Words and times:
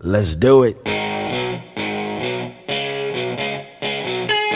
Let's 0.00 0.36
do 0.36 0.62
it. 0.62 0.76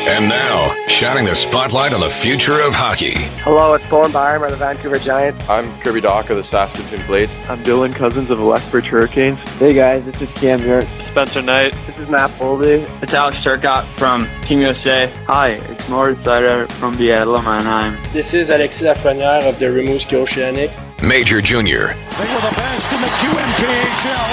And 0.08 0.28
now, 0.28 0.86
shining 0.86 1.24
the 1.24 1.34
spotlight 1.34 1.94
on 1.94 2.00
the 2.00 2.08
future 2.08 2.60
of 2.60 2.74
hockey. 2.76 3.14
Hello, 3.40 3.74
it's 3.74 3.84
Bowen 3.86 4.12
Byram 4.12 4.44
of 4.44 4.52
the 4.52 4.56
Vancouver 4.56 5.00
Giants. 5.00 5.48
I'm 5.48 5.80
Kirby 5.80 6.00
Dach 6.02 6.30
of 6.30 6.36
the 6.36 6.44
Saskatoon 6.44 7.04
Blades. 7.08 7.34
I'm 7.48 7.60
Dylan 7.64 7.92
Cozens 7.92 8.30
of 8.30 8.38
the 8.38 8.44
Lethbridge 8.44 8.86
Hurricanes. 8.86 9.40
Hey 9.58 9.74
guys, 9.74 10.04
this 10.04 10.22
is 10.22 10.28
Cam 10.36 10.60
here. 10.60 10.82
Spencer 11.10 11.42
Knight. 11.42 11.74
This 11.88 11.98
is 11.98 12.08
Matt 12.08 12.30
Boldy. 12.32 12.88
It's 13.02 13.12
Alex 13.12 13.38
Turcotte 13.38 13.86
from 13.98 14.28
Team 14.42 14.60
USA. 14.60 15.10
Hi, 15.26 15.54
it's 15.54 15.88
Moritz 15.88 16.20
Seider 16.20 16.70
from 16.70 16.92
the 16.92 17.08
Seattle, 17.08 17.36
Anaheim. 17.36 17.98
This 18.12 18.32
is 18.32 18.50
Alexis 18.50 18.82
Lafreniere 18.82 19.48
of 19.48 19.58
the 19.58 19.66
Rimouski 19.66 20.14
Oceanic. 20.14 20.70
Major 21.02 21.42
Junior. 21.42 21.98
They 22.14 22.30
were 22.30 22.44
the 22.46 22.54
best 22.54 22.86
in 22.94 23.00
the 23.02 23.10
QMJHL, 23.18 24.30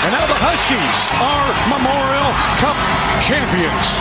and 0.00 0.12
now 0.16 0.24
the 0.24 0.40
Huskies 0.40 0.96
are 1.20 1.44
Memorial 1.68 2.32
Cup 2.56 2.72
champions. 3.20 4.00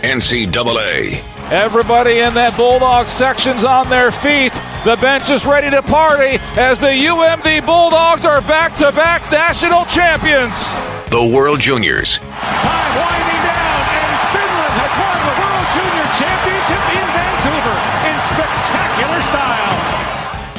NCAA. 0.00 1.20
Everybody 1.52 2.20
in 2.20 2.32
that 2.32 2.56
Bulldog 2.56 3.08
section's 3.08 3.62
on 3.62 3.90
their 3.90 4.10
feet. 4.10 4.56
The 4.88 4.96
bench 4.96 5.28
is 5.28 5.44
ready 5.44 5.68
to 5.68 5.82
party 5.82 6.40
as 6.56 6.80
the 6.80 6.88
UMD 6.88 7.66
Bulldogs 7.68 8.24
are 8.24 8.40
back 8.40 8.74
to 8.80 8.88
back 8.96 9.28
national 9.30 9.84
champions. 9.84 10.72
The 11.12 11.28
World 11.28 11.60
Juniors. 11.60 12.24
Time 12.24 12.92
winding 12.96 13.42
down, 13.44 13.80
and 13.92 14.16
Finland 14.32 14.74
has 14.80 14.92
won 14.96 15.18
the 15.28 15.36
World 15.44 15.68
Junior 15.76 16.08
Championship 16.16 16.82
in 16.88 17.06
Vancouver 17.12 17.76
in 18.08 18.16
spectacular 18.32 19.20
style. 19.28 19.63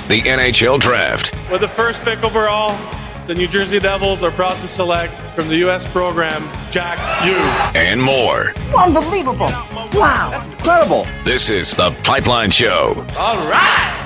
The 0.08 0.22
NHL 0.22 0.80
Draft. 0.80 1.34
With 1.52 1.62
the 1.62 1.68
first 1.68 2.04
pick 2.04 2.24
overall, 2.24 2.78
the 3.26 3.34
New 3.34 3.48
Jersey 3.48 3.80
Devils 3.80 4.24
are 4.24 4.30
proud 4.30 4.56
to 4.62 4.68
select 4.68 5.20
from 5.34 5.48
the 5.48 5.56
U.S. 5.58 5.84
program 5.92 6.44
Jack 6.70 7.00
Hughes. 7.24 7.72
And 7.74 8.00
more. 8.00 8.54
Unbelievable. 8.78 9.48
Wow. 9.94 10.30
That's 10.30 10.54
Incredible. 10.54 11.08
This 11.24 11.50
is 11.50 11.72
The 11.72 11.90
Pipeline 12.04 12.52
Show. 12.52 13.04
All 13.18 13.38
right. 13.50 14.02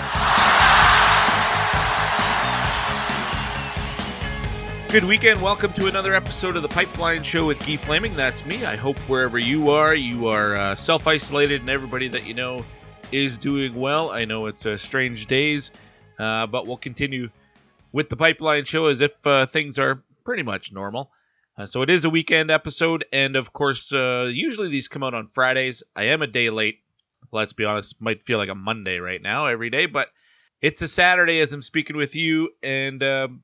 Good 4.88 5.04
weekend. 5.04 5.42
Welcome 5.42 5.73
to 5.73 5.88
another 5.88 6.16
episode 6.16 6.56
of 6.56 6.62
The 6.62 6.70
Pipeline 6.70 7.23
Show 7.23 7.45
with 7.45 7.60
Guy 7.68 7.76
Flaming. 7.76 8.16
That's 8.16 8.45
me. 8.45 8.64
I 8.64 8.78
hope 8.78 8.98
wherever 9.10 9.38
you 9.38 9.70
are, 9.70 9.94
you 9.94 10.30
are 10.30 10.56
uh, 10.56 10.76
self 10.78 11.08
isolated 11.08 11.60
and 11.60 11.70
everybody 11.70 12.08
that 12.08 12.26
you 12.26 12.34
know 12.34 12.64
is 13.12 13.38
doing 13.38 13.76
well. 13.76 14.12
I 14.12 14.23
know 14.23 14.45
it's 14.45 14.66
uh, 14.66 14.78
strange 14.78 15.28
days, 15.28 15.72
uh, 16.20 16.45
but 16.48 16.67
we'll 16.67 16.78
continue 16.78 17.30
with 17.92 18.09
the 18.09 18.17
Pipeline 18.17 18.66
Show 18.66 18.88
as 18.88 19.02
if 19.02 19.12
uh, 19.25 19.45
things 19.45 19.80
are 19.80 20.03
pretty 20.23 20.44
much 20.44 20.72
normal. 20.72 21.11
Uh, 21.58 21.66
so 21.66 21.81
it 21.81 21.89
is 21.89 22.06
a 22.06 22.09
weekend 22.09 22.52
episode, 22.52 23.06
and 23.11 23.36
of 23.36 23.52
course, 23.52 23.92
uh, 23.92 24.30
usually 24.31 24.70
these 24.70 24.88
come 24.88 25.03
out 25.03 25.14
on 25.14 25.30
Fridays. 25.34 25.84
I 25.95 26.03
am 26.03 26.22
a 26.22 26.28
day 26.28 26.50
late. 26.50 26.80
Let's 27.31 27.53
be 27.53 27.66
honest, 27.66 28.00
might 28.00 28.26
feel 28.26 28.38
like 28.38 28.50
a 28.50 28.56
Monday 28.56 29.00
right 29.00 29.22
now 29.22 29.45
every 29.48 29.70
day, 29.70 29.86
but 29.86 30.09
it's 30.61 30.81
a 30.81 30.88
Saturday 30.88 31.39
as 31.39 31.53
I'm 31.53 31.61
speaking 31.61 31.98
with 31.98 32.16
you, 32.16 32.50
and 32.64 33.02
um, 33.04 33.44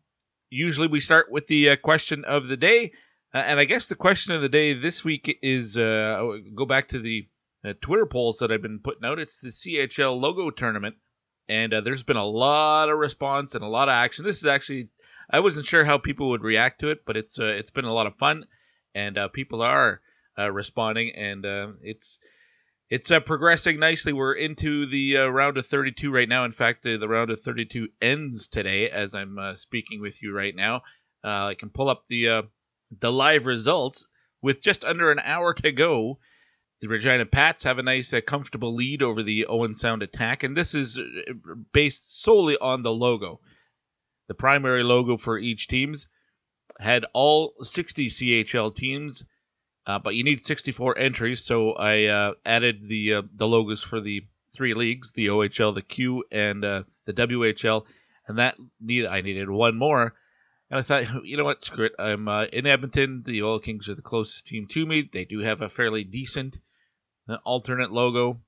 usually 0.49 0.87
we 0.87 0.99
start 0.99 1.31
with 1.31 1.47
the 1.47 1.71
uh, 1.71 1.75
question 1.75 2.23
of 2.25 2.47
the 2.47 2.57
day. 2.57 2.91
Uh, 3.33 3.39
and 3.39 3.59
I 3.59 3.65
guess 3.65 3.87
the 3.87 3.95
question 3.95 4.33
of 4.33 4.41
the 4.41 4.49
day 4.49 4.73
this 4.73 5.03
week 5.03 5.37
is 5.41 5.75
go 5.75 6.65
back 6.67 6.89
to 6.89 6.99
the 6.99 7.27
Twitter 7.81 8.05
polls 8.05 8.37
that 8.39 8.51
I've 8.51 8.61
been 8.61 8.79
putting 8.79 9.05
out. 9.05 9.19
It's 9.19 9.39
the 9.39 9.49
CHL 9.49 10.21
logo 10.21 10.49
tournament 10.51 10.95
and 11.47 11.73
uh, 11.73 11.81
there's 11.81 12.03
been 12.03 12.17
a 12.17 12.25
lot 12.25 12.89
of 12.89 12.97
response 12.97 13.55
and 13.55 13.63
a 13.63 13.67
lot 13.67 13.89
of 13.89 13.93
action. 13.93 14.25
This 14.25 14.37
is 14.37 14.45
actually 14.45 14.89
I 15.29 15.39
wasn't 15.39 15.65
sure 15.65 15.83
how 15.83 15.97
people 15.97 16.29
would 16.29 16.43
react 16.43 16.81
to 16.81 16.89
it, 16.89 17.05
but 17.05 17.17
it's 17.17 17.39
uh, 17.39 17.45
it's 17.45 17.71
been 17.71 17.85
a 17.85 17.93
lot 17.93 18.07
of 18.07 18.15
fun, 18.15 18.45
and 18.93 19.17
uh, 19.17 19.27
people 19.29 19.61
are 19.61 20.01
uh, 20.37 20.51
responding, 20.51 21.13
and 21.15 21.45
uh, 21.45 21.67
it's 21.81 22.19
it's 22.89 23.09
uh, 23.09 23.19
progressing 23.19 23.79
nicely. 23.79 24.13
We're 24.13 24.33
into 24.33 24.85
the 24.85 25.15
round 25.15 25.57
of 25.57 25.65
32 25.65 26.11
right 26.11 26.29
now. 26.29 26.45
In 26.45 26.51
fact, 26.51 26.83
the, 26.83 26.97
the 26.97 27.07
round 27.07 27.31
of 27.31 27.41
32 27.41 27.89
ends 28.01 28.47
today 28.47 28.89
as 28.89 29.15
I'm 29.15 29.39
speaking 29.55 30.01
with 30.01 30.21
you 30.21 30.35
right 30.35 30.55
now. 30.55 30.83
I 31.23 31.55
can 31.55 31.69
pull 31.69 31.89
up 31.89 32.03
the 32.07 32.43
the 32.99 33.11
live 33.11 33.47
results 33.47 34.05
with 34.43 34.61
just 34.61 34.85
under 34.85 35.11
an 35.11 35.19
hour 35.19 35.55
to 35.55 35.71
go. 35.71 36.19
The 36.85 36.91
Regina 36.91 37.25
Pats 37.25 37.63
have 37.63 37.79
a 37.79 37.81
nice, 37.81 38.13
uh, 38.13 38.21
comfortable 38.21 38.75
lead 38.75 39.01
over 39.01 39.23
the 39.23 39.47
Owen 39.47 39.73
Sound 39.73 40.03
attack, 40.03 40.43
and 40.43 40.55
this 40.55 40.75
is 40.75 40.99
uh, 40.99 41.33
based 41.73 42.21
solely 42.21 42.59
on 42.59 42.83
the 42.83 42.91
logo. 42.91 43.41
The 44.27 44.35
primary 44.35 44.83
logo 44.83 45.17
for 45.17 45.39
each 45.39 45.67
teams 45.67 46.07
had 46.79 47.03
all 47.11 47.55
60 47.63 48.05
CHL 48.07 48.75
teams, 48.75 49.25
uh, 49.87 49.97
but 49.97 50.13
you 50.13 50.23
need 50.23 50.45
64 50.45 50.99
entries, 50.99 51.43
so 51.43 51.71
I 51.71 52.03
uh, 52.03 52.33
added 52.45 52.87
the 52.87 53.15
uh, 53.15 53.21
the 53.33 53.47
logos 53.47 53.81
for 53.81 53.99
the 53.99 54.23
three 54.53 54.75
leagues, 54.75 55.11
the 55.11 55.25
OHL, 55.25 55.73
the 55.73 55.81
Q, 55.81 56.23
and 56.31 56.63
uh, 56.63 56.83
the 57.05 57.13
WHL, 57.13 57.83
and 58.27 58.37
that 58.37 58.59
need 58.79 59.07
I 59.07 59.21
needed 59.21 59.49
one 59.49 59.75
more. 59.75 60.13
And 60.69 60.79
I 60.79 60.83
thought, 60.83 61.05
you 61.25 61.35
know 61.35 61.45
what, 61.45 61.65
screw 61.65 61.85
it. 61.85 61.95
I'm 61.97 62.27
in 62.27 62.67
Edmonton. 62.67 63.23
The 63.25 63.41
Oil 63.41 63.59
Kings 63.59 63.89
are 63.89 63.95
the 63.95 64.03
closest 64.03 64.45
team 64.45 64.67
to 64.67 64.85
me. 64.85 65.09
They 65.11 65.25
do 65.25 65.39
have 65.39 65.63
a 65.63 65.69
fairly 65.69 66.03
decent 66.03 66.59
alternate 67.43 67.91
logo. 67.91 68.39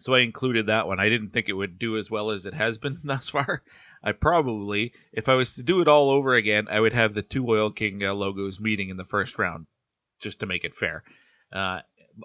So 0.00 0.14
I 0.14 0.20
included 0.20 0.66
that 0.66 0.86
one. 0.86 1.00
I 1.00 1.08
didn't 1.08 1.30
think 1.30 1.48
it 1.48 1.54
would 1.54 1.78
do 1.78 1.96
as 1.96 2.10
well 2.10 2.30
as 2.30 2.46
it 2.46 2.54
has 2.54 2.78
been 2.78 2.98
thus 3.04 3.28
far. 3.28 3.62
I 4.02 4.12
probably, 4.12 4.92
if 5.12 5.28
I 5.28 5.34
was 5.34 5.54
to 5.54 5.62
do 5.62 5.80
it 5.80 5.88
all 5.88 6.10
over 6.10 6.34
again, 6.34 6.68
I 6.70 6.78
would 6.78 6.92
have 6.92 7.14
the 7.14 7.22
two 7.22 7.48
Oil 7.48 7.70
King 7.70 8.04
uh, 8.04 8.14
logos 8.14 8.60
meeting 8.60 8.90
in 8.90 8.96
the 8.96 9.04
first 9.04 9.38
round, 9.38 9.66
just 10.20 10.40
to 10.40 10.46
make 10.46 10.64
it 10.64 10.76
fair. 10.76 11.02
Uh, 11.52 11.80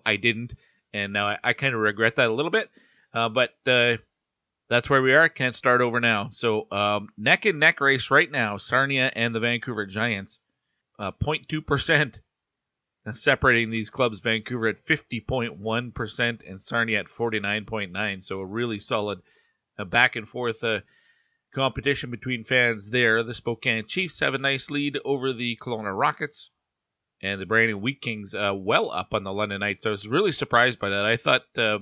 I 0.05 0.17
didn't, 0.17 0.53
and 0.93 1.13
now 1.13 1.27
I, 1.27 1.37
I 1.43 1.53
kind 1.53 1.73
of 1.73 1.81
regret 1.81 2.17
that 2.17 2.29
a 2.29 2.33
little 2.33 2.51
bit. 2.51 2.69
Uh, 3.13 3.29
but 3.29 3.51
uh, 3.65 3.97
that's 4.69 4.89
where 4.89 5.01
we 5.01 5.13
are. 5.13 5.29
Can't 5.29 5.55
start 5.55 5.81
over 5.81 5.99
now. 5.99 6.29
So 6.31 6.67
um, 6.71 7.09
neck 7.17 7.45
and 7.45 7.59
neck 7.59 7.81
race 7.81 8.11
right 8.11 8.29
now. 8.29 8.57
Sarnia 8.57 9.11
and 9.15 9.33
the 9.33 9.39
Vancouver 9.39 9.85
Giants, 9.85 10.39
0.2% 10.99 12.15
uh, 12.15 12.19
separating 13.13 13.69
these 13.69 13.89
clubs 13.89 14.19
Vancouver 14.19 14.67
at 14.67 14.85
50.1% 14.85 16.49
and 16.49 16.61
Sarnia 16.61 16.99
at 16.99 17.07
49.9 17.07 18.23
so 18.23 18.39
a 18.39 18.45
really 18.45 18.79
solid 18.79 19.21
uh, 19.77 19.83
back 19.83 20.15
and 20.15 20.27
forth 20.27 20.63
uh, 20.63 20.79
competition 21.53 22.11
between 22.11 22.43
fans 22.43 22.89
there. 22.89 23.23
The 23.23 23.33
Spokane 23.33 23.87
Chiefs 23.87 24.19
have 24.19 24.33
a 24.33 24.39
nice 24.39 24.69
lead 24.69 24.97
over 25.03 25.33
the 25.33 25.57
Kelowna 25.61 25.97
Rockets 25.97 26.49
and 27.21 27.39
the 27.41 27.45
Brandon 27.45 27.81
Wheat 27.81 28.01
Kings 28.01 28.33
uh, 28.33 28.53
well 28.55 28.91
up 28.91 29.13
on 29.13 29.23
the 29.23 29.33
London 29.33 29.59
Knights. 29.59 29.85
I 29.85 29.89
was 29.89 30.07
really 30.07 30.31
surprised 30.31 30.79
by 30.79 30.89
that. 30.89 31.05
I 31.05 31.17
thought 31.17 31.43
uh, 31.57 31.79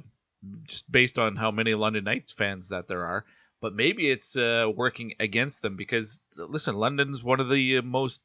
just 0.68 0.92
based 0.92 1.18
on 1.18 1.36
how 1.36 1.52
many 1.52 1.74
London 1.76 2.04
Knights 2.04 2.34
fans 2.34 2.70
that 2.70 2.88
there 2.88 3.06
are 3.06 3.26
but 3.62 3.76
maybe 3.76 4.10
it's 4.10 4.36
uh, 4.36 4.70
working 4.76 5.14
against 5.20 5.62
them 5.62 5.78
because 5.78 6.22
listen 6.36 6.76
London's 6.76 7.24
one 7.24 7.40
of 7.40 7.50
the 7.50 7.78
uh, 7.78 7.82
most 7.84 8.22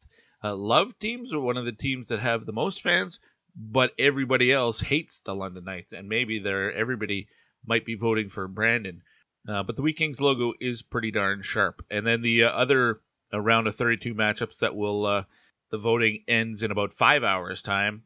uh, 0.47 0.55
love 0.55 0.99
teams 0.99 1.33
are 1.33 1.41
one 1.41 1.57
of 1.57 1.65
the 1.65 1.73
teams 1.73 2.09
that 2.09 2.21
have 2.21 2.47
the 2.47 2.53
most 2.53 2.83
fans, 2.83 3.19
but 3.57 3.93
everybody 3.99 4.53
else 4.53 4.81
hates 4.81 5.21
the 5.21 5.35
London 5.35 5.65
Knights, 5.65 5.93
and 5.93 6.09
maybe 6.09 6.39
they're 6.39 6.73
everybody 6.73 7.29
might 7.67 7.85
be 7.85 7.95
voting 7.95 8.29
for 8.29 8.47
Brandon. 8.47 9.03
Uh, 9.49 9.63
but 9.63 9.77
the 9.77 9.83
Wheat 9.83 9.97
Kings 9.97 10.21
logo 10.21 10.53
is 10.61 10.83
pretty 10.83 11.11
darn 11.11 11.43
sharp. 11.43 11.85
And 11.91 12.07
then 12.07 12.21
the 12.21 12.45
uh, 12.45 12.49
other 12.51 13.01
uh, 13.33 13.41
round 13.41 13.67
of 13.67 13.77
32 13.77 14.15
matchups 14.15 14.59
that 14.59 14.75
will 14.75 15.07
uh, 15.07 15.25
the 15.71 15.79
voting 15.79 16.25
ends 16.29 16.63
in 16.63 16.71
about 16.71 16.95
five 16.95 17.25
hours 17.25 17.63
time. 17.63 18.03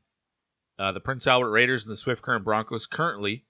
Uh, 0.79 0.93
the 0.93 1.01
Prince 1.01 1.27
Albert 1.27 1.51
Raiders 1.51 1.85
and 1.85 1.93
the 1.93 1.97
Swift 1.97 2.23
Current 2.23 2.45
Broncos 2.45 2.87
currently 2.87 3.45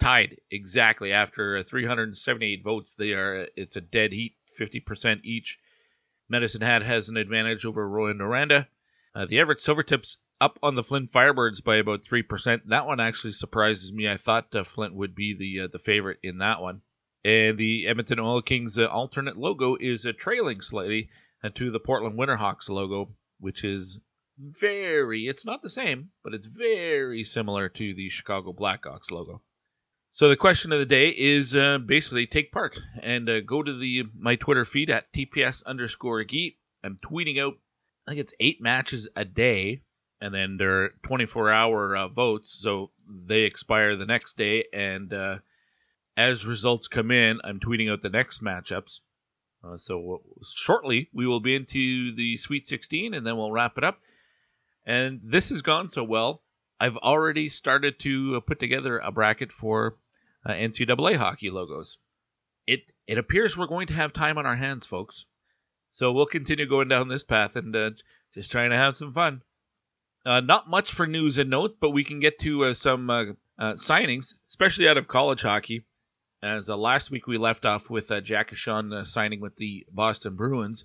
tied 0.00 0.38
exactly 0.50 1.12
after 1.12 1.62
378 1.62 2.62
votes. 2.62 2.94
They 2.94 3.12
are 3.12 3.46
it's 3.56 3.76
a 3.76 3.80
dead 3.80 4.12
heat, 4.12 4.34
50% 4.58 5.20
each. 5.24 5.58
Medicine 6.28 6.62
Hat 6.62 6.82
has 6.82 7.08
an 7.08 7.16
advantage 7.16 7.64
over 7.64 7.88
Rouyn-Noranda. 7.88 8.66
Uh, 9.14 9.26
the 9.26 9.38
Everett 9.38 9.60
Silvertips 9.60 10.16
up 10.40 10.58
on 10.62 10.74
the 10.74 10.82
Flint 10.82 11.12
Firebirds 11.12 11.62
by 11.62 11.76
about 11.76 12.02
3%. 12.02 12.62
That 12.66 12.86
one 12.86 13.00
actually 13.00 13.32
surprises 13.32 13.92
me. 13.92 14.08
I 14.08 14.16
thought 14.16 14.54
uh, 14.54 14.64
Flint 14.64 14.94
would 14.94 15.14
be 15.14 15.34
the 15.34 15.64
uh, 15.64 15.68
the 15.70 15.78
favorite 15.78 16.18
in 16.22 16.38
that 16.38 16.60
one. 16.60 16.82
And 17.24 17.56
the 17.56 17.86
Edmonton 17.86 18.20
Oil 18.20 18.42
Kings 18.42 18.78
uh, 18.78 18.86
alternate 18.86 19.36
logo 19.36 19.76
is 19.80 20.04
uh, 20.04 20.12
trailing 20.18 20.60
slightly 20.60 21.08
uh, 21.42 21.50
to 21.54 21.70
the 21.70 21.80
Portland 21.80 22.18
Winterhawks 22.18 22.68
logo, 22.68 23.14
which 23.38 23.64
is 23.64 23.98
very, 24.38 25.28
it's 25.28 25.44
not 25.44 25.62
the 25.62 25.68
same, 25.68 26.10
but 26.22 26.34
it's 26.34 26.46
very 26.46 27.24
similar 27.24 27.68
to 27.68 27.94
the 27.94 28.08
Chicago 28.08 28.52
Blackhawks 28.52 29.10
logo. 29.10 29.42
So 30.14 30.28
the 30.28 30.36
question 30.36 30.70
of 30.70 30.78
the 30.78 30.86
day 30.86 31.08
is 31.08 31.56
uh, 31.56 31.78
basically 31.78 32.28
take 32.28 32.52
part 32.52 32.78
and 33.02 33.28
uh, 33.28 33.40
go 33.40 33.64
to 33.64 33.76
the 33.76 34.04
my 34.16 34.36
Twitter 34.36 34.64
feed 34.64 34.88
at 34.88 35.12
tps 35.12 35.64
underscore 35.66 36.22
geet. 36.22 36.56
I'm 36.84 36.96
tweeting 37.04 37.42
out 37.42 37.54
I 38.06 38.12
think 38.12 38.20
it's 38.20 38.32
eight 38.38 38.62
matches 38.62 39.08
a 39.16 39.24
day, 39.24 39.82
and 40.20 40.32
then 40.32 40.56
they're 40.56 40.90
24 41.02 41.50
hour 41.50 41.96
uh, 41.96 42.06
votes, 42.06 42.56
so 42.56 42.92
they 43.26 43.40
expire 43.40 43.96
the 43.96 44.06
next 44.06 44.36
day. 44.36 44.66
And 44.72 45.12
uh, 45.12 45.38
as 46.16 46.46
results 46.46 46.86
come 46.86 47.10
in, 47.10 47.40
I'm 47.42 47.58
tweeting 47.58 47.90
out 47.90 48.00
the 48.00 48.08
next 48.08 48.40
matchups. 48.40 49.00
Uh, 49.64 49.76
so 49.78 50.22
shortly 50.44 51.08
we 51.12 51.26
will 51.26 51.40
be 51.40 51.56
into 51.56 52.14
the 52.14 52.36
Sweet 52.36 52.68
16, 52.68 53.14
and 53.14 53.26
then 53.26 53.36
we'll 53.36 53.50
wrap 53.50 53.78
it 53.78 53.82
up. 53.82 53.98
And 54.86 55.22
this 55.24 55.48
has 55.48 55.62
gone 55.62 55.88
so 55.88 56.04
well, 56.04 56.40
I've 56.78 56.98
already 56.98 57.48
started 57.48 57.98
to 58.00 58.36
uh, 58.36 58.40
put 58.40 58.60
together 58.60 59.00
a 59.00 59.10
bracket 59.10 59.50
for 59.50 59.96
uh, 60.46 60.52
NCAA 60.52 61.16
hockey 61.16 61.50
logos. 61.50 61.98
It 62.66 62.80
it 63.06 63.18
appears 63.18 63.56
we're 63.56 63.66
going 63.66 63.88
to 63.88 63.94
have 63.94 64.12
time 64.12 64.38
on 64.38 64.46
our 64.46 64.56
hands, 64.56 64.86
folks. 64.86 65.26
So 65.90 66.12
we'll 66.12 66.26
continue 66.26 66.66
going 66.66 66.88
down 66.88 67.08
this 67.08 67.22
path 67.22 67.54
and 67.56 67.74
uh, 67.76 67.90
just 68.32 68.50
trying 68.50 68.70
to 68.70 68.76
have 68.76 68.96
some 68.96 69.12
fun. 69.12 69.42
Uh, 70.26 70.40
not 70.40 70.68
much 70.68 70.90
for 70.90 71.06
news 71.06 71.38
and 71.38 71.50
notes, 71.50 71.76
but 71.78 71.90
we 71.90 72.02
can 72.02 72.18
get 72.18 72.38
to 72.40 72.64
uh, 72.64 72.72
some 72.72 73.08
uh, 73.10 73.24
uh, 73.58 73.74
signings, 73.74 74.34
especially 74.48 74.88
out 74.88 74.96
of 74.96 75.06
college 75.06 75.42
hockey. 75.42 75.84
As 76.42 76.68
last 76.68 77.10
week 77.10 77.26
we 77.26 77.38
left 77.38 77.64
off 77.64 77.88
with 77.88 78.08
Jack 78.22 78.50
Ahcan 78.50 79.06
signing 79.06 79.40
with 79.40 79.56
the 79.56 79.86
Boston 79.90 80.34
Bruins. 80.34 80.84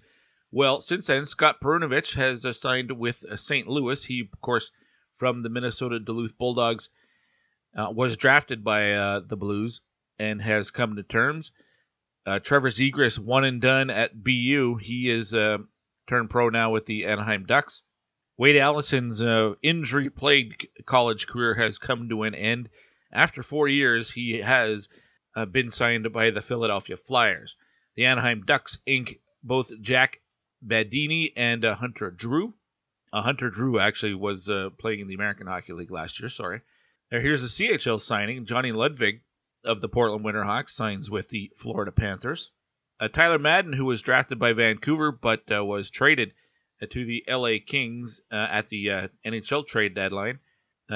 Well, 0.52 0.80
since 0.82 1.08
then, 1.08 1.26
Scott 1.26 1.60
Perunovich 1.62 2.14
has 2.14 2.46
signed 2.58 2.92
with 2.92 3.26
St. 3.36 3.68
Louis. 3.68 4.04
He, 4.04 4.22
of 4.22 4.42
course, 4.42 4.72
from 5.18 5.42
the 5.42 5.50
Minnesota 5.50 6.00
Duluth 6.00 6.38
Bulldogs, 6.38 6.90
was 7.94 8.18
drafted 8.18 8.64
by 8.64 9.22
the 9.28 9.38
Blues 9.38 9.82
and 10.18 10.42
has 10.42 10.72
come 10.72 10.96
to 10.96 11.04
terms. 11.04 11.52
Trevor 12.44 12.70
Zegras, 12.70 13.18
one 13.18 13.44
and 13.44 13.62
done 13.62 13.90
at 13.90 14.24
BU. 14.24 14.78
He 14.82 15.10
is 15.10 15.32
turned 15.32 16.30
pro 16.30 16.50
now 16.50 16.72
with 16.72 16.86
the 16.86 17.06
Anaheim 17.06 17.46
Ducks. 17.46 17.84
Wade 18.40 18.56
Allison's 18.56 19.22
uh, 19.22 19.56
injury 19.62 20.10
plagued 20.10 20.66
college 20.86 21.28
career 21.28 21.56
has 21.56 21.78
come 21.78 22.08
to 22.08 22.24
an 22.24 22.34
end. 22.34 22.70
After 23.12 23.44
four 23.44 23.68
years, 23.68 24.12
he 24.12 24.38
has 24.38 24.88
uh, 25.36 25.44
been 25.44 25.70
signed 25.72 26.12
by 26.14 26.32
the 26.32 26.42
Philadelphia 26.42 26.96
Flyers. 26.96 27.58
The 27.96 28.06
Anaheim 28.06 28.44
Ducks 28.46 28.80
ink 28.86 29.20
both 29.44 29.72
Jack 29.82 30.22
Badini 30.66 31.34
and 31.36 31.66
uh, 31.66 31.76
Hunter 31.76 32.12
Drew. 32.12 32.54
Uh, 33.12 33.22
Hunter 33.24 33.50
Drew 33.50 33.78
actually 33.78 34.14
was 34.14 34.50
uh, 34.50 34.70
playing 34.80 35.02
in 35.02 35.08
the 35.10 35.16
American 35.16 35.48
Hockey 35.48 35.74
League 35.74 35.92
last 35.92 36.20
year, 36.22 36.30
sorry. 36.30 36.62
Now 37.12 37.20
here's 37.20 37.44
a 37.44 37.48
CHL 37.48 38.00
signing. 38.00 38.46
Johnny 38.46 38.72
Ludwig 38.72 39.22
of 39.64 39.82
the 39.82 39.90
Portland 39.90 40.24
Winterhawks 40.24 40.70
signs 40.70 41.10
with 41.10 41.30
the 41.30 41.52
Florida 41.58 41.92
Panthers. 41.92 42.52
Uh, 43.00 43.08
Tyler 43.08 43.40
Madden, 43.40 43.74
who 43.74 43.86
was 43.86 44.04
drafted 44.04 44.38
by 44.38 44.54
Vancouver 44.54 45.12
but 45.12 45.44
was 45.50 45.90
traded 45.90 46.34
uh, 46.82 46.86
to 46.92 47.06
the 47.06 47.24
LA 47.28 47.54
Kings 47.66 48.22
uh, 48.32 48.36
at 48.52 48.68
the 48.68 48.92
uh, 48.92 49.08
NHL 49.26 49.66
trade 49.66 49.96
deadline. 49.96 50.40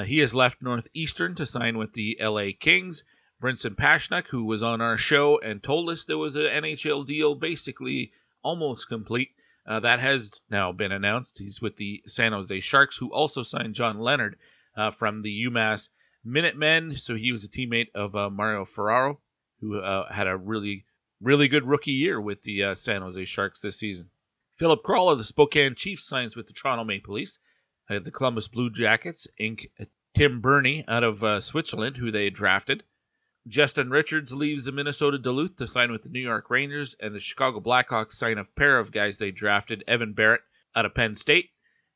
he 0.04 0.18
has 0.18 0.32
left 0.32 0.62
Northeastern 0.62 1.34
to 1.34 1.46
sign 1.46 1.78
with 1.78 1.92
the 1.94 2.16
LA 2.20 2.50
Kings. 2.58 3.02
Brinson 3.42 3.74
Pasichnuk, 3.74 4.28
who 4.28 4.44
was 4.44 4.62
on 4.62 4.80
our 4.80 4.96
show 4.96 5.40
and 5.40 5.62
told 5.62 5.90
us 5.90 6.04
there 6.04 6.16
was 6.16 6.36
an 6.36 6.44
NHL 6.44 7.04
deal 7.04 7.34
basically 7.34 8.12
almost 8.42 8.88
complete, 8.88 9.30
uh, 9.66 9.80
that 9.80 9.98
has 9.98 10.40
now 10.48 10.70
been 10.70 10.92
announced. 10.92 11.38
He's 11.38 11.60
with 11.60 11.74
the 11.76 12.02
San 12.06 12.32
Jose 12.32 12.60
Sharks, 12.60 12.96
who 12.96 13.12
also 13.12 13.42
signed 13.42 13.74
John 13.74 13.98
Leonard 13.98 14.36
uh, 14.76 14.92
from 14.92 15.22
the 15.22 15.46
UMass 15.46 15.88
Minutemen. 16.24 16.96
So 16.96 17.14
he 17.14 17.32
was 17.32 17.44
a 17.44 17.48
teammate 17.48 17.94
of 17.94 18.16
uh, 18.16 18.30
Mario 18.30 18.64
Ferraro, 18.64 19.20
who 19.60 19.74
had 20.10 20.26
a 20.26 20.36
really, 20.36 20.84
really 21.20 21.48
good 21.48 21.64
rookie 21.64 21.92
year 21.92 22.20
with 22.20 22.42
the 22.42 22.74
San 22.74 23.02
Jose 23.02 23.24
Sharks 23.24 23.60
this 23.60 23.76
season. 23.76 24.08
Filip 24.56 24.82
Kral 24.84 25.10
of 25.10 25.18
the 25.18 25.24
Spokane 25.24 25.74
Chiefs 25.74 26.04
signs 26.04 26.36
with 26.36 26.46
the 26.46 26.52
Toronto 26.52 26.84
Maple 26.84 27.14
Leafs. 27.14 27.38
Uh, 27.90 27.98
the 27.98 28.10
Columbus 28.10 28.48
Blue 28.48 28.70
Jackets 28.70 29.26
ink 29.38 29.68
Tim 30.14 30.40
Berni 30.40 30.84
out 30.86 31.02
of 31.02 31.22
uh, 31.24 31.40
Switzerland, 31.40 31.96
who 31.96 32.10
they 32.10 32.30
drafted. 32.30 32.84
Justin 33.46 33.90
Richards 33.90 34.32
leaves 34.32 34.64
the 34.64 34.72
Minnesota 34.72 35.18
Duluth 35.18 35.56
to 35.56 35.68
sign 35.68 35.92
with 35.92 36.02
the 36.02 36.08
New 36.08 36.20
York 36.20 36.48
Rangers, 36.48 36.94
and 37.00 37.14
the 37.14 37.20
Chicago 37.20 37.60
Blackhawks 37.60 38.12
sign 38.12 38.38
a 38.38 38.44
pair 38.44 38.78
of 38.78 38.92
guys 38.92 39.18
they 39.18 39.32
drafted 39.32 39.84
Evan 39.86 40.14
Barrett 40.14 40.40
out 40.74 40.86
of 40.86 40.94
Penn 40.94 41.14
State 41.14 41.50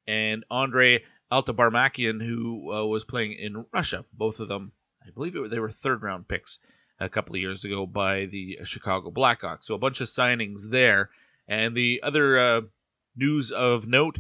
and 0.07 0.45
Andrei 0.51 1.05
Altybarmakyan, 1.31 2.25
who 2.25 2.73
uh, 2.73 2.85
was 2.87 3.05
playing 3.05 3.33
in 3.33 3.65
Russia. 3.73 4.05
Both 4.13 4.41
of 4.41 4.49
them, 4.49 4.73
I 5.07 5.11
believe 5.11 5.37
it, 5.37 5.51
they 5.51 5.59
were 5.59 5.71
third 5.71 6.03
round 6.03 6.29
picks 6.29 6.59
a 7.01 7.09
couple 7.09 7.35
of 7.35 7.41
years 7.41 7.65
ago 7.65 7.87
by 7.87 8.27
the 8.27 8.59
Chicago 8.65 9.11
Blackhawks. 9.11 9.65
So 9.65 9.75
a 9.75 9.79
bunch 9.79 10.01
of 10.01 10.09
signings 10.09 10.71
there. 10.71 11.11
And 11.47 11.77
the 11.77 12.03
other 12.03 12.39
uh, 12.39 12.61
news 13.17 13.53
of 13.53 13.87
note 13.87 14.19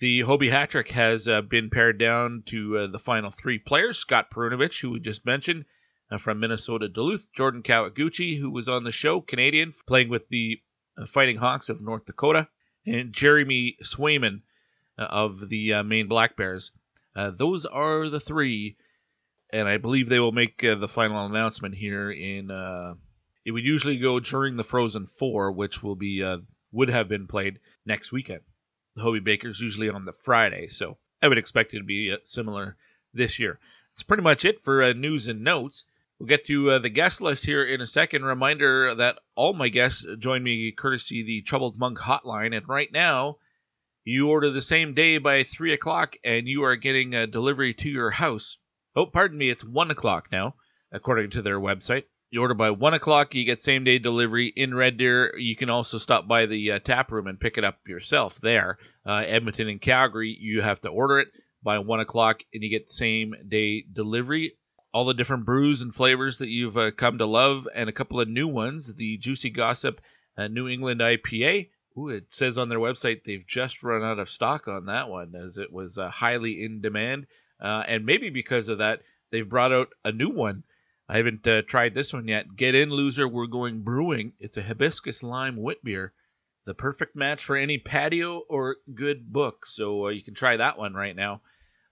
the 0.00 0.20
Hobey 0.20 0.48
hat 0.48 0.70
trick 0.70 0.90
has 0.92 1.28
uh, 1.28 1.42
been 1.42 1.68
pared 1.68 1.98
down 1.98 2.42
to 2.46 2.78
uh, 2.78 2.86
the 2.86 2.98
final 2.98 3.30
three 3.30 3.58
players 3.58 3.98
Scott 3.98 4.30
Perunovich, 4.30 4.80
who 4.80 4.92
we 4.92 5.00
just 5.00 5.26
mentioned 5.26 5.66
uh, 6.10 6.16
from 6.16 6.40
Minnesota 6.40 6.88
Duluth, 6.88 7.30
Jordan 7.34 7.62
Kawaguchi, 7.62 8.40
who 8.40 8.50
was 8.50 8.66
on 8.66 8.84
the 8.84 8.92
show, 8.92 9.20
Canadian, 9.20 9.74
playing 9.86 10.08
with 10.08 10.26
the 10.28 10.58
uh, 10.96 11.04
Fighting 11.04 11.36
Hawks 11.36 11.68
of 11.68 11.82
North 11.82 12.06
Dakota, 12.06 12.48
and 12.86 13.12
Jeremy 13.12 13.76
Swayman 13.82 14.40
of 15.00 15.48
the 15.48 15.82
Maine 15.82 16.08
Black 16.08 16.36
Bears. 16.36 16.72
those 17.14 17.66
are 17.66 18.08
the 18.08 18.20
three, 18.20 18.76
and 19.52 19.68
I 19.68 19.78
believe 19.78 20.08
they 20.08 20.20
will 20.20 20.32
make 20.32 20.60
the 20.60 20.88
final 20.88 21.26
announcement 21.26 21.74
here 21.74 22.10
in. 22.10 22.50
it 23.44 23.50
would 23.50 23.64
usually 23.64 23.96
go 23.96 24.20
during 24.20 24.56
the 24.56 24.64
Frozen 24.64 25.08
Four, 25.18 25.52
which 25.52 25.82
will 25.82 25.96
be 25.96 26.22
would 26.72 26.88
have 26.88 27.08
been 27.08 27.26
played 27.26 27.58
next 27.84 28.12
weekend. 28.12 28.40
The 28.96 29.02
Hobey 29.02 29.20
Baker's 29.20 29.60
usually 29.60 29.88
on 29.88 30.04
the 30.04 30.12
Friday, 30.12 30.68
so 30.68 30.98
I 31.22 31.28
would 31.28 31.38
expect 31.38 31.74
it 31.74 31.78
to 31.78 31.84
be 31.84 32.12
uh, 32.12 32.18
similar 32.24 32.76
this 33.12 33.38
year. 33.38 33.58
That's 33.92 34.02
pretty 34.02 34.22
much 34.22 34.44
it 34.44 34.62
for 34.62 34.82
uh, 34.82 34.92
news 34.92 35.28
and 35.28 35.42
notes. 35.42 35.84
We'll 36.18 36.28
get 36.28 36.44
to 36.46 36.72
uh, 36.72 36.78
the 36.78 36.90
guest 36.90 37.20
list 37.20 37.44
here 37.44 37.64
in 37.64 37.80
a 37.80 37.86
second. 37.86 38.24
Reminder 38.24 38.94
that 38.96 39.18
all 39.34 39.52
my 39.52 39.68
guests 39.68 40.06
join 40.18 40.42
me 40.42 40.72
courtesy 40.72 41.22
the 41.22 41.42
Troubled 41.42 41.78
Monk 41.78 41.98
hotline, 41.98 42.56
and 42.56 42.68
right 42.68 42.90
now, 42.92 43.36
you 44.10 44.28
order 44.28 44.50
the 44.50 44.60
same 44.60 44.94
day 44.94 45.18
by 45.18 45.44
3 45.44 45.72
o'clock, 45.72 46.16
and 46.24 46.48
you 46.48 46.64
are 46.64 46.76
getting 46.76 47.14
a 47.14 47.26
delivery 47.26 47.74
to 47.74 47.88
your 47.88 48.10
house. 48.10 48.58
Oh, 48.96 49.06
pardon 49.06 49.38
me, 49.38 49.50
it's 49.50 49.64
1 49.64 49.90
o'clock 49.90 50.28
now, 50.32 50.56
according 50.90 51.30
to 51.30 51.42
their 51.42 51.60
website. 51.60 52.04
You 52.30 52.40
order 52.40 52.54
by 52.54 52.70
1 52.70 52.94
o'clock, 52.94 53.34
you 53.34 53.44
get 53.44 53.60
same 53.60 53.84
day 53.84 53.98
delivery 53.98 54.52
in 54.54 54.74
Red 54.74 54.96
Deer. 54.96 55.36
You 55.38 55.54
can 55.54 55.70
also 55.70 55.96
stop 55.98 56.26
by 56.26 56.46
the 56.46 56.72
uh, 56.72 56.78
tap 56.80 57.12
room 57.12 57.28
and 57.28 57.38
pick 57.38 57.56
it 57.56 57.64
up 57.64 57.78
yourself 57.86 58.40
there. 58.40 58.78
Uh, 59.06 59.22
Edmonton 59.26 59.68
and 59.68 59.80
Calgary, 59.80 60.36
you 60.40 60.60
have 60.60 60.80
to 60.80 60.88
order 60.88 61.20
it 61.20 61.28
by 61.62 61.78
1 61.78 62.00
o'clock 62.00 62.40
and 62.52 62.62
you 62.62 62.70
get 62.70 62.90
same 62.90 63.34
day 63.48 63.84
delivery. 63.92 64.54
All 64.92 65.04
the 65.04 65.14
different 65.14 65.44
brews 65.44 65.82
and 65.82 65.94
flavors 65.94 66.38
that 66.38 66.48
you've 66.48 66.76
uh, 66.76 66.90
come 66.90 67.18
to 67.18 67.26
love, 67.26 67.68
and 67.72 67.88
a 67.88 67.92
couple 67.92 68.20
of 68.20 68.28
new 68.28 68.48
ones 68.48 68.92
the 68.92 69.18
Juicy 69.18 69.50
Gossip 69.50 70.00
uh, 70.36 70.48
New 70.48 70.68
England 70.68 71.00
IPA. 71.00 71.68
Ooh, 71.98 72.08
it 72.08 72.26
says 72.30 72.56
on 72.56 72.68
their 72.68 72.78
website 72.78 73.24
they've 73.24 73.46
just 73.46 73.82
run 73.82 74.02
out 74.02 74.18
of 74.18 74.30
stock 74.30 74.68
on 74.68 74.86
that 74.86 75.08
one 75.08 75.34
as 75.34 75.58
it 75.58 75.72
was 75.72 75.98
uh, 75.98 76.08
highly 76.08 76.62
in 76.64 76.80
demand. 76.80 77.26
Uh, 77.60 77.82
and 77.86 78.06
maybe 78.06 78.30
because 78.30 78.68
of 78.68 78.78
that, 78.78 79.02
they've 79.30 79.48
brought 79.48 79.72
out 79.72 79.88
a 80.04 80.12
new 80.12 80.30
one 80.30 80.62
I 81.10 81.16
haven't 81.16 81.44
uh, 81.44 81.62
tried 81.62 81.92
this 81.92 82.12
one 82.12 82.28
yet. 82.28 82.54
Get 82.54 82.76
in, 82.76 82.88
loser. 82.88 83.26
We're 83.26 83.48
going 83.48 83.82
brewing. 83.82 84.32
It's 84.38 84.56
a 84.56 84.62
hibiscus 84.62 85.24
lime 85.24 85.56
wit 85.56 85.82
beer. 85.82 86.12
The 86.66 86.74
perfect 86.74 87.16
match 87.16 87.44
for 87.44 87.56
any 87.56 87.78
patio 87.78 88.44
or 88.48 88.76
good 88.94 89.32
book. 89.32 89.66
So 89.66 90.06
uh, 90.06 90.10
you 90.10 90.22
can 90.22 90.34
try 90.34 90.56
that 90.56 90.78
one 90.78 90.94
right 90.94 91.16
now, 91.16 91.40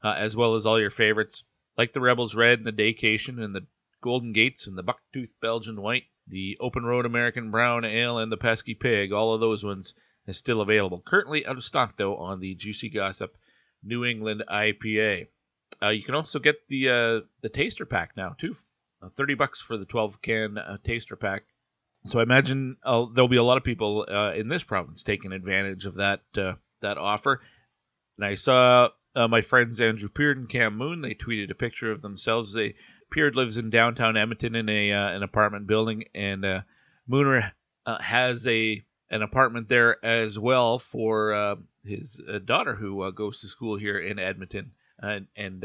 uh, 0.04 0.14
as 0.16 0.36
well 0.36 0.54
as 0.54 0.66
all 0.66 0.78
your 0.78 0.90
favorites, 0.90 1.42
like 1.76 1.92
the 1.92 2.00
Rebels 2.00 2.36
Red 2.36 2.60
and 2.60 2.66
the 2.68 2.72
Daycation 2.72 3.42
and 3.42 3.52
the 3.52 3.66
Golden 4.02 4.32
Gates 4.32 4.68
and 4.68 4.78
the 4.78 4.84
Bucktooth 4.84 5.32
Belgian 5.42 5.82
White, 5.82 6.04
the 6.28 6.56
Open 6.60 6.84
Road 6.84 7.06
American 7.06 7.50
Brown 7.50 7.84
Ale 7.84 8.18
and 8.18 8.30
the 8.30 8.36
Pesky 8.36 8.74
Pig. 8.74 9.12
All 9.12 9.34
of 9.34 9.40
those 9.40 9.64
ones 9.64 9.94
are 10.26 10.32
still 10.32 10.60
available. 10.60 11.02
Currently 11.06 11.46
out 11.46 11.56
of 11.56 11.64
stock, 11.64 11.96
though, 11.96 12.16
on 12.16 12.40
the 12.40 12.54
Juicy 12.54 12.90
Gossip 12.90 13.36
New 13.82 14.04
England 14.04 14.44
IPA. 14.48 15.28
Uh, 15.82 15.88
you 15.88 16.02
can 16.02 16.14
also 16.14 16.38
get 16.38 16.56
the 16.68 16.88
uh, 16.88 17.20
the 17.42 17.48
taster 17.48 17.86
pack 17.86 18.16
now 18.16 18.34
too 18.38 18.56
uh, 19.02 19.08
30 19.10 19.34
bucks 19.34 19.60
for 19.60 19.76
the 19.76 19.84
12 19.84 20.20
can 20.22 20.58
uh, 20.58 20.78
taster 20.84 21.16
pack. 21.16 21.44
So 22.06 22.20
I 22.20 22.22
imagine 22.22 22.76
uh, 22.84 23.06
there'll 23.14 23.28
be 23.28 23.36
a 23.36 23.42
lot 23.42 23.58
of 23.58 23.64
people 23.64 24.06
uh, 24.08 24.32
in 24.32 24.48
this 24.48 24.62
province 24.62 25.02
taking 25.02 25.32
advantage 25.32 25.84
of 25.84 25.96
that 25.96 26.22
that 26.34 26.96
offer. 26.96 27.42
And 28.16 28.24
I 28.24 28.36
saw 28.36 28.88
my 29.14 29.40
friends 29.40 29.80
Andrew 29.80 30.08
Peard 30.08 30.38
and 30.38 30.48
Cam 30.48 30.76
Moon. 30.76 31.00
They 31.00 31.14
tweeted 31.14 31.50
a 31.50 31.56
picture 31.56 31.90
of 31.90 32.02
themselves. 32.02 32.52
They 32.52 32.74
Peard 33.10 33.36
lives 33.36 33.56
in 33.56 33.70
downtown 33.70 34.16
Edmonton 34.16 34.54
in 34.54 34.68
a 34.68 34.92
uh, 34.92 35.08
an 35.08 35.22
apartment 35.22 35.66
building, 35.66 36.04
and 36.14 36.44
uh, 36.44 36.60
Mooner 37.08 37.52
uh, 37.86 37.98
has 37.98 38.46
a 38.46 38.84
an 39.10 39.22
apartment 39.22 39.68
there 39.68 40.04
as 40.04 40.38
well 40.38 40.78
for 40.78 41.56
his 41.84 42.20
daughter 42.44 42.74
who 42.74 43.10
goes 43.12 43.40
to 43.40 43.46
school 43.46 43.76
here 43.76 43.98
in 43.98 44.18
Edmonton. 44.18 44.72
and 44.98 45.26
and 45.36 45.64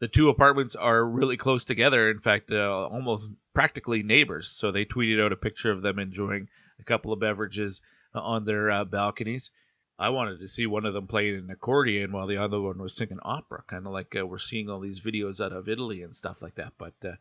the 0.00 0.08
two 0.08 0.28
apartments 0.28 0.76
are 0.76 1.04
really 1.04 1.36
close 1.36 1.64
together. 1.64 2.10
In 2.10 2.18
fact, 2.18 2.52
uh, 2.52 2.88
almost 2.88 3.32
practically 3.54 4.02
neighbors. 4.02 4.48
So 4.48 4.70
they 4.70 4.84
tweeted 4.84 5.24
out 5.24 5.32
a 5.32 5.36
picture 5.36 5.70
of 5.70 5.82
them 5.82 5.98
enjoying 5.98 6.48
a 6.78 6.84
couple 6.84 7.12
of 7.12 7.20
beverages 7.20 7.80
uh, 8.14 8.20
on 8.20 8.44
their 8.44 8.70
uh, 8.70 8.84
balconies. 8.84 9.50
I 9.98 10.08
wanted 10.08 10.40
to 10.40 10.48
see 10.48 10.66
one 10.66 10.84
of 10.86 10.94
them 10.94 11.06
playing 11.06 11.36
an 11.36 11.50
accordion 11.50 12.10
while 12.10 12.26
the 12.26 12.38
other 12.38 12.60
one 12.60 12.78
was 12.78 12.96
singing 12.96 13.20
opera, 13.22 13.62
kind 13.68 13.86
of 13.86 13.92
like 13.92 14.16
uh, 14.16 14.26
we're 14.26 14.38
seeing 14.38 14.68
all 14.68 14.80
these 14.80 15.00
videos 15.00 15.40
out 15.40 15.52
of 15.52 15.68
Italy 15.68 16.02
and 16.02 16.14
stuff 16.14 16.42
like 16.42 16.56
that. 16.56 16.72
But 16.78 16.94
uh, 17.04 17.12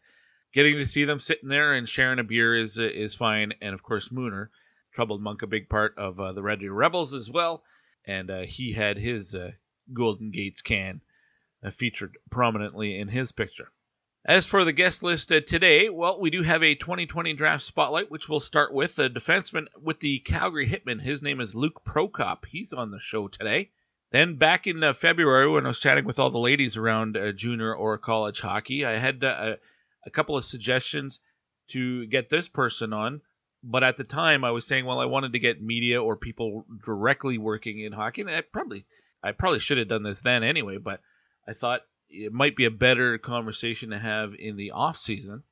getting 0.54 0.78
to 0.78 0.88
see 0.88 1.06
them 1.06 1.20
sitting 1.20 1.50
there 1.50 1.74
and 1.74 1.88
sharing 1.88 2.18
a 2.18 2.24
beer 2.24 2.56
is 2.56 2.80
uh, 2.80 2.84
is 2.84 3.14
fine. 3.14 3.54
And 3.62 3.76
of 3.76 3.84
course, 3.84 4.10
Mooner 4.10 4.50
Troubled 4.94 5.22
Monk 5.22 5.42
a 5.42 5.48
big 5.48 5.70
part 5.70 5.98
of 5.98 6.20
uh, 6.20 6.32
the 6.34 6.42
Red 6.42 6.62
Deer 6.62 6.74
Rebels 6.74 7.14
as 7.14 7.30
well, 7.30 7.64
and 8.06 8.32
uh, 8.32 8.42
he 8.42 8.74
had 8.74 8.98
his 8.98 9.36
uh, 9.36 9.52
Golden 9.92 10.32
Gates 10.32 10.62
can 10.62 11.02
featured 11.78 12.18
prominently 12.30 13.00
in 13.00 13.08
his 13.08 13.32
picture. 13.32 13.72
As 14.26 14.46
for 14.46 14.64
the 14.64 14.72
guest 14.72 15.04
list 15.04 15.34
uh, 15.34 15.42
today, 15.42 15.90
well, 15.90 16.18
we 16.18 16.30
do 16.30 16.44
have 16.44 16.64
a 16.64 16.76
2020 16.76 17.34
draft 17.34 17.66
spotlight, 17.66 18.10
which 18.10 18.30
we'll 18.30 18.40
start 18.40 18.74
with 18.74 18.98
a 18.98 19.10
defenseman 19.10 19.68
with 19.82 20.00
the 20.00 20.20
Calgary 20.20 20.66
Hitmen. 20.66 21.02
His 21.02 21.22
name 21.22 21.42
is 21.42 21.56
Luke 21.56 21.84
Prokop. 21.84 22.46
He's 22.46 22.72
on 22.72 22.92
the 22.92 23.02
show 23.02 23.28
today. 23.28 23.72
Then 24.12 24.38
back 24.38 24.66
in 24.66 24.82
uh, 24.82 24.94
February, 24.94 25.50
when 25.50 25.66
I 25.66 25.68
was 25.68 25.80
chatting 25.82 26.06
with 26.06 26.20
all 26.20 26.30
the 26.30 26.38
ladies 26.38 26.78
around 26.78 27.18
uh, 27.18 27.34
junior 27.34 27.76
or 27.76 27.98
college 27.98 28.40
hockey, 28.40 28.86
I 28.86 28.98
had 28.98 29.26
uh, 29.26 29.28
a, 29.28 29.58
a 30.08 30.10
couple 30.10 30.38
of 30.38 30.46
suggestions 30.46 31.20
to 31.72 32.06
get 32.06 32.30
this 32.30 32.48
person 32.48 32.94
on. 32.94 33.20
But 33.62 33.84
at 33.84 33.98
the 33.98 34.06
time, 34.06 34.46
I 34.46 34.52
was 34.52 34.66
saying, 34.66 34.86
well, 34.86 35.00
I 35.00 35.06
wanted 35.06 35.34
to 35.34 35.40
get 35.40 35.62
media 35.62 36.02
or 36.02 36.16
people 36.16 36.66
directly 36.86 37.38
working 37.38 37.80
in 37.80 37.92
hockey, 37.92 38.22
and 38.22 38.30
I 38.30 38.40
probably, 38.40 38.86
I 39.22 39.34
probably 39.34 39.60
should 39.60 39.80
have 39.80 39.90
done 39.90 40.04
this 40.04 40.22
then 40.22 40.44
anyway. 40.44 40.78
But 40.78 41.02
I 41.46 41.52
thought 41.52 41.82
it 42.14 42.32
might 42.32 42.56
be 42.56 42.66
a 42.66 42.72
better 42.72 43.18
conversation 43.18 43.90
to 43.90 44.00
have 44.00 44.34
in 44.38 44.56
the 44.56 44.72
off 44.72 44.98
season. 44.98 45.44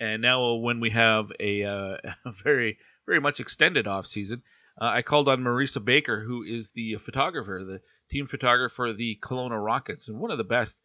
And 0.00 0.20
now 0.20 0.54
when 0.54 0.80
we 0.80 0.90
have 0.90 1.32
a, 1.40 1.64
uh, 1.64 1.96
a 2.24 2.32
very 2.44 2.78
very 3.06 3.20
much 3.20 3.40
extended 3.40 3.86
off 3.86 4.06
season, 4.06 4.42
uh, 4.80 4.86
I 4.86 5.02
called 5.02 5.28
on 5.28 5.42
Marissa 5.42 5.82
Baecker, 5.82 6.24
who 6.24 6.42
is 6.42 6.72
the 6.72 6.96
photographer, 6.96 7.64
the 7.64 7.80
team 8.10 8.26
photographer 8.26 8.92
the 8.92 9.18
Kelowna 9.22 9.62
Rockets, 9.62 10.08
and 10.08 10.18
one 10.18 10.30
of 10.30 10.38
the 10.38 10.44
best 10.44 10.80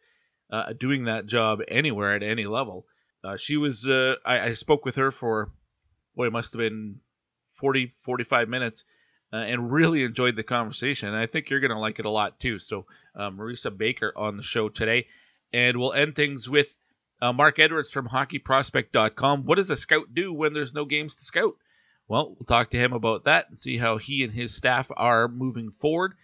uh, 0.50 0.72
doing 0.72 1.04
that 1.04 1.26
job 1.26 1.60
anywhere 1.68 2.14
at 2.14 2.22
any 2.22 2.46
level. 2.46 2.86
Uh, 3.22 3.36
she 3.36 3.56
was 3.56 3.88
uh, 3.88 4.14
I, 4.24 4.40
I, 4.40 4.52
spoke 4.52 4.84
with 4.84 4.96
her 4.96 5.10
for 5.10 5.50
boy, 6.14 6.26
it 6.26 6.32
must 6.32 6.52
have 6.52 6.58
been 6.58 7.00
40 7.54 7.92
45 8.02 8.48
minutes. 8.48 8.84
Uh, 9.32 9.38
and 9.38 9.72
really 9.72 10.04
enjoyed 10.04 10.36
the 10.36 10.44
conversation. 10.44 11.08
And 11.08 11.16
I 11.16 11.26
think 11.26 11.50
you're 11.50 11.58
going 11.58 11.72
to 11.72 11.78
like 11.78 11.98
it 11.98 12.04
a 12.04 12.10
lot 12.10 12.38
too. 12.38 12.60
So, 12.60 12.86
Marissa 13.18 13.76
Baecker 13.76 14.12
on 14.14 14.36
the 14.36 14.44
show 14.44 14.68
today. 14.68 15.08
And 15.54 15.78
we'll 15.78 15.92
end 15.92 16.16
things 16.16 16.48
with 16.48 16.76
uh, 17.22 17.32
Mark 17.32 17.60
Edwards 17.60 17.92
from 17.92 18.08
hockeyprospect.com. 18.08 19.44
What 19.44 19.54
does 19.54 19.70
a 19.70 19.76
scout 19.76 20.12
do 20.12 20.32
when 20.32 20.52
there's 20.52 20.74
no 20.74 20.84
games 20.84 21.14
to 21.14 21.24
scout? 21.24 21.54
Well, 22.08 22.30
we'll 22.30 22.46
talk 22.46 22.72
to 22.72 22.76
him 22.76 22.92
about 22.92 23.24
that 23.24 23.48
and 23.48 23.58
see 23.58 23.78
how 23.78 23.96
he 23.96 24.24
and 24.24 24.32
his 24.32 24.52
staff 24.52 24.90
are 24.96 25.28
moving 25.28 25.70
forward. 25.70 26.14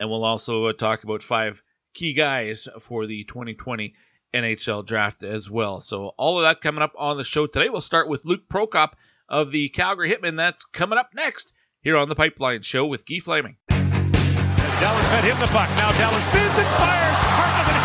And 0.00 0.08
we'll 0.08 0.24
also 0.24 0.64
uh, 0.64 0.72
talk 0.72 1.04
about 1.04 1.22
five 1.22 1.62
key 1.92 2.14
guys 2.14 2.66
for 2.80 3.06
the 3.06 3.24
2020 3.24 3.94
NHL 4.32 4.86
draft 4.86 5.22
as 5.24 5.50
well. 5.50 5.82
So, 5.82 6.14
all 6.16 6.38
of 6.38 6.44
that 6.44 6.62
coming 6.62 6.82
up 6.82 6.94
on 6.96 7.18
the 7.18 7.24
show 7.24 7.46
today. 7.46 7.68
We'll 7.68 7.82
start 7.82 8.08
with 8.08 8.24
Luke 8.24 8.48
Prokop 8.48 8.92
of 9.28 9.52
the 9.52 9.68
Calgary 9.68 10.10
Hitmen. 10.10 10.38
That's 10.38 10.64
coming 10.64 10.98
up 10.98 11.10
next 11.14 11.52
here 11.82 11.98
on 11.98 12.08
the 12.08 12.14
Pipeline 12.14 12.62
Show 12.62 12.86
with 12.86 13.06
Guy 13.06 13.18
Flaming. 13.18 13.56
Dallas 13.68 15.06
fed 15.10 15.24
him 15.24 15.38
the 15.38 15.46
puck. 15.48 15.68
Now 15.76 15.92
Dallas 15.92 16.24
spins 16.24 16.54
and 16.56 16.66
fires. 16.78 17.79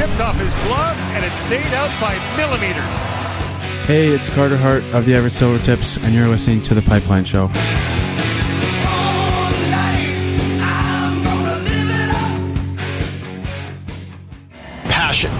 Skipped 0.00 0.20
off 0.22 0.36
his 0.36 0.54
glove 0.64 0.96
and 1.12 1.22
it 1.22 1.30
stayed 1.44 1.74
out 1.74 1.90
by 2.00 2.16
millimeters. 2.34 2.82
Hey, 3.84 4.08
it's 4.08 4.30
Carter 4.30 4.56
Hart 4.56 4.82
of 4.94 5.04
the 5.04 5.12
Everett 5.12 5.34
Silvertips, 5.34 6.02
and 6.02 6.14
you're 6.14 6.26
listening 6.26 6.62
to 6.62 6.74
The 6.74 6.80
Pipeline 6.80 7.26
Show. 7.26 7.48
Passion, 14.88 15.30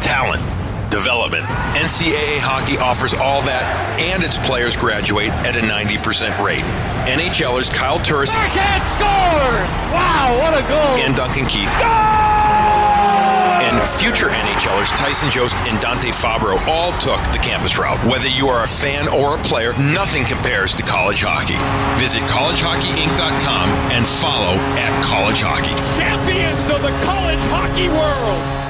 talent, 0.00 0.40
development. 0.92 1.44
NCAA 1.74 2.38
hockey 2.38 2.78
offers 2.78 3.14
all 3.14 3.42
that, 3.42 3.98
and 3.98 4.22
its 4.22 4.38
players 4.38 4.76
graduate 4.76 5.30
at 5.42 5.56
a 5.56 5.60
90% 5.60 6.40
rate. 6.40 6.62
NHLers 7.10 7.68
Kyle 7.74 7.98
Turris 7.98 8.32
Backhand 8.32 8.84
score! 8.94 9.58
Wow, 9.92 10.38
what 10.38 10.54
a 10.54 10.62
goal! 10.68 11.04
and 11.04 11.16
Duncan 11.16 11.46
Keith. 11.46 11.74
And 13.44 13.76
future 14.00 14.28
NHLers 14.28 14.96
Tyson 14.96 15.28
Jost 15.28 15.58
and 15.64 15.80
Dante 15.80 16.08
Fabbro 16.08 16.56
all 16.66 16.92
took 16.98 17.20
the 17.32 17.38
campus 17.42 17.78
route. 17.78 17.98
Whether 18.06 18.28
you 18.28 18.48
are 18.48 18.64
a 18.64 18.68
fan 18.68 19.08
or 19.08 19.38
a 19.38 19.42
player, 19.42 19.72
nothing 19.74 20.24
compares 20.24 20.72
to 20.74 20.82
college 20.82 21.22
hockey. 21.22 21.58
Visit 22.02 22.22
collegehockeyinc.com 22.22 23.68
and 23.92 24.06
follow 24.06 24.54
at 24.80 25.04
college 25.04 25.40
hockey. 25.42 25.74
Champions 25.98 26.70
of 26.70 26.82
the 26.82 26.92
college 27.04 27.40
hockey 27.50 27.88
world! 27.88 28.64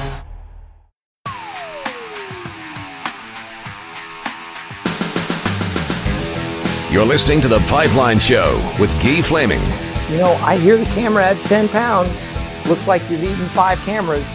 You're 6.91 7.05
listening 7.05 7.41
to 7.41 7.49
The 7.49 7.59
Pipeline 7.67 8.19
Show 8.19 8.55
with 8.79 8.93
Guy 9.03 9.21
Flaming. 9.21 9.61
You 10.09 10.17
know, 10.17 10.31
I 10.35 10.57
hear 10.57 10.77
the 10.77 10.85
camera 10.85 11.25
adds 11.25 11.43
10 11.43 11.67
pounds. 11.67 12.31
Looks 12.67 12.87
like 12.87 13.01
you've 13.09 13.23
eaten 13.23 13.45
five 13.47 13.79
cameras. 13.79 14.33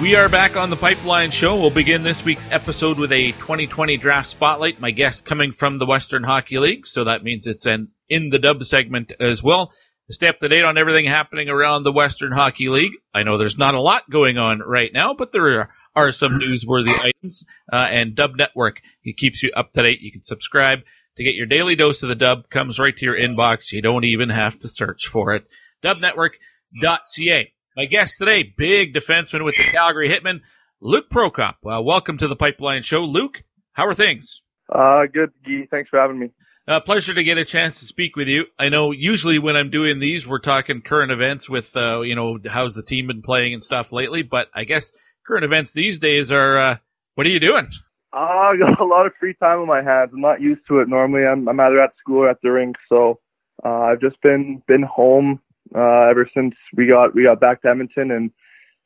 We 0.00 0.14
are 0.14 0.28
back 0.28 0.56
on 0.56 0.68
the 0.68 0.76
Pipeline 0.76 1.30
Show. 1.30 1.56
We'll 1.56 1.70
begin 1.70 2.02
this 2.02 2.22
week's 2.22 2.48
episode 2.50 2.98
with 2.98 3.12
a 3.12 3.32
2020 3.32 3.96
draft 3.96 4.28
spotlight. 4.28 4.78
My 4.78 4.90
guest 4.90 5.24
coming 5.24 5.52
from 5.52 5.78
the 5.78 5.86
Western 5.86 6.22
Hockey 6.22 6.58
League, 6.58 6.86
so 6.86 7.04
that 7.04 7.24
means 7.24 7.46
it's 7.46 7.64
an 7.64 7.88
in 8.06 8.28
the 8.28 8.38
dub 8.38 8.62
segment 8.64 9.12
as 9.18 9.42
well. 9.42 9.72
Stay 10.10 10.28
up 10.28 10.38
to 10.38 10.48
date 10.48 10.64
on 10.64 10.76
everything 10.76 11.06
happening 11.06 11.48
around 11.48 11.82
the 11.82 11.92
Western 11.92 12.30
Hockey 12.30 12.68
League. 12.68 12.92
I 13.14 13.22
know 13.22 13.38
there's 13.38 13.56
not 13.56 13.74
a 13.74 13.80
lot 13.80 14.08
going 14.10 14.36
on 14.36 14.60
right 14.60 14.92
now, 14.92 15.14
but 15.14 15.32
there 15.32 15.60
are, 15.60 15.70
are 15.96 16.12
some 16.12 16.38
newsworthy 16.40 16.92
items. 16.92 17.44
Uh, 17.72 17.76
and 17.76 18.14
Dub 18.14 18.36
Network, 18.36 18.82
it 19.02 19.16
keeps 19.16 19.42
you 19.42 19.50
up 19.56 19.72
to 19.72 19.82
date. 19.82 20.02
You 20.02 20.12
can 20.12 20.24
subscribe 20.24 20.80
to 21.16 21.24
get 21.24 21.34
your 21.34 21.46
daily 21.46 21.74
dose 21.74 22.02
of 22.02 22.10
the 22.10 22.14
dub. 22.14 22.50
Comes 22.50 22.78
right 22.78 22.96
to 22.96 23.04
your 23.04 23.16
inbox. 23.16 23.72
You 23.72 23.80
don't 23.80 24.04
even 24.04 24.28
have 24.28 24.58
to 24.60 24.68
search 24.68 25.08
for 25.08 25.34
it. 25.34 25.46
Dubnetwork.ca. 25.82 27.52
My 27.76 27.84
guest 27.84 28.14
today, 28.16 28.42
big 28.42 28.94
defenseman 28.94 29.44
with 29.44 29.54
the 29.58 29.70
Calgary 29.70 30.08
Hitmen, 30.08 30.40
Luke 30.80 31.10
Prokop. 31.10 31.56
Well, 31.62 31.84
welcome 31.84 32.16
to 32.16 32.26
the 32.26 32.34
Pipeline 32.34 32.80
Show. 32.80 33.02
Luke, 33.02 33.42
how 33.74 33.86
are 33.86 33.94
things? 33.94 34.40
Uh, 34.74 35.02
good, 35.12 35.30
Guy. 35.44 35.68
Thanks 35.70 35.90
for 35.90 36.00
having 36.00 36.18
me. 36.18 36.30
Uh, 36.66 36.80
pleasure 36.80 37.12
to 37.12 37.22
get 37.22 37.36
a 37.36 37.44
chance 37.44 37.80
to 37.80 37.84
speak 37.84 38.16
with 38.16 38.28
you. 38.28 38.46
I 38.58 38.70
know 38.70 38.92
usually 38.92 39.38
when 39.38 39.56
I'm 39.56 39.68
doing 39.68 40.00
these, 40.00 40.26
we're 40.26 40.38
talking 40.38 40.80
current 40.80 41.12
events 41.12 41.50
with, 41.50 41.76
uh, 41.76 42.00
you 42.00 42.14
know, 42.14 42.38
how's 42.46 42.74
the 42.74 42.82
team 42.82 43.08
been 43.08 43.20
playing 43.20 43.52
and 43.52 43.62
stuff 43.62 43.92
lately, 43.92 44.22
but 44.22 44.48
I 44.54 44.64
guess 44.64 44.90
current 45.26 45.44
events 45.44 45.74
these 45.74 45.98
days 45.98 46.32
are, 46.32 46.58
uh, 46.58 46.76
what 47.14 47.26
are 47.26 47.30
you 47.30 47.40
doing? 47.40 47.68
Uh, 48.10 48.16
I 48.16 48.56
got 48.56 48.80
a 48.80 48.86
lot 48.86 49.04
of 49.04 49.12
free 49.20 49.34
time 49.34 49.58
on 49.58 49.66
my 49.66 49.82
hands. 49.82 50.12
I'm 50.14 50.22
not 50.22 50.40
used 50.40 50.62
to 50.68 50.78
it 50.78 50.88
normally. 50.88 51.26
I'm, 51.26 51.46
I'm 51.46 51.60
either 51.60 51.82
at 51.82 51.92
school 51.98 52.22
or 52.22 52.30
at 52.30 52.40
the 52.42 52.52
rink, 52.52 52.76
so 52.88 53.20
uh, 53.62 53.68
I've 53.68 54.00
just 54.00 54.18
been 54.22 54.62
been 54.66 54.82
home 54.82 55.42
uh, 55.74 56.08
ever 56.10 56.28
since 56.34 56.54
we 56.76 56.86
got 56.86 57.14
we 57.14 57.24
got 57.24 57.40
back 57.40 57.62
to 57.62 57.68
Edmonton 57.68 58.10
and 58.10 58.30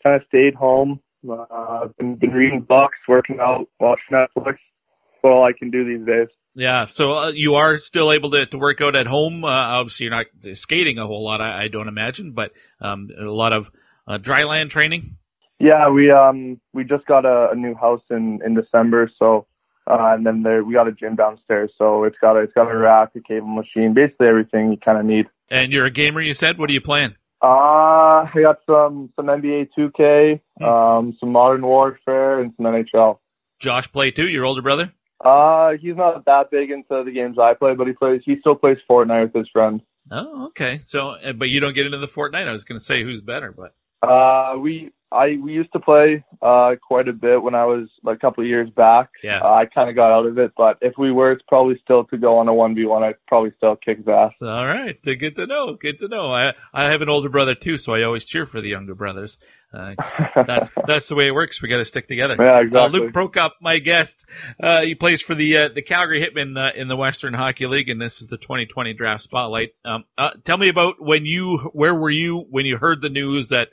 kind 0.02 0.16
of 0.16 0.22
stayed 0.28 0.54
home. 0.54 1.00
Uh, 1.28 1.44
I've 1.84 1.96
been, 1.96 2.16
been 2.16 2.30
reading 2.30 2.60
books, 2.62 2.96
working 3.06 3.38
out, 3.40 3.68
watching 3.78 4.12
Netflix. 4.12 4.56
That's 4.56 5.24
all 5.24 5.44
I 5.44 5.52
can 5.52 5.70
do 5.70 5.84
these 5.84 6.06
days. 6.06 6.28
Yeah, 6.54 6.86
so 6.86 7.12
uh, 7.12 7.32
you 7.34 7.54
are 7.56 7.78
still 7.78 8.10
able 8.10 8.30
to, 8.32 8.46
to 8.46 8.58
work 8.58 8.80
out 8.80 8.96
at 8.96 9.06
home. 9.06 9.44
Uh, 9.44 9.48
obviously, 9.48 10.04
you're 10.04 10.14
not 10.14 10.26
skating 10.54 10.98
a 10.98 11.06
whole 11.06 11.24
lot, 11.24 11.40
I, 11.40 11.64
I 11.64 11.68
don't 11.68 11.88
imagine, 11.88 12.32
but 12.32 12.52
um, 12.80 13.08
a 13.18 13.24
lot 13.24 13.52
of 13.52 13.70
uh, 14.08 14.18
dry 14.18 14.44
land 14.44 14.70
training. 14.70 15.16
Yeah, 15.60 15.90
we 15.90 16.10
um 16.10 16.58
we 16.72 16.84
just 16.84 17.04
got 17.04 17.26
a, 17.26 17.50
a 17.52 17.54
new 17.54 17.74
house 17.74 18.00
in 18.10 18.40
in 18.44 18.54
December, 18.54 19.10
so 19.18 19.46
uh, 19.90 20.14
and 20.14 20.24
then 20.24 20.42
there 20.42 20.62
we 20.62 20.74
got 20.74 20.88
a 20.88 20.92
gym 20.92 21.16
downstairs, 21.16 21.72
so 21.76 22.04
it's 22.04 22.18
got 22.20 22.36
a 22.36 22.40
it's 22.40 22.52
got 22.52 22.70
a 22.70 22.76
rack, 22.76 23.10
a 23.16 23.20
cable 23.20 23.48
machine, 23.48 23.92
basically 23.92 24.28
everything 24.28 24.70
you 24.70 24.78
kind 24.78 24.98
of 24.98 25.04
need. 25.04 25.26
And 25.50 25.72
you're 25.72 25.86
a 25.86 25.90
gamer, 25.90 26.20
you 26.20 26.34
said. 26.34 26.58
What 26.58 26.70
are 26.70 26.72
you 26.72 26.80
playing? 26.80 27.16
Uh, 27.42 28.26
I 28.26 28.32
got 28.40 28.58
some 28.66 29.10
some 29.16 29.26
NBA 29.26 29.70
2K, 29.76 30.40
hmm. 30.58 30.64
um, 30.64 31.16
some 31.18 31.32
Modern 31.32 31.62
Warfare, 31.62 32.40
and 32.40 32.52
some 32.56 32.66
NHL. 32.66 33.18
Josh 33.58 33.90
play 33.90 34.10
too, 34.10 34.28
your 34.28 34.44
older 34.44 34.62
brother? 34.62 34.92
Uh, 35.22 35.72
he's 35.80 35.96
not 35.96 36.24
that 36.24 36.50
big 36.50 36.70
into 36.70 37.02
the 37.04 37.10
games 37.12 37.38
I 37.38 37.54
play, 37.54 37.74
but 37.74 37.86
he 37.86 37.92
plays. 37.92 38.22
He 38.24 38.38
still 38.40 38.54
plays 38.54 38.78
Fortnite 38.88 39.24
with 39.24 39.34
his 39.34 39.48
friends. 39.52 39.82
Oh, 40.10 40.46
okay. 40.46 40.78
So, 40.78 41.14
but 41.36 41.48
you 41.48 41.60
don't 41.60 41.74
get 41.74 41.86
into 41.86 41.98
the 41.98 42.06
Fortnite. 42.06 42.48
I 42.48 42.52
was 42.52 42.64
going 42.64 42.78
to 42.78 42.84
say 42.84 43.02
who's 43.02 43.20
better, 43.20 43.52
but. 43.52 43.74
Uh, 44.02 44.56
we 44.58 44.92
I 45.12 45.38
we 45.42 45.52
used 45.52 45.72
to 45.72 45.80
play 45.80 46.24
uh 46.42 46.76
quite 46.80 47.08
a 47.08 47.12
bit 47.12 47.42
when 47.42 47.54
I 47.54 47.64
was 47.64 47.88
like 48.02 48.16
a 48.16 48.20
couple 48.20 48.42
of 48.42 48.48
years 48.48 48.70
back. 48.70 49.10
Yeah. 49.22 49.40
Uh, 49.40 49.52
I 49.52 49.66
kind 49.66 49.88
of 49.88 49.96
got 49.96 50.12
out 50.12 50.26
of 50.26 50.38
it, 50.38 50.52
but 50.56 50.78
if 50.80 50.94
we 50.98 51.12
were, 51.12 51.32
it's 51.32 51.44
probably 51.48 51.78
still 51.82 52.04
to 52.04 52.18
go 52.18 52.38
on 52.38 52.48
a 52.48 52.54
one 52.54 52.74
v 52.74 52.86
one. 52.86 53.02
I'd 53.02 53.14
probably 53.26 53.52
still 53.56 53.76
kick 53.76 53.98
his 53.98 54.08
ass. 54.08 54.32
All 54.40 54.66
right, 54.66 54.96
good 55.02 55.36
to 55.36 55.46
know. 55.46 55.74
Good 55.74 55.98
to 56.00 56.08
know. 56.08 56.32
I 56.32 56.54
I 56.72 56.90
have 56.90 57.02
an 57.02 57.08
older 57.08 57.28
brother 57.28 57.54
too, 57.54 57.78
so 57.78 57.94
I 57.94 58.02
always 58.02 58.24
cheer 58.24 58.46
for 58.46 58.60
the 58.60 58.68
younger 58.68 58.94
brothers. 58.94 59.38
Uh, 59.72 59.94
that's 60.46 60.70
that's 60.86 61.08
the 61.08 61.14
way 61.14 61.28
it 61.28 61.32
works. 61.32 61.62
We 61.62 61.68
got 61.68 61.78
to 61.78 61.84
stick 61.84 62.08
together. 62.08 62.36
Yeah, 62.38 62.60
exactly. 62.60 63.00
Uh, 63.00 63.02
Luke 63.04 63.12
Prokop, 63.12 63.50
my 63.60 63.78
guest, 63.78 64.26
uh, 64.62 64.82
he 64.82 64.94
plays 64.94 65.22
for 65.22 65.34
the 65.34 65.56
uh, 65.56 65.68
the 65.74 65.82
Calgary 65.82 66.24
Hitmen 66.24 66.56
uh, 66.58 66.72
in 66.74 66.88
the 66.88 66.96
Western 66.96 67.34
Hockey 67.34 67.66
League, 67.66 67.88
and 67.88 68.00
this 68.00 68.20
is 68.20 68.28
the 68.28 68.36
2020 68.36 68.94
draft 68.94 69.22
spotlight. 69.22 69.74
Um, 69.84 70.04
uh, 70.18 70.30
tell 70.44 70.58
me 70.58 70.68
about 70.68 70.96
when 71.00 71.24
you, 71.24 71.58
where 71.72 71.94
were 71.94 72.10
you 72.10 72.38
when 72.50 72.66
you 72.66 72.78
heard 72.78 73.00
the 73.00 73.08
news 73.08 73.48
that 73.50 73.68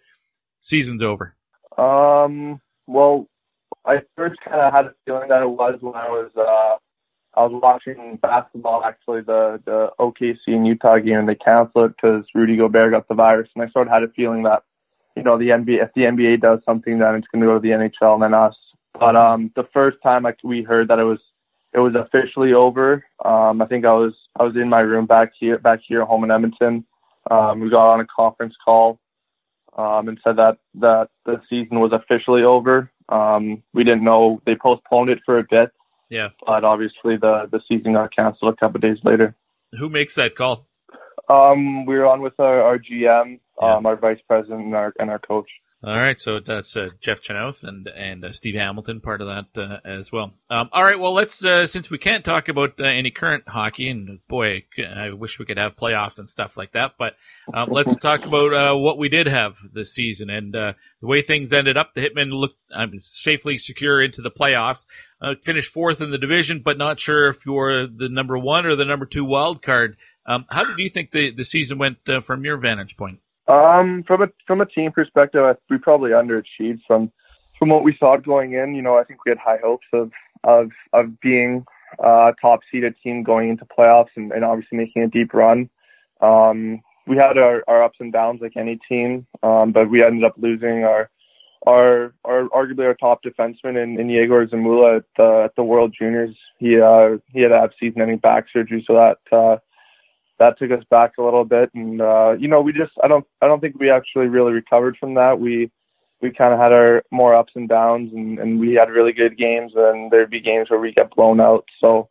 season's 0.67 1.03
over? 1.03 1.35
Um, 1.77 2.59
well, 2.87 3.27
I 3.85 4.01
first 4.15 4.39
kind 4.41 4.59
of 4.59 4.73
had 4.73 4.85
a 4.85 4.93
feeling 5.05 5.29
that 5.29 5.41
it 5.41 5.49
was 5.49 5.77
when 5.81 5.95
I 5.95 6.09
was 6.09 6.31
uh, 6.35 6.77
I 7.37 7.45
was 7.45 7.59
watching 7.61 8.17
basketball, 8.21 8.83
actually 8.83 9.21
the 9.21 9.61
the 9.65 9.91
OKC 9.99 10.37
and 10.47 10.67
Utah 10.67 10.97
game, 10.97 11.19
and 11.19 11.29
they 11.29 11.35
canceled 11.35 11.91
it 11.91 11.95
because 11.95 12.25
Rudy 12.33 12.57
Gobert 12.57 12.91
got 12.91 13.07
the 13.07 13.15
virus, 13.15 13.49
and 13.55 13.63
I 13.63 13.69
sort 13.71 13.87
of 13.87 13.93
had 13.93 14.03
a 14.03 14.09
feeling 14.09 14.43
that 14.43 14.63
you 15.15 15.23
know 15.23 15.37
the 15.37 15.49
NBA 15.49 15.83
if 15.83 15.93
the 15.95 16.01
NBA 16.01 16.41
does 16.41 16.59
something, 16.65 16.99
then 16.99 17.15
it's 17.15 17.27
going 17.31 17.41
to 17.41 17.47
go 17.47 17.55
to 17.55 17.59
the 17.59 17.69
NHL 17.69 18.13
and 18.15 18.23
then 18.23 18.33
us. 18.33 18.55
But 18.99 19.15
um, 19.15 19.51
the 19.55 19.67
first 19.73 19.97
time 20.01 20.23
like 20.23 20.37
we 20.43 20.63
heard 20.63 20.87
that 20.89 20.99
it 20.99 21.03
was 21.03 21.19
it 21.73 21.79
was 21.79 21.93
officially 21.95 22.53
over, 22.53 23.05
um, 23.23 23.61
I 23.61 23.67
think 23.67 23.85
I 23.85 23.93
was 23.93 24.13
I 24.39 24.43
was 24.43 24.55
in 24.55 24.69
my 24.69 24.79
room 24.79 25.05
back 25.05 25.33
here 25.39 25.59
back 25.59 25.81
here 25.87 26.03
home 26.05 26.23
in 26.23 26.31
Edmonton. 26.31 26.85
Um, 27.29 27.59
we 27.59 27.69
got 27.69 27.93
on 27.93 27.99
a 27.99 28.07
conference 28.07 28.55
call 28.63 28.99
um, 29.77 30.07
and 30.07 30.19
said 30.23 30.37
that 30.37 30.57
that 30.75 31.09
the 31.25 31.41
season 31.49 31.79
was 31.79 31.91
officially 31.93 32.43
over. 32.43 32.91
Um, 33.09 33.63
we 33.73 33.83
didn't 33.83 34.03
know 34.03 34.41
they 34.45 34.55
postponed 34.55 35.09
it 35.09 35.19
for 35.25 35.39
a 35.39 35.43
bit. 35.49 35.71
Yeah. 36.09 36.29
But 36.45 36.63
obviously 36.63 37.17
the 37.17 37.47
the 37.51 37.61
season 37.67 37.93
got 37.93 38.15
canceled 38.15 38.53
a 38.53 38.57
couple 38.57 38.77
of 38.77 38.81
days 38.81 39.03
later. 39.03 39.35
Who 39.77 39.89
makes 39.89 40.15
that 40.15 40.35
call? 40.35 40.67
Um, 41.29 41.85
we 41.85 41.95
were 41.97 42.05
on 42.05 42.21
with 42.21 42.39
our, 42.39 42.61
our 42.61 42.79
GM, 42.79 43.39
yeah. 43.61 43.75
um, 43.75 43.85
our 43.85 43.97
vice 43.97 44.19
president, 44.27 44.61
and 44.61 44.75
our 44.75 44.93
and 44.99 45.09
our 45.09 45.19
coach. 45.19 45.49
All 45.83 45.95
right, 45.95 46.19
so 46.19 46.39
that's 46.39 46.75
uh, 46.75 46.89
Jeff 46.99 47.21
Chynoweth 47.21 47.63
and 47.63 47.87
and 47.87 48.25
uh, 48.25 48.31
Steve 48.31 48.55
Hamilton, 48.55 48.99
part 48.99 49.21
of 49.21 49.27
that 49.27 49.61
uh, 49.61 49.77
as 49.85 50.11
well. 50.11 50.33
Um, 50.49 50.69
all 50.71 50.83
right, 50.83 50.99
well, 50.99 51.13
let's 51.13 51.45
uh, 51.45 51.67
since 51.67 51.91
we 51.91 51.99
can't 51.99 52.25
talk 52.25 52.49
about 52.49 52.79
uh, 52.79 52.83
any 52.85 53.11
current 53.11 53.43
hockey, 53.47 53.87
and 53.87 54.19
boy, 54.27 54.63
I 54.83 55.11
wish 55.11 55.37
we 55.37 55.45
could 55.45 55.59
have 55.59 55.75
playoffs 55.75 56.17
and 56.17 56.27
stuff 56.27 56.57
like 56.57 56.71
that, 56.71 56.93
but 56.97 57.13
um, 57.53 57.69
let's 57.69 57.95
talk 57.95 58.25
about 58.25 58.53
uh, 58.53 58.75
what 58.75 58.97
we 58.97 59.07
did 59.07 59.27
have 59.27 59.57
this 59.71 59.93
season 59.93 60.31
and 60.31 60.51
the 60.51 60.73
way 60.99 61.21
things 61.21 61.53
ended 61.53 61.77
up. 61.77 61.93
The 61.93 62.01
Hitmen 62.01 62.31
looked 62.31 62.57
um, 62.73 62.93
safely 63.03 63.59
secure 63.59 64.01
into 64.01 64.23
the 64.23 64.31
playoffs, 64.31 64.87
finished 65.43 65.71
fourth 65.71 66.01
in 66.01 66.09
the 66.09 66.17
division, 66.17 66.63
but 66.65 66.79
not 66.79 66.99
sure 66.99 67.27
if 67.27 67.45
you're 67.45 67.85
the 67.85 68.09
number 68.09 68.35
one 68.35 68.65
or 68.65 68.75
the 68.75 68.85
number 68.85 69.05
two 69.05 69.25
wild 69.25 69.61
card. 69.61 69.97
Um, 70.25 70.45
how 70.49 70.63
did 70.63 70.79
you 70.79 70.89
think 70.89 71.11
the 71.11 71.35
the 71.35 71.45
season 71.45 71.77
went 71.77 71.99
from 72.23 72.43
your 72.43 72.57
vantage 72.57 72.97
point? 72.97 73.19
Um, 73.47 74.03
from 74.05 74.23
a 74.23 74.27
from 74.45 74.61
a 74.61 74.65
team 74.65 74.91
perspective, 74.91 75.55
we 75.69 75.77
probably 75.77 76.11
underachieved 76.11 76.81
from 76.85 77.11
from 77.57 77.69
what 77.69 77.83
we 77.83 77.95
thought 77.97 78.25
going 78.25 78.53
in. 78.53 78.75
You 78.75 78.81
know, 78.81 78.97
I 78.97 79.03
think 79.03 79.25
we 79.25 79.31
had 79.31 79.37
high 79.37 79.59
hopes 79.63 79.87
of 79.93 80.11
of 80.43 80.71
of 80.93 81.19
being 81.21 81.65
a 81.99 82.33
top 82.41 82.59
seeded 82.71 82.95
team 83.01 83.23
going 83.23 83.49
into 83.49 83.65
playoffs 83.65 84.09
and, 84.15 84.31
and 84.31 84.43
obviously 84.43 84.77
making 84.77 85.03
a 85.03 85.07
deep 85.07 85.33
run. 85.33 85.69
Um, 86.21 86.81
we 87.05 87.15
had 87.15 87.37
our, 87.37 87.63
our 87.67 87.83
ups 87.83 87.97
and 87.99 88.11
downs 88.11 88.41
like 88.41 88.57
any 88.57 88.77
team, 88.89 89.25
um, 89.41 89.71
but 89.71 89.89
we 89.89 90.03
ended 90.03 90.25
up 90.25 90.35
losing 90.37 90.83
our 90.83 91.09
our 91.65 92.13
our 92.25 92.49
arguably 92.49 92.85
our 92.85 92.93
top 92.93 93.23
defenseman 93.23 93.81
in, 93.81 93.99
in 93.99 94.09
Yegor 94.09 94.45
Zamula 94.47 94.97
at 94.97 95.05
the 95.15 95.41
at 95.45 95.55
the 95.55 95.63
World 95.63 95.95
Juniors. 95.97 96.35
He 96.59 96.79
uh 96.79 97.17
he 97.31 97.41
had 97.41 97.49
to 97.49 97.59
have 97.59 97.71
season 97.79 98.01
ending 98.01 98.17
back 98.17 98.45
surgery, 98.51 98.83
so 98.85 98.93
that 98.93 99.35
uh 99.35 99.57
that 100.39 100.57
took 100.59 100.71
us 100.71 100.83
back 100.89 101.13
a 101.17 101.23
little 101.23 101.45
bit. 101.45 101.69
And 101.73 102.01
uh 102.01 102.33
you 102.39 102.47
know 102.47 102.61
we 102.61 102.73
just 102.73 102.91
i 103.03 103.07
don't 103.07 103.25
i 103.41 103.47
don't 103.47 103.59
think 103.59 103.79
we 103.79 103.89
actually 103.89 104.27
really 104.27 104.53
recovered 104.53 104.97
from 104.97 105.15
that. 105.15 105.39
We 105.39 105.71
we 106.21 106.31
kind 106.31 106.53
of 106.53 106.59
had 106.59 106.73
our 106.73 107.03
more 107.11 107.35
ups 107.35 107.53
and 107.55 107.69
downs 107.69 108.11
and 108.13 108.39
and 108.39 108.59
we 108.59 108.73
had 108.73 108.89
really 108.89 109.13
good 109.13 109.37
games 109.37 109.73
and 109.75 110.11
there'd 110.11 110.29
be 110.29 110.41
games 110.41 110.69
where 110.69 110.79
we 110.79 110.91
get 110.91 111.15
blown 111.15 111.39
out. 111.39 111.65
So 111.79 112.09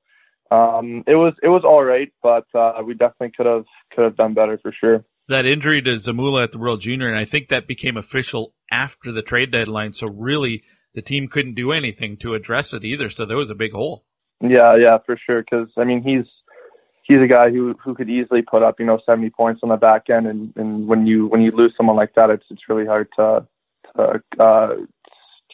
um 0.51 1.03
it 1.07 1.17
was 1.17 1.35
it 1.43 1.49
was 1.49 1.65
all 1.65 1.83
right 1.83 2.13
but 2.23 2.47
uh 2.55 2.81
we 2.87 2.95
definitely 2.95 3.33
could 3.37 3.47
have 3.47 3.65
could 3.93 4.05
have 4.05 4.17
done 4.17 4.35
better 4.35 4.59
for 4.59 4.73
sure. 4.73 5.05
That 5.29 5.45
injury 5.45 5.83
to 5.83 5.97
zamula 5.97 6.45
at 6.45 6.53
the 6.53 6.59
world 6.59 6.81
junior 6.81 7.09
and 7.09 7.19
i 7.19 7.25
think 7.25 7.49
that 7.49 7.67
became 7.67 7.97
official 7.97 8.55
after 8.71 9.13
the 9.13 9.23
trade 9.23 9.51
deadline. 9.53 9.93
So 9.93 10.07
really 10.09 10.65
the 10.95 11.03
team 11.03 11.29
couldn't 11.29 11.55
do 11.55 11.73
anything 11.73 12.17
to 12.19 12.35
address 12.35 12.73
it 12.73 12.85
either. 12.85 13.11
So 13.11 13.27
there 13.27 13.37
was 13.37 13.51
a 13.51 13.55
big 13.55 13.73
hole. 13.73 14.05
Yeah 14.41 14.77
yeah 14.77 14.99
for 15.05 15.17
sure. 15.17 15.43
Because 15.43 15.69
i 15.77 15.85
mean 15.85 16.03
he's 16.03 16.27
he's 17.07 17.21
a 17.23 17.27
guy 17.27 17.51
who 17.51 17.75
who 17.83 17.95
could 17.95 18.11
easily 18.11 18.43
put 18.43 18.63
up 18.63 18.81
you 18.81 18.87
know 18.87 19.01
70 19.07 19.31
points 19.31 19.61
on 19.63 19.71
the 19.71 19.77
back 19.77 20.11
end 20.11 20.27
and 20.27 20.53
and 20.57 20.87
when 20.87 21.07
you 21.07 21.27
when 21.27 21.41
you 21.41 21.53
lose 21.53 21.73
someone 21.77 21.97
like 21.97 22.15
that 22.15 22.31
it's 22.31 22.45
it's 22.51 22.69
really 22.69 22.87
hard 22.87 23.09
to 23.17 23.47
to 23.97 24.23
uh 24.43 24.75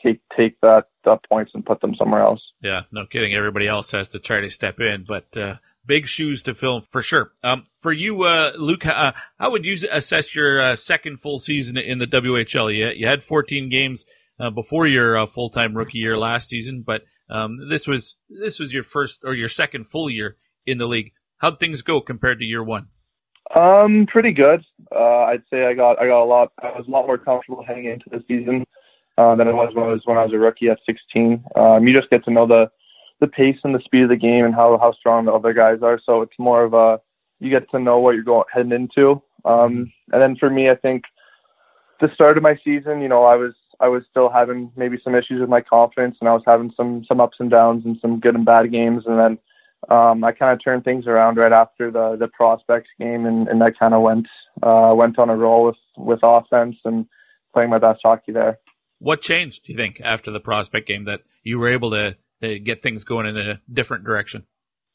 take 0.03 0.21
take 0.37 0.61
that 0.61 0.87
uh, 1.05 1.17
points 1.29 1.53
and 1.55 1.65
put 1.65 1.81
them 1.81 1.95
somewhere 1.95 2.23
else. 2.23 2.41
Yeah 2.61 2.83
no 2.91 3.07
kidding. 3.07 3.35
Everybody 3.35 3.69
else 3.69 3.93
has 3.93 4.11
to 4.11 4.19
try 4.19 4.41
to 4.41 4.51
step 4.51 4.81
in 4.81 5.05
but 5.07 5.37
uh 5.37 5.57
big 5.85 6.07
shoes 6.07 6.45
to 6.45 6.55
fill 6.55 6.81
for 6.81 7.03
sure. 7.03 7.33
Um 7.43 7.65
for 7.81 7.93
you 7.93 8.23
uh 8.25 8.53
luke 8.57 8.87
uh, 8.87 9.13
how 9.39 9.51
would 9.51 9.65
you 9.65 9.77
assess 9.91 10.35
your 10.35 10.61
uh, 10.61 10.77
second 10.77 11.21
full 11.21 11.39
season 11.39 11.77
in 11.77 11.99
the 11.99 12.07
whl 12.07 12.75
you, 12.75 12.89
you 12.95 13.07
had 13.07 13.23
14 13.23 13.69
games 13.69 14.05
uh, 14.41 14.51
before 14.51 14.87
your 14.87 15.19
uh, 15.19 15.27
full-time 15.27 15.77
rookie 15.77 15.99
year 15.99 16.17
last 16.17 16.49
season 16.49 16.83
but 16.85 17.03
um 17.31 17.69
this 17.69 17.87
was 17.87 18.17
this 18.29 18.59
was 18.59 18.73
your 18.73 18.83
first 18.83 19.25
or 19.25 19.35
your 19.35 19.49
second 19.49 19.85
full 19.87 20.09
year 20.09 20.37
in 20.67 20.79
the 20.79 20.87
league 20.87 21.13
How'd 21.43 21.59
things 21.59 21.83
go 21.83 22.01
compared 22.01 22.39
to 22.39 22.45
year 22.45 22.63
one? 22.63 22.87
Um, 23.55 24.07
pretty 24.07 24.31
good. 24.31 24.65
Uh, 24.95 25.25
I'd 25.25 25.43
say 25.51 25.67
I 25.67 25.75
got 25.75 26.01
I 26.01 26.07
got 26.07 26.23
a 26.23 26.25
lot. 26.25 26.53
I 26.63 26.69
was 26.69 26.87
a 26.87 26.91
lot 26.91 27.07
more 27.07 27.19
comfortable 27.19 27.65
heading 27.65 27.87
into 27.87 28.09
the 28.11 28.23
season 28.29 28.65
uh, 29.19 29.35
than 29.35 29.49
I 29.49 29.53
was 29.53 29.75
when 29.75 29.85
I 29.85 29.89
was 29.89 30.03
when 30.05 30.17
I 30.17 30.23
was 30.23 30.33
a 30.33 30.39
rookie 30.39 30.69
at 30.69 30.79
16. 30.87 31.45
Um, 31.57 31.87
you 31.87 31.99
just 31.99 32.11
get 32.11 32.25
to 32.27 32.31
know 32.31 32.47
the 32.47 32.71
the 33.21 33.27
pace 33.27 33.59
and 33.65 33.75
the 33.75 33.81
speed 33.85 34.05
of 34.05 34.09
the 34.09 34.17
game 34.17 34.45
and 34.45 34.55
how 34.55 34.79
how 34.79 34.93
strong 34.93 35.25
the 35.25 35.33
other 35.33 35.53
guys 35.53 35.79
are. 35.83 36.01
So 36.07 36.23
it's 36.23 36.39
more 36.39 36.63
of 36.63 36.75
a 36.75 37.01
you 37.41 37.51
get 37.51 37.69
to 37.73 37.81
know 37.81 37.99
what 37.99 38.15
you're 38.15 38.23
going 38.23 38.45
heading 38.53 38.71
into. 38.71 39.21
Um, 39.45 39.93
and 40.13 40.23
then 40.23 40.37
for 40.37 40.49
me, 40.49 40.71
I 40.71 40.77
think 40.77 41.03
the 42.01 42.09
start 42.15 42.37
of 42.37 42.45
my 42.45 42.57
season, 42.65 43.01
you 43.01 43.09
know, 43.09 43.25
I 43.25 43.35
was 43.35 43.55
I 43.81 43.89
was 43.89 44.05
still 44.09 44.31
having 44.31 44.71
maybe 44.77 44.97
some 45.03 45.17
issues 45.17 45.41
with 45.41 45.51
my 45.51 45.61
confidence, 45.61 46.19
and 46.21 46.29
I 46.29 46.35
was 46.35 46.45
having 46.47 46.73
some 46.77 47.05
some 47.05 47.21
ups 47.21 47.39
and 47.41 47.51
downs 47.51 47.85
and 47.85 47.99
some 48.01 48.21
good 48.21 48.37
and 48.37 48.45
bad 48.45 48.71
games, 48.71 49.03
and 49.07 49.19
then 49.19 49.39
um, 49.89 50.23
I 50.25 50.33
kind 50.33 50.53
of 50.53 50.63
turned 50.63 50.85
things 50.85 51.07
around 51.07 51.37
right 51.37 51.53
after 51.53 51.91
the 51.91 52.17
the 52.17 52.29
prospects 52.29 52.91
game, 52.99 53.27
and, 53.27 53.49
and 53.49 53.63
I 53.63 53.71
kind 53.71 53.95
of 53.95 54.03
went 54.03 54.27
uh, 54.63 54.93
went 54.95 55.19
on 55.19 55.31
a 55.31 55.37
roll 55.37 55.67
with 55.67 55.77
with 55.97 56.21
offense 56.23 56.77
and 56.85 57.07
playing 57.53 57.71
my 57.71 57.79
best 57.79 58.01
hockey 58.03 58.33
there. 58.33 58.59
What 58.99 59.21
changed, 59.21 59.65
do 59.65 59.73
you 59.73 59.79
think, 59.79 60.01
after 60.03 60.31
the 60.31 60.41
prospect 60.41 60.87
game 60.87 61.05
that 61.07 61.23
you 61.43 61.59
were 61.59 61.69
able 61.69 61.91
to, 61.91 62.17
to 62.41 62.59
get 62.61 62.83
things 62.83 63.03
going 63.03 63.27
in 63.27 63.37
a 63.37 63.61
different 63.73 64.05
direction? 64.05 64.47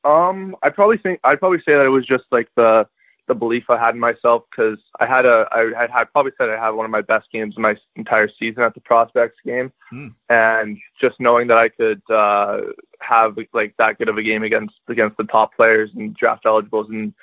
Um, 0.05 0.55
I 0.63 0.69
probably 0.69 0.97
think 0.97 1.19
I'd 1.23 1.39
probably 1.39 1.59
say 1.59 1.73
that 1.73 1.85
it 1.85 1.89
was 1.89 2.05
just 2.05 2.23
like 2.31 2.47
the 2.55 2.87
the 3.27 3.35
belief 3.35 3.63
I 3.69 3.77
had 3.77 3.95
in 3.95 3.99
myself 3.99 4.43
because 4.49 4.79
I 4.99 5.05
had 5.05 5.25
a 5.25 5.45
I 5.51 5.71
had, 5.79 5.89
had 5.91 6.11
probably 6.11 6.31
said 6.37 6.49
I 6.49 6.63
had 6.63 6.71
one 6.71 6.85
of 6.85 6.91
my 6.91 7.01
best 7.01 7.27
games 7.31 7.55
in 7.55 7.61
my 7.61 7.75
entire 7.95 8.29
season 8.39 8.63
at 8.63 8.73
the 8.73 8.81
prospects 8.81 9.37
game, 9.45 9.71
mm. 9.93 10.13
and 10.29 10.77
just 11.01 11.15
knowing 11.19 11.47
that 11.47 11.57
I 11.57 11.69
could 11.69 12.01
uh, 12.13 12.71
have 12.99 13.37
like 13.53 13.75
that 13.77 13.97
good 13.97 14.09
of 14.09 14.17
a 14.17 14.23
game 14.23 14.43
against 14.43 14.75
against 14.89 15.17
the 15.17 15.25
top 15.25 15.55
players 15.55 15.89
and 15.95 16.15
draft 16.15 16.45
eligibles 16.45 16.87
in 16.89 17.13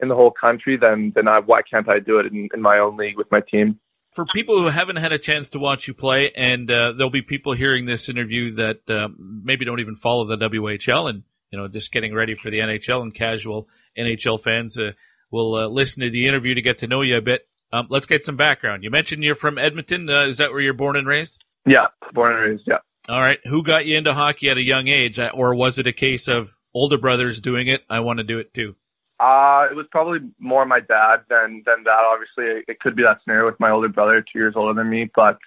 in 0.00 0.08
the 0.08 0.14
whole 0.14 0.30
country, 0.30 0.76
then 0.76 1.12
then 1.14 1.28
I, 1.28 1.40
why 1.40 1.62
can't 1.62 1.88
I 1.88 1.98
do 1.98 2.18
it 2.18 2.26
in, 2.26 2.48
in 2.54 2.62
my 2.62 2.78
own 2.78 2.96
league 2.96 3.16
with 3.16 3.30
my 3.30 3.40
team? 3.40 3.78
For 4.12 4.24
people 4.24 4.60
who 4.60 4.68
haven't 4.68 4.96
had 4.96 5.12
a 5.12 5.18
chance 5.18 5.50
to 5.50 5.60
watch 5.60 5.86
you 5.86 5.94
play, 5.94 6.32
and 6.34 6.68
uh, 6.68 6.92
there'll 6.96 7.10
be 7.10 7.22
people 7.22 7.52
hearing 7.54 7.86
this 7.86 8.08
interview 8.08 8.56
that 8.56 8.80
uh, 8.88 9.08
maybe 9.16 9.64
don't 9.64 9.80
even 9.80 9.94
follow 9.94 10.26
the 10.26 10.36
WHL 10.36 11.08
and 11.10 11.22
you 11.50 11.58
know 11.58 11.68
just 11.68 11.92
getting 11.92 12.14
ready 12.14 12.34
for 12.34 12.50
the 12.50 12.58
NHL 12.58 13.02
and 13.02 13.14
casual 13.14 13.68
NHL 13.96 14.40
fans. 14.42 14.78
Uh, 14.78 14.92
We'll 15.30 15.54
uh, 15.54 15.68
listen 15.68 16.02
to 16.02 16.10
the 16.10 16.26
interview 16.26 16.54
to 16.54 16.62
get 16.62 16.78
to 16.80 16.86
know 16.86 17.02
you 17.02 17.16
a 17.16 17.20
bit. 17.20 17.46
Um, 17.72 17.86
let's 17.88 18.06
get 18.06 18.24
some 18.24 18.36
background. 18.36 18.82
You 18.82 18.90
mentioned 18.90 19.22
you're 19.22 19.36
from 19.36 19.58
Edmonton. 19.58 20.08
Uh, 20.08 20.26
is 20.26 20.38
that 20.38 20.50
where 20.50 20.60
you're 20.60 20.74
born 20.74 20.96
and 20.96 21.06
raised? 21.06 21.44
Yeah, 21.66 21.86
born 22.12 22.32
and 22.32 22.40
raised. 22.40 22.64
Yeah. 22.66 22.78
All 23.08 23.20
right. 23.20 23.38
Who 23.46 23.62
got 23.62 23.86
you 23.86 23.96
into 23.96 24.12
hockey 24.12 24.50
at 24.50 24.56
a 24.56 24.62
young 24.62 24.88
age, 24.88 25.18
uh, 25.18 25.30
or 25.32 25.54
was 25.54 25.78
it 25.78 25.86
a 25.86 25.92
case 25.92 26.28
of 26.28 26.50
older 26.74 26.98
brothers 26.98 27.40
doing 27.40 27.68
it? 27.68 27.82
I 27.88 28.00
want 28.00 28.18
to 28.18 28.24
do 28.24 28.38
it 28.38 28.52
too. 28.54 28.74
Uh, 29.20 29.66
it 29.70 29.76
was 29.76 29.86
probably 29.90 30.20
more 30.38 30.64
my 30.64 30.80
dad 30.80 31.18
than 31.28 31.62
than 31.66 31.84
that. 31.84 32.00
Obviously, 32.10 32.64
it 32.66 32.80
could 32.80 32.96
be 32.96 33.02
that 33.02 33.18
scenario 33.22 33.46
with 33.46 33.60
my 33.60 33.70
older 33.70 33.88
brother, 33.88 34.20
two 34.20 34.38
years 34.38 34.54
older 34.56 34.74
than 34.74 34.88
me, 34.88 35.10
but 35.14 35.38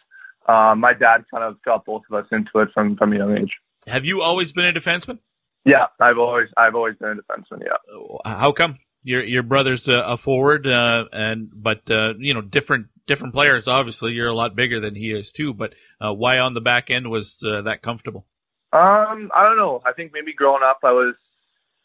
uh, 0.48 0.76
my 0.76 0.94
dad 0.94 1.26
kind 1.32 1.44
of 1.44 1.62
got 1.64 1.84
both 1.86 2.04
of 2.12 2.24
us 2.24 2.28
into 2.32 2.60
it 2.60 2.70
from 2.74 2.96
from 2.96 3.14
a 3.14 3.18
young 3.18 3.38
age. 3.38 3.52
Have 3.88 4.06
you 4.06 4.22
always 4.22 4.52
been 4.52 4.66
a 4.66 4.74
defenseman? 4.74 5.20
Yeah, 5.66 5.88
I've 6.00 6.18
always 6.18 6.50
I've 6.56 6.76
always 6.76 6.96
been 6.98 7.10
a 7.10 7.16
defenseman. 7.16 7.64
Yeah. 7.66 8.18
How 8.26 8.52
come? 8.52 8.78
Your 9.04 9.24
your 9.24 9.44
brother's 9.44 9.88
a, 9.88 9.94
a 9.94 10.18
forward, 10.18 10.66
uh, 10.66 11.06
and 11.12 11.50
but 11.54 11.90
uh, 11.90 12.14
you 12.18 12.34
know 12.34 12.42
different 12.42 12.88
different 13.08 13.34
players. 13.34 13.68
Obviously, 13.68 14.14
you're 14.14 14.30
a 14.30 14.36
lot 14.36 14.56
bigger 14.56 14.80
than 14.80 14.96
he 14.96 15.12
is 15.12 15.32
too. 15.32 15.54
But 15.54 15.74
uh, 16.00 16.14
why 16.14 16.40
on 16.40 16.54
the 16.54 16.62
back 16.62 16.90
end 16.90 17.10
was 17.10 17.44
uh, 17.46 17.64
that 17.64 17.82
comfortable? 17.82 18.26
Um, 18.72 19.32
I 19.36 19.44
don't 19.44 19.58
know. 19.58 19.82
I 19.86 19.94
think 19.94 20.12
maybe 20.14 20.34
growing 20.34 20.64
up, 20.64 20.80
I 20.84 20.92
was 20.92 21.16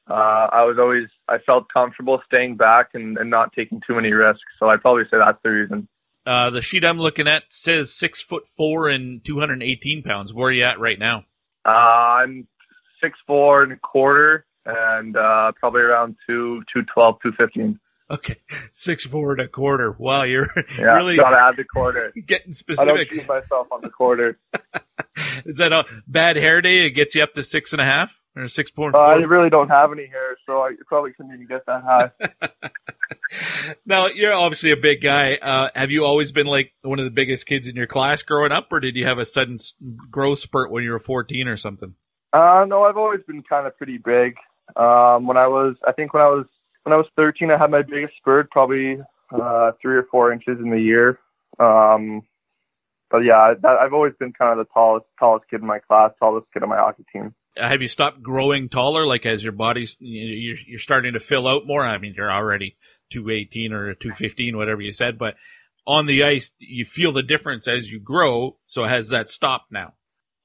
uh, 0.09 0.15
I 0.15 0.65
was 0.65 0.79
always 0.79 1.09
I 1.29 1.39
felt 1.39 1.67
comfortable 1.73 2.23
staying 2.27 2.57
back 2.57 2.91
and, 2.95 3.19
and 3.19 3.31
not 3.31 3.53
taking 3.53 3.83
too 3.87 3.95
many 3.95 4.13
risks. 4.13 4.43
So 4.59 4.69
I'd 4.69 4.81
probably 4.81 5.05
say 5.05 5.19
that's 5.19 5.39
the 5.43 5.51
reason. 5.51 5.89
Uh, 6.25 6.51
the 6.51 6.61
sheet 6.61 6.85
I'm 6.85 6.99
looking 6.99 7.27
at 7.27 7.45
says 7.49 7.95
six 7.95 8.23
foot 8.23 8.47
four 8.57 8.89
and 8.89 9.25
218 9.25 10.03
pounds. 10.03 10.33
Where 10.33 10.49
are 10.49 10.53
you 10.53 10.65
at 10.65 10.79
right 10.79 10.99
now? 10.99 11.25
Uh, 11.65 11.71
I'm 11.71 12.49
six 13.03 13.19
four 13.27 13.63
and 13.63 13.73
a 13.73 13.77
quarter 13.77 14.47
and 14.69 15.17
uh, 15.17 15.53
probably 15.59 15.81
around 15.81 16.17
two 16.27 16.63
two 16.73 16.83
twelve 16.93 17.17
two 17.23 17.33
fifteen. 17.33 17.81
Okay, 18.11 18.37
six 18.73 19.05
four 19.05 19.33
and 19.33 19.41
a 19.41 19.49
quarter. 19.49 19.95
Wow, 19.99 20.23
you're 20.23 20.49
yeah, 20.79 20.85
really 20.97 21.17
gotta 21.17 21.37
add 21.37 21.57
the 21.57 21.65
quarter. 21.65 22.13
getting 22.27 22.55
specific. 22.55 22.91
I 22.91 22.95
don't 22.95 23.09
shoot 23.09 23.29
myself 23.29 23.69
on 23.71 23.81
the 23.83 23.91
quarter. 23.91 24.39
Is 25.45 25.57
that 25.57 25.73
a 25.73 25.85
bad 26.07 26.37
hair 26.37 26.61
day? 26.61 26.87
It 26.87 26.91
gets 26.91 27.15
you 27.15 27.23
up 27.23 27.35
to 27.35 27.43
six 27.43 27.73
and 27.73 27.83
a 27.83 27.85
half 27.85 28.11
or 28.37 28.49
six 28.49 28.71
point 28.71 28.95
Uh, 28.95 28.99
I 28.99 29.15
really 29.15 29.51
don't 29.51 29.69
have 29.69 29.93
any 29.93 30.07
hair, 30.07 30.37
so 30.47 30.63
I 30.63 30.73
probably 30.87 31.13
couldn't 31.13 31.35
even 31.35 31.47
get 31.47 31.67
that 31.67 31.83
high. 31.83 32.11
now 33.85 34.07
you're 34.07 34.33
obviously 34.33 34.71
a 34.71 34.77
big 34.77 35.03
guy. 35.03 35.35
Uh, 35.35 35.69
have 35.75 35.91
you 35.91 36.05
always 36.05 36.33
been 36.33 36.47
like 36.47 36.73
one 36.83 36.99
of 36.99 37.05
the 37.05 37.11
biggest 37.11 37.47
kids 37.47 37.69
in 37.69 37.77
your 37.77 37.87
class 37.87 38.23
growing 38.23 38.53
up, 38.53 38.69
or 38.71 38.81
did 38.81 38.97
you 38.97 39.07
have 39.07 39.19
a 39.19 39.25
sudden 39.25 39.59
growth 40.11 40.41
spurt 40.41 40.71
when 40.71 40.85
you 40.85 40.93
were 40.93 41.01
14 41.01 41.49
or 41.49 41.57
something? 41.57 41.95
Uh, 42.33 42.65
no, 42.67 42.85
I've 42.85 42.97
always 42.97 43.21
been 43.27 43.43
kind 43.43 43.67
of 43.67 43.77
pretty 43.77 43.99
big. 43.99 44.37
Um, 44.77 45.27
when 45.27 45.37
I 45.37 45.47
was, 45.47 45.77
I 45.87 45.93
think 45.93 46.15
when 46.15 46.23
I 46.23 46.29
was 46.29 46.47
when 46.85 46.93
I 46.93 46.97
was 46.97 47.07
13, 47.17 47.51
I 47.51 47.59
had 47.59 47.71
my 47.71 47.83
biggest 47.83 48.15
spurt, 48.17 48.51
probably 48.51 48.99
uh, 49.31 49.73
three 49.81 49.97
or 49.97 50.07
four 50.11 50.33
inches 50.33 50.59
in 50.59 50.71
the 50.71 50.81
year. 50.81 51.19
Um, 51.59 52.23
but 53.11 53.19
yeah, 53.19 53.55
that, 53.61 53.77
I've 53.81 53.93
always 53.93 54.13
been 54.19 54.33
kind 54.33 54.59
of 54.59 54.67
the 54.67 54.73
tallest 54.73 55.07
tallest 55.19 55.49
kid 55.51 55.61
in 55.61 55.67
my 55.67 55.79
class, 55.79 56.13
tallest 56.19 56.47
kid 56.53 56.63
on 56.63 56.69
my 56.69 56.77
hockey 56.77 57.05
team. 57.13 57.35
Have 57.57 57.83
you 57.83 57.89
stopped 57.89 58.23
growing 58.23 58.69
taller, 58.69 59.07
like 59.07 59.27
as 59.27 59.43
your 59.43 59.53
body's 59.53 59.97
you're, 60.01 60.57
you're 60.67 60.79
starting 60.79 61.15
to 61.15 61.21
fill 61.21 61.49
out 61.49 61.67
more? 61.67 61.85
I 61.85 61.99
mean, 61.99 62.15
you're 62.17 62.31
already 62.31 62.77
218 63.13 63.73
or 63.73 63.95
215, 63.95 64.57
whatever 64.57 64.81
you 64.81 64.93
said, 64.93 65.19
but 65.19 65.35
on 65.87 66.07
the 66.07 66.25
ice, 66.25 66.53
you 66.59 66.85
feel 66.85 67.13
the 67.13 67.23
difference 67.23 67.67
as 67.67 67.91
you 67.91 67.99
grow. 67.99 68.59
So 68.67 68.85
has 68.85 69.09
that 69.09 69.31
stopped 69.31 69.73
now? 69.73 69.95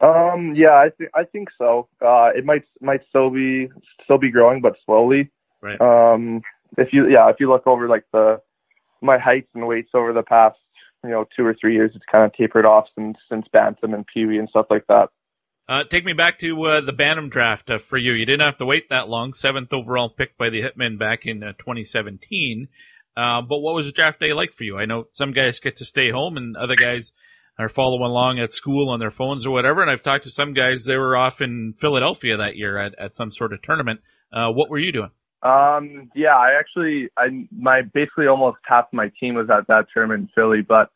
Um, 0.02 0.54
yeah, 0.56 0.74
I 0.74 0.90
think 0.98 1.10
I 1.14 1.24
think 1.24 1.50
so. 1.58 1.88
Uh, 2.02 2.30
it 2.36 2.46
might 2.46 2.64
might 2.82 3.02
still 3.10 3.30
be 3.30 3.70
still 4.04 4.18
be 4.18 4.32
growing, 4.32 4.62
but 4.62 4.76
slowly. 4.86 5.32
Right. 5.62 5.80
Um, 5.80 6.42
if 6.78 6.92
you 6.92 7.10
yeah, 7.10 7.30
if 7.30 7.38
you 7.40 7.50
look 7.50 7.66
over 7.68 7.88
like 7.88 8.06
the 8.12 8.42
my 9.02 9.18
heights 9.18 9.50
and 9.54 9.68
weights 9.68 9.92
over 9.94 10.12
the 10.14 10.24
past 10.24 10.58
you 11.04 11.10
know 11.10 11.26
two 11.36 11.46
or 11.46 11.56
three 11.60 11.74
years, 11.74 11.92
it's 11.96 12.06
kind 12.12 12.26
of 12.26 12.34
tapered 12.34 12.66
off 12.66 12.86
since 12.96 13.18
since 13.30 13.46
bantam 13.54 13.94
and 13.94 14.06
peewee 14.06 14.40
and 14.40 14.50
stuff 14.50 14.66
like 14.70 14.86
that. 14.88 15.10
Uh, 15.70 15.84
take 15.86 16.04
me 16.04 16.12
back 16.12 16.40
to 16.40 16.62
uh, 16.64 16.82
the 16.82 16.92
Bantam 16.92 17.30
draft 17.30 17.70
uh, 17.70 17.78
for 17.78 17.98
you. 17.98 18.12
You 18.12 18.26
didn't 18.26 18.42
have 18.42 18.58
to 18.58 18.66
wait 18.66 18.90
that 18.90 19.08
long. 19.08 19.34
Seventh 19.34 19.72
overall 19.72 20.10
pick 20.10 20.38
by 20.38 20.50
the 20.50 20.62
Hitmen 20.62 21.00
back 21.00 21.26
in 21.26 21.42
uh, 21.42 21.54
2017. 21.54 22.68
Uh, 23.16 23.42
but 23.44 23.60
what 23.60 23.74
was 23.74 23.86
the 23.86 23.94
draft 23.94 24.20
day 24.20 24.34
like 24.34 24.52
for 24.52 24.66
you? 24.66 24.78
I 24.78 24.86
know 24.86 25.08
some 25.12 25.32
guys 25.32 25.62
get 25.62 25.78
to 25.78 25.86
stay 25.86 26.12
home 26.12 26.36
and 26.36 26.58
other 26.58 26.76
guys 26.76 27.14
are 27.60 27.70
following 27.70 28.02
along 28.10 28.40
at 28.40 28.54
school 28.54 28.90
on 28.90 29.00
their 29.00 29.12
phones 29.12 29.46
or 29.46 29.52
whatever. 29.52 29.82
And 29.82 29.92
I've 29.92 30.04
talked 30.04 30.24
to 30.24 30.30
some 30.30 30.54
guys, 30.54 30.84
they 30.84 30.98
were 30.98 31.16
off 31.16 31.42
in 31.42 31.74
Philadelphia 31.78 32.38
that 32.38 32.56
year 32.56 32.78
at, 32.78 32.96
at 32.98 33.16
some 33.16 33.32
sort 33.32 33.54
of 33.54 33.62
tournament. 33.62 34.02
Uh, 34.32 34.52
what 34.52 34.70
were 34.70 34.80
you 34.80 34.92
doing? 34.92 35.12
Um, 35.44 36.10
yeah, 36.16 36.36
I 36.36 36.58
actually, 36.58 37.10
I 37.18 37.48
my 37.52 37.82
basically 37.82 38.28
almost 38.28 38.58
half 38.64 38.86
my 38.94 39.12
team 39.20 39.36
was 39.36 39.50
at 39.50 39.68
that 39.68 39.88
tournament 39.94 40.22
in 40.22 40.30
Philly, 40.34 40.62
but 40.62 40.90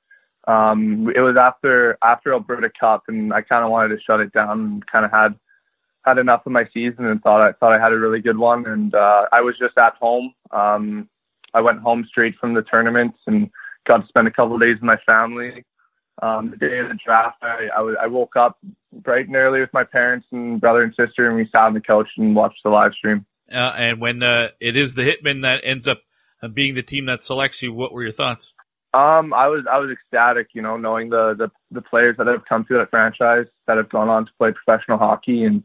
um, 0.47 1.11
it 1.13 1.19
was 1.19 1.35
after 1.37 1.97
after 2.01 2.33
Alberta 2.33 2.69
Cup, 2.79 3.03
and 3.09 3.33
I 3.33 3.41
kind 3.41 3.65
of 3.65 3.71
wanted 3.71 3.89
to 3.89 4.01
shut 4.01 4.21
it 4.21 4.31
down 4.31 4.59
and 4.59 4.87
kind 4.87 5.03
of 5.03 5.11
had 5.11 5.35
had 6.05 6.17
enough 6.17 6.45
of 6.45 6.53
my 6.53 6.63
season 6.73 7.05
and 7.05 7.21
thought 7.21 7.41
I 7.41 7.51
thought 7.51 7.73
I 7.73 7.83
had 7.83 7.91
a 7.91 7.99
really 7.99 8.21
good 8.21 8.37
one, 8.37 8.65
and 8.65 8.95
uh, 8.95 9.25
I 9.33 9.41
was 9.41 9.55
just 9.59 9.77
at 9.77 9.95
home. 9.95 10.33
Um, 10.51 11.09
I 11.53 11.59
went 11.59 11.79
home 11.79 12.05
straight 12.07 12.35
from 12.39 12.53
the 12.53 12.61
tournament 12.61 13.15
and 13.27 13.49
got 13.85 13.97
to 13.97 14.07
spend 14.07 14.27
a 14.27 14.31
couple 14.31 14.55
of 14.55 14.61
days 14.61 14.75
with 14.75 14.83
my 14.83 14.97
family. 15.05 15.65
Um, 16.21 16.49
the 16.49 16.57
day 16.57 16.79
of 16.79 16.87
the 16.89 16.97
draft, 17.03 17.37
I, 17.43 17.67
I, 17.75 17.81
was, 17.81 17.95
I 18.01 18.07
woke 18.07 18.35
up 18.35 18.57
bright 18.91 19.27
and 19.27 19.35
early 19.35 19.59
with 19.59 19.73
my 19.73 19.83
parents 19.83 20.25
and 20.31 20.59
brother 20.59 20.81
and 20.81 20.93
sister, 20.95 21.27
and 21.27 21.35
we 21.35 21.47
sat 21.51 21.61
on 21.61 21.73
the 21.73 21.81
couch 21.81 22.07
and 22.17 22.35
watched 22.35 22.63
the 22.63 22.69
live 22.69 22.93
stream. 22.93 23.25
Uh, 23.51 23.73
and 23.77 24.01
when 24.01 24.23
uh, 24.23 24.49
it 24.59 24.75
is 24.75 24.95
the 24.95 25.03
Hitmen 25.03 25.43
that 25.43 25.61
ends 25.63 25.87
up 25.87 26.01
uh, 26.41 26.47
being 26.47 26.75
the 26.75 26.83
team 26.83 27.05
that 27.05 27.23
selects 27.23 27.61
you, 27.61 27.71
what 27.71 27.93
were 27.93 28.03
your 28.03 28.11
thoughts? 28.11 28.53
Um, 28.93 29.33
I 29.33 29.47
was 29.47 29.65
I 29.71 29.77
was 29.77 29.91
ecstatic, 29.91 30.47
you 30.53 30.61
know, 30.61 30.77
knowing 30.77 31.09
the 31.09 31.35
the, 31.37 31.51
the 31.71 31.81
players 31.81 32.15
that 32.17 32.27
have 32.27 32.45
come 32.45 32.65
through 32.65 32.79
that 32.79 32.89
franchise 32.89 33.45
that 33.67 33.77
have 33.77 33.89
gone 33.89 34.09
on 34.09 34.25
to 34.25 34.31
play 34.39 34.51
professional 34.53 34.97
hockey 34.97 35.43
and 35.43 35.63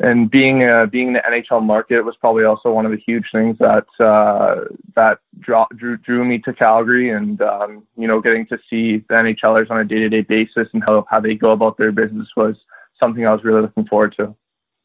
and 0.00 0.30
being 0.30 0.64
uh, 0.64 0.86
being 0.86 1.08
in 1.08 1.12
the 1.14 1.20
NHL 1.20 1.62
market 1.62 2.02
was 2.02 2.16
probably 2.20 2.44
also 2.44 2.70
one 2.70 2.84
of 2.84 2.92
the 2.92 2.98
huge 2.98 3.26
things 3.32 3.56
that 3.58 3.86
uh, 4.04 4.64
that 4.96 5.18
draw, 5.38 5.66
drew 5.76 5.96
drew 5.96 6.24
me 6.24 6.38
to 6.44 6.52
Calgary 6.52 7.10
and 7.10 7.40
um, 7.40 7.86
you 7.96 8.08
know 8.08 8.20
getting 8.20 8.46
to 8.46 8.58
see 8.68 9.04
the 9.08 9.14
NHLers 9.14 9.70
on 9.70 9.78
a 9.78 9.84
day 9.84 9.96
to 9.96 10.08
day 10.08 10.22
basis 10.22 10.68
and 10.72 10.82
how 10.88 11.06
how 11.08 11.20
they 11.20 11.34
go 11.34 11.52
about 11.52 11.78
their 11.78 11.92
business 11.92 12.28
was 12.36 12.56
something 12.98 13.26
I 13.26 13.32
was 13.32 13.44
really 13.44 13.62
looking 13.62 13.86
forward 13.86 14.14
to. 14.18 14.34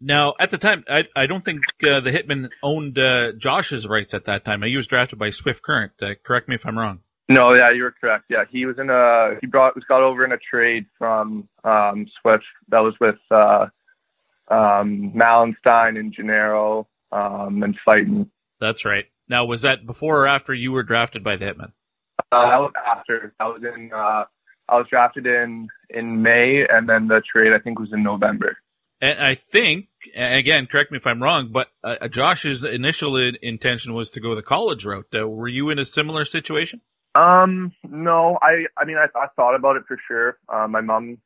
Now, 0.02 0.34
at 0.40 0.50
the 0.50 0.58
time, 0.58 0.86
I, 0.88 1.04
I 1.14 1.26
don't 1.26 1.44
think 1.44 1.60
uh, 1.84 2.00
the 2.00 2.12
Hitmen 2.12 2.48
owned 2.64 2.98
uh, 2.98 3.34
Josh's 3.38 3.86
rights 3.86 4.14
at 4.14 4.26
that 4.26 4.46
time. 4.46 4.62
He 4.62 4.78
was 4.78 4.88
drafted 4.88 5.20
by 5.20 5.32
Swift 5.32 5.62
Current. 5.62 5.92
Uh, 6.02 6.14
correct 6.26 6.48
me 6.48 6.56
if 6.56 6.66
I'm 6.66 6.80
wrong. 6.80 7.00
No, 7.28 7.54
yeah, 7.54 7.72
you 7.72 7.84
were 7.84 7.94
correct. 8.00 8.26
Yeah, 8.30 8.46
he 8.50 8.66
was 8.66 8.80
in 8.80 8.90
a 8.90 9.36
he 9.40 9.46
brought 9.46 9.76
was 9.76 9.84
got 9.88 10.02
over 10.02 10.26
in 10.26 10.32
a 10.32 10.38
trade 10.38 10.86
from 10.98 11.48
um 11.64 12.08
Swift 12.22 12.44
that 12.70 12.80
was 12.80 12.96
with 13.00 13.20
uh 13.30 13.68
um 14.50 15.14
Malenstyn 15.16 16.00
and 16.00 16.14
Gennaro 16.14 16.88
um 17.12 17.64
and 17.64 17.78
fighting. 17.84 18.30
That's 18.60 18.86
right. 18.86 19.06
Now, 19.28 19.46
was 19.46 19.62
that 19.62 19.86
before 19.86 20.24
or 20.24 20.28
after 20.28 20.54
you 20.54 20.72
were 20.72 20.84
drafted 20.84 21.24
by 21.24 21.38
the 21.38 21.46
Hitmen? 21.46 21.72
Uh 22.32 22.50
that 22.50 22.60
was 22.60 22.74
after. 22.86 23.34
I 23.40 23.48
was 23.48 23.62
in 23.64 23.92
uh 23.94 24.26
I 24.68 24.78
was 24.78 24.88
drafted 24.90 25.26
in 25.26 25.68
in 25.90 26.22
May 26.22 26.66
and 26.70 26.88
then 26.88 27.08
the 27.08 27.22
trade 27.22 27.54
I 27.54 27.60
think 27.60 27.80
was 27.80 27.94
in 27.94 28.04
November. 28.04 28.58
And 29.02 29.20
I 29.20 29.36
think, 29.36 29.88
and 30.14 30.36
again, 30.36 30.68
correct 30.70 30.92
me 30.92 30.98
if 30.98 31.08
I'm 31.08 31.24
wrong, 31.24 31.52
but 31.54 31.68
uh, 31.84 32.10
Josh's 32.10 32.64
initial 32.64 33.16
in- 33.16 33.38
intention 33.42 33.94
was 33.94 34.10
to 34.12 34.20
go 34.20 34.36
the 34.36 34.42
college 34.42 34.84
route. 34.84 35.08
Uh, 35.18 35.26
were 35.28 35.48
you 35.48 35.70
in 35.70 35.80
a 35.80 35.86
similar 35.86 36.26
situation? 36.26 36.82
Um, 37.16 37.72
no, 37.90 38.38
I, 38.42 38.66
I 38.78 38.86
mean, 38.86 38.98
I, 38.98 39.06
I 39.18 39.28
thought 39.36 39.56
about 39.56 39.78
it 39.78 39.84
for 39.88 39.98
sure. 40.06 40.38
Uh, 40.48 40.68
my 40.68 40.82
mom, 40.82 41.18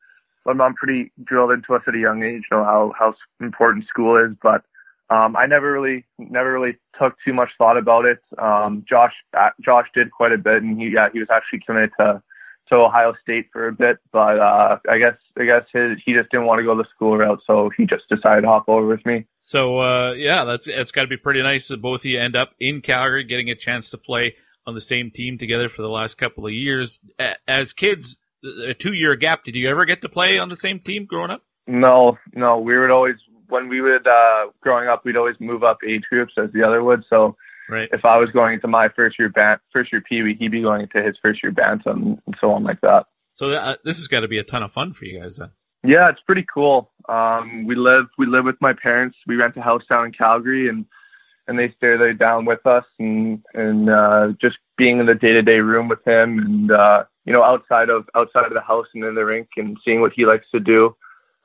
my 0.46 0.54
mom 0.54 0.74
pretty 0.74 1.12
drilled 1.24 1.52
into 1.52 1.74
us 1.74 1.82
at 1.88 1.96
a 1.96 2.00
young 2.00 2.24
age, 2.24 2.44
you 2.52 2.58
know, 2.58 2.64
how, 2.64 2.94
how 2.98 3.14
important 3.40 3.88
school 3.88 4.18
is, 4.18 4.36
but, 4.42 4.64
um, 5.10 5.36
I 5.36 5.46
never 5.46 5.72
really, 5.72 6.06
never 6.18 6.54
really 6.54 6.78
took 6.98 7.16
too 7.24 7.34
much 7.34 7.50
thought 7.58 7.78
about 7.78 8.06
it. 8.06 8.20
Um, 8.38 8.84
Josh, 8.90 9.14
uh, 9.38 9.50
Josh 9.62 9.88
did 9.94 10.12
quite 10.12 10.32
a 10.32 10.38
bit 10.38 10.64
and 10.64 10.80
he, 10.80 10.90
yeah, 10.90 11.10
he 11.12 11.20
was 11.20 11.28
actually 11.32 11.60
committed 11.66 11.92
to, 12.00 12.22
to 12.70 12.76
Ohio 12.76 13.14
State 13.22 13.48
for 13.52 13.68
a 13.68 13.74
bit, 13.74 14.00
but, 14.12 14.40
uh, 14.40 14.78
I 14.90 14.98
guess, 14.98 15.18
I 15.38 15.46
guess 15.46 15.64
his, 15.74 15.98
he 16.06 16.14
just 16.14 16.30
didn't 16.32 16.46
want 16.46 16.60
to 16.60 16.64
go 16.64 16.76
the 16.76 16.86
school 16.96 17.18
route, 17.18 17.42
so 17.46 17.70
he 17.78 17.86
just 17.86 18.08
decided 18.10 18.42
to 18.42 18.48
hop 18.48 18.70
over 18.70 18.88
with 18.88 19.06
me. 19.06 19.26
So, 19.40 19.80
uh, 19.80 20.14
yeah, 20.14 20.46
that's, 20.46 20.68
it's 20.68 20.92
gotta 20.92 21.08
be 21.08 21.18
pretty 21.18 21.44
nice 21.44 21.68
that 21.68 21.82
both 21.82 22.02
of 22.02 22.06
you 22.06 22.20
end 22.20 22.36
up 22.36 22.52
in 22.60 22.82
Calgary 22.82 23.26
getting 23.26 23.50
a 23.50 23.56
chance 23.56 23.90
to 23.92 23.98
play 23.98 24.36
on 24.66 24.74
the 24.74 24.82
same 24.82 25.12
team 25.12 25.38
together 25.38 25.68
for 25.68 25.82
the 25.82 25.90
last 25.90 26.18
couple 26.18 26.46
of 26.46 26.54
years. 26.54 27.02
As 27.46 27.74
kids, 27.74 28.18
a 28.44 28.74
two 28.74 28.94
year 28.94 29.16
gap, 29.16 29.44
did 29.44 29.56
you 29.56 29.70
ever 29.70 29.86
get 29.86 30.02
to 30.02 30.10
play 30.10 30.38
on 30.38 30.50
the 30.50 30.58
same 30.58 30.80
team 30.80 31.06
growing 31.06 31.32
up? 31.32 31.42
No, 31.68 32.18
no, 32.34 32.60
we 32.60 32.78
would 32.78 32.92
always, 32.92 33.16
when 33.48 33.70
we 33.70 33.82
would, 33.82 34.06
uh, 34.06 34.48
growing 34.62 34.90
up, 34.90 35.06
we'd 35.06 35.18
always 35.18 35.36
move 35.40 35.64
up 35.64 35.80
age 35.88 36.04
groups 36.10 36.34
as 36.38 36.52
the 36.54 36.64
other 36.64 36.84
would. 36.84 37.04
So 37.10 37.36
right. 37.70 37.88
if 37.92 38.04
I 38.04 38.18
was 38.18 38.30
going 38.32 38.56
into 38.56 38.68
my 38.68 38.90
first 38.96 39.18
year 39.18 39.30
band, 39.30 39.62
first 39.72 39.92
year 39.94 40.02
Pee 40.02 40.24
Wee, 40.24 40.36
he'd 40.38 40.52
be 40.52 40.62
going 40.62 40.82
into 40.82 41.02
his 41.02 41.16
first 41.22 41.42
year 41.42 41.52
bantam 41.52 42.22
and 42.26 42.36
so 42.42 42.52
on 42.52 42.64
like 42.64 42.82
that. 42.82 43.06
So 43.30 43.52
uh, 43.52 43.76
this 43.84 43.98
has 43.98 44.08
got 44.08 44.22
to 44.22 44.28
be 44.28 44.40
a 44.40 44.44
ton 44.44 44.64
of 44.64 44.72
fun 44.72 44.94
for 44.94 45.06
you 45.06 45.22
guys 45.22 45.38
then. 45.38 45.52
Yeah, 45.86 46.10
it's 46.10 46.22
pretty 46.22 46.46
cool. 46.54 46.92
Um, 47.10 47.66
we 47.66 47.76
live, 47.76 48.06
we 48.18 48.26
live 48.26 48.46
with 48.46 48.56
my 48.62 48.74
parents. 48.74 49.18
We 49.28 49.36
rent 49.36 49.58
a 49.58 49.62
house 49.62 49.84
down 49.90 50.06
in 50.06 50.12
Calgary 50.14 50.70
and, 50.70 50.86
and 51.48 51.60
they 51.60 51.70
stay 51.70 51.98
there 51.98 52.14
down 52.14 52.46
with 52.46 52.66
us 52.66 52.86
and 53.00 53.44
and 53.54 53.90
uh 53.90 54.28
just 54.42 54.58
being 54.78 55.00
in 55.00 55.06
the 55.06 55.16
day 55.16 55.34
to 55.34 55.42
day 55.42 55.60
room 55.60 55.88
with 55.88 56.06
him 56.06 56.40
and 56.40 56.72
uh 56.72 57.04
you 57.26 57.34
know 57.34 57.44
outside 57.44 57.90
of 57.90 58.08
outside 58.16 58.46
of 58.46 58.54
the 58.54 58.62
house 58.62 58.88
and 58.94 59.04
in 59.04 59.16
the 59.16 59.26
rink 59.26 59.48
and 59.58 59.78
seeing 59.86 60.02
what 60.02 60.14
he 60.14 60.26
likes 60.26 60.46
to 60.52 60.60
do. 60.60 60.96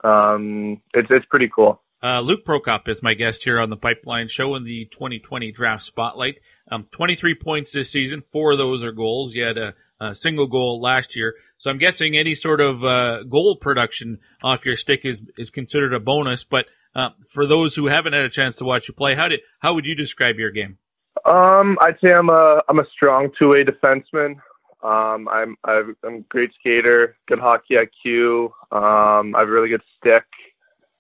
Um 0.05 0.81
it's 0.95 1.09
it's 1.11 1.27
pretty 1.27 1.51
cool. 1.55 1.83
Uh 2.03 2.21
luke 2.21 2.45
prokop 2.45 2.88
is 2.88 3.03
my 3.03 3.14
guest 3.14 3.45
here 3.45 3.61
on 3.61 3.71
the 3.71 3.77
pipeline 3.77 4.29
show 4.29 4.55
in 4.55 4.64
the 4.64 4.87
2020 4.87 5.53
draft 5.53 5.83
spotlight. 5.83 6.37
Um 6.71 6.87
23 6.93 7.35
points 7.35 7.73
this 7.73 7.91
season. 7.91 8.23
Four 8.33 8.53
of 8.53 8.59
those 8.59 8.83
are 8.85 8.93
goals. 8.93 9.35
You 9.35 9.45
had 9.45 9.59
a, 9.59 9.75
a 10.01 10.14
single 10.14 10.47
goal 10.47 10.81
last 10.81 11.17
year. 11.17 11.35
So 11.59 11.71
i'm 11.71 11.79
guessing 11.79 12.17
any 12.17 12.35
sort 12.35 12.61
of 12.61 12.85
uh 12.85 13.25
goal 13.25 13.57
production 13.57 14.21
off 14.43 14.64
your 14.64 14.77
stick 14.77 15.01
is 15.05 15.23
is 15.37 15.51
considered 15.51 15.93
a 15.93 16.01
bonus. 16.01 16.45
But 16.45 16.67
uh, 16.95 17.11
for 17.31 17.47
those 17.47 17.75
who 17.75 17.87
haven't 17.87 18.14
had 18.14 18.25
a 18.25 18.31
chance 18.31 18.57
to 18.57 18.64
watch 18.64 18.88
you 18.88 18.95
play, 18.95 19.14
how 19.14 19.29
did 19.29 19.41
how 19.61 19.75
would 19.75 19.85
you 19.85 19.95
describe 19.95 20.37
your 20.37 20.51
game? 20.51 20.79
Um, 21.24 21.78
I'd 21.83 21.98
say 22.02 22.12
I'm 22.12 22.28
a 22.28 22.62
I'm 22.68 22.78
a 22.78 22.87
strong 22.94 23.31
two 23.38 23.50
way 23.50 23.64
defenseman. 23.64 24.37
Um, 24.83 25.28
I'm 25.28 25.57
I've, 25.64 25.94
I'm 26.04 26.14
a 26.16 26.20
great 26.28 26.50
skater, 26.59 27.16
good 27.26 27.38
hockey 27.38 27.74
IQ. 27.74 28.46
Um, 28.70 29.35
I 29.35 29.40
have 29.40 29.48
a 29.48 29.52
really 29.52 29.68
good 29.68 29.83
stick. 29.96 30.24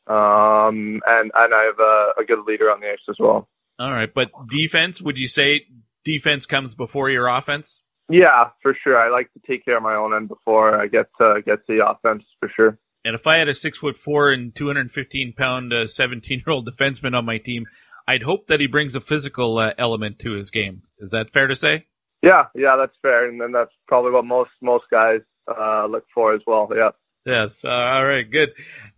Um, 0.06 1.02
and 1.06 1.30
and 1.34 1.54
I 1.54 1.64
have 1.64 1.78
a, 1.78 2.22
a 2.22 2.24
good 2.24 2.44
leader 2.46 2.70
on 2.70 2.80
the 2.80 2.88
ice 2.88 2.98
as 3.08 3.16
well. 3.18 3.48
All 3.78 3.92
right, 3.92 4.12
but 4.12 4.30
defense? 4.50 5.00
Would 5.00 5.16
you 5.16 5.28
say 5.28 5.66
defense 6.04 6.46
comes 6.46 6.74
before 6.74 7.10
your 7.10 7.28
offense? 7.28 7.80
Yeah, 8.08 8.50
for 8.62 8.76
sure. 8.82 8.96
I 8.96 9.10
like 9.10 9.30
to 9.34 9.40
take 9.46 9.64
care 9.64 9.76
of 9.76 9.82
my 9.82 9.94
own 9.94 10.14
end 10.14 10.28
before 10.28 10.80
I 10.80 10.86
get 10.86 11.06
to 11.18 11.42
get 11.44 11.66
to 11.66 11.76
the 11.76 11.86
offense 11.86 12.24
for 12.40 12.50
sure. 12.54 12.78
And 13.04 13.14
if 13.14 13.26
I 13.26 13.36
had 13.36 13.48
a 13.48 13.54
six 13.54 13.78
foot 13.78 13.96
four 13.96 14.32
and 14.32 14.54
215 14.54 15.34
pound 15.34 15.72
uh, 15.72 15.86
17 15.86 16.42
year 16.44 16.52
old 16.52 16.68
defenseman 16.68 17.16
on 17.16 17.24
my 17.24 17.38
team, 17.38 17.66
I'd 18.08 18.22
hope 18.22 18.46
that 18.46 18.58
he 18.58 18.66
brings 18.66 18.94
a 18.94 19.02
physical 19.02 19.58
uh, 19.58 19.74
element 19.76 20.20
to 20.20 20.32
his 20.32 20.50
game. 20.50 20.82
Is 20.98 21.10
that 21.10 21.30
fair 21.30 21.46
to 21.46 21.54
say? 21.54 21.86
Yeah, 22.22 22.44
yeah, 22.54 22.76
that's 22.78 22.96
fair, 23.02 23.28
and 23.28 23.38
then 23.38 23.52
that's 23.52 23.70
probably 23.86 24.12
what 24.12 24.24
most 24.24 24.50
most 24.62 24.86
guys 24.90 25.20
uh, 25.46 25.86
look 25.86 26.04
for 26.14 26.34
as 26.34 26.40
well. 26.46 26.70
Yeah. 26.74 26.90
Yes. 27.26 27.62
Uh, 27.62 27.68
all 27.68 28.06
right. 28.06 28.28
Good. 28.28 28.50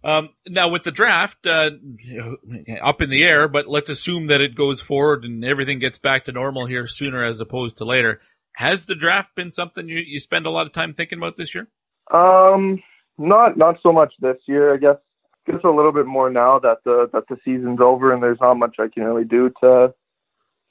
Um, 0.05 0.29
now 0.47 0.69
with 0.69 0.85
the 0.85 0.93
draft 0.93 1.45
uh, 1.45 1.71
up 2.81 3.03
in 3.03 3.11
the 3.11 3.25
air, 3.25 3.49
but 3.49 3.67
let's 3.67 3.91
assume 3.91 4.29
that 4.29 4.41
it 4.41 4.55
goes 4.55 4.81
forward 4.81 5.25
and 5.25 5.45
everything 5.45 5.81
gets 5.81 5.99
back 5.99 6.27
to 6.27 6.33
normal 6.33 6.67
here 6.67 6.87
sooner 6.87 7.25
as 7.25 7.41
opposed 7.41 7.79
to 7.79 7.85
later. 7.85 8.21
Has 8.53 8.87
the 8.87 8.95
draft 8.95 9.35
been 9.35 9.51
something 9.51 9.89
you, 9.89 9.99
you 9.99 10.21
spend 10.21 10.47
a 10.47 10.51
lot 10.51 10.67
of 10.67 10.73
time 10.73 10.95
thinking 10.95 11.19
about 11.19 11.37
this 11.37 11.53
year? 11.53 11.67
Um, 12.13 12.81
not 13.19 13.57
not 13.57 13.79
so 13.83 13.93
much 13.93 14.15
this 14.21 14.37
year. 14.47 14.75
I 14.75 14.77
guess 14.77 14.97
just 15.49 15.65
a 15.65 15.71
little 15.71 15.93
bit 15.93 16.07
more 16.07 16.31
now 16.31 16.59
that 16.59 16.79
the 16.85 17.09
that 17.13 17.25
the 17.29 17.37
season's 17.45 17.81
over 17.81 18.13
and 18.13 18.23
there's 18.23 18.41
not 18.41 18.55
much 18.55 18.77
I 18.79 18.89
can 18.89 19.05
really 19.05 19.25
do 19.25 19.51
to 19.63 19.95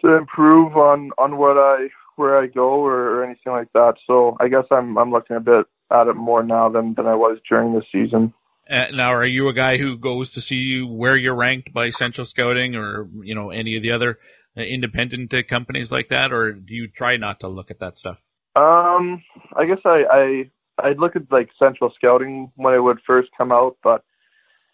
to 0.02 0.14
improve 0.16 0.76
on 0.76 1.12
on 1.18 1.38
what 1.38 1.58
I 1.58 1.88
where 2.16 2.38
I 2.38 2.48
go 2.48 2.82
or, 2.82 3.20
or 3.20 3.24
anything 3.24 3.54
like 3.54 3.72
that. 3.74 3.96
So 4.06 4.38
I 4.40 4.48
guess 4.48 4.66
I'm 4.72 4.98
I'm 4.98 5.12
looking 5.12 5.36
a 5.36 5.42
bit 5.42 5.66
at 5.92 6.08
it 6.08 6.16
more 6.16 6.44
now 6.44 6.70
than 6.70 6.94
than 6.94 7.08
I 7.08 7.16
was 7.16 7.40
during 7.48 7.74
the 7.74 7.84
season. 7.92 8.34
Uh, 8.70 8.86
now, 8.94 9.14
are 9.14 9.26
you 9.26 9.48
a 9.48 9.54
guy 9.54 9.78
who 9.78 9.98
goes 9.98 10.32
to 10.32 10.42
see 10.42 10.84
where 10.84 11.18
you're 11.18 11.36
ranked 11.36 11.74
by 11.74 11.90
Central 11.90 12.26
Scouting 12.26 12.76
or 12.76 13.10
you 13.24 13.34
know 13.34 13.50
any 13.50 13.76
of 13.78 13.82
the 13.82 13.92
other 13.92 14.20
uh, 14.56 14.62
independent 14.62 15.34
uh, 15.34 15.42
companies 15.50 15.92
like 15.92 16.10
that, 16.10 16.32
or 16.32 16.52
do 16.52 16.74
you 16.74 16.88
try 16.88 17.18
not 17.18 17.40
to 17.40 17.48
look 17.48 17.72
at 17.72 17.80
that 17.80 17.98
stuff? 17.98 18.18
Um, 18.56 19.24
I 19.56 19.66
guess 19.66 19.80
I 19.86 20.04
I 20.12 20.88
I'd 20.88 21.00
look 21.00 21.16
at 21.16 21.32
like 21.32 21.50
Central 21.58 21.92
Scouting 21.96 22.52
when 22.56 22.76
it 22.76 22.80
would 22.80 23.00
first 23.08 23.30
come 23.38 23.52
out, 23.52 23.78
but 23.84 24.04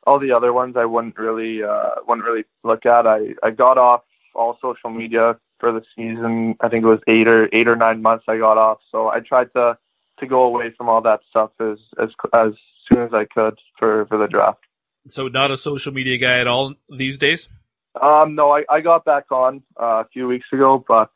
all 0.06 0.20
the 0.20 0.32
other 0.32 0.54
ones 0.54 0.76
I 0.78 0.86
wouldn't 0.86 1.18
really 1.18 1.64
uh 1.64 1.92
wouldn't 2.08 2.26
really 2.26 2.46
look 2.64 2.86
at. 2.86 3.08
I 3.08 3.36
I 3.44 3.52
got 3.52 3.78
off 3.78 4.02
all 4.34 4.58
social 4.62 4.90
media 4.90 5.38
for 5.60 5.72
the 5.72 5.82
season. 5.96 6.56
I 6.62 6.70
think 6.70 6.84
it 6.84 6.88
was 6.88 7.00
eight 7.08 7.28
or 7.28 7.50
eight 7.54 7.68
or 7.68 7.76
nine 7.76 8.02
months 8.02 8.26
I 8.28 8.38
got 8.38 8.58
off, 8.58 8.80
so 8.92 9.08
I 9.08 9.20
tried 9.20 9.52
to 9.54 9.78
to 10.20 10.28
go 10.28 10.44
away 10.44 10.72
from 10.78 10.90
all 10.90 11.02
that 11.02 11.22
stuff 11.30 11.52
as 11.60 11.78
as 12.02 12.10
as 12.34 12.54
soon 12.92 13.04
as 13.04 13.14
I 13.14 13.26
could 13.26 13.58
for 13.78 14.06
for 14.08 14.18
the 14.18 14.28
draft. 14.28 14.60
So 15.08 15.28
not 15.28 15.52
a 15.52 15.58
social 15.58 15.94
media 15.94 16.18
guy 16.18 16.40
at 16.40 16.48
all 16.48 16.74
these 16.90 17.20
days. 17.20 17.48
Um, 18.02 18.36
no, 18.36 18.52
I, 18.52 18.66
I 18.70 18.82
got 18.82 19.06
back 19.06 19.32
on 19.32 19.64
uh, 19.80 20.04
a 20.04 20.08
few 20.12 20.28
weeks 20.28 20.48
ago, 20.52 20.84
but 20.86 21.12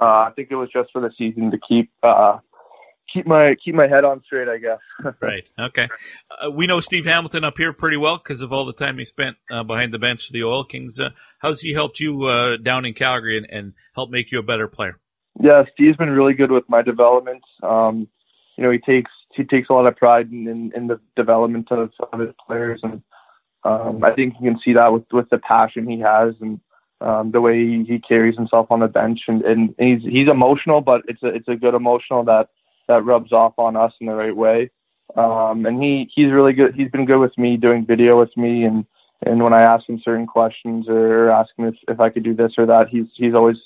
uh, 0.00 0.26
I 0.28 0.32
think 0.34 0.50
it 0.50 0.56
was 0.56 0.68
just 0.70 0.90
for 0.92 1.00
the 1.00 1.10
season 1.16 1.50
to 1.50 1.58
keep 1.58 1.90
uh, 2.02 2.38
keep 3.12 3.26
my 3.26 3.54
keep 3.62 3.74
my 3.74 3.86
head 3.86 4.04
on 4.04 4.22
straight, 4.24 4.48
I 4.48 4.58
guess. 4.58 4.78
right. 5.20 5.44
Okay. 5.58 5.88
Uh, 6.30 6.50
we 6.50 6.66
know 6.66 6.80
Steve 6.80 7.04
Hamilton 7.04 7.44
up 7.44 7.56
here 7.56 7.72
pretty 7.72 7.96
well 7.96 8.18
because 8.18 8.42
of 8.42 8.52
all 8.52 8.66
the 8.66 8.72
time 8.72 8.98
he 8.98 9.04
spent 9.04 9.36
uh, 9.50 9.62
behind 9.62 9.92
the 9.92 9.98
bench 9.98 10.28
of 10.28 10.32
the 10.32 10.44
Oil 10.44 10.64
Kings. 10.64 11.00
Uh, 11.00 11.10
how's 11.38 11.60
he 11.60 11.72
helped 11.72 12.00
you 12.00 12.24
uh, 12.24 12.56
down 12.56 12.84
in 12.84 12.94
Calgary 12.94 13.38
and, 13.38 13.46
and 13.50 13.72
helped 13.94 14.12
make 14.12 14.30
you 14.32 14.38
a 14.38 14.42
better 14.42 14.68
player? 14.68 14.98
Yeah, 15.40 15.64
Steve's 15.72 15.96
been 15.96 16.10
really 16.10 16.34
good 16.34 16.50
with 16.50 16.68
my 16.68 16.82
development. 16.82 17.42
Um, 17.62 18.08
you 18.56 18.64
know, 18.64 18.70
he 18.70 18.78
takes 18.78 19.10
he 19.34 19.44
takes 19.44 19.68
a 19.70 19.72
lot 19.72 19.86
of 19.86 19.96
pride 19.96 20.30
in 20.30 20.48
in, 20.48 20.72
in 20.74 20.86
the 20.88 21.00
development 21.16 21.70
of, 21.70 21.90
of 22.12 22.20
his 22.20 22.34
players, 22.46 22.80
and 22.82 23.02
um, 23.64 24.02
I 24.02 24.12
think 24.12 24.34
you 24.40 24.50
can 24.50 24.60
see 24.64 24.74
that 24.74 24.92
with 24.92 25.04
with 25.12 25.30
the 25.30 25.38
passion 25.38 25.88
he 25.88 26.00
has 26.00 26.34
and 26.40 26.60
um, 27.00 27.30
the 27.30 27.40
way 27.40 27.64
he, 27.64 27.84
he 27.86 27.98
carries 28.00 28.36
himself 28.36 28.66
on 28.70 28.80
the 28.80 28.88
bench, 28.88 29.20
and, 29.28 29.42
and 29.42 29.74
he's 29.78 30.02
he's 30.02 30.28
emotional, 30.28 30.80
but 30.80 31.02
it's 31.06 31.22
a 31.22 31.28
it's 31.28 31.48
a 31.48 31.54
good 31.54 31.74
emotional 31.74 32.24
that 32.24 32.48
that 32.88 33.04
rubs 33.04 33.32
off 33.32 33.54
on 33.58 33.76
us 33.76 33.92
in 34.00 34.06
the 34.06 34.14
right 34.14 34.36
way. 34.36 34.70
Um, 35.16 35.64
and 35.64 35.82
he 35.82 36.10
he's 36.14 36.30
really 36.30 36.52
good. 36.52 36.74
He's 36.74 36.90
been 36.90 37.06
good 37.06 37.20
with 37.20 37.36
me 37.38 37.56
doing 37.56 37.86
video 37.86 38.18
with 38.18 38.36
me, 38.36 38.64
and 38.64 38.84
and 39.24 39.42
when 39.42 39.54
I 39.54 39.62
ask 39.62 39.88
him 39.88 40.00
certain 40.04 40.26
questions 40.26 40.86
or 40.88 41.30
ask 41.30 41.50
him 41.56 41.66
if 41.66 41.74
if 41.88 42.00
I 42.00 42.10
could 42.10 42.24
do 42.24 42.34
this 42.34 42.52
or 42.58 42.66
that, 42.66 42.88
he's 42.90 43.06
he's 43.14 43.34
always 43.34 43.56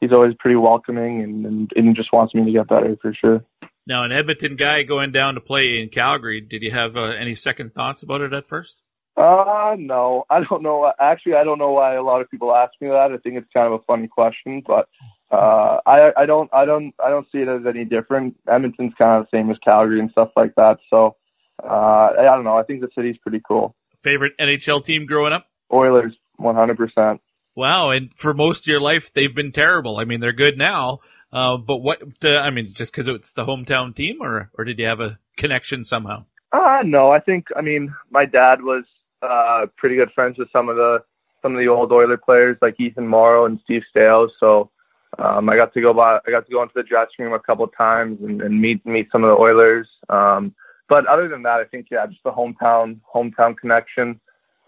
he's 0.00 0.12
always 0.12 0.34
pretty 0.38 0.56
welcoming 0.56 1.22
and 1.22 1.46
and, 1.46 1.72
and 1.74 1.96
just 1.96 2.12
wants 2.12 2.34
me 2.34 2.44
to 2.44 2.52
get 2.52 2.68
better 2.68 2.96
for 3.00 3.14
sure. 3.14 3.44
Now, 3.86 4.04
an 4.04 4.12
Edmonton 4.12 4.56
guy 4.56 4.84
going 4.84 5.10
down 5.10 5.34
to 5.34 5.40
play 5.40 5.80
in 5.80 5.88
Calgary, 5.88 6.40
did 6.40 6.62
you 6.62 6.70
have 6.70 6.96
uh, 6.96 7.00
any 7.00 7.34
second 7.34 7.74
thoughts 7.74 8.04
about 8.04 8.20
it 8.20 8.32
at 8.32 8.48
first? 8.48 8.80
Uh, 9.16 9.76
no, 9.78 10.24
I 10.30 10.40
don't 10.48 10.62
know. 10.62 10.90
Actually, 10.98 11.34
I 11.34 11.44
don't 11.44 11.58
know 11.58 11.72
why 11.72 11.94
a 11.94 12.02
lot 12.02 12.22
of 12.22 12.30
people 12.30 12.54
ask 12.54 12.72
me 12.80 12.88
that. 12.88 13.12
I 13.12 13.18
think 13.18 13.36
it's 13.36 13.52
kind 13.52 13.66
of 13.66 13.80
a 13.80 13.84
funny 13.84 14.08
question, 14.08 14.62
but 14.66 14.88
uh, 15.30 15.80
I 15.84 16.12
I 16.16 16.26
don't 16.26 16.48
I 16.52 16.64
don't 16.64 16.94
I 17.04 17.10
don't 17.10 17.26
see 17.30 17.38
it 17.38 17.48
as 17.48 17.66
any 17.66 17.84
different. 17.84 18.36
Edmonton's 18.48 18.94
kind 18.96 19.20
of 19.20 19.28
the 19.30 19.36
same 19.36 19.50
as 19.50 19.58
Calgary 19.58 20.00
and 20.00 20.10
stuff 20.10 20.30
like 20.34 20.54
that. 20.56 20.78
So 20.88 21.16
uh, 21.62 22.12
I 22.18 22.22
don't 22.22 22.44
know. 22.44 22.56
I 22.56 22.62
think 22.62 22.80
the 22.80 22.88
city's 22.94 23.18
pretty 23.18 23.42
cool. 23.46 23.74
Favorite 24.02 24.36
NHL 24.38 24.84
team 24.84 25.06
growing 25.06 25.32
up? 25.32 25.46
Oilers, 25.72 26.14
100%. 26.40 27.20
Wow, 27.54 27.90
and 27.90 28.12
for 28.14 28.34
most 28.34 28.64
of 28.64 28.66
your 28.66 28.80
life 28.80 29.12
they've 29.12 29.34
been 29.34 29.52
terrible. 29.52 29.98
I 29.98 30.04
mean, 30.04 30.20
they're 30.20 30.32
good 30.32 30.56
now, 30.56 31.00
uh, 31.32 31.58
but 31.58 31.78
what? 31.78 32.02
Uh, 32.24 32.38
I 32.38 32.50
mean, 32.50 32.72
just 32.72 32.92
because 32.92 33.08
it's 33.08 33.32
the 33.32 33.44
hometown 33.44 33.94
team, 33.94 34.22
or 34.22 34.50
or 34.54 34.64
did 34.64 34.78
you 34.78 34.86
have 34.86 35.00
a 35.00 35.18
connection 35.36 35.84
somehow? 35.84 36.24
Uh, 36.50 36.80
no, 36.84 37.10
I 37.10 37.20
think 37.20 37.48
I 37.54 37.60
mean 37.60 37.94
my 38.10 38.24
dad 38.24 38.62
was 38.62 38.84
uh, 39.22 39.66
pretty 39.76 39.96
good 39.96 40.10
friends 40.12 40.38
with 40.38 40.50
some 40.52 40.68
of 40.68 40.76
the 40.76 41.02
some 41.42 41.54
of 41.54 41.58
the 41.58 41.68
old 41.68 41.90
Oiler 41.90 42.16
players 42.16 42.56
like 42.62 42.78
Ethan 42.78 43.08
Moreau 43.08 43.46
and 43.46 43.58
Steve 43.64 43.82
Staios. 43.94 44.28
So 44.38 44.70
um, 45.18 45.48
I 45.48 45.56
got 45.56 45.74
to 45.74 45.80
go 45.80 45.92
by 45.92 46.18
I 46.26 46.30
got 46.30 46.46
to 46.46 46.52
go 46.52 46.62
into 46.62 46.74
the 46.74 46.82
dressing 46.82 47.24
room 47.24 47.32
a 47.32 47.40
couple 47.40 47.66
times 47.68 48.18
and, 48.22 48.40
and 48.40 48.60
meet 48.60 48.84
meet 48.86 49.08
some 49.10 49.24
of 49.24 49.28
the 49.28 49.40
Oilers. 49.40 49.88
Um, 50.08 50.54
but 50.88 51.06
other 51.06 51.28
than 51.28 51.42
that, 51.42 51.60
I 51.60 51.64
think 51.64 51.86
yeah, 51.90 52.06
just 52.06 52.22
the 52.22 52.32
hometown 52.32 53.00
hometown 53.14 53.56
connection. 53.56 54.20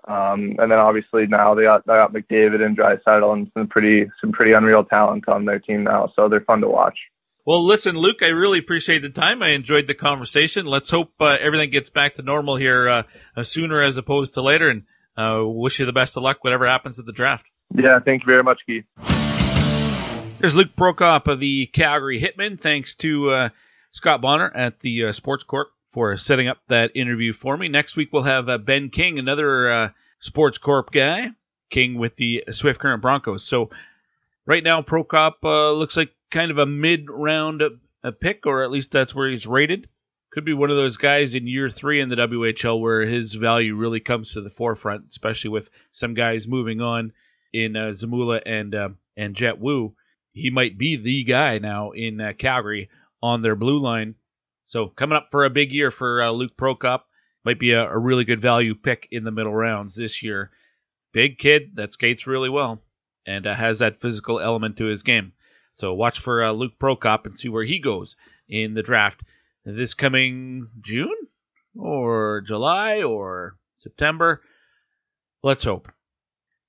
Um, 0.07 0.57
and 0.59 0.71
then 0.71 0.79
obviously 0.79 1.27
now 1.27 1.55
they 1.55 1.63
got 1.63 1.87
they 1.87 1.95
got 1.95 2.13
McDavid 2.13 2.65
and 2.65 2.77
Draisaitl 2.77 3.33
and 3.33 3.51
some 3.55 3.67
pretty 3.69 4.11
some 4.21 4.33
pretty 4.33 4.53
unreal 4.53 4.85
talent 4.85 5.29
on 5.29 5.45
their 5.45 5.59
team 5.59 5.85
now, 5.85 6.13
so 6.15 6.29
they're 6.29 6.41
fun 6.43 6.61
to 6.61 6.69
watch. 6.69 6.99
Well, 7.47 7.67
listen, 7.67 7.95
Luke, 7.95 8.23
I 8.23 8.29
really 8.29 8.59
appreciate 8.59 9.03
the 9.03 9.11
time. 9.11 9.43
I 9.43 9.51
enjoyed 9.51 9.87
the 9.87 9.93
conversation. 9.93 10.65
Let's 10.65 10.89
hope 10.89 11.13
uh, 11.21 11.37
everything 11.39 11.69
gets 11.69 11.91
back 11.91 12.15
to 12.15 12.23
normal 12.23 12.57
here 12.57 12.89
uh, 12.89 13.03
uh, 13.37 13.43
sooner 13.43 13.83
as 13.83 13.99
opposed 13.99 14.35
to 14.35 14.43
later, 14.43 14.71
and 14.71 14.85
uh, 15.19 15.47
wish 15.47 15.79
you 15.79 15.85
the 15.85 15.93
best 15.93 16.17
of 16.17 16.23
luck 16.23 16.43
whatever 16.43 16.67
happens 16.67 16.99
at 16.99 17.05
the 17.05 17.13
draft. 17.13 17.45
Yeah, 17.75 17.99
thank 18.03 18.23
you 18.23 18.27
very 18.27 18.43
much, 18.43 18.61
Keith. 18.65 18.85
There's 20.39 20.55
Luke 20.55 20.71
Prokop 20.75 21.27
of 21.27 21.39
the 21.39 21.67
Calgary 21.67 22.19
Hitmen. 22.19 22.59
Thanks 22.59 22.95
to 22.97 23.29
uh, 23.29 23.49
Scott 23.91 24.23
Bonner 24.23 24.51
at 24.51 24.81
the 24.81 25.07
uh, 25.07 25.13
Sports 25.13 25.45
Corp 25.45 25.69
for 25.93 26.17
setting 26.17 26.49
up 26.49 26.61
that 26.71 26.93
interview 26.95 27.35
for 27.35 27.59
me. 27.59 27.69
Next 27.69 27.95
week 27.95 28.09
we'll 28.11 28.23
have 28.23 28.65
Ben 28.65 28.89
King, 28.89 29.19
another 29.19 29.93
Sports 30.19 30.57
Corp 30.57 30.91
guy, 30.93 31.29
King 31.69 31.99
with 31.99 32.17
the 32.17 32.45
Swift 32.53 32.81
Current 32.81 33.03
Broncos. 33.03 33.45
So 33.45 33.69
right 34.47 34.65
now 34.65 34.81
Prokop 34.81 35.43
looks 35.43 35.97
like 35.97 36.11
kind 36.35 36.51
of 36.51 36.59
a 36.59 36.67
mid 36.67 37.09
round 37.09 37.63
pick, 38.21 38.45
or 38.45 38.65
at 38.65 38.71
least 38.71 38.91
that's 38.91 39.15
where 39.15 39.31
he's 39.31 39.47
rated. 39.47 39.89
Could 40.33 40.45
be 40.45 40.53
one 40.53 40.71
of 40.71 40.77
those 40.77 40.97
guys 40.97 41.37
in 41.37 41.47
year 41.47 41.71
three 41.71 42.01
in 42.01 42.09
the 42.09 42.17
WHL 42.17 42.81
where 42.81 43.03
his 43.03 43.33
value 43.35 43.77
really 43.77 44.01
comes 44.01 44.33
to 44.33 44.41
the 44.41 44.51
forefront, 44.51 45.05
especially 45.09 45.51
with 45.51 45.71
some 45.93 46.13
guys 46.13 46.49
moving 46.49 46.81
on 46.81 47.13
in 47.53 47.77
uh, 47.77 47.93
Zamula 47.93 48.43
and 48.45 48.75
uh, 48.75 48.89
and 49.17 49.37
Jett 49.37 49.61
Woo. 49.61 49.95
He 50.33 50.51
might 50.51 50.77
be 50.77 50.97
the 50.97 51.23
guy 51.23 51.59
now 51.59 51.93
in 51.93 52.21
uh, 52.21 52.33
Calgary 52.37 52.91
on 53.23 53.43
their 53.43 53.55
blue 53.55 53.81
line. 53.81 54.17
So 54.67 54.89
coming 54.89 55.17
up 55.17 55.29
for 55.31 55.45
a 55.45 55.51
big 55.51 55.73
year 55.73 55.93
for 55.93 56.21
uh, 56.21 56.31
Luke 56.31 56.57
Prokop. 56.57 57.03
Might 57.45 57.61
be 57.61 57.73
a, 57.73 57.87
a 57.89 57.99
really 57.99 58.25
good 58.25 58.41
value 58.41 58.75
pick 58.75 59.07
in 59.11 59.23
the 59.23 59.31
middle 59.31 59.55
rounds 59.55 59.95
this 59.95 60.23
year. 60.23 60.51
Big 61.13 61.39
kid 61.39 61.77
that 61.77 61.93
skates 61.93 62.27
really 62.27 62.49
well 62.49 62.83
and 63.27 63.47
uh, 63.47 63.55
has 63.55 63.81
that 63.81 64.01
physical 64.01 64.41
element 64.41 64.79
to 64.79 64.87
his 64.87 65.03
game. 65.03 65.35
So 65.75 65.95
watch 65.95 66.21
for 66.21 66.43
uh, 66.43 66.53
Luke 66.53 66.79
Prokop 66.79 67.27
and 67.27 67.37
see 67.37 67.49
where 67.49 67.65
he 67.65 67.79
goes 67.79 68.17
in 68.49 68.75
the 68.75 68.83
draft 68.83 69.23
this 69.65 69.95
coming 69.95 70.69
June 70.81 71.17
or 71.77 72.43
July 72.47 73.03
or 73.03 73.57
September. 73.77 74.43
Let's 75.43 75.65
hope. 75.65 75.91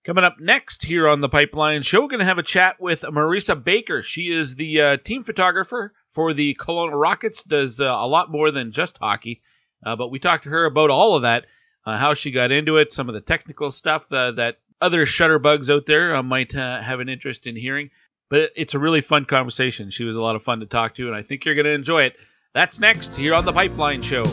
Coming 0.05 0.23
up 0.23 0.39
next 0.39 0.83
here 0.83 1.07
on 1.07 1.19
the 1.19 1.29
Pipeline 1.29 1.81
Show, 1.81 2.01
we're 2.01 2.07
going 2.07 2.19
to 2.19 2.25
have 2.25 2.37
a 2.37 2.43
chat 2.43 2.79
with 2.79 3.01
Marissa 3.01 3.61
Baecker. 3.61 4.03
She 4.03 4.29
is 4.29 4.55
the 4.55 4.81
uh, 4.81 4.97
team 4.97 5.23
photographer 5.23 5.93
for 6.13 6.33
the 6.33 6.55
Kelowna 6.55 6.99
Rockets, 6.99 7.43
does 7.43 7.79
uh, 7.81 7.85
a 7.85 8.07
lot 8.07 8.31
more 8.31 8.51
than 8.51 8.71
just 8.71 8.99
hockey. 8.99 9.41
Uh, 9.83 9.95
but 9.95 10.09
we 10.09 10.19
talked 10.19 10.43
to 10.43 10.49
her 10.51 10.65
about 10.65 10.91
all 10.91 11.15
of 11.15 11.23
that, 11.23 11.45
uh, 11.85 11.97
how 11.97 12.13
she 12.13 12.31
got 12.31 12.51
into 12.51 12.77
it, 12.77 12.93
some 12.93 13.09
of 13.09 13.15
the 13.15 13.21
technical 13.21 13.71
stuff 13.71 14.03
uh, 14.11 14.31
that 14.31 14.59
other 14.79 15.05
shutterbugs 15.05 15.69
out 15.69 15.85
there 15.85 16.15
uh, 16.15 16.23
might 16.23 16.51
have 16.51 16.99
an 16.99 17.09
interest 17.09 17.47
in 17.47 17.55
hearing. 17.55 17.89
But 18.29 18.49
it's 18.55 18.73
a 18.73 18.79
really 18.79 19.01
fun 19.01 19.25
conversation. 19.25 19.91
She 19.91 20.03
was 20.03 20.15
a 20.15 20.21
lot 20.21 20.35
of 20.35 20.41
fun 20.41 20.59
to 20.61 20.65
talk 20.65 20.95
to, 20.95 21.05
and 21.07 21.15
I 21.15 21.21
think 21.21 21.45
you're 21.45 21.53
going 21.53 21.65
to 21.65 21.73
enjoy 21.73 22.03
it. 22.03 22.15
That's 22.55 22.79
next 22.79 23.15
here 23.15 23.35
on 23.35 23.45
The 23.45 23.53
Pipeline 23.53 24.01
Show. 24.01 24.23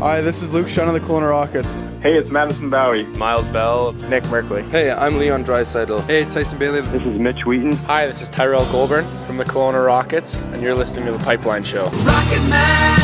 Hi, 0.00 0.20
this 0.20 0.42
is 0.42 0.52
Luke 0.52 0.66
Shen 0.68 0.88
of 0.88 0.94
the 0.94 1.00
Kelowna 1.00 1.30
Rockets. 1.30 1.80
Hey, 2.02 2.18
it's 2.18 2.30
Madison 2.30 2.68
Bowey. 2.68 3.04
Myles 3.16 3.46
Bell. 3.46 3.92
Nick 3.92 4.24
Merkley. 4.24 4.68
Hey, 4.70 4.90
I'm 4.90 5.18
Leon 5.18 5.44
Draisaitl. 5.44 6.04
Hey, 6.06 6.22
it's 6.22 6.34
Tyson 6.34 6.58
Baillie. 6.58 6.82
This 6.90 7.02
is 7.02 7.18
Mitch 7.18 7.46
Wheaton. 7.46 7.76
Hi, 7.86 8.06
this 8.06 8.20
is 8.20 8.28
Tyrell 8.28 8.64
Goulbourne 8.66 9.06
from 9.26 9.36
the 9.36 9.44
Kelowna 9.44 9.86
Rockets, 9.86 10.42
and 10.46 10.62
you're 10.62 10.74
listening 10.74 11.06
to 11.06 11.12
The 11.12 11.24
Pipeline 11.24 11.62
Show. 11.62 11.84
Rocket 11.84 12.42
Man, 12.50 12.98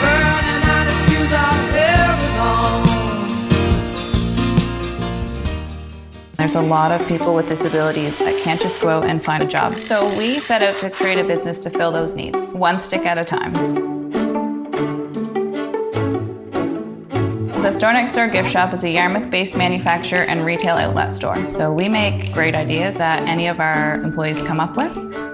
burning 0.00 0.62
out 0.70 0.86
his 0.86 1.14
fuse 1.14 1.32
There's 6.40 6.54
a 6.54 6.62
lot 6.62 6.90
of 6.90 7.06
people 7.06 7.34
with 7.34 7.48
disabilities 7.48 8.18
that 8.20 8.42
can't 8.42 8.58
just 8.58 8.80
go 8.80 8.88
out 8.88 9.04
and 9.04 9.22
find 9.22 9.42
a 9.42 9.46
job. 9.46 9.78
So 9.78 10.08
we 10.16 10.40
set 10.40 10.62
out 10.62 10.78
to 10.78 10.88
create 10.88 11.18
a 11.18 11.22
business 11.22 11.58
to 11.58 11.68
fill 11.68 11.92
those 11.92 12.14
needs, 12.14 12.54
one 12.54 12.78
stick 12.78 13.04
at 13.04 13.18
a 13.18 13.26
time. 13.26 13.52
The 17.62 17.70
Store 17.70 17.92
Next 17.92 18.14
Door 18.14 18.28
Gift 18.28 18.50
Shop 18.50 18.72
is 18.72 18.84
a 18.84 18.88
Yarmouth 18.88 19.28
based 19.28 19.54
manufacturer 19.54 20.22
and 20.22 20.46
retail 20.46 20.76
outlet 20.76 21.12
store. 21.12 21.50
So 21.50 21.70
we 21.70 21.90
make 21.90 22.32
great 22.32 22.54
ideas 22.54 22.96
that 22.96 23.20
any 23.28 23.46
of 23.46 23.60
our 23.60 23.96
employees 23.96 24.42
come 24.42 24.60
up 24.60 24.78
with, 24.78 24.96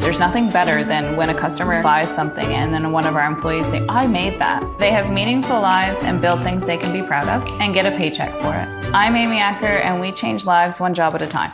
There's 0.00 0.18
nothing 0.18 0.50
better 0.50 0.84
than 0.84 1.16
when 1.16 1.30
a 1.30 1.34
customer 1.34 1.82
buys 1.82 2.14
something 2.14 2.46
and 2.46 2.72
then 2.74 2.92
one 2.92 3.06
of 3.06 3.16
our 3.16 3.26
employees 3.26 3.68
say, 3.68 3.84
I 3.88 4.06
made 4.06 4.38
that. 4.38 4.62
They 4.78 4.90
have 4.90 5.10
meaningful 5.10 5.60
lives 5.60 6.02
and 6.02 6.20
build 6.20 6.42
things 6.42 6.66
they 6.66 6.76
can 6.76 6.92
be 6.92 7.06
proud 7.06 7.28
of 7.28 7.48
and 7.60 7.72
get 7.72 7.86
a 7.86 7.96
paycheck 7.96 8.32
for 8.40 8.54
it. 8.54 8.94
I'm 8.94 9.16
Amy 9.16 9.38
Acker 9.38 9.66
and 9.66 10.00
we 10.00 10.12
change 10.12 10.46
lives 10.46 10.78
one 10.78 10.94
job 10.94 11.14
at 11.14 11.22
a 11.22 11.26
time. 11.26 11.52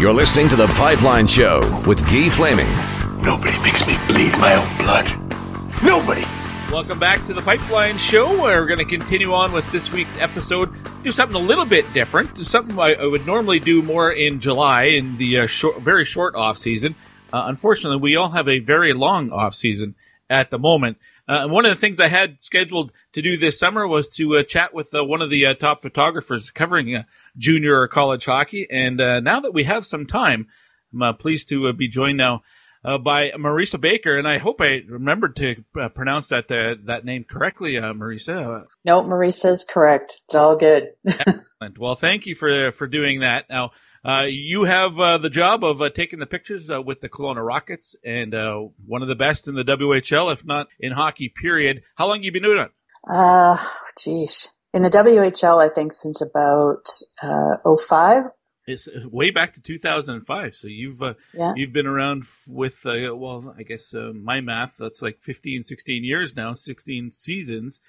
You're 0.00 0.12
listening 0.12 0.48
to 0.50 0.56
The 0.56 0.66
Pipeline 0.68 1.26
Show 1.26 1.60
with 1.86 2.04
Guy 2.04 2.28
Flaming. 2.28 2.68
Nobody 3.22 3.58
makes 3.62 3.86
me 3.86 3.96
bleed 4.06 4.32
my 4.38 4.56
own 4.56 4.76
blood. 4.76 5.06
Nobody. 5.82 6.24
Welcome 6.74 6.98
back 6.98 7.24
to 7.28 7.32
The 7.32 7.40
Pipeline 7.40 7.98
Show. 7.98 8.42
We're 8.42 8.66
going 8.66 8.80
to 8.80 8.84
continue 8.84 9.32
on 9.32 9.52
with 9.52 9.64
this 9.70 9.92
week's 9.92 10.16
episode. 10.16 10.74
Do 11.04 11.12
something 11.12 11.36
a 11.36 11.46
little 11.46 11.64
bit 11.64 11.84
different. 11.94 12.34
Do 12.34 12.42
something 12.42 12.76
I, 12.76 12.94
I 12.94 13.06
would 13.06 13.24
normally 13.24 13.60
do 13.60 13.80
more 13.80 14.10
in 14.10 14.40
July 14.40 14.86
in 14.86 15.16
the 15.16 15.38
uh, 15.38 15.46
short, 15.46 15.80
very 15.82 16.04
short 16.04 16.34
off 16.34 16.58
season. 16.58 16.96
Uh, 17.32 17.44
unfortunately, 17.46 18.02
we 18.02 18.16
all 18.16 18.28
have 18.28 18.48
a 18.48 18.58
very 18.58 18.92
long 18.92 19.30
off 19.30 19.54
season 19.54 19.94
at 20.28 20.50
the 20.50 20.58
moment. 20.58 20.98
Uh, 21.28 21.42
and 21.42 21.52
one 21.52 21.64
of 21.64 21.70
the 21.70 21.80
things 21.80 22.00
I 22.00 22.08
had 22.08 22.42
scheduled 22.42 22.90
to 23.12 23.22
do 23.22 23.36
this 23.36 23.56
summer 23.56 23.86
was 23.86 24.08
to 24.16 24.38
uh, 24.38 24.42
chat 24.42 24.74
with 24.74 24.92
uh, 24.96 25.04
one 25.04 25.22
of 25.22 25.30
the 25.30 25.46
uh, 25.46 25.54
top 25.54 25.82
photographers 25.82 26.50
covering 26.50 27.04
junior 27.38 27.82
or 27.82 27.86
college 27.86 28.24
hockey. 28.24 28.66
And 28.68 28.96
now 28.96 29.38
that 29.38 29.54
we 29.54 29.62
have 29.62 29.86
some 29.86 30.06
time, 30.06 30.48
I'm 31.00 31.16
pleased 31.18 31.50
to 31.50 31.72
be 31.72 31.86
joined 31.86 32.18
now 32.18 32.42
by 32.84 33.30
Marissa 33.30 33.80
Baecker. 33.80 34.18
And 34.18 34.28
I 34.28 34.38
hope 34.38 34.60
I 34.60 34.82
remembered 34.86 35.36
to 35.36 35.64
pronounce 35.94 36.28
that 36.28 36.48
that 36.48 37.04
name 37.04 37.24
correctly, 37.24 37.74
Marissa. 37.74 38.66
No, 38.84 39.02
Marissa 39.02 39.46
is 39.46 39.64
correct. 39.64 40.20
It's 40.24 40.34
all 40.34 40.56
good. 40.56 40.90
Excellent. 41.06 41.78
Well, 41.78 41.96
thank 41.96 42.26
you 42.26 42.34
for 42.34 42.72
for 42.72 42.86
doing 42.86 43.20
that. 43.20 43.46
Now. 43.48 43.72
Uh, 44.06 44.24
you 44.28 44.64
have 44.64 45.00
uh, 45.00 45.16
the 45.16 45.30
job 45.30 45.64
of 45.64 45.80
uh, 45.80 45.88
taking 45.88 46.18
the 46.18 46.26
pictures 46.26 46.68
with 46.68 47.00
the 47.00 47.08
Kelowna 47.08 47.42
Rockets 47.42 47.96
and 48.04 48.34
one 48.86 49.00
of 49.00 49.08
the 49.08 49.14
best 49.14 49.48
in 49.48 49.54
the 49.54 49.62
WHL, 49.62 50.30
if 50.30 50.44
not 50.44 50.66
in 50.78 50.92
hockey, 50.92 51.30
period. 51.30 51.84
How 51.94 52.08
long 52.08 52.18
have 52.18 52.24
you 52.24 52.32
been 52.32 52.42
doing 52.42 52.58
it? 52.58 52.70
Uh, 53.08 53.56
geez. 53.98 54.54
In 54.72 54.82
the 54.82 54.90
WHL, 54.90 55.64
I 55.64 55.68
think 55.68 55.92
since 55.92 56.20
about 56.20 56.88
uh, 57.22 57.76
05. 57.76 58.24
It's 58.66 58.88
way 59.04 59.30
back 59.30 59.54
to 59.54 59.60
2005. 59.60 60.54
So 60.54 60.68
you've 60.68 61.02
uh, 61.02 61.14
yeah. 61.34 61.52
you've 61.54 61.72
been 61.72 61.86
around 61.86 62.24
with 62.48 62.84
uh, 62.86 63.14
well, 63.14 63.54
I 63.58 63.62
guess 63.62 63.92
uh, 63.92 64.12
my 64.14 64.40
math 64.40 64.76
that's 64.78 65.02
like 65.02 65.20
15, 65.20 65.64
16 65.64 66.04
years 66.04 66.34
now, 66.34 66.54
16 66.54 67.12
seasons. 67.12 67.80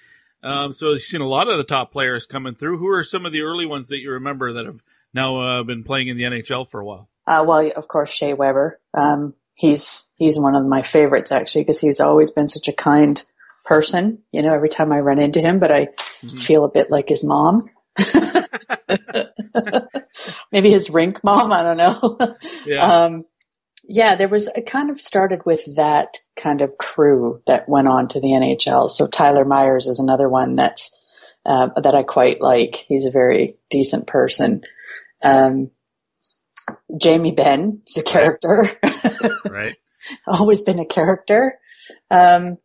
Um, 0.42 0.72
so 0.72 0.92
you've 0.92 1.02
seen 1.02 1.22
a 1.22 1.28
lot 1.28 1.48
of 1.48 1.56
the 1.58 1.64
top 1.64 1.92
players 1.92 2.26
coming 2.26 2.54
through. 2.54 2.78
Who 2.78 2.88
are 2.88 3.04
some 3.04 3.24
of 3.24 3.32
the 3.32 3.42
early 3.42 3.66
ones 3.66 3.88
that 3.88 3.98
you 3.98 4.12
remember 4.12 4.54
that 4.54 4.66
have 4.66 4.80
now 5.14 5.38
uh, 5.40 5.62
been 5.62 5.82
playing 5.82 6.08
in 6.08 6.18
the 6.18 6.24
NHL 6.24 6.68
for 6.70 6.80
a 6.80 6.84
while? 6.84 7.08
Uh, 7.26 7.44
well, 7.46 7.70
of 7.74 7.88
course, 7.88 8.10
Shea 8.10 8.34
Weber. 8.34 8.78
Um, 8.92 9.34
he's 9.54 10.12
he's 10.16 10.38
one 10.38 10.54
of 10.54 10.64
my 10.66 10.82
favorites 10.82 11.32
actually 11.32 11.62
because 11.62 11.80
he's 11.80 12.00
always 12.00 12.30
been 12.30 12.48
such 12.48 12.68
a 12.68 12.72
kind 12.72 13.22
person. 13.64 14.22
You 14.30 14.42
know, 14.42 14.52
every 14.54 14.68
time 14.68 14.92
I 14.92 15.00
run 15.00 15.18
into 15.18 15.40
him, 15.40 15.58
but 15.58 15.72
I 15.72 15.86
mm-hmm. 15.86 16.36
feel 16.36 16.64
a 16.64 16.70
bit 16.70 16.90
like 16.90 17.08
his 17.08 17.24
mom. 17.24 17.70
Maybe 20.52 20.70
his 20.70 20.90
rink 20.90 21.22
mom. 21.24 21.52
I 21.52 21.62
don't 21.62 21.76
know. 21.76 22.36
Yeah. 22.66 22.82
Um, 22.82 23.24
yeah, 23.88 24.16
there 24.16 24.28
was, 24.28 24.48
it 24.48 24.66
kind 24.66 24.90
of 24.90 25.00
started 25.00 25.46
with 25.46 25.76
that 25.76 26.16
kind 26.34 26.60
of 26.60 26.76
crew 26.76 27.38
that 27.46 27.68
went 27.68 27.86
on 27.86 28.08
to 28.08 28.20
the 28.20 28.28
NHL. 28.28 28.90
So 28.90 29.06
Tyler 29.06 29.44
Myers 29.44 29.86
is 29.86 30.00
another 30.00 30.28
one 30.28 30.56
that's, 30.56 30.98
uh, 31.44 31.68
that 31.80 31.94
I 31.94 32.02
quite 32.02 32.40
like. 32.40 32.74
He's 32.74 33.06
a 33.06 33.12
very 33.12 33.56
decent 33.70 34.08
person. 34.08 34.62
Um, 35.22 35.70
Jamie 37.00 37.30
Benn 37.30 37.82
is 37.86 37.98
a 37.98 38.02
character. 38.02 38.68
right. 39.48 39.76
Always 40.26 40.62
been 40.62 40.80
a 40.80 40.86
character. 40.86 41.58
Um, 42.10 42.58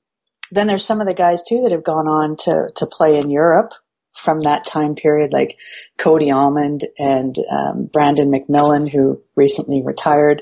then 0.49 0.65
there's 0.65 0.85
some 0.85 1.01
of 1.01 1.07
the 1.07 1.13
guys 1.13 1.43
too 1.43 1.61
that 1.61 1.71
have 1.71 1.83
gone 1.83 2.07
on 2.07 2.35
to, 2.37 2.71
to 2.77 2.87
play 2.87 3.17
in 3.19 3.29
Europe 3.29 3.73
from 4.13 4.41
that 4.41 4.65
time 4.65 4.95
period, 4.95 5.33
like 5.33 5.59
Cody 5.97 6.31
Almond 6.31 6.81
and 6.97 7.35
um, 7.51 7.89
Brandon 7.91 8.31
McMillan, 8.31 8.89
who 8.91 9.21
recently 9.35 9.83
retired. 9.83 10.41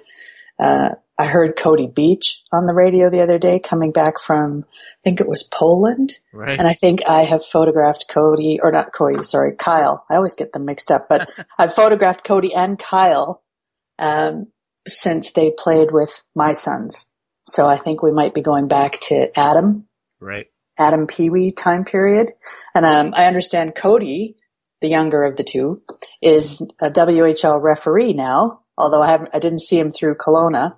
Uh, 0.57 0.89
I 1.17 1.25
heard 1.25 1.57
Cody 1.57 1.89
Beach 1.93 2.41
on 2.51 2.65
the 2.65 2.73
radio 2.73 3.09
the 3.09 3.21
other 3.21 3.37
day 3.37 3.59
coming 3.59 3.91
back 3.91 4.19
from, 4.19 4.65
I 4.73 5.01
think 5.03 5.19
it 5.19 5.27
was 5.27 5.43
Poland. 5.43 6.13
Right. 6.33 6.57
And 6.57 6.67
I 6.67 6.75
think 6.75 7.01
I 7.07 7.23
have 7.23 7.43
photographed 7.43 8.05
Cody, 8.09 8.59
or 8.61 8.71
not 8.71 8.93
Cody, 8.93 9.23
sorry, 9.23 9.55
Kyle. 9.57 10.05
I 10.09 10.15
always 10.15 10.35
get 10.35 10.53
them 10.53 10.65
mixed 10.65 10.91
up, 10.91 11.07
but 11.09 11.29
I've 11.57 11.73
photographed 11.73 12.23
Cody 12.23 12.53
and 12.53 12.79
Kyle, 12.79 13.43
um, 13.97 14.47
since 14.87 15.33
they 15.33 15.51
played 15.51 15.91
with 15.91 16.25
my 16.35 16.53
sons. 16.53 17.11
So 17.43 17.67
I 17.67 17.75
think 17.75 18.01
we 18.01 18.11
might 18.11 18.33
be 18.33 18.41
going 18.41 18.69
back 18.69 18.93
to 19.01 19.37
Atom. 19.37 19.87
Right. 20.21 20.47
Atom 20.79 21.05
Peewee 21.05 21.55
time 21.55 21.83
period. 21.83 22.31
And, 22.73 22.85
um, 22.85 23.13
I 23.15 23.25
understand 23.25 23.75
Cody, 23.75 24.37
the 24.81 24.87
younger 24.87 25.23
of 25.23 25.35
the 25.35 25.43
two, 25.43 25.83
is 26.21 26.65
a 26.81 26.89
WHL 26.89 27.61
referee 27.61 28.13
now, 28.13 28.61
although 28.77 29.01
I 29.01 29.11
haven't, 29.11 29.35
I 29.35 29.39
didn't 29.39 29.59
see 29.59 29.77
him 29.77 29.89
through 29.89 30.15
Kelowna 30.15 30.77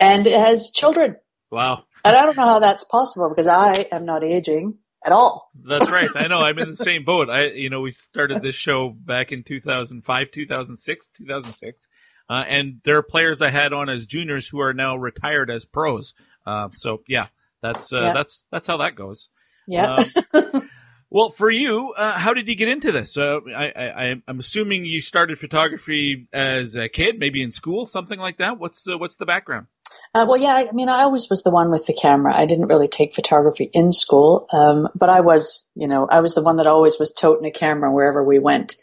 and 0.00 0.26
it 0.26 0.38
has 0.38 0.70
children. 0.70 1.16
Wow. 1.50 1.84
And 2.04 2.16
I 2.16 2.24
don't 2.24 2.36
know 2.36 2.46
how 2.46 2.58
that's 2.58 2.84
possible 2.84 3.28
because 3.28 3.46
I 3.46 3.86
am 3.92 4.04
not 4.04 4.24
aging 4.24 4.78
at 5.04 5.12
all. 5.12 5.50
That's 5.54 5.90
right. 5.90 6.08
I 6.14 6.26
know. 6.26 6.40
I'm 6.40 6.58
in 6.58 6.70
the 6.70 6.76
same 6.90 7.04
boat. 7.04 7.30
I, 7.30 7.46
you 7.46 7.70
know, 7.70 7.80
we 7.80 7.92
started 7.92 8.42
this 8.42 8.54
show 8.54 8.90
back 8.90 9.32
in 9.32 9.42
2005, 9.42 10.30
2006, 10.30 11.08
2006. 11.16 11.88
Uh, 12.28 12.32
and 12.32 12.80
there 12.84 12.96
are 12.96 13.02
players 13.02 13.42
I 13.42 13.50
had 13.50 13.72
on 13.72 13.88
as 13.88 14.06
juniors 14.06 14.48
who 14.48 14.60
are 14.60 14.72
now 14.72 14.96
retired 14.96 15.50
as 15.50 15.64
pros. 15.64 16.14
Uh, 16.46 16.68
so 16.72 17.02
yeah, 17.06 17.26
that's, 17.62 17.92
uh, 17.92 18.00
yeah. 18.00 18.12
that's, 18.14 18.44
that's 18.50 18.66
how 18.66 18.78
that 18.78 18.96
goes. 18.96 19.28
Yeah. 19.66 20.04
Um, 20.32 20.70
well, 21.10 21.30
for 21.30 21.50
you, 21.50 21.92
uh, 21.92 22.18
how 22.18 22.34
did 22.34 22.48
you 22.48 22.54
get 22.54 22.68
into 22.68 22.92
this? 22.92 23.16
Uh, 23.16 23.40
I, 23.54 23.64
I, 23.64 24.14
I'm 24.26 24.38
assuming 24.38 24.84
you 24.84 25.00
started 25.00 25.38
photography 25.38 26.28
as 26.32 26.76
a 26.76 26.88
kid, 26.88 27.18
maybe 27.18 27.42
in 27.42 27.52
school, 27.52 27.86
something 27.86 28.18
like 28.18 28.38
that. 28.38 28.58
What's, 28.58 28.88
uh, 28.88 28.98
what's 28.98 29.16
the 29.16 29.26
background? 29.26 29.66
Uh, 30.14 30.26
well, 30.28 30.40
yeah, 30.40 30.66
I 30.68 30.72
mean, 30.72 30.88
I 30.88 31.02
always 31.02 31.28
was 31.28 31.42
the 31.42 31.50
one 31.50 31.70
with 31.70 31.86
the 31.86 31.94
camera. 32.00 32.34
I 32.34 32.46
didn't 32.46 32.68
really 32.68 32.88
take 32.88 33.14
photography 33.14 33.68
in 33.72 33.92
school, 33.92 34.46
um, 34.52 34.88
but 34.94 35.08
I 35.08 35.20
was, 35.20 35.70
you 35.74 35.88
know, 35.88 36.06
I 36.08 36.20
was 36.20 36.34
the 36.34 36.42
one 36.42 36.56
that 36.56 36.66
always 36.66 36.98
was 36.98 37.12
toting 37.12 37.46
a 37.46 37.50
camera 37.50 37.92
wherever 37.92 38.22
we 38.22 38.38
went. 38.38 38.76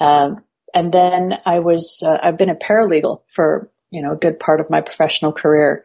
Um, 0.00 0.36
and 0.74 0.92
then 0.92 1.38
I 1.46 1.60
was, 1.60 2.02
uh, 2.04 2.18
I've 2.22 2.36
been 2.36 2.50
a 2.50 2.54
paralegal 2.54 3.22
for, 3.28 3.70
you 3.90 4.02
know, 4.02 4.12
a 4.12 4.16
good 4.16 4.38
part 4.38 4.60
of 4.60 4.70
my 4.70 4.80
professional 4.80 5.32
career. 5.32 5.84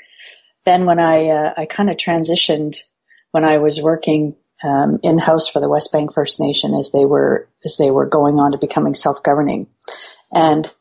Then 0.66 0.86
when 0.86 1.00
I, 1.00 1.28
uh, 1.28 1.54
I 1.58 1.66
kind 1.66 1.90
of 1.90 1.98
transitioned 1.98 2.76
when 3.32 3.46
I 3.46 3.58
was 3.58 3.82
working 3.82 4.36
um, 4.64 5.00
in 5.04 5.18
house 5.18 5.48
for 5.48 5.60
the 5.60 5.70
Westbank 5.70 6.14
First 6.14 6.40
Nation 6.40 6.74
as 6.74 6.92
they 6.92 7.06
were 7.06 7.50
as 7.64 7.78
they 7.78 7.92
were 7.92 8.08
going 8.08 8.36
on 8.36 8.52
to 8.52 8.58
becoming 8.58 8.94
self 8.94 9.24
governing, 9.24 9.68
and 10.34 10.72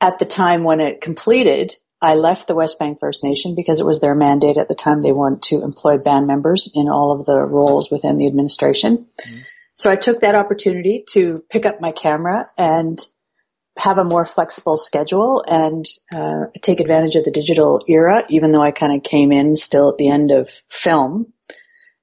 at 0.00 0.18
the 0.18 0.24
time 0.24 0.64
when 0.64 0.80
it 0.80 1.00
completed, 1.00 1.72
I 2.00 2.14
left 2.14 2.48
the 2.48 2.54
Westbank 2.54 3.00
First 3.00 3.22
Nation 3.24 3.54
because 3.54 3.80
it 3.80 3.86
was 3.86 4.00
their 4.00 4.14
mandate 4.14 4.56
at 4.56 4.68
the 4.68 4.74
time 4.74 5.00
they 5.00 5.12
want 5.12 5.42
to 5.44 5.62
employ 5.62 5.98
band 5.98 6.26
members 6.26 6.72
in 6.74 6.88
all 6.88 7.18
of 7.18 7.26
the 7.26 7.44
roles 7.44 7.90
within 7.90 8.16
the 8.16 8.26
administration. 8.26 9.06
Mm-hmm. 9.06 9.38
So 9.74 9.90
I 9.90 9.96
took 9.96 10.20
that 10.20 10.34
opportunity 10.34 11.04
to 11.10 11.42
pick 11.50 11.66
up 11.66 11.80
my 11.80 11.92
camera 11.92 12.44
and 12.56 12.98
have 13.80 13.98
a 13.98 14.04
more 14.04 14.24
flexible 14.24 14.76
schedule 14.76 15.42
and 15.46 15.84
uh, 16.14 16.46
take 16.60 16.80
advantage 16.80 17.16
of 17.16 17.24
the 17.24 17.30
digital 17.30 17.82
era, 17.88 18.24
even 18.28 18.52
though 18.52 18.62
I 18.62 18.70
kind 18.70 18.94
of 18.94 19.02
came 19.02 19.32
in 19.32 19.56
still 19.56 19.90
at 19.90 19.98
the 19.98 20.08
end 20.08 20.30
of 20.30 20.48
film. 20.68 21.32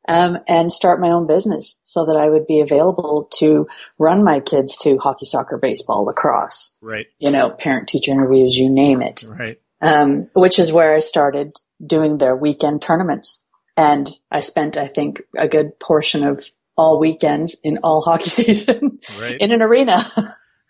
um, 0.08 0.38
and 0.48 0.72
start 0.72 1.02
my 1.02 1.10
own 1.10 1.28
business 1.28 1.82
so 1.84 2.06
that 2.06 2.16
I 2.16 2.30
would 2.30 2.48
be 2.48 2.62
available 2.62 3.28
to 3.40 3.68
run 4.00 4.24
my 4.24 4.40
kids 4.40 4.78
to 4.80 4.98
hockey, 4.98 5.26
soccer, 5.26 5.58
baseball, 5.58 6.06
lacrosse. 6.06 6.78
Right. 6.82 7.08
You 7.20 7.30
know, 7.30 7.50
parent 7.50 7.90
teacher 7.90 8.12
interviews, 8.12 8.56
you 8.56 8.70
name 8.70 9.02
it. 9.02 9.26
Right. 9.28 9.60
Um, 9.82 10.28
which 10.34 10.60
is 10.60 10.72
where 10.72 10.94
I 10.94 11.00
started 11.00 11.58
doing 11.86 12.18
their 12.18 12.36
weekend 12.36 12.82
tournaments. 12.82 13.46
And 13.76 14.10
I 14.32 14.40
spent, 14.40 14.78
I 14.78 14.88
think, 14.88 15.24
a 15.38 15.48
good 15.48 15.78
portion 15.80 16.24
of 16.24 16.44
all 16.78 17.00
weekends 17.00 17.60
in 17.64 17.80
all 17.84 18.02
hockey 18.02 18.30
season 18.30 19.00
right. 19.20 19.38
in 19.40 19.52
an 19.52 19.62
arena 19.62 20.02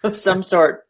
of 0.04 0.18
some 0.18 0.42
sort. 0.44 0.84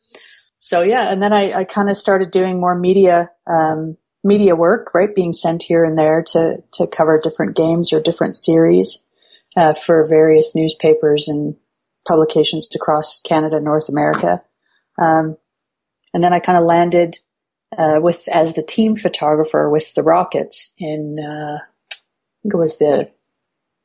So 0.60 0.82
yeah, 0.82 1.12
and 1.12 1.22
then 1.22 1.34
I, 1.34 1.54
I 1.54 1.64
kind 1.64 1.90
of 1.90 1.98
started 1.98 2.32
doing 2.32 2.60
more 2.60 2.78
media, 2.78 3.30
um, 3.46 3.98
media 4.24 4.56
work, 4.56 4.94
right? 4.94 5.14
Being 5.14 5.32
sent 5.32 5.64
here 5.64 5.84
and 5.84 5.98
there 5.98 6.24
to, 6.32 6.64
to 6.74 6.88
cover 6.88 7.22
different 7.22 7.56
games 7.56 7.94
or 7.94 8.02
different 8.02 8.36
series, 8.36 9.08
uh, 9.56 9.74
for 9.74 10.08
various 10.08 10.56
newspapers 10.56 11.28
and 11.28 11.56
publications 12.08 12.70
across 12.76 13.22
Canada, 13.22 13.60
North 13.62 13.90
America. 13.90 14.42
Um, 15.00 15.38
and 16.14 16.24
then 16.24 16.34
I 16.34 16.40
kind 16.40 16.58
of 16.58 16.64
landed, 16.64 17.18
uh, 17.78 18.00
with, 18.00 18.28
as 18.28 18.54
the 18.54 18.64
team 18.64 18.96
photographer 18.96 19.70
with 19.70 19.94
the 19.94 20.04
Rockets 20.04 20.74
in, 20.80 21.18
uh, 21.20 21.58
I 21.60 22.38
think 22.42 22.54
it 22.54 22.58
was 22.58 22.78
the 22.78 23.12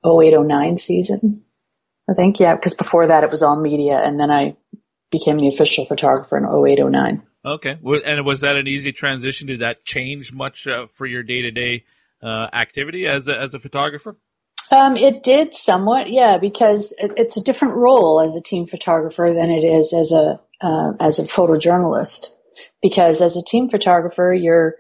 0809 0.07 0.77
season. 0.79 1.43
I 2.09 2.15
think, 2.15 2.41
yeah, 2.41 2.55
because 2.55 2.75
before 2.75 3.09
that 3.09 3.25
it 3.25 3.31
was 3.31 3.43
all 3.43 3.61
media 3.61 3.99
and 3.99 4.19
then 4.19 4.31
I 4.31 4.57
became 5.13 5.39
the 5.39 5.47
official 5.47 5.85
photographer 5.85 6.37
in 6.37 6.45
0809. 6.45 7.23
Okay. 7.45 7.79
And 8.05 8.27
was 8.27 8.41
that 8.41 8.57
an 8.57 8.67
easy 8.67 8.93
transition? 8.93 9.47
Did 9.47 9.61
that 9.61 9.85
change 9.85 10.33
much 10.33 10.67
uh, 10.67 10.87
for 10.95 11.07
your 11.07 11.23
day 11.23 11.43
to 11.43 11.51
day 11.53 11.85
activity 12.25 13.07
as 13.07 13.29
a, 13.29 13.39
as 13.39 13.55
a 13.55 13.61
photographer? 13.61 14.17
Um, 14.73 14.97
it 14.97 15.23
did 15.23 15.55
somewhat, 15.55 16.09
yeah, 16.09 16.39
because 16.39 16.95
it, 16.99 17.13
it's 17.17 17.37
a 17.37 17.45
different 17.45 17.75
role 17.75 18.21
as 18.21 18.37
a 18.37 18.43
team 18.43 18.67
photographer 18.67 19.31
than 19.33 19.51
it 19.51 19.65
is 19.65 19.93
as 19.93 20.13
a 20.13 20.41
uh, 20.63 20.93
as 20.99 21.19
a 21.19 21.25
photojournalist. 21.25 22.35
Because 22.81 23.21
as 23.21 23.37
a 23.37 23.45
team 23.45 23.69
photographer, 23.69 24.33
you're 24.33 24.77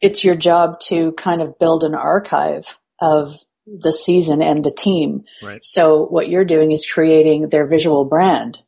it's 0.00 0.24
your 0.24 0.34
job 0.34 0.80
to 0.80 1.12
kind 1.12 1.40
of 1.40 1.58
build 1.58 1.84
an 1.84 1.94
archive 1.94 2.78
of 3.00 3.32
the 3.66 3.92
season 3.92 4.42
and 4.42 4.64
the 4.64 4.72
team. 4.72 5.24
Right. 5.40 5.64
So 5.64 6.04
what 6.04 6.28
you're 6.28 6.44
doing 6.44 6.72
is 6.72 6.90
creating 6.90 7.48
their 7.48 7.68
visual 7.68 8.08
brand 8.08 8.60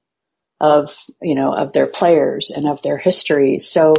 of, 0.61 0.97
you 1.21 1.35
know, 1.35 1.55
of 1.55 1.73
their 1.73 1.87
players 1.87 2.51
and 2.51 2.69
of 2.69 2.83
their 2.83 2.97
history. 2.97 3.59
So 3.59 3.95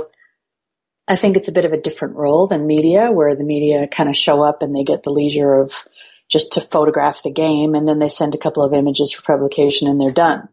I 1.08 1.16
think 1.16 1.38
it's 1.38 1.50
a 1.50 1.54
bit 1.54 1.66
of 1.66 1.74
a 1.74 1.82
different 1.82 2.16
role 2.16 2.48
than 2.48 2.66
media 2.66 3.12
where 3.12 3.36
the 3.36 3.44
media 3.44 3.88
kind 3.88 4.10
of 4.10 4.16
show 4.16 4.42
up 4.42 4.62
and 4.62 4.76
they 4.76 4.84
get 4.84 5.04
the 5.04 5.12
leisure 5.12 5.62
of 5.62 5.74
just 6.28 6.54
to 6.54 6.62
photograph 6.62 7.22
the 7.22 7.32
game 7.32 7.76
and 7.76 7.88
then 7.88 8.00
they 8.00 8.10
send 8.10 8.34
a 8.34 8.40
couple 8.40 8.64
of 8.64 8.74
images 8.74 9.12
for 9.12 9.22
publication 9.22 9.88
and 9.88 10.02
they're 10.02 10.12
done. 10.12 10.50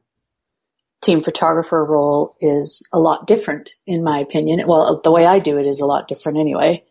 Team 1.00 1.22
photographer 1.22 1.82
role 1.84 2.32
is 2.40 2.88
a 2.92 2.98
lot 2.98 3.26
different 3.26 3.70
in 3.86 4.04
my 4.04 4.18
opinion. 4.18 4.66
Well, 4.66 5.00
the 5.02 5.10
way 5.10 5.24
I 5.24 5.38
do 5.38 5.58
it 5.58 5.66
is 5.66 5.80
a 5.80 5.86
lot 5.86 6.06
different 6.06 6.38
anyway, 6.38 6.84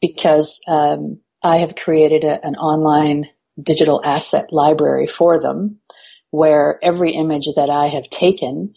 because, 0.00 0.60
um, 0.68 1.20
I 1.42 1.58
have 1.58 1.76
created 1.76 2.24
a, 2.24 2.44
an 2.44 2.56
online 2.56 3.28
digital 3.60 4.04
asset 4.04 4.52
library 4.52 5.06
for 5.06 5.40
them 5.40 5.78
where 6.30 6.78
every 6.82 7.12
image 7.12 7.48
that 7.56 7.70
I 7.70 7.86
have 7.86 8.08
taken 8.08 8.74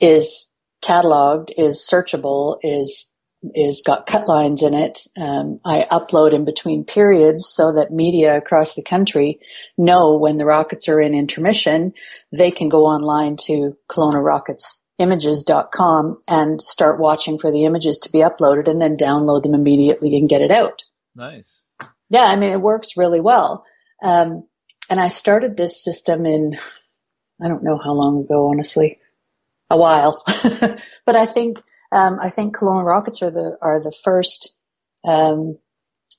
is 0.00 0.54
cataloged, 0.82 1.50
is 1.56 1.88
searchable, 1.90 2.58
is 2.62 3.12
is 3.54 3.82
got 3.86 4.06
cut 4.06 4.26
lines 4.26 4.62
in 4.62 4.74
it. 4.74 4.98
Um, 5.16 5.60
I 5.64 5.86
upload 5.88 6.32
in 6.32 6.44
between 6.44 6.84
periods 6.84 7.46
so 7.46 7.74
that 7.74 7.92
media 7.92 8.36
across 8.36 8.74
the 8.74 8.82
country 8.82 9.40
know 9.76 10.18
when 10.18 10.36
the 10.36 10.46
Rockets 10.46 10.88
are 10.88 11.00
in 11.00 11.14
intermission, 11.14 11.92
they 12.36 12.50
can 12.50 12.68
go 12.68 12.86
online 12.86 13.36
to 13.46 13.76
Kelowna 13.88 14.24
Rockets 14.24 14.82
images.com 14.98 16.16
and 16.26 16.60
start 16.60 16.98
watching 16.98 17.38
for 17.38 17.52
the 17.52 17.64
images 17.64 17.98
to 18.00 18.12
be 18.12 18.20
uploaded 18.20 18.66
and 18.66 18.80
then 18.80 18.96
download 18.96 19.42
them 19.42 19.54
immediately 19.54 20.16
and 20.16 20.28
get 20.28 20.40
it 20.40 20.50
out. 20.50 20.84
Nice. 21.14 21.60
Yeah, 22.08 22.24
I 22.24 22.36
mean, 22.36 22.50
it 22.50 22.60
works 22.60 22.96
really 22.96 23.20
well. 23.20 23.64
Um, 24.02 24.46
and 24.88 25.00
I 25.00 25.08
started 25.08 25.56
this 25.56 25.82
system 25.82 26.26
in, 26.26 26.56
I 27.42 27.48
don't 27.48 27.64
know 27.64 27.78
how 27.82 27.92
long 27.92 28.24
ago, 28.24 28.48
honestly, 28.50 28.98
a 29.70 29.76
while, 29.76 30.22
but 31.06 31.16
I 31.16 31.26
think, 31.26 31.60
um, 31.92 32.18
I 32.20 32.30
think 32.30 32.56
Kelowna 32.56 32.84
Rockets 32.84 33.22
are 33.22 33.30
the, 33.30 33.58
are 33.60 33.80
the 33.80 33.92
first, 34.04 34.56
um, 35.04 35.58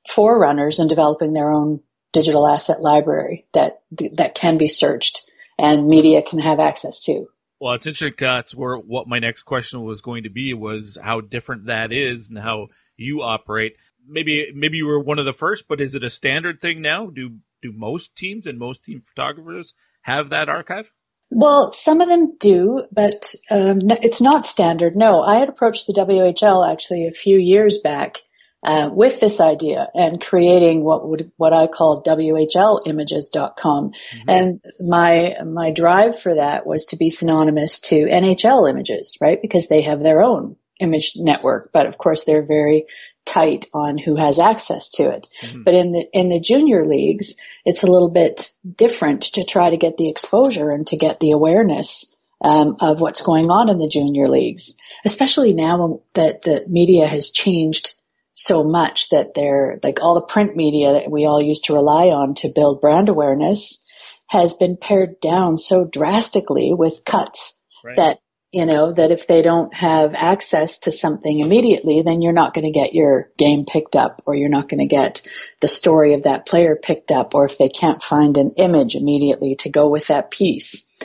forerunners 0.08 0.80
in 0.80 0.88
developing 0.88 1.34
their 1.34 1.52
own 1.52 1.82
digital 2.14 2.48
asset 2.48 2.82
library 2.82 3.46
that, 3.54 3.82
that 4.14 4.36
can 4.36 4.58
be 4.58 4.68
searched 4.68 5.30
and 5.60 5.88
media 5.88 6.22
can 6.22 6.40
have 6.40 6.60
access 6.60 7.04
to. 7.06 7.28
Well, 7.60 7.74
it's 7.74 7.88
interesting. 7.88 8.14
That's 8.20 8.54
where 8.54 8.78
what 8.78 9.08
my 9.08 9.20
next 9.20 9.44
question 9.44 9.84
was 9.84 10.02
going 10.02 10.24
to 10.24 10.30
be 10.30 10.54
was 10.54 10.98
how 11.02 11.22
different 11.22 11.66
that 11.66 11.92
is 11.92 12.30
and 12.30 12.38
how 12.38 12.68
you 12.96 13.24
operate. 13.24 13.78
Maybe 14.08 14.52
maybe 14.54 14.78
you 14.78 14.86
were 14.86 15.00
one 15.00 15.20
of 15.20 15.26
the 15.26 15.34
first, 15.34 15.68
but 15.68 15.82
is 15.82 15.96
it 15.96 16.04
a 16.04 16.10
standard 16.10 16.62
thing 16.62 16.82
now? 16.82 17.08
Do 17.08 17.38
do 17.62 17.72
most 17.74 18.16
teams 18.16 18.48
and 18.48 18.60
most 18.60 18.84
team 18.84 19.04
photographers 19.14 19.74
have 20.02 20.30
that 20.30 20.50
archive? 20.50 20.86
Well, 21.30 21.72
some 21.74 22.00
of 22.00 22.08
them 22.08 22.38
do, 22.40 22.86
but 22.92 23.36
um, 23.52 23.82
it's 23.90 24.22
not 24.22 24.46
standard. 24.46 24.96
No, 24.96 25.22
I 25.22 25.36
had 25.36 25.50
approached 25.50 25.88
the 25.88 25.94
WHL 25.94 26.72
actually 26.72 27.08
a 27.08 27.12
few 27.12 27.38
years 27.38 27.80
back 27.80 28.22
uh, 28.64 28.90
with 28.92 29.20
this 29.20 29.40
idea 29.40 29.88
and 29.94 30.22
creating 30.22 30.84
what 30.84 31.08
would 31.08 31.32
what 31.38 31.54
I 31.54 31.68
call 31.68 32.02
WHLimages.com. 32.04 33.92
Mm-hmm. 33.92 34.30
And 34.30 34.60
my 34.88 35.36
my 35.46 35.72
drive 35.72 36.18
for 36.20 36.36
that 36.36 36.66
was 36.66 36.86
to 36.88 36.98
be 36.98 37.10
synonymous 37.10 37.82
to 37.82 38.06
NHL 38.06 38.70
images, 38.70 39.18
right? 39.22 39.42
Because 39.42 39.68
they 39.68 39.82
have 39.82 40.02
their 40.02 40.22
own 40.22 40.56
image 40.80 41.14
network, 41.18 41.72
but 41.74 41.88
of 41.88 41.98
course 41.98 42.24
they're 42.24 42.46
very 42.46 42.86
tight 43.28 43.66
on 43.74 43.98
who 43.98 44.16
has 44.16 44.40
access 44.40 44.90
to 44.92 45.10
it. 45.10 45.28
Mm-hmm. 45.42 45.64
But 45.64 45.74
in 45.74 45.92
the 45.92 46.08
in 46.14 46.30
the 46.30 46.40
junior 46.40 46.86
leagues, 46.86 47.38
it's 47.66 47.84
a 47.84 47.92
little 47.92 48.12
bit 48.12 48.50
different 48.76 49.22
to 49.34 49.44
try 49.44 49.70
to 49.70 49.78
get 49.78 49.98
the 49.98 50.10
exposure 50.10 50.72
and 50.72 50.88
to 50.88 50.98
get 50.98 51.20
the 51.20 51.32
awareness 51.32 52.16
um, 52.42 52.78
of 52.82 53.02
what's 53.02 53.22
going 53.22 53.50
on 53.50 53.70
in 53.70 53.78
the 53.78 53.88
junior 53.88 54.28
leagues, 54.28 54.78
especially 55.06 55.54
now 55.54 56.02
that 56.14 56.44
the 56.44 56.66
media 56.68 57.06
has 57.06 57.32
changed 57.32 57.92
so 58.34 58.64
much 58.64 59.10
that 59.10 59.34
they're 59.34 59.80
like 59.84 60.02
all 60.02 60.14
the 60.14 60.22
print 60.22 60.56
media 60.56 60.94
that 60.94 61.10
we 61.10 61.26
all 61.26 61.42
used 61.42 61.66
to 61.66 61.74
rely 61.74 62.10
on 62.10 62.36
to 62.36 62.50
build 62.54 62.80
brand 62.80 63.10
awareness 63.10 63.84
has 64.28 64.54
been 64.54 64.78
pared 64.78 65.20
down 65.20 65.58
so 65.58 65.86
drastically 65.86 66.72
with 66.72 67.04
cuts 67.04 67.60
right. 67.84 67.96
that 67.96 68.20
you 68.52 68.66
know, 68.66 68.94
that 68.94 69.12
if 69.12 69.28
they 69.28 69.42
don't 69.42 69.74
have 69.74 70.16
access 70.16 70.80
to 70.80 70.92
something 70.92 71.40
immediately, 71.40 72.02
then 72.02 72.22
you're 72.22 72.32
not 72.32 72.54
going 72.54 72.66
to 72.66 72.72
get 72.72 72.94
your 72.94 73.30
game 73.38 73.66
picked 73.66 73.96
up 73.96 74.22
or 74.26 74.36
you're 74.36 74.50
not 74.50 74.70
going 74.70 74.80
to 74.80 74.86
get 74.86 75.28
the 75.60 75.68
story 75.68 76.14
of 76.14 76.24
that 76.24 76.48
player 76.48 76.78
picked 76.82 77.12
up 77.12 77.36
or 77.36 77.46
if 77.46 77.58
they 77.58 77.70
can't 77.70 78.02
find 78.02 78.38
an 78.38 78.54
image 78.58 78.96
immediately 78.96 79.56
to 79.56 79.70
go 79.70 79.90
with 79.90 80.08
that 80.08 80.32
piece. 80.32 80.98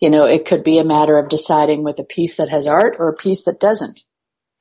You 0.00 0.10
know, 0.10 0.26
it 0.26 0.46
could 0.46 0.64
be 0.64 0.78
a 0.78 0.84
matter 0.84 1.18
of 1.18 1.28
deciding 1.28 1.84
with 1.84 1.98
a 1.98 2.04
piece 2.04 2.36
that 2.36 2.48
has 2.48 2.66
art 2.66 2.96
or 2.98 3.10
a 3.10 3.16
piece 3.16 3.44
that 3.44 3.60
doesn't. 3.60 4.00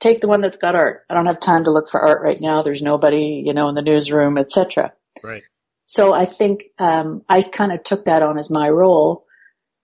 Take 0.01 0.19
the 0.19 0.27
one 0.27 0.41
that's 0.41 0.57
got 0.57 0.75
art. 0.75 1.03
I 1.09 1.13
don't 1.13 1.25
have 1.25 1.39
time 1.39 1.63
to 1.63 1.71
look 1.71 1.89
for 1.89 2.01
art 2.01 2.21
right 2.21 2.39
now. 2.41 2.61
There's 2.61 2.81
nobody, 2.81 3.43
you 3.45 3.53
know, 3.53 3.69
in 3.69 3.75
the 3.75 3.81
newsroom, 3.81 4.37
etc. 4.37 4.91
Right. 5.23 5.43
So 5.85 6.13
I 6.13 6.25
think 6.25 6.65
um, 6.79 7.23
I 7.29 7.41
kind 7.41 7.71
of 7.71 7.81
took 7.83 8.05
that 8.05 8.23
on 8.23 8.37
as 8.37 8.49
my 8.49 8.67
role 8.67 9.24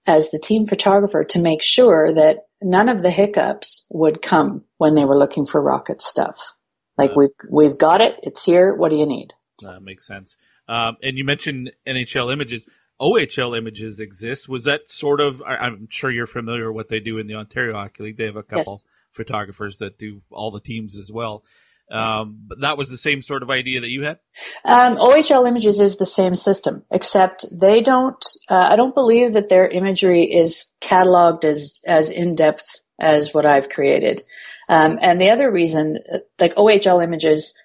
as 0.06 0.32
the 0.32 0.40
team 0.40 0.68
photographer 0.68 1.24
to 1.24 1.40
make 1.40 1.62
sure 1.62 2.14
that 2.14 2.46
none 2.62 2.90
of 2.90 3.02
the 3.02 3.12
hiccups 3.12 3.88
would 3.90 4.22
come 4.22 4.64
when 4.78 4.96
they 4.96 5.06
were 5.06 5.18
looking 5.18 5.46
for 5.46 5.62
rocket 5.62 6.02
stuff. 6.02 6.56
Like 6.98 7.12
uh, 7.12 7.16
we've, 7.18 7.30
we've 7.50 7.78
got 7.78 8.02
it. 8.02 8.20
It's 8.24 8.44
here. 8.44 8.74
What 8.74 8.92
do 8.92 8.98
you 8.98 9.06
need? 9.06 9.34
That 9.62 9.82
makes 9.82 10.08
sense. 10.08 10.38
Um, 10.68 10.98
and 11.04 11.18
you 11.18 11.24
mentioned 11.24 11.72
NHL 11.88 12.32
images. 12.32 12.66
OHL 13.00 13.58
images 13.58 14.00
exist. 14.00 14.48
Was 14.48 14.66
that 14.66 14.90
sort 14.90 15.22
of, 15.22 15.42
I'm 15.42 15.88
sure 15.90 16.12
you're 16.12 16.28
familiar 16.28 16.72
with 16.72 16.76
what 16.76 16.90
they 16.90 17.00
do 17.00 17.18
in 17.18 17.28
the 17.28 17.36
Ontario 17.36 17.74
Hockey 17.74 18.04
League. 18.04 18.18
They 18.18 18.26
have 18.26 18.36
a 18.36 18.44
couple 18.44 18.74
yes. 18.74 18.88
photographers 19.12 19.80
that 19.80 19.98
do 19.98 20.22
all 20.30 20.52
the 20.52 20.60
teams 20.60 20.98
as 20.98 21.12
well. 21.12 21.44
Um, 21.92 22.44
but 22.48 22.62
that 22.62 22.78
was 22.78 22.90
the 22.90 22.98
same 22.98 23.22
sort 23.22 23.44
of 23.44 23.50
idea 23.50 23.82
that 23.82 23.90
you 23.90 24.04
had. 24.04 24.20
Um, 24.64 24.96
OHL 24.96 25.48
Images 25.48 25.80
is 25.80 25.98
the 25.98 26.06
same 26.06 26.36
system, 26.36 26.86
except 26.90 27.46
they 27.52 27.82
don't. 27.82 28.26
Uh, 28.50 28.68
I 28.72 28.76
don't 28.78 28.96
believe 28.96 29.34
that 29.34 29.50
their 29.50 29.68
imagery 29.68 30.24
is 30.24 30.76
cataloged 30.80 31.44
as 31.44 31.82
as 31.86 32.10
in 32.10 32.36
depth 32.36 32.80
as 33.00 33.34
what 33.34 33.46
I've 33.46 33.70
created. 33.70 34.22
Um, 34.70 35.00
and 35.02 35.20
the 35.20 35.32
other 35.32 35.52
reason, 35.52 35.98
like 36.40 36.56
OHL 36.56 37.04
Images, 37.04 37.60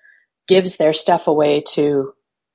gives 0.49 0.77
their 0.77 0.93
stuff 0.93 1.29
away 1.29 1.61
to 1.75 2.13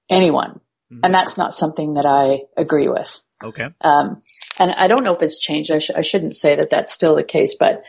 anyone, 0.09 0.59
mm-hmm. 0.91 0.99
and 1.03 1.13
that's 1.13 1.37
not 1.37 1.53
something 1.53 1.93
that 1.93 2.05
I 2.05 2.41
agree 2.57 2.89
with. 2.89 3.21
Okay. 3.43 3.67
Um, 3.79 4.21
and 4.59 4.71
I 4.71 4.87
don't 4.87 5.03
know 5.03 5.15
if 5.15 5.21
it's 5.21 5.39
changed. 5.39 5.71
I, 5.71 5.79
sh- 5.79 5.91
I 5.95 6.01
shouldn't 6.01 6.35
say 6.35 6.57
that 6.57 6.69
that's 6.69 6.91
still 6.91 7.15
the 7.15 7.23
case, 7.23 7.55
but 7.55 7.85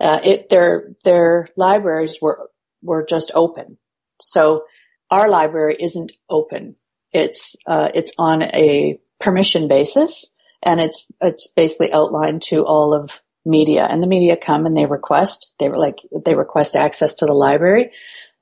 uh, 0.00 0.20
it 0.22 0.48
their 0.48 0.94
their 1.04 1.48
libraries 1.56 2.18
were 2.20 2.48
were 2.84 3.04
just 3.04 3.32
open. 3.34 3.78
So 4.20 4.64
our 5.10 5.28
library 5.28 5.76
isn't 5.80 6.12
open. 6.28 6.76
It's 7.12 7.56
uh, 7.66 7.88
it's 7.94 8.14
on 8.18 8.42
a 8.42 8.98
permission 9.20 9.68
basis, 9.68 10.34
and 10.62 10.80
it's 10.80 11.06
it's 11.20 11.48
basically 11.48 11.92
outlined 11.92 12.42
to 12.42 12.64
all 12.64 12.94
of 12.94 13.20
media. 13.44 13.86
And 13.88 14.02
the 14.02 14.08
media 14.08 14.36
come 14.36 14.66
and 14.66 14.76
they 14.76 14.86
request 14.86 15.54
they 15.58 15.68
were 15.68 15.78
like 15.78 16.00
they 16.24 16.34
request 16.34 16.76
access 16.76 17.14
to 17.16 17.26
the 17.26 17.34
library. 17.34 17.90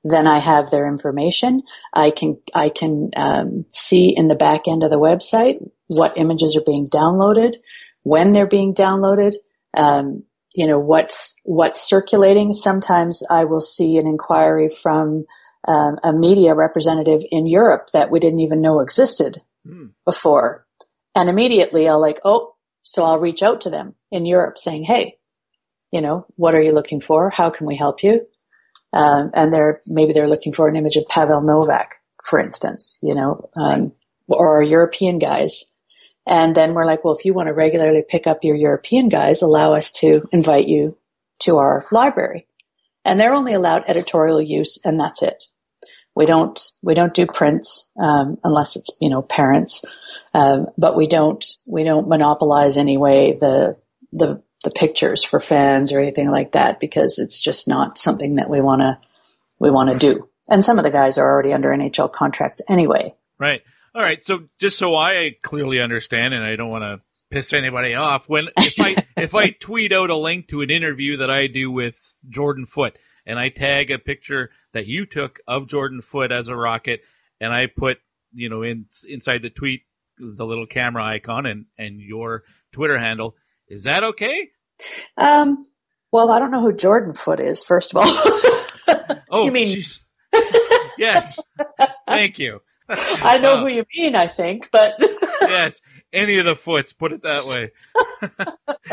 Then 0.03 0.27
I 0.27 0.39
have 0.39 0.69
their 0.69 0.87
information. 0.87 1.61
I 1.93 2.11
can 2.11 2.39
I 2.53 2.69
can 2.69 3.11
um, 3.15 3.65
see 3.71 4.15
in 4.15 4.27
the 4.27 4.35
back 4.35 4.67
end 4.67 4.83
of 4.83 4.89
the 4.89 4.99
website 4.99 5.59
what 5.87 6.17
images 6.17 6.57
are 6.57 6.65
being 6.65 6.89
downloaded, 6.89 7.55
when 8.01 8.31
they're 8.31 8.47
being 8.47 8.73
downloaded. 8.73 9.33
Um, 9.75 10.23
you 10.55 10.67
know 10.67 10.79
what's 10.79 11.35
what's 11.43 11.81
circulating. 11.81 12.53
Sometimes 12.53 13.23
I 13.29 13.45
will 13.45 13.61
see 13.61 13.97
an 13.97 14.07
inquiry 14.07 14.69
from 14.69 15.25
um, 15.67 15.97
a 16.03 16.13
media 16.13 16.53
representative 16.53 17.21
in 17.29 17.47
Europe 17.47 17.89
that 17.93 18.11
we 18.11 18.19
didn't 18.19 18.41
even 18.41 18.61
know 18.61 18.79
existed 18.79 19.41
Hmm. 19.65 19.87
before, 20.05 20.65
and 21.15 21.29
immediately 21.29 21.87
I'll 21.87 22.01
like, 22.01 22.19
oh, 22.25 22.53
so 22.81 23.05
I'll 23.05 23.19
reach 23.19 23.41
out 23.41 23.61
to 23.61 23.69
them 23.69 23.95
in 24.11 24.25
Europe 24.25 24.57
saying, 24.57 24.83
hey, 24.83 25.17
you 25.91 26.01
know, 26.01 26.25
what 26.35 26.53
are 26.53 26.61
you 26.61 26.73
looking 26.73 26.99
for? 26.99 27.29
How 27.29 27.49
can 27.49 27.65
we 27.65 27.75
help 27.77 28.03
you? 28.03 28.27
Um, 28.91 29.31
and 29.33 29.51
they're 29.51 29.81
maybe 29.87 30.13
they're 30.13 30.27
looking 30.27 30.53
for 30.53 30.67
an 30.67 30.75
image 30.75 30.97
of 30.97 31.07
Pavel 31.07 31.41
Novak, 31.41 31.95
for 32.23 32.39
instance, 32.39 32.99
you 33.01 33.15
know, 33.15 33.49
um, 33.55 33.93
or 34.27 34.61
European 34.61 35.17
guys. 35.17 35.72
And 36.25 36.55
then 36.55 36.73
we're 36.73 36.85
like, 36.85 37.03
well, 37.03 37.15
if 37.15 37.25
you 37.25 37.33
want 37.33 37.47
to 37.47 37.53
regularly 37.53 38.03
pick 38.07 38.27
up 38.27 38.43
your 38.43 38.55
European 38.55 39.09
guys, 39.09 39.41
allow 39.41 39.73
us 39.73 39.91
to 39.93 40.27
invite 40.31 40.67
you 40.67 40.97
to 41.39 41.57
our 41.57 41.85
library. 41.91 42.47
And 43.03 43.19
they're 43.19 43.33
only 43.33 43.53
allowed 43.53 43.83
editorial 43.87 44.41
use, 44.41 44.79
and 44.85 44.99
that's 44.99 45.23
it. 45.23 45.43
We 46.15 46.25
don't 46.25 46.59
we 46.81 46.93
don't 46.93 47.13
do 47.13 47.25
prints 47.25 47.91
um, 48.01 48.37
unless 48.43 48.75
it's 48.77 48.97
you 49.01 49.09
know 49.09 49.21
parents, 49.21 49.83
um, 50.33 50.67
but 50.77 50.95
we 50.95 51.07
don't 51.07 51.43
we 51.65 51.83
don't 51.83 52.07
monopolize 52.07 52.77
anyway 52.77 53.33
the 53.33 53.77
the 54.11 54.41
the 54.63 54.71
pictures 54.71 55.23
for 55.23 55.39
fans 55.39 55.91
or 55.91 55.99
anything 55.99 56.29
like 56.29 56.53
that 56.53 56.79
because 56.79 57.19
it's 57.19 57.41
just 57.41 57.67
not 57.67 57.97
something 57.97 58.35
that 58.35 58.49
we 58.49 58.61
want 58.61 58.81
to 58.81 58.99
we 59.59 59.69
want 59.69 59.91
to 59.91 59.97
do. 59.97 60.29
And 60.49 60.63
some 60.63 60.77
of 60.77 60.83
the 60.83 60.91
guys 60.91 61.17
are 61.17 61.29
already 61.29 61.53
under 61.53 61.69
NHL 61.69 62.11
contracts 62.11 62.61
anyway. 62.69 63.15
Right. 63.39 63.63
All 63.95 64.01
right. 64.01 64.23
So 64.23 64.43
just 64.59 64.77
so 64.77 64.95
I 64.95 65.35
clearly 65.41 65.79
understand, 65.79 66.33
and 66.33 66.43
I 66.43 66.55
don't 66.55 66.69
want 66.69 66.83
to 66.83 67.01
piss 67.29 67.53
anybody 67.53 67.95
off, 67.95 68.27
when 68.27 68.47
if 68.57 68.79
I 68.79 69.05
if 69.17 69.35
I 69.35 69.49
tweet 69.49 69.93
out 69.93 70.09
a 70.09 70.15
link 70.15 70.47
to 70.49 70.61
an 70.61 70.69
interview 70.69 71.17
that 71.17 71.29
I 71.29 71.47
do 71.47 71.71
with 71.71 71.95
Jordan 72.29 72.65
Foote, 72.65 72.97
and 73.25 73.37
I 73.37 73.49
tag 73.49 73.91
a 73.91 73.99
picture 73.99 74.49
that 74.73 74.87
you 74.87 75.05
took 75.05 75.39
of 75.47 75.67
Jordan 75.67 76.01
Foote 76.01 76.31
as 76.31 76.47
a 76.47 76.55
rocket, 76.55 77.01
and 77.39 77.53
I 77.53 77.67
put 77.67 77.97
you 78.33 78.49
know 78.49 78.63
in 78.63 78.85
inside 79.07 79.41
the 79.41 79.49
tweet 79.49 79.81
the 80.17 80.45
little 80.45 80.67
camera 80.67 81.03
icon 81.05 81.45
and 81.45 81.65
and 81.77 81.99
your 81.99 82.43
Twitter 82.71 82.97
handle, 82.97 83.35
is 83.67 83.83
that 83.83 84.03
okay? 84.03 84.49
Um, 85.17 85.65
well, 86.11 86.31
I 86.31 86.39
don't 86.39 86.51
know 86.51 86.61
who 86.61 86.75
Jordan 86.75 87.13
Foote 87.13 87.39
is. 87.39 87.63
First 87.63 87.95
of 87.95 87.97
all, 87.97 89.13
Oh, 89.29 89.45
you 89.45 89.51
mean 89.51 89.81
yes. 90.97 91.39
Thank 92.07 92.37
you. 92.37 92.61
I 92.89 93.37
know 93.37 93.59
who 93.61 93.67
you 93.67 93.85
mean. 93.95 94.15
I 94.15 94.27
think, 94.27 94.69
but 94.71 94.95
yes, 95.41 95.79
any 96.11 96.39
of 96.39 96.45
the 96.45 96.55
foots, 96.55 96.93
put 96.93 97.13
it 97.13 97.23
that 97.23 97.45
way. 97.45 97.71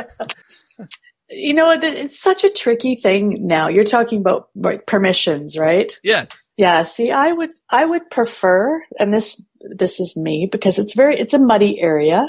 you 1.30 1.54
know, 1.54 1.70
it- 1.70 1.84
it's 1.84 2.18
such 2.20 2.44
a 2.44 2.50
tricky 2.50 2.96
thing 2.96 3.46
now. 3.46 3.68
You're 3.68 3.84
talking 3.84 4.20
about 4.20 4.48
like, 4.54 4.86
permissions, 4.86 5.58
right? 5.58 5.92
Yes. 6.02 6.30
Yeah. 6.56 6.82
See, 6.82 7.10
I 7.10 7.32
would, 7.32 7.50
I 7.70 7.84
would 7.84 8.10
prefer, 8.10 8.82
and 8.98 9.12
this, 9.12 9.46
this 9.60 10.00
is 10.00 10.16
me 10.16 10.48
because 10.50 10.78
it's 10.78 10.94
very, 10.94 11.16
it's 11.16 11.34
a 11.34 11.38
muddy 11.38 11.80
area. 11.80 12.26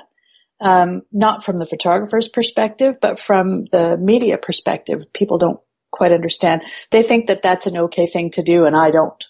Um, 0.59 1.01
not 1.12 1.43
from 1.43 1.57
the 1.57 1.66
photographer's 1.66 2.28
perspective, 2.28 2.97
but 3.01 3.18
from 3.18 3.66
the 3.66 3.97
media 3.97 4.38
perspective. 4.38 5.12
People 5.12 5.39
don't 5.39 5.59
quite 5.89 6.12
understand. 6.12 6.62
They 6.91 7.01
think 7.01 7.28
that 7.28 7.41
that's 7.41 7.66
an 7.66 7.78
okay 7.78 8.05
thing 8.05 8.30
to 8.32 8.43
do, 8.43 8.66
and 8.66 8.76
I 8.76 8.91
don't. 8.91 9.24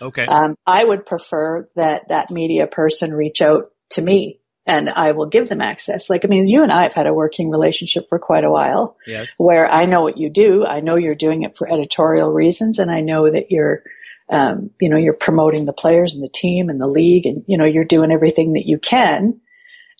Okay. 0.00 0.24
Um, 0.24 0.56
I 0.66 0.84
would 0.84 1.06
prefer 1.06 1.66
that 1.76 2.08
that 2.08 2.30
media 2.30 2.66
person 2.66 3.12
reach 3.12 3.42
out 3.42 3.70
to 3.90 4.02
me 4.02 4.40
and 4.66 4.90
I 4.90 5.12
will 5.12 5.26
give 5.26 5.48
them 5.48 5.62
access. 5.62 6.10
Like, 6.10 6.24
I 6.24 6.28
mean, 6.28 6.46
you 6.46 6.62
and 6.62 6.70
I 6.70 6.82
have 6.82 6.92
had 6.92 7.06
a 7.06 7.14
working 7.14 7.50
relationship 7.50 8.04
for 8.08 8.18
quite 8.18 8.44
a 8.44 8.50
while 8.50 8.96
Yes. 9.06 9.28
where 9.38 9.66
I 9.66 9.86
know 9.86 10.02
what 10.02 10.18
you 10.18 10.30
do. 10.30 10.66
I 10.66 10.80
know 10.80 10.96
you're 10.96 11.14
doing 11.14 11.42
it 11.42 11.56
for 11.56 11.72
editorial 11.72 12.30
reasons 12.30 12.78
and 12.78 12.90
I 12.90 13.00
know 13.00 13.30
that 13.30 13.50
you're, 13.50 13.82
um, 14.30 14.70
you 14.80 14.90
know, 14.90 14.98
you're 14.98 15.16
promoting 15.16 15.64
the 15.64 15.72
players 15.72 16.14
and 16.14 16.22
the 16.22 16.28
team 16.28 16.68
and 16.68 16.80
the 16.80 16.86
league 16.86 17.24
and, 17.24 17.44
you 17.46 17.56
know, 17.56 17.64
you're 17.64 17.84
doing 17.84 18.12
everything 18.12 18.52
that 18.52 18.66
you 18.66 18.78
can 18.78 19.40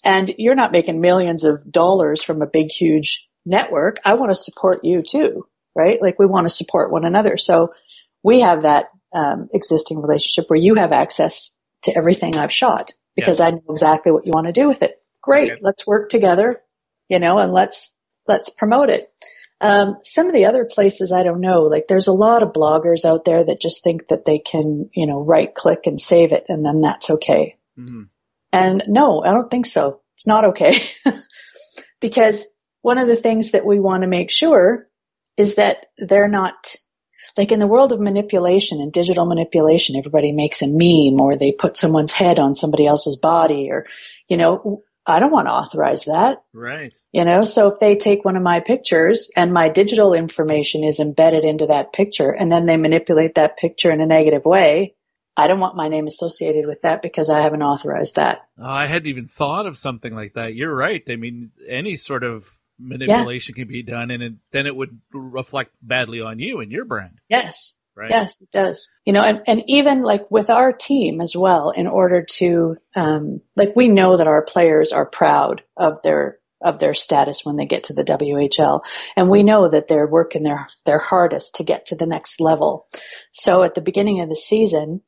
and 0.04 0.30
you're 0.36 0.54
not 0.54 0.72
making 0.72 1.00
millions 1.00 1.44
of 1.44 1.70
dollars 1.70 2.22
from 2.22 2.42
a 2.42 2.46
big, 2.46 2.70
huge 2.70 3.28
network. 3.46 3.96
I 4.04 4.14
want 4.14 4.30
to 4.30 4.34
support 4.34 4.80
you 4.84 5.02
too, 5.02 5.46
right? 5.74 6.00
Like 6.00 6.18
we 6.18 6.26
want 6.26 6.44
to 6.44 6.54
support 6.54 6.92
one 6.92 7.06
another. 7.06 7.36
So 7.36 7.72
we 8.22 8.40
have 8.40 8.62
that 8.62 8.88
um, 9.12 9.48
existing 9.52 10.00
relationship 10.00 10.44
where 10.48 10.58
you 10.58 10.74
have 10.76 10.92
access 10.92 11.56
to 11.82 11.96
everything 11.96 12.36
I've 12.36 12.52
shot 12.52 12.92
because 13.16 13.40
I 13.40 13.50
know 13.50 13.62
exactly 13.70 14.12
what 14.12 14.26
you 14.26 14.32
want 14.32 14.46
to 14.46 14.52
do 14.52 14.68
with 14.68 14.82
it. 14.82 15.02
Great. 15.22 15.62
Let's 15.62 15.86
work 15.86 16.08
together, 16.08 16.54
you 17.08 17.18
know, 17.18 17.38
and 17.38 17.52
let's, 17.52 17.96
let's 18.26 18.50
promote 18.50 18.90
it. 18.90 19.10
Um, 19.60 19.96
some 20.00 20.28
of 20.28 20.32
the 20.32 20.46
other 20.46 20.64
places 20.64 21.10
I 21.10 21.24
don't 21.24 21.40
know, 21.40 21.62
like 21.62 21.88
there's 21.88 22.06
a 22.06 22.12
lot 22.12 22.44
of 22.44 22.52
bloggers 22.52 23.04
out 23.04 23.24
there 23.24 23.44
that 23.44 23.60
just 23.60 23.82
think 23.82 24.06
that 24.08 24.24
they 24.24 24.38
can, 24.38 24.88
you 24.94 25.06
know, 25.06 25.24
right 25.24 25.52
click 25.52 25.80
and 25.86 26.00
save 26.00 26.32
it 26.32 26.44
and 26.48 26.64
then 26.64 26.80
that's 26.80 27.10
okay. 27.10 27.56
Mm-hmm. 27.76 28.02
And 28.52 28.82
no, 28.86 29.22
I 29.22 29.32
don't 29.32 29.50
think 29.50 29.66
so. 29.66 30.00
It's 30.14 30.26
not 30.26 30.44
okay. 30.46 30.74
because 32.00 32.46
one 32.82 32.98
of 32.98 33.08
the 33.08 33.16
things 33.16 33.50
that 33.50 33.66
we 33.66 33.80
want 33.80 34.02
to 34.02 34.08
make 34.08 34.30
sure 34.30 34.88
is 35.36 35.56
that 35.56 35.86
they're 35.96 36.28
not 36.28 36.76
like 37.38 37.52
in 37.52 37.60
the 37.60 37.68
world 37.68 37.92
of 37.92 38.00
manipulation 38.00 38.80
and 38.80 38.92
digital 38.92 39.24
manipulation, 39.24 39.96
everybody 39.96 40.32
makes 40.32 40.60
a 40.60 40.66
meme 40.66 41.20
or 41.20 41.36
they 41.36 41.52
put 41.52 41.76
someone's 41.76 42.12
head 42.12 42.40
on 42.40 42.56
somebody 42.56 42.84
else's 42.84 43.16
body 43.16 43.70
or, 43.70 43.86
you 44.28 44.36
know, 44.36 44.82
I 45.06 45.20
don't 45.20 45.30
want 45.30 45.46
to 45.46 45.52
authorize 45.52 46.06
that. 46.06 46.42
Right. 46.52 46.92
You 47.12 47.24
know, 47.24 47.44
so 47.44 47.68
if 47.72 47.78
they 47.78 47.94
take 47.94 48.24
one 48.24 48.36
of 48.36 48.42
my 48.42 48.58
pictures 48.58 49.30
and 49.36 49.52
my 49.52 49.68
digital 49.68 50.14
information 50.14 50.82
is 50.82 50.98
embedded 50.98 51.44
into 51.44 51.68
that 51.68 51.92
picture 51.92 52.34
and 52.34 52.50
then 52.50 52.66
they 52.66 52.76
manipulate 52.76 53.36
that 53.36 53.56
picture 53.56 53.92
in 53.92 54.00
a 54.00 54.06
negative 54.06 54.42
way, 54.44 54.96
I 55.36 55.46
don't 55.46 55.60
want 55.60 55.76
my 55.76 55.86
name 55.86 56.08
associated 56.08 56.66
with 56.66 56.82
that 56.82 57.02
because 57.02 57.30
I 57.30 57.40
haven't 57.40 57.62
authorized 57.62 58.16
that. 58.16 58.48
Oh, 58.58 58.68
I 58.68 58.88
hadn't 58.88 59.08
even 59.08 59.28
thought 59.28 59.66
of 59.66 59.78
something 59.78 60.12
like 60.12 60.34
that. 60.34 60.54
You're 60.54 60.74
right. 60.74 61.04
I 61.08 61.14
mean, 61.14 61.52
any 61.68 61.94
sort 61.94 62.24
of 62.24 62.52
manipulation 62.78 63.54
can 63.54 63.68
be 63.68 63.82
done, 63.82 64.10
and 64.10 64.22
it, 64.22 64.32
then 64.52 64.66
it 64.66 64.74
would 64.74 65.00
reflect 65.12 65.72
badly 65.82 66.20
on 66.20 66.38
you 66.38 66.60
and 66.60 66.70
your 66.70 66.84
brand. 66.84 67.18
Yes. 67.28 67.78
Right. 67.96 68.10
Yes, 68.10 68.40
it 68.40 68.52
does. 68.52 68.92
You 69.04 69.12
know, 69.12 69.24
and, 69.24 69.42
and 69.48 69.64
even 69.66 70.02
like 70.02 70.30
with 70.30 70.50
our 70.50 70.72
team 70.72 71.20
as 71.20 71.34
well, 71.36 71.70
in 71.70 71.88
order 71.88 72.24
to, 72.36 72.76
um, 72.94 73.40
like 73.56 73.74
we 73.74 73.88
know 73.88 74.16
that 74.16 74.28
our 74.28 74.44
players 74.44 74.92
are 74.92 75.04
proud 75.04 75.64
of 75.76 76.00
their, 76.02 76.38
of 76.60 76.78
their 76.78 76.94
status 76.94 77.44
when 77.44 77.56
they 77.56 77.66
get 77.66 77.84
to 77.84 77.94
the 77.94 78.04
WHL. 78.04 78.82
And 79.16 79.28
we 79.28 79.42
know 79.42 79.68
that 79.68 79.88
they're 79.88 80.08
working 80.08 80.44
their, 80.44 80.68
their 80.86 80.98
hardest 80.98 81.56
to 81.56 81.64
get 81.64 81.86
to 81.86 81.96
the 81.96 82.06
next 82.06 82.40
level. 82.40 82.86
So 83.32 83.64
at 83.64 83.74
the 83.74 83.80
beginning 83.80 84.20
of 84.20 84.28
the 84.28 84.36
season, 84.36 85.02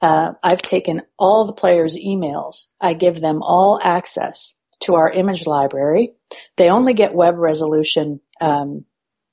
uh, 0.00 0.34
I've 0.44 0.62
taken 0.62 1.02
all 1.18 1.46
the 1.46 1.54
players' 1.54 1.96
emails. 1.96 2.72
I 2.80 2.94
give 2.94 3.20
them 3.20 3.42
all 3.42 3.80
access 3.82 4.57
to 4.80 4.94
our 4.94 5.10
image 5.10 5.46
library. 5.46 6.14
They 6.56 6.70
only 6.70 6.94
get 6.94 7.14
web 7.14 7.36
resolution, 7.36 8.20
um, 8.40 8.84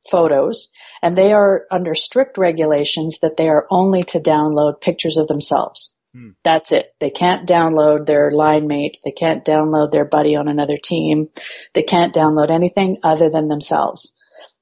photos 0.09 0.71
and 1.01 1.17
they 1.17 1.33
are 1.33 1.65
under 1.71 1.95
strict 1.95 2.37
regulations 2.37 3.19
that 3.21 3.37
they 3.37 3.49
are 3.49 3.65
only 3.71 4.03
to 4.03 4.19
download 4.19 4.81
pictures 4.81 5.17
of 5.17 5.27
themselves. 5.27 5.97
Hmm. 6.13 6.29
That's 6.43 6.71
it. 6.71 6.93
They 6.99 7.09
can't 7.09 7.47
download 7.47 8.05
their 8.05 8.31
line 8.31 8.67
mate. 8.67 8.97
They 9.03 9.11
can't 9.11 9.43
download 9.43 9.91
their 9.91 10.05
buddy 10.05 10.35
on 10.35 10.47
another 10.47 10.77
team. 10.77 11.27
They 11.73 11.83
can't 11.83 12.13
download 12.13 12.51
anything 12.51 12.97
other 13.03 13.29
than 13.29 13.47
themselves. 13.47 14.15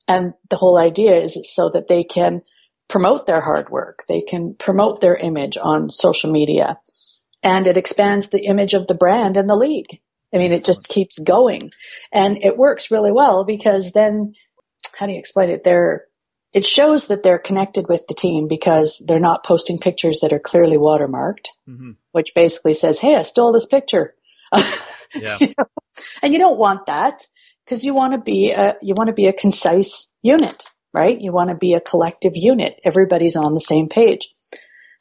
And 0.08 0.34
the 0.50 0.58
whole 0.58 0.78
idea 0.78 1.16
is 1.16 1.54
so 1.54 1.70
that 1.70 1.88
they 1.88 2.04
can 2.04 2.42
promote 2.88 3.26
their 3.28 3.42
hard 3.42 3.70
work. 3.70 4.04
They 4.08 4.22
can 4.22 4.56
promote 4.56 5.02
their 5.02 5.16
image 5.16 5.58
on 5.58 5.90
social 5.90 6.32
media 6.32 6.80
and 7.44 7.68
it 7.68 7.78
expands 7.78 8.30
the 8.30 8.46
image 8.46 8.74
of 8.74 8.88
the 8.88 8.96
brand 8.96 9.38
and 9.38 9.50
the 9.50 9.56
league. 9.56 10.00
I 10.34 10.38
mean, 10.38 10.52
it 10.52 10.66
just 10.66 10.88
keeps 10.88 11.20
going 11.20 11.72
and 12.12 12.38
it 12.44 12.58
works 12.58 12.92
really 12.92 13.12
well 13.12 13.46
because 13.46 13.92
then 13.92 14.34
how 14.98 15.06
do 15.06 15.14
you 15.14 15.20
explain 15.20 15.50
it? 15.50 15.64
They're, 15.64 16.06
it 16.54 16.66
shows 16.66 17.08
that 17.08 17.24
they're 17.24 17.40
connected 17.40 17.86
with 17.88 18.08
the 18.08 18.14
team 18.14 18.48
because 18.48 19.04
they're 19.08 19.20
not 19.20 19.46
posting 19.46 19.80
pictures 19.80 20.20
that 20.22 20.34
are 20.34 20.40
clearly 20.40 20.78
watermarked, 20.78 21.48
Mm-hmm. 21.68 21.92
which 22.12 22.34
basically 22.36 22.74
says, 22.74 23.00
Hey, 23.00 23.16
I 23.16 23.22
stole 23.24 23.54
this 23.54 23.66
picture. 23.66 24.16
Yeah. 25.16 25.38
You 25.40 25.54
know? 25.58 25.66
And 26.22 26.34
you 26.34 26.40
don't 26.40 26.58
want 26.58 26.88
that 26.88 27.22
because 27.64 27.86
you 27.86 27.94
want 27.94 28.14
to 28.14 28.20
be 28.20 28.52
a, 28.52 28.76
you 28.82 28.96
want 28.96 29.10
to 29.10 29.14
be 29.14 29.28
a 29.28 29.34
concise 29.34 30.16
unit, 30.22 30.66
right? 30.94 31.20
You 31.20 31.32
want 31.32 31.50
to 31.52 31.56
be 31.56 31.76
a 31.76 31.82
collective 31.82 32.34
unit. 32.36 32.80
Everybody's 32.84 33.36
on 33.36 33.54
the 33.54 33.60
same 33.60 33.88
page. 33.90 34.28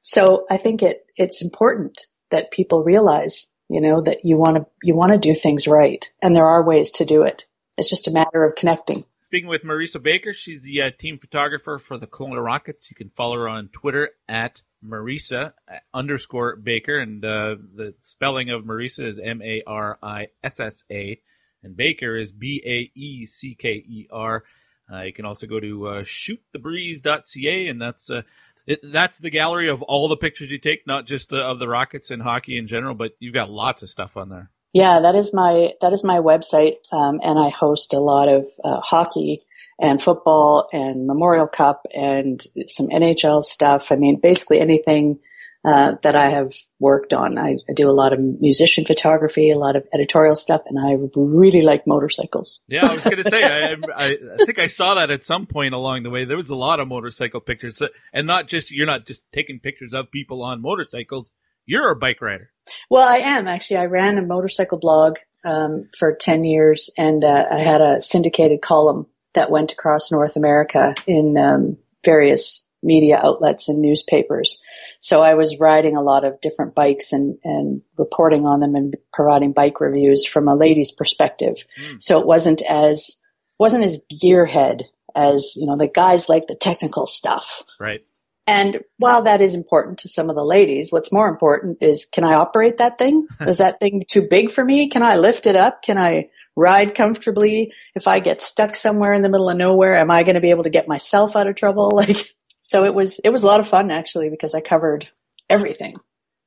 So 0.03 0.45
I 0.51 0.57
think 0.57 0.83
it, 0.83 1.05
it's 1.17 1.43
important 1.43 2.01
that 2.31 2.51
people 2.51 2.85
realize, 2.85 3.55
you 3.73 3.81
know, 3.81 4.03
that 4.03 4.25
you 4.25 4.37
want 4.37 4.59
to, 4.59 4.67
you 4.83 4.95
want 4.95 5.13
to 5.13 5.19
do 5.19 5.35
things 5.35 5.67
right. 5.67 6.05
And 6.21 6.37
there 6.37 6.47
are 6.47 6.67
ways 6.67 6.93
to 6.93 7.05
do 7.05 7.23
it. 7.23 7.47
It's 7.79 7.89
just 7.89 8.07
a 8.07 8.13
matter 8.13 8.45
of 8.45 8.55
connecting. 8.55 9.05
Speaking 9.29 9.49
with 9.49 9.63
Marissa 9.63 9.97
Baecker, 9.97 10.35
she's 10.35 10.63
the 10.63 10.83
uh, 10.83 10.91
team 10.97 11.19
photographer 11.19 11.79
for 11.79 11.97
the 11.97 12.07
Kelowna 12.07 12.45
Rockets. 12.45 12.91
You 12.91 12.97
can 12.97 13.09
follow 13.17 13.37
her 13.39 13.49
on 13.49 13.69
Twitter 13.69 14.11
at 14.29 14.61
Marissa 14.85 15.55
underscore 15.95 16.59
Baecker, 16.59 17.03
and 17.03 17.25
uh, 17.25 17.57
the 17.75 17.95
spelling 18.01 18.51
of 18.51 18.65
Marissa 18.65 19.07
is 19.07 19.19
M 19.19 19.41
A 19.41 19.63
R 19.67 19.99
I 20.03 20.27
S 20.45 20.61
S 20.61 20.85
A, 20.91 21.19
and 21.63 21.75
Baecker 21.75 22.21
is 22.21 22.31
B 22.31 22.63
A 22.67 22.99
E 22.99 23.25
C 23.25 23.57
K 23.59 23.71
E 23.71 24.07
R. 24.11 24.45
Uh, 24.93 25.03
you 25.03 25.15
can 25.15 25.25
also 25.25 25.47
go 25.47 25.59
to 25.61 25.87
uh, 25.89 26.03
shootthebreeze.ca, 26.03 27.69
and 27.69 27.81
that's 27.81 28.11
uh, 28.11 28.21
it, 28.67 28.81
that's 28.83 29.19
the 29.19 29.31
gallery 29.31 29.69
of 29.69 29.83
all 29.83 30.09
the 30.09 30.17
pictures 30.17 30.51
you 30.51 30.59
take, 30.59 30.87
not 30.87 31.07
just 31.07 31.33
uh, 31.33 31.37
of 31.37 31.59
the 31.59 31.69
Rockets 31.69 32.11
and 32.11 32.23
hockey 32.23 32.59
in 32.59 32.67
general, 32.67 32.95
but 32.95 33.13
you've 33.19 33.35
got 33.35 33.51
lots 33.51 33.83
of 33.83 33.89
stuff 33.89 34.17
on 34.17 34.29
there. 34.29 34.51
Yeah, 34.73 35.01
that 35.01 35.15
is 35.15 35.35
my 35.35 35.73
that 35.83 35.93
is 35.93 36.03
my 36.03 36.19
website, 36.21 36.77
um, 36.93 37.21
and 37.23 37.39
I 37.39 37.51
host 37.51 37.93
a 37.93 37.99
lot 37.99 38.29
of 38.29 38.47
uh, 38.65 38.81
hockey 38.81 39.41
and 39.79 40.01
football 40.01 40.69
and 40.73 41.07
Memorial 41.07 41.47
Cup 41.47 41.83
and 41.95 42.41
some 42.67 42.89
NHL 42.89 43.43
stuff. 43.43 43.93
I 43.93 43.97
mean, 43.97 44.21
basically 44.21 44.61
anything 44.61 45.21
uh, 45.65 45.95
that 46.03 46.17
I 46.17 46.31
have 46.31 46.53
worked 46.81 47.13
on. 47.13 47.39
I, 47.39 47.57
I, 47.69 47.73
do 47.75 47.89
a 47.89 47.93
lot 47.93 48.13
of 48.13 48.19
musician 48.19 48.85
photography, 48.85 49.51
a 49.51 49.59
lot 49.59 49.77
of 49.77 49.87
editorial 49.95 50.35
stuff, 50.35 50.63
and 50.67 50.79
I 50.79 50.99
really 51.15 51.63
like 51.63 51.87
motorcycles. 51.87 52.63
Yeah, 52.67 52.85
I 52.85 52.93
was 52.93 53.05
going 53.05 53.23
to 53.23 53.31
say, 53.31 53.45
I, 53.45 53.75
I, 53.95 54.07
I, 54.07 54.45
think 54.45 54.59
I 54.59 54.67
saw 54.67 54.97
that 54.97 55.11
at 55.11 55.23
some 55.23 55.47
point 55.47 55.75
along 55.75 56.03
the 56.03 56.11
way. 56.11 56.25
There 56.25 56.37
was 56.37 56.51
a 56.51 56.57
lot 56.57 56.81
of 56.81 56.89
motorcycle 56.89 57.41
pictures, 57.41 57.81
and 58.13 58.27
not 58.27 58.49
just 58.49 58.73
you're 58.73 58.87
not 58.87 59.07
just 59.07 59.23
taking 59.33 59.61
pictures 59.61 59.95
of 59.95 60.11
people 60.11 60.43
on 60.43 60.61
motorcycles. 60.61 61.33
You're 61.65 61.93
a 61.93 61.97
bike 61.97 62.21
rider. 62.21 62.51
Well, 62.91 63.09
I 63.09 63.19
am 63.19 63.47
actually. 63.47 63.77
I 63.79 63.87
ran 63.87 64.19
a 64.19 64.23
motorcycle 64.23 64.79
blog 64.79 65.19
um, 65.45 65.89
for 65.97 66.17
ten 66.17 66.45
years, 66.45 66.91
and 66.99 67.23
uh, 67.23 67.47
I 67.53 67.59
had 67.59 67.81
a 67.81 68.01
syndicated 68.01 68.63
column 68.63 69.07
that 69.35 69.51
went 69.51 69.73
across 69.73 70.11
North 70.11 70.37
America 70.37 70.95
in 71.07 71.39
um, 71.39 71.79
various 72.05 72.69
media 72.83 73.21
outlets 73.23 73.69
and 73.69 73.81
newspapers. 73.81 74.63
So 75.01 75.23
I 75.23 75.35
was 75.35 75.61
riding 75.61 75.97
a 75.97 76.03
lot 76.03 76.25
of 76.25 76.41
different 76.41 76.75
bikes 76.75 77.13
and, 77.13 77.39
and 77.45 77.81
reporting 77.99 78.47
on 78.47 78.61
them 78.61 78.75
and 78.75 78.95
providing 79.13 79.53
bike 79.53 79.81
reviews 79.81 80.27
from 80.27 80.49
a 80.49 80.55
lady's 80.55 80.93
perspective. 80.93 81.65
Mm. 81.81 82.03
So 82.03 82.21
it 82.21 82.27
wasn't 82.27 82.63
as 82.63 83.21
wasn't 83.59 83.85
as 83.85 84.05
gearhead 84.13 84.83
as 85.15 85.55
you 85.57 85.67
know 85.67 85.77
the 85.77 85.89
guys 85.89 86.29
like 86.29 86.47
the 86.47 86.57
technical 86.57 87.07
stuff. 87.07 87.65
Right. 87.79 88.01
And 88.47 88.81
while 88.99 89.23
that 89.23 89.41
is 89.41 89.55
important 89.55 90.01
to 90.01 90.09
some 90.09 90.29
of 90.29 90.35
the 90.35 90.45
ladies, 90.45 90.91
what's 90.91 91.13
more 91.13 91.29
important 91.29 91.79
is 91.81 92.07
can 92.07 92.25
I 92.25 92.35
operate 92.35 92.79
that 92.79 92.99
thing? 92.99 93.29
is 93.41 93.59
that 93.59 93.79
thing 93.79 94.03
too 94.09 94.27
big 94.29 94.51
for 94.51 94.65
me? 94.65 94.89
Can 94.89 95.03
I 95.03 95.17
lift 95.17 95.47
it 95.47 95.55
up? 95.55 95.83
Can 95.83 95.97
I 95.97 96.31
ride 96.57 96.95
comfortably? 96.95 97.73
If 97.95 98.09
I 98.09 98.19
get 98.19 98.41
stuck 98.41 98.75
somewhere 98.75 99.15
in 99.15 99.23
the 99.23 99.29
middle 99.29 99.49
of 99.49 99.57
nowhere, 99.57 99.95
am 99.95 100.11
I 100.11 100.25
going 100.25 100.35
to 100.35 100.41
be 100.41 100.51
able 100.51 100.65
to 100.65 100.71
get 100.71 100.89
myself 100.89 101.37
out 101.37 101.47
of 101.47 101.55
trouble? 101.55 101.93
Like, 102.03 102.17
so 102.63 102.85
it 102.85 102.95
was, 102.95 103.19
it 103.19 103.29
was 103.29 103.43
a 103.43 103.47
lot 103.47 103.61
of 103.61 103.69
fun 103.69 103.91
actually 103.91 104.31
because 104.31 104.55
I 104.55 104.61
covered 104.61 105.09
everything 105.51 105.97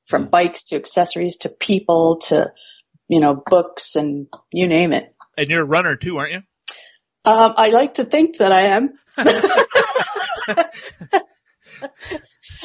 from 0.05 0.27
bikes 0.27 0.63
to 0.65 0.75
accessories 0.75 1.37
to 1.37 1.49
people 1.49 2.19
to, 2.27 2.51
you 3.07 3.19
know, 3.19 3.35
books 3.45 3.95
and 3.95 4.27
you 4.51 4.67
name 4.67 4.93
it. 4.93 5.09
And 5.37 5.49
you're 5.49 5.61
a 5.61 5.65
runner 5.65 5.95
too, 5.95 6.17
aren't 6.17 6.31
you? 6.31 6.41
Um, 7.25 7.53
I 7.57 7.69
like 7.69 7.95
to 7.95 8.05
think 8.05 8.37
that 8.37 8.51
I 8.51 8.61
am. 8.61 8.93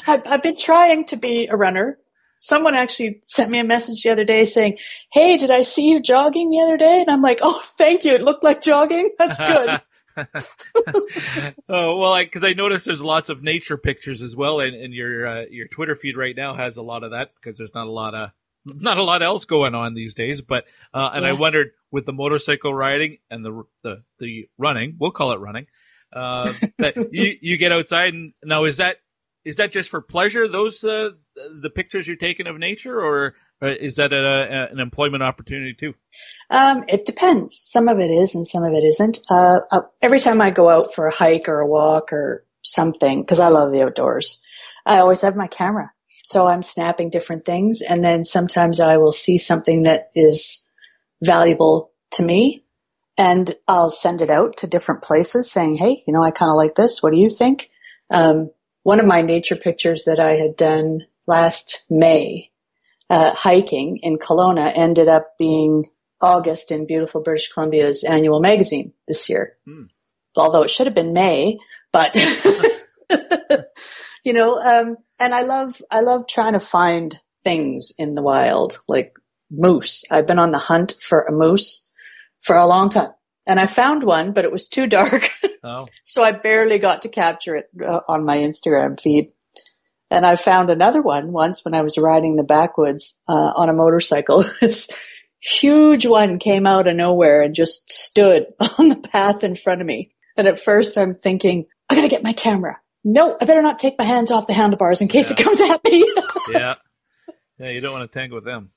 I've, 0.07 0.23
I've 0.27 0.43
been 0.43 0.57
trying 0.57 1.07
to 1.07 1.17
be 1.17 1.49
a 1.49 1.57
runner. 1.57 1.99
Someone 2.37 2.75
actually 2.75 3.19
sent 3.23 3.51
me 3.51 3.59
a 3.59 3.65
message 3.65 4.03
the 4.03 4.11
other 4.11 4.25
day 4.25 4.45
saying, 4.45 4.79
Hey, 5.13 5.37
did 5.37 5.51
I 5.51 5.63
see 5.63 5.89
you 5.89 6.01
jogging 6.01 6.51
the 6.51 6.61
other 6.61 6.77
day? 6.77 7.01
And 7.01 7.11
I'm 7.11 7.23
like, 7.23 7.41
Oh, 7.43 7.61
thank 7.79 8.05
you. 8.05 8.15
It 8.15 8.23
looked 8.23 8.45
like 8.45 8.63
jogging. 8.63 9.11
That's 9.19 9.39
good. 9.39 9.71
oh 11.69 11.97
well, 11.99 12.19
because 12.19 12.45
I, 12.45 12.49
I, 12.49 12.53
noticed 12.55 12.87
there's 12.87 13.03
lots 13.03 13.29
of 13.29 13.43
nature 13.43 13.77
pictures 13.77 14.23
as 14.23 14.35
well, 14.35 14.61
and, 14.61 14.75
and 14.75 14.95
your 14.95 15.27
uh, 15.27 15.45
your 15.51 15.69
Twitter 15.69 15.97
feed 15.97 16.17
right 16.17 16.37
now 16.37 16.55
has 16.55 16.77
a 16.77 16.83
lot 16.83 17.03
of 17.03 17.13
that 17.13 17.33
because 17.35 17.59
there's 17.59 17.75
not 17.75 17.87
a 17.87 17.91
lot 17.91 18.15
of 18.15 18.31
not 18.65 18.99
a 18.99 19.03
lot 19.03 19.23
else 19.23 19.45
going 19.45 19.75
on 19.75 19.95
these 19.95 20.15
days. 20.15 20.41
But 20.41 20.65
uh, 20.95 21.11
and 21.15 21.23
yeah. 21.23 21.31
I 21.31 21.33
wondered 21.33 21.73
with 21.91 22.07
the 22.07 22.13
motorcycle 22.13 22.75
riding 22.75 23.19
and 23.31 23.45
the 23.45 23.63
the 23.83 24.03
the 24.19 24.49
running, 24.59 24.97
we'll 24.99 25.11
call 25.11 25.33
it 25.33 25.41
running, 25.41 25.67
uh, 26.13 26.53
that 26.79 26.97
you 27.13 27.37
you 27.41 27.57
get 27.57 27.73
outside 27.73 28.15
and 28.15 28.33
now 28.43 28.65
is 28.65 28.79
that 28.79 28.97
is 29.45 29.57
that 29.57 29.73
just 29.73 29.89
for 29.89 30.01
pleasure? 30.01 30.49
Those 30.49 30.85
uh, 30.85 31.11
the 31.35 31.71
pictures 31.71 32.07
you're 32.07 32.17
taking 32.17 32.47
of 32.47 32.59
nature, 32.59 33.01
or 33.01 33.35
is 33.63 33.97
that 33.97 34.13
a, 34.13 34.17
a, 34.17 34.73
an 34.73 34.81
employment 34.81 35.23
opportunity 35.23 35.75
too? 35.79 35.95
Um, 36.49 36.85
it 36.89 37.05
depends. 37.05 37.63
Some 37.65 37.89
of 37.89 37.99
it 37.99 38.11
is, 38.11 38.35
and 38.35 38.47
some 38.47 38.65
of 38.65 38.73
it 38.73 38.85
isn't. 38.85 39.21
Uh, 39.31 39.61
uh, 39.71 39.81
every 40.01 40.21
time 40.21 40.41
I 40.41 40.51
go 40.51 40.69
out 40.69 40.95
for 40.95 41.07
a 41.07 41.15
hike 41.15 41.49
or 41.49 41.61
a 41.61 41.69
walk 41.69 42.13
or 42.13 42.45
something, 42.63 43.21
because 43.21 43.41
I 43.41 43.49
love 43.49 43.73
the 43.73 43.83
outdoors, 43.83 44.43
I 44.85 44.99
always 44.99 45.23
have 45.23 45.37
my 45.37 45.47
camera. 45.47 45.93
So 46.25 46.47
I'm 46.47 46.63
snapping 46.63 47.11
different 47.11 47.45
things, 47.45 47.83
and 47.83 48.01
then 48.03 48.25
sometimes 48.25 48.81
I 48.81 48.97
will 48.99 49.13
see 49.13 49.39
something 49.39 49.85
that 49.85 50.09
is 50.15 50.69
valuable 51.23 51.93
to 52.13 52.23
me, 52.23 52.65
and 53.19 53.51
I'll 53.69 53.91
send 53.91 54.21
it 54.21 54.31
out 54.31 54.59
to 54.59 54.67
different 54.67 55.03
places, 55.03 55.51
saying, 55.51 55.77
"Hey, 55.77 56.03
you 56.07 56.13
know, 56.13 56.23
I 56.23 56.31
kind 56.31 56.51
of 56.51 56.57
like 56.57 56.75
this. 56.75 57.03
What 57.03 57.13
do 57.13 57.19
you 57.19 57.31
think?" 57.31 57.69
Um, 58.11 58.51
one 58.83 59.01
of 59.01 59.07
my 59.07 59.21
nature 59.23 59.57
pictures 59.57 60.05
that 60.05 60.21
I 60.21 60.33
had 60.33 60.57
done 60.57 61.07
last 61.27 61.85
May, 61.91 62.50
uh, 63.11 63.35
hiking 63.35 63.99
in 64.03 64.19
Kelowna 64.19 64.73
ended 64.75 65.09
up 65.09 65.37
being 65.39 65.85
August 66.23 66.71
in 66.71 66.87
beautiful 66.87 67.23
British 67.23 67.53
Columbia's 67.53 68.05
annual 68.05 68.41
magazine 68.41 68.93
this 69.07 69.29
year. 69.29 69.57
Hmm. 69.67 69.85
Although 70.37 70.63
it 70.63 70.71
should 70.71 70.87
have 70.87 70.95
been 70.95 71.13
May, 71.13 71.59
but 71.93 72.15
you 74.25 74.33
know, 74.33 74.61
um, 74.61 74.97
and 75.19 75.35
I 75.35 75.43
love, 75.43 75.83
I 75.91 76.01
love 76.01 76.27
trying 76.29 76.53
to 76.53 76.61
find 76.61 77.15
things 77.43 77.93
in 77.99 78.15
the 78.15 78.23
wild, 78.23 78.79
like 78.87 79.13
moose. 79.51 80.05
I've 80.11 80.29
been 80.29 80.39
on 80.39 80.53
the 80.53 80.59
hunt 80.59 80.93
for 80.93 81.23
a 81.23 81.33
moose 81.33 81.89
for 82.41 82.55
a 82.55 82.67
long 82.67 82.91
time 82.91 83.11
and 83.47 83.59
I 83.59 83.67
found 83.67 84.05
one, 84.05 84.33
but 84.33 84.45
it 84.45 84.53
was 84.53 84.69
too 84.69 84.87
dark. 84.87 85.29
Oh. 85.63 85.87
so 86.03 86.23
I 86.23 86.33
barely 86.33 86.79
got 86.79 87.03
to 87.03 87.11
capture 87.11 87.55
it 87.55 87.69
uh, 87.87 88.01
on 88.09 88.25
my 88.25 88.39
Instagram 88.39 88.99
feed. 88.99 89.33
And 90.11 90.27
I 90.27 90.37
found 90.37 90.71
another 90.71 91.03
one 91.03 91.33
once 91.33 91.65
when 91.65 91.75
I 91.75 91.83
was 91.83 91.99
riding 91.99 92.37
the 92.37 92.45
backwoods 92.45 93.19
uh, 93.29 93.33
on 93.33 93.69
a 93.69 93.75
motorcycle. 93.75 94.43
this 94.61 94.91
huge 95.41 96.05
one 96.07 96.39
came 96.39 96.67
out 96.67 96.89
of 96.89 96.97
nowhere 96.97 97.43
and 97.43 97.55
just 97.55 97.91
stood 97.93 98.47
on 98.79 98.89
the 98.89 99.09
path 99.13 99.45
in 99.45 99.55
front 99.55 99.81
of 99.81 99.87
me. 99.87 100.13
And 100.37 100.47
at 100.47 100.59
first 100.59 100.99
I'm 100.99 101.15
thinking, 101.15 101.67
I 101.89 101.95
gotta 101.95 102.09
get 102.09 102.23
my 102.23 102.33
camera. 102.33 102.79
No, 103.03 103.37
I 103.41 103.45
better 103.45 103.63
not 103.63 103.79
take 103.79 103.99
my 103.99 104.05
hands 104.05 104.31
off 104.31 104.47
the 104.47 104.53
handlebars 104.53 105.01
in 105.01 105.09
case 105.09 105.31
yeah. 105.31 105.37
it 105.39 105.45
comes 105.45 105.61
at 105.61 105.83
me. 105.85 106.13
yeah. 106.51 106.75
Yeah, 107.59 107.71
you 107.71 107.81
don't 107.81 107.93
want 107.93 108.11
to 108.11 108.19
tangle 108.19 108.37
with 108.37 108.45
them. 108.45 108.71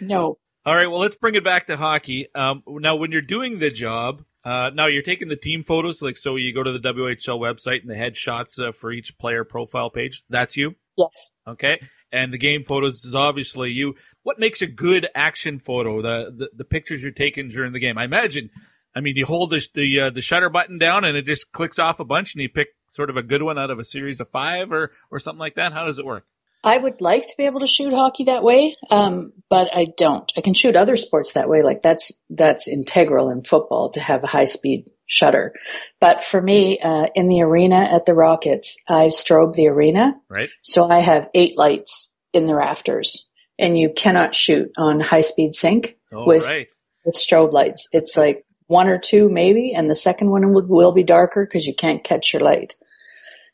No. 0.00 0.38
All 0.64 0.74
right, 0.74 0.88
well, 0.88 0.98
let's 0.98 1.16
bring 1.16 1.36
it 1.36 1.44
back 1.44 1.68
to 1.68 1.76
hockey. 1.76 2.28
Um, 2.34 2.62
now, 2.66 2.96
when 2.96 3.12
you're 3.12 3.22
doing 3.22 3.58
the 3.58 3.70
job, 3.70 4.24
uh, 4.46 4.70
now 4.72 4.86
you're 4.86 5.02
taking 5.02 5.26
the 5.26 5.34
team 5.34 5.64
photos, 5.64 6.00
like 6.00 6.16
so 6.16 6.36
you 6.36 6.54
go 6.54 6.62
to 6.62 6.78
the 6.78 6.78
WHL 6.78 7.40
website 7.40 7.80
and 7.80 7.90
the 7.90 7.94
headshots 7.94 8.60
uh, 8.60 8.70
for 8.70 8.92
each 8.92 9.18
player 9.18 9.42
profile 9.42 9.90
page. 9.90 10.22
That's 10.30 10.56
you. 10.56 10.76
Yes. 10.96 11.34
Okay. 11.48 11.80
And 12.12 12.32
the 12.32 12.38
game 12.38 12.62
photos 12.64 13.04
is 13.04 13.16
obviously 13.16 13.70
you. 13.72 13.96
What 14.22 14.38
makes 14.38 14.62
a 14.62 14.68
good 14.68 15.08
action 15.16 15.58
photo? 15.58 16.00
The 16.00 16.30
the, 16.30 16.48
the 16.58 16.64
pictures 16.64 17.02
you're 17.02 17.10
taking 17.10 17.48
during 17.48 17.72
the 17.72 17.80
game. 17.80 17.98
I 17.98 18.04
imagine. 18.04 18.50
I 18.94 19.00
mean, 19.00 19.16
you 19.16 19.26
hold 19.26 19.50
the 19.50 19.66
the, 19.74 20.00
uh, 20.00 20.10
the 20.10 20.22
shutter 20.22 20.48
button 20.48 20.78
down 20.78 21.04
and 21.04 21.16
it 21.16 21.26
just 21.26 21.50
clicks 21.50 21.80
off 21.80 21.98
a 21.98 22.04
bunch, 22.04 22.34
and 22.34 22.42
you 22.42 22.48
pick 22.48 22.68
sort 22.88 23.10
of 23.10 23.16
a 23.16 23.24
good 23.24 23.42
one 23.42 23.58
out 23.58 23.72
of 23.72 23.80
a 23.80 23.84
series 23.84 24.20
of 24.20 24.30
five, 24.30 24.70
or 24.70 24.92
or 25.10 25.18
something 25.18 25.40
like 25.40 25.56
that. 25.56 25.72
How 25.72 25.86
does 25.86 25.98
it 25.98 26.06
work? 26.06 26.24
I 26.66 26.76
would 26.76 27.00
like 27.00 27.22
to 27.22 27.34
be 27.38 27.44
able 27.46 27.60
to 27.60 27.68
shoot 27.68 27.92
hockey 27.92 28.24
that 28.24 28.42
way, 28.42 28.74
um, 28.90 29.32
but 29.48 29.70
I 29.72 29.86
don't. 29.96 30.30
I 30.36 30.40
can 30.40 30.52
shoot 30.52 30.74
other 30.74 30.96
sports 30.96 31.34
that 31.34 31.48
way. 31.48 31.62
Like 31.62 31.80
that's 31.80 32.20
that's 32.28 32.66
integral 32.66 33.30
in 33.30 33.42
football 33.42 33.90
to 33.90 34.00
have 34.00 34.24
a 34.24 34.26
high 34.26 34.46
speed 34.46 34.88
shutter. 35.06 35.54
But 36.00 36.24
for 36.24 36.42
me, 36.42 36.80
uh, 36.80 37.06
in 37.14 37.28
the 37.28 37.42
arena 37.42 37.76
at 37.76 38.04
the 38.04 38.14
Rockets, 38.14 38.82
I 38.88 39.06
strobe 39.06 39.54
the 39.54 39.68
arena. 39.68 40.14
Right. 40.28 40.48
So 40.60 40.88
I 40.90 40.98
have 40.98 41.30
eight 41.34 41.56
lights 41.56 42.12
in 42.32 42.46
the 42.46 42.56
rafters, 42.56 43.30
and 43.60 43.78
you 43.78 43.92
cannot 43.94 44.34
shoot 44.34 44.72
on 44.76 44.98
high 44.98 45.20
speed 45.20 45.54
sync 45.54 45.96
oh, 46.12 46.26
with 46.26 46.44
right. 46.46 46.66
with 47.04 47.14
strobe 47.14 47.52
lights. 47.52 47.90
It's 47.92 48.16
like 48.16 48.44
one 48.66 48.88
or 48.88 48.98
two 48.98 49.30
maybe, 49.30 49.72
and 49.72 49.86
the 49.86 49.94
second 49.94 50.30
one 50.30 50.52
will, 50.52 50.66
will 50.66 50.92
be 50.92 51.04
darker 51.04 51.46
because 51.46 51.64
you 51.64 51.76
can't 51.76 52.02
catch 52.02 52.32
your 52.32 52.42
light. 52.42 52.74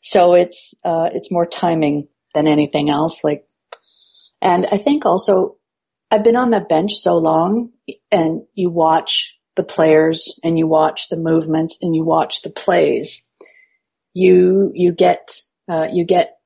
So 0.01 0.33
it's 0.33 0.73
uh, 0.83 1.11
it's 1.13 1.31
more 1.31 1.45
timing 1.45 2.07
than 2.33 2.47
anything 2.47 2.89
else. 2.89 3.23
Like, 3.23 3.45
and 4.41 4.65
I 4.71 4.77
think 4.77 5.05
also 5.05 5.57
I've 6.11 6.23
been 6.23 6.35
on 6.35 6.51
the 6.51 6.61
bench 6.61 6.93
so 6.93 7.17
long 7.17 7.71
and 8.11 8.43
you 8.53 8.71
watch 8.71 9.39
the 9.55 9.63
players 9.63 10.39
and 10.43 10.57
you 10.57 10.67
watch 10.67 11.09
the 11.09 11.17
movements 11.17 11.79
and 11.81 11.95
you 11.95 12.03
watch 12.03 12.41
the 12.41 12.49
plays. 12.51 13.27
You, 14.13 14.71
you 14.73 14.91
get, 14.91 15.31
uh, 15.69 15.87
you 15.91 16.05
get 16.05 16.37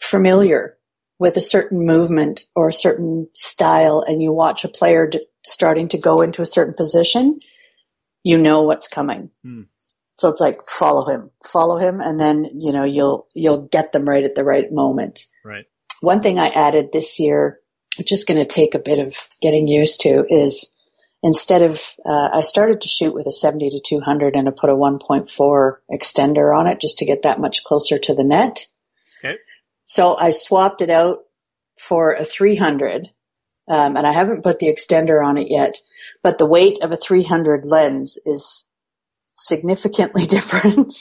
familiar 0.00 0.76
with 1.18 1.36
a 1.36 1.40
certain 1.40 1.86
movement 1.86 2.42
or 2.56 2.68
a 2.68 2.72
certain 2.72 3.28
style 3.34 4.04
and 4.06 4.22
you 4.22 4.32
watch 4.32 4.64
a 4.64 4.68
player 4.68 5.06
d- 5.06 5.26
starting 5.44 5.88
to 5.88 5.98
go 5.98 6.22
into 6.22 6.42
a 6.42 6.46
certain 6.46 6.74
position, 6.74 7.40
you 8.22 8.38
know 8.38 8.62
what's 8.62 8.88
coming. 8.88 9.30
Hmm. 9.44 9.62
So 10.16 10.28
it's 10.28 10.40
like 10.40 10.66
follow 10.66 11.08
him, 11.08 11.30
follow 11.42 11.76
him, 11.76 12.00
and 12.00 12.18
then 12.20 12.48
you 12.60 12.72
know 12.72 12.84
you'll 12.84 13.26
you'll 13.34 13.62
get 13.62 13.92
them 13.92 14.08
right 14.08 14.24
at 14.24 14.34
the 14.34 14.44
right 14.44 14.70
moment. 14.70 15.26
Right. 15.44 15.64
One 16.00 16.20
thing 16.20 16.38
I 16.38 16.48
added 16.48 16.90
this 16.92 17.18
year, 17.18 17.60
which 17.96 18.12
is 18.12 18.24
going 18.24 18.40
to 18.40 18.46
take 18.46 18.74
a 18.74 18.78
bit 18.78 18.98
of 18.98 19.14
getting 19.40 19.66
used 19.66 20.02
to, 20.02 20.24
is 20.28 20.76
instead 21.22 21.62
of 21.62 21.82
uh, 22.04 22.28
I 22.32 22.42
started 22.42 22.82
to 22.82 22.88
shoot 22.88 23.14
with 23.14 23.26
a 23.26 23.32
70 23.32 23.70
to 23.70 23.80
200 23.80 24.36
and 24.36 24.46
I 24.46 24.52
put 24.52 24.70
a 24.70 24.74
1.4 24.74 25.72
extender 25.90 26.56
on 26.56 26.66
it 26.66 26.80
just 26.80 26.98
to 26.98 27.06
get 27.06 27.22
that 27.22 27.40
much 27.40 27.64
closer 27.64 27.98
to 27.98 28.14
the 28.14 28.24
net. 28.24 28.66
Okay. 29.24 29.38
So 29.86 30.16
I 30.16 30.30
swapped 30.30 30.82
it 30.82 30.90
out 30.90 31.20
for 31.78 32.12
a 32.12 32.24
300, 32.24 33.10
um, 33.68 33.96
and 33.96 34.06
I 34.06 34.12
haven't 34.12 34.42
put 34.42 34.58
the 34.58 34.72
extender 34.72 35.24
on 35.24 35.38
it 35.38 35.48
yet. 35.50 35.78
But 36.22 36.38
the 36.38 36.46
weight 36.46 36.82
of 36.82 36.92
a 36.92 36.96
300 36.96 37.64
lens 37.64 38.18
is 38.24 38.70
significantly 39.34 40.22
different. 40.26 40.94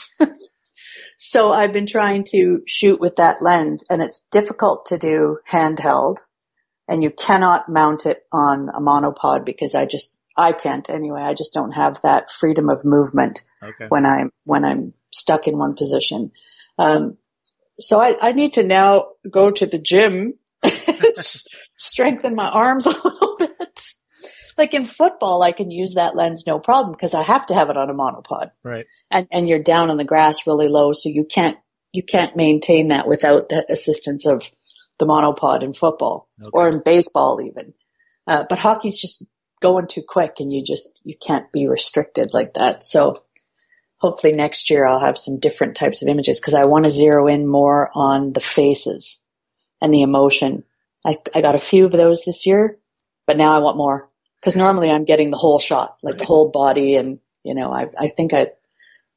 so 1.17 1.53
I've 1.53 1.71
been 1.71 1.85
trying 1.85 2.25
to 2.31 2.63
shoot 2.67 2.99
with 2.99 3.15
that 3.17 3.41
lens, 3.41 3.85
and 3.89 4.01
it's 4.01 4.25
difficult 4.31 4.87
to 4.87 4.97
do 4.97 5.39
handheld, 5.49 6.17
and 6.87 7.01
you 7.01 7.11
cannot 7.11 7.69
mount 7.69 8.05
it 8.05 8.25
on 8.31 8.69
a 8.69 8.81
monopod 8.81 9.45
because 9.45 9.75
I 9.75 9.85
just 9.85 10.19
I 10.35 10.51
can't 10.51 10.89
anyway. 10.89 11.21
I 11.21 11.33
just 11.33 11.53
don't 11.53 11.71
have 11.71 12.01
that 12.01 12.29
freedom 12.31 12.69
of 12.69 12.83
movement 12.83 13.41
Okay. 13.61 13.85
when 13.87 14.05
I'm 14.05 14.31
when 14.43 14.65
I'm 14.65 14.93
stuck 15.11 15.47
in 15.47 15.57
one 15.57 15.75
position. 15.75 16.31
Um, 16.77 17.17
so 17.77 17.99
I, 17.99 18.15
I 18.21 18.31
need 18.33 18.53
to 18.53 18.63
now 18.63 19.09
go 19.29 19.51
to 19.51 19.65
the 19.65 19.79
gym, 19.79 20.35
strengthen 21.77 22.35
my 22.35 22.49
arms 22.49 22.87
a 22.87 22.89
little. 22.89 23.22
Like 24.57 24.73
in 24.73 24.85
football, 24.85 25.41
I 25.41 25.51
can 25.51 25.71
use 25.71 25.95
that 25.95 26.15
lens 26.15 26.45
no 26.45 26.59
problem 26.59 26.91
because 26.91 27.13
I 27.13 27.23
have 27.23 27.45
to 27.47 27.53
have 27.53 27.69
it 27.69 27.77
on 27.77 27.89
a 27.89 27.93
monopod, 27.93 28.51
Right. 28.63 28.85
and 29.09 29.27
and 29.31 29.47
you're 29.47 29.63
down 29.63 29.89
on 29.89 29.97
the 29.97 30.03
grass 30.03 30.45
really 30.45 30.67
low, 30.67 30.93
so 30.93 31.09
you 31.09 31.25
can't 31.25 31.57
you 31.91 32.03
can't 32.03 32.35
maintain 32.35 32.89
that 32.89 33.07
without 33.07 33.49
the 33.49 33.65
assistance 33.69 34.25
of 34.25 34.49
the 34.99 35.05
monopod 35.05 35.63
in 35.63 35.73
football 35.73 36.27
or 36.53 36.69
in 36.69 36.81
baseball 36.83 37.41
even. 37.41 37.73
Uh, 38.27 38.45
but 38.47 38.59
hockey's 38.59 38.99
just 38.99 39.25
going 39.61 39.87
too 39.87 40.03
quick, 40.07 40.35
and 40.39 40.51
you 40.51 40.63
just 40.63 41.01
you 41.03 41.15
can't 41.15 41.51
be 41.51 41.67
restricted 41.67 42.33
like 42.33 42.53
that. 42.55 42.83
So 42.83 43.15
hopefully 43.97 44.33
next 44.33 44.69
year 44.69 44.85
I'll 44.85 44.99
have 44.99 45.17
some 45.17 45.39
different 45.39 45.75
types 45.75 46.01
of 46.01 46.09
images 46.09 46.39
because 46.39 46.53
I 46.53 46.65
want 46.65 46.85
to 46.85 46.91
zero 46.91 47.27
in 47.27 47.47
more 47.47 47.89
on 47.95 48.33
the 48.33 48.41
faces 48.41 49.25
and 49.81 49.93
the 49.93 50.01
emotion. 50.01 50.63
I, 51.05 51.17
I 51.33 51.41
got 51.41 51.55
a 51.55 51.59
few 51.59 51.85
of 51.85 51.91
those 51.91 52.23
this 52.25 52.45
year, 52.45 52.77
but 53.25 53.37
now 53.37 53.55
I 53.55 53.59
want 53.59 53.77
more 53.77 54.07
because 54.43 54.57
normally 54.57 54.91
I'm 54.91 55.05
getting 55.05 55.31
the 55.31 55.37
whole 55.37 55.57
shot, 55.57 55.95
like 56.03 56.17
the 56.17 56.25
whole 56.25 56.49
body. 56.49 56.97
And, 56.97 57.19
you 57.45 57.55
know, 57.55 57.71
I, 57.71 57.87
I 57.97 58.09
think 58.09 58.33
I, 58.33 58.47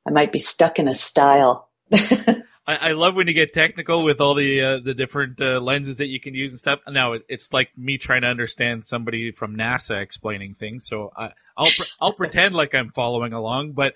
I 0.06 0.10
might 0.12 0.30
be 0.30 0.38
stuck 0.38 0.78
in 0.78 0.86
a 0.86 0.94
style. 0.94 1.68
I, 1.92 2.36
I 2.66 2.92
love 2.92 3.16
when 3.16 3.26
you 3.26 3.32
get 3.34 3.52
technical 3.52 4.04
with 4.04 4.20
all 4.20 4.36
the 4.36 4.62
uh, 4.62 4.78
the 4.84 4.94
different 4.94 5.40
uh, 5.40 5.58
lenses 5.60 5.96
that 5.96 6.06
you 6.06 6.20
can 6.20 6.34
use 6.34 6.52
and 6.52 6.60
stuff. 6.60 6.78
Now 6.88 7.14
it, 7.14 7.24
it's 7.28 7.52
like 7.52 7.70
me 7.76 7.98
trying 7.98 8.22
to 8.22 8.28
understand 8.28 8.84
somebody 8.84 9.32
from 9.32 9.56
NASA 9.56 10.00
explaining 10.00 10.54
things. 10.54 10.86
So 10.86 11.12
I, 11.16 11.32
I'll 11.56 11.66
pre- 11.66 11.86
I'll 12.00 12.12
pretend 12.16 12.54
like 12.54 12.72
I'm 12.72 12.92
following 12.92 13.32
along. 13.32 13.72
But 13.72 13.94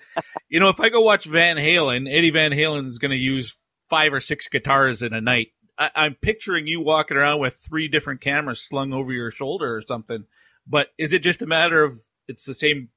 you 0.49 0.59
know, 0.59 0.67
if 0.67 0.81
I 0.81 0.89
go 0.89 0.99
watch 0.99 1.23
Van 1.25 1.55
Halen, 1.55 2.13
Eddie 2.13 2.31
Van 2.31 2.51
Halen 2.51 2.87
is 2.87 2.97
going 2.97 3.11
to 3.11 3.17
use 3.17 3.55
five 3.89 4.13
or 4.13 4.19
six 4.19 4.49
guitars 4.49 5.01
in 5.01 5.13
a 5.13 5.21
night. 5.21 5.53
I, 5.77 5.91
I'm 5.95 6.15
picturing 6.15 6.67
you 6.67 6.81
walking 6.81 7.15
around 7.15 7.39
with 7.39 7.55
three 7.55 7.87
different 7.87 8.19
cameras 8.19 8.61
slung 8.61 8.91
over 8.91 9.13
your 9.13 9.31
shoulder 9.31 9.77
or 9.77 9.81
something. 9.81 10.25
But 10.71 10.87
is 10.97 11.11
it 11.11 11.21
just 11.21 11.41
a 11.41 11.45
matter 11.45 11.83
of 11.83 11.99
it's 12.27 12.45
the 12.45 12.53
same 12.55 12.89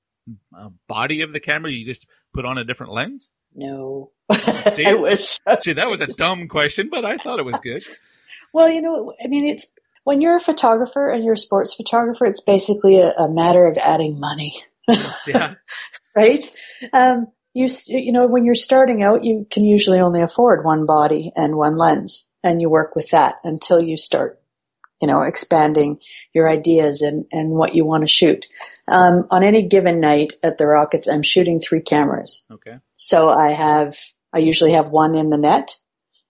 uh, 0.57 0.71
body 0.89 1.23
of 1.23 1.33
the 1.33 1.41
camera? 1.41 1.73
You 1.73 1.85
just 1.85 2.07
put 2.33 2.45
on 2.45 2.57
a 2.57 2.65
different 2.65 2.93
lens? 2.93 3.29
No. 3.55 4.13
See, 4.33 4.87
I 4.87 4.95
wish. 4.95 5.39
see, 5.59 5.73
that 5.75 5.89
was 5.89 6.01
a 6.01 6.07
dumb 6.07 6.49
question, 6.49 6.89
but 6.91 7.05
I 7.05 7.17
thought 7.17 7.41
it 7.41 7.45
was 7.45 7.59
good. 7.63 7.85
Well, 8.55 8.71
you 8.71 8.81
know, 8.81 9.13
I 9.23 9.29
mean, 9.29 9.47
it's 9.47 9.73
when 10.03 10.21
you're 10.23 10.39
a 10.39 10.41
photographer 10.41 11.09
and 11.09 11.23
you're 11.23 11.35
a 11.35 11.39
sports 11.39 11.75
photographer, 11.75 12.25
it's 12.25 12.41
basically 12.41 12.99
a, 12.99 13.11
a 13.11 13.29
matter 13.29 13.67
of 13.67 13.77
adding 13.77 14.19
money, 14.19 14.55
Yeah. 15.29 15.53
right? 16.17 16.43
Um, 16.93 17.29
you, 17.53 17.69
you 17.87 18.13
know, 18.13 18.27
when 18.27 18.45
you're 18.45 18.55
starting 18.55 19.03
out, 19.03 19.25
you 19.25 19.47
can 19.51 19.65
usually 19.65 20.01
only 20.01 20.23
afford 20.23 20.65
one 20.65 20.87
body 20.87 21.33
and 21.37 21.55
one 21.55 21.77
lens 21.77 22.33
and 22.43 22.61
you 22.61 22.71
work 22.71 22.97
with 22.97 23.11
that 23.11 23.37
until 23.45 23.81
you 23.81 23.97
start, 23.97 24.41
you 25.05 25.09
know, 25.09 25.21
expanding 25.21 26.01
your 26.33 26.49
ideas 26.49 27.03
and, 27.03 27.27
and 27.31 27.51
what 27.51 27.75
you 27.75 27.85
want 27.85 28.05
to 28.05 28.09
shoot. 28.09 28.47
Um, 28.89 29.27
on 29.31 29.45
any 29.45 29.69
given 29.69 30.01
night 30.01 30.33
at 30.43 30.57
the 30.57 30.67
Rockets, 30.67 31.11
I'm 31.11 31.21
shooting 31.21 31.61
three 31.61 31.83
cameras. 31.83 32.47
Okay. 32.51 32.79
So 32.97 33.29
I 33.29 33.53
have, 33.53 33.99
I 34.33 34.39
usually 34.39 34.73
have 34.73 34.89
one 34.89 35.15
in 35.15 35.29
the 35.29 35.37
net, 35.37 35.77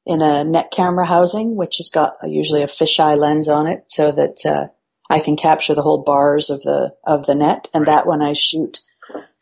in 0.05 0.23
a 0.23 0.43
net 0.43 0.73
camera 0.73 1.07
housing, 1.07 1.55
which 1.55 1.77
has 1.77 1.91
got 1.91 2.15
usually 2.25 2.65
a 2.65 2.67
fisheye 2.67 3.17
lens 3.17 3.49
on 3.49 3.69
it 3.69 3.85
so 3.87 4.11
that, 4.11 4.45
uh, 4.45 4.67
I 5.09 5.21
can 5.21 5.37
capture 5.37 5.77
the 5.77 5.83
whole 5.83 6.03
bars 6.03 6.51
of 6.51 6.61
the, 6.63 6.97
of 7.07 7.27
the 7.27 7.37
net. 7.37 7.69
And 7.73 7.87
that 7.87 8.09
one 8.09 8.23
I 8.23 8.33
shoot 8.33 8.81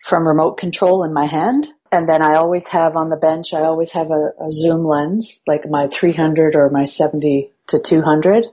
from 0.04 0.28
remote 0.28 0.58
control 0.58 1.04
in 1.04 1.14
my 1.14 1.24
hand. 1.24 1.66
And 1.90 2.06
then 2.06 2.20
I 2.20 2.34
always 2.34 2.68
have 2.68 2.96
on 2.96 3.08
the 3.08 3.16
bench, 3.16 3.54
I 3.54 3.60
always 3.60 3.92
have 3.92 4.10
a, 4.10 4.32
a 4.40 4.50
zoom 4.50 4.84
lens, 4.84 5.42
like 5.46 5.66
my 5.66 5.86
300 5.86 6.54
or 6.54 6.68
my 6.68 6.84
70 6.84 7.50
to 7.68 7.78
200. 7.78 8.46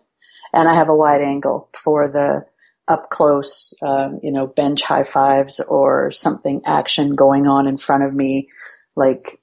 And 0.53 0.67
I 0.67 0.75
have 0.75 0.89
a 0.89 0.95
wide 0.95 1.21
angle 1.21 1.69
for 1.73 2.11
the 2.11 2.45
up 2.87 3.09
close, 3.09 3.75
um, 3.83 4.19
you 4.23 4.31
know, 4.31 4.47
bench 4.47 4.81
high 4.83 5.03
fives 5.03 5.59
or 5.59 6.09
something 6.11 6.63
action 6.65 7.15
going 7.15 7.47
on 7.47 7.67
in 7.67 7.77
front 7.77 8.03
of 8.03 8.13
me, 8.13 8.49
like 8.97 9.39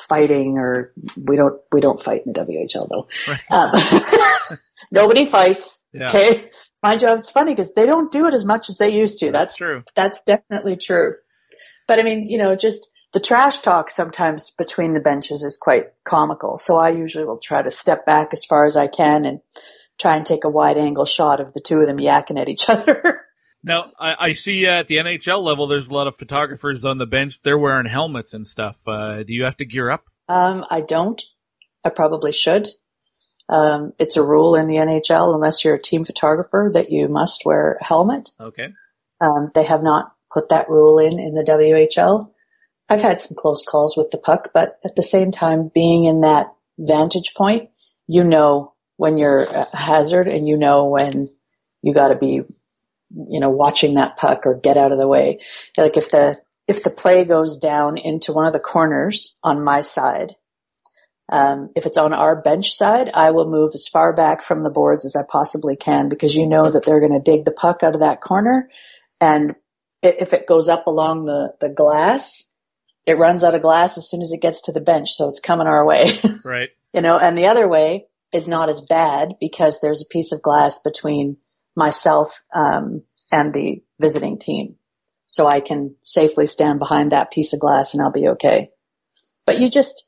fighting 0.00 0.56
or 0.58 0.92
we 1.16 1.36
don't, 1.36 1.60
we 1.70 1.80
don't 1.80 2.00
fight 2.00 2.22
in 2.26 2.32
the 2.32 2.40
WHL 2.40 2.88
though. 2.88 3.08
Um, 3.54 4.58
nobody 4.90 5.28
fights. 5.28 5.84
Yeah. 5.92 6.06
Okay. 6.06 6.48
My 6.82 6.96
job's 6.96 7.30
funny 7.30 7.52
because 7.52 7.74
they 7.74 7.86
don't 7.86 8.10
do 8.10 8.26
it 8.26 8.34
as 8.34 8.44
much 8.44 8.70
as 8.70 8.78
they 8.78 8.96
used 8.96 9.20
to. 9.20 9.30
That's, 9.30 9.56
true. 9.56 9.82
That's 9.94 10.22
definitely 10.22 10.76
true. 10.76 11.16
But 11.86 12.00
I 12.00 12.02
mean, 12.02 12.22
you 12.24 12.38
know, 12.38 12.56
just 12.56 12.94
the 13.12 13.20
trash 13.20 13.60
talk 13.60 13.90
sometimes 13.90 14.50
between 14.50 14.92
the 14.92 15.00
benches 15.00 15.42
is 15.42 15.58
quite 15.58 15.86
comical. 16.04 16.56
So 16.56 16.76
I 16.76 16.90
usually 16.90 17.24
will 17.24 17.38
try 17.38 17.62
to 17.62 17.70
step 17.70 18.06
back 18.06 18.28
as 18.32 18.44
far 18.44 18.64
as 18.64 18.76
I 18.76 18.86
can 18.86 19.24
and 19.24 19.40
try 19.98 20.16
and 20.16 20.26
take 20.26 20.44
a 20.44 20.50
wide 20.50 20.78
angle 20.78 21.06
shot 21.06 21.40
of 21.40 21.52
the 21.52 21.60
two 21.60 21.80
of 21.80 21.86
them 21.86 21.98
yakking 21.98 22.38
at 22.38 22.48
each 22.48 22.64
other. 22.68 23.20
Now, 23.62 23.86
I, 23.98 24.14
I 24.18 24.32
see 24.34 24.66
uh, 24.66 24.80
at 24.80 24.88
the 24.88 24.96
NHL 24.96 25.42
level, 25.42 25.66
there's 25.66 25.88
a 25.88 25.94
lot 25.94 26.06
of 26.06 26.16
photographers 26.18 26.84
on 26.84 26.98
the 26.98 27.06
bench. 27.06 27.42
They're 27.42 27.58
wearing 27.58 27.86
helmets 27.86 28.32
and 28.34 28.46
stuff. 28.46 28.76
Uh, 28.86 29.22
do 29.24 29.32
you 29.32 29.42
have 29.44 29.56
to 29.56 29.64
gear 29.64 29.90
up? 29.90 30.04
Um, 30.28 30.64
I 30.70 30.82
don't. 30.82 31.20
I 31.84 31.90
probably 31.90 32.32
should. 32.32 32.68
Um, 33.48 33.92
it's 33.98 34.16
a 34.16 34.22
rule 34.22 34.56
in 34.56 34.66
the 34.66 34.76
NHL 34.76 35.34
unless 35.34 35.64
you're 35.64 35.76
a 35.76 35.80
team 35.82 36.04
photographer 36.04 36.70
that 36.74 36.90
you 36.90 37.08
must 37.08 37.42
wear 37.44 37.78
a 37.80 37.84
helmet. 37.84 38.30
Okay. 38.40 38.68
Um, 39.20 39.50
they 39.54 39.64
have 39.64 39.82
not 39.82 40.12
put 40.32 40.50
that 40.50 40.68
rule 40.68 40.98
in 40.98 41.18
in 41.18 41.34
the 41.34 41.44
WHL. 41.44 42.30
I've 42.88 43.02
had 43.02 43.20
some 43.20 43.36
close 43.36 43.64
calls 43.64 43.96
with 43.96 44.10
the 44.10 44.18
puck, 44.18 44.50
but 44.52 44.78
at 44.84 44.94
the 44.94 45.02
same 45.02 45.30
time, 45.30 45.70
being 45.72 46.04
in 46.04 46.20
that 46.20 46.52
vantage 46.78 47.34
point, 47.34 47.70
you 48.06 48.22
know 48.24 48.74
when 48.96 49.18
you're 49.18 49.44
a 49.44 49.76
hazard 49.76 50.28
and 50.28 50.48
you 50.48 50.56
know 50.56 50.86
when 50.86 51.28
you 51.82 51.94
got 51.94 52.08
to 52.08 52.16
be, 52.16 52.42
you 53.14 53.40
know, 53.40 53.50
watching 53.50 53.94
that 53.94 54.16
puck 54.16 54.46
or 54.46 54.58
get 54.58 54.76
out 54.76 54.92
of 54.92 54.98
the 54.98 55.08
way. 55.08 55.40
Like 55.76 55.96
if 55.96 56.10
the 56.10 56.36
if 56.66 56.82
the 56.82 56.90
play 56.90 57.24
goes 57.24 57.58
down 57.58 57.96
into 57.96 58.32
one 58.32 58.46
of 58.46 58.52
the 58.52 58.58
corners 58.58 59.38
on 59.42 59.62
my 59.62 59.82
side, 59.82 60.34
um, 61.30 61.70
if 61.76 61.86
it's 61.86 61.98
on 61.98 62.12
our 62.12 62.40
bench 62.40 62.72
side, 62.72 63.10
I 63.12 63.30
will 63.30 63.48
move 63.48 63.72
as 63.74 63.88
far 63.88 64.12
back 64.14 64.42
from 64.42 64.62
the 64.62 64.70
boards 64.70 65.04
as 65.04 65.16
I 65.16 65.22
possibly 65.28 65.76
can 65.76 66.08
because 66.08 66.34
you 66.34 66.46
know 66.46 66.70
that 66.70 66.84
they're 66.84 67.00
going 67.00 67.12
to 67.12 67.20
dig 67.20 67.44
the 67.44 67.52
puck 67.52 67.82
out 67.82 67.94
of 67.94 68.00
that 68.00 68.20
corner. 68.20 68.68
And 69.20 69.54
if 70.02 70.32
it 70.32 70.46
goes 70.46 70.68
up 70.68 70.86
along 70.86 71.24
the, 71.24 71.54
the 71.60 71.68
glass, 71.68 72.52
it 73.06 73.18
runs 73.18 73.44
out 73.44 73.54
of 73.54 73.62
glass 73.62 73.98
as 73.98 74.08
soon 74.08 74.22
as 74.22 74.32
it 74.32 74.42
gets 74.42 74.62
to 74.62 74.72
the 74.72 74.80
bench. 74.80 75.10
So 75.12 75.28
it's 75.28 75.40
coming 75.40 75.66
our 75.66 75.84
way, 75.84 76.10
Right. 76.44 76.70
you 76.92 77.00
know, 77.00 77.18
and 77.18 77.36
the 77.36 77.46
other 77.46 77.68
way 77.68 78.06
is 78.36 78.46
not 78.48 78.68
as 78.68 78.82
bad 78.82 79.34
because 79.40 79.80
there's 79.80 80.02
a 80.02 80.12
piece 80.12 80.32
of 80.32 80.42
glass 80.42 80.80
between 80.82 81.38
myself, 81.74 82.42
um, 82.54 83.02
and 83.32 83.52
the 83.52 83.82
visiting 84.00 84.38
team. 84.38 84.76
So 85.26 85.46
I 85.46 85.60
can 85.60 85.96
safely 86.02 86.46
stand 86.46 86.78
behind 86.78 87.12
that 87.12 87.32
piece 87.32 87.52
of 87.52 87.60
glass 87.60 87.94
and 87.94 88.02
I'll 88.02 88.12
be 88.12 88.28
okay. 88.28 88.70
But 89.44 89.60
you 89.60 89.70
just, 89.70 90.04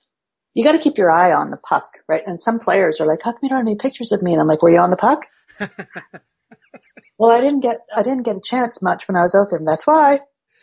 you 0.54 0.64
got 0.64 0.72
to 0.72 0.78
keep 0.78 0.98
your 0.98 1.10
eye 1.10 1.32
on 1.32 1.50
the 1.50 1.60
puck, 1.68 1.84
right? 2.08 2.22
And 2.24 2.40
some 2.40 2.58
players 2.58 3.00
are 3.00 3.06
like, 3.06 3.20
"How 3.22 3.32
come 3.32 3.40
you 3.42 3.48
don't 3.48 3.58
have 3.58 3.66
any 3.66 3.76
pictures 3.76 4.12
of 4.12 4.22
me?" 4.22 4.32
And 4.32 4.40
I'm 4.40 4.48
like, 4.48 4.62
"Were 4.62 4.70
you 4.70 4.80
on 4.80 4.90
the 4.90 4.96
puck?" 4.96 5.26
well, 7.18 7.30
I 7.30 7.40
didn't 7.40 7.60
get 7.60 7.78
I 7.94 8.02
didn't 8.02 8.24
get 8.24 8.36
a 8.36 8.40
chance 8.40 8.82
much 8.82 9.08
when 9.08 9.16
I 9.16 9.22
was 9.22 9.34
out 9.34 9.48
there, 9.50 9.58
and 9.58 9.68
that's 9.68 9.86
why. 9.86 10.20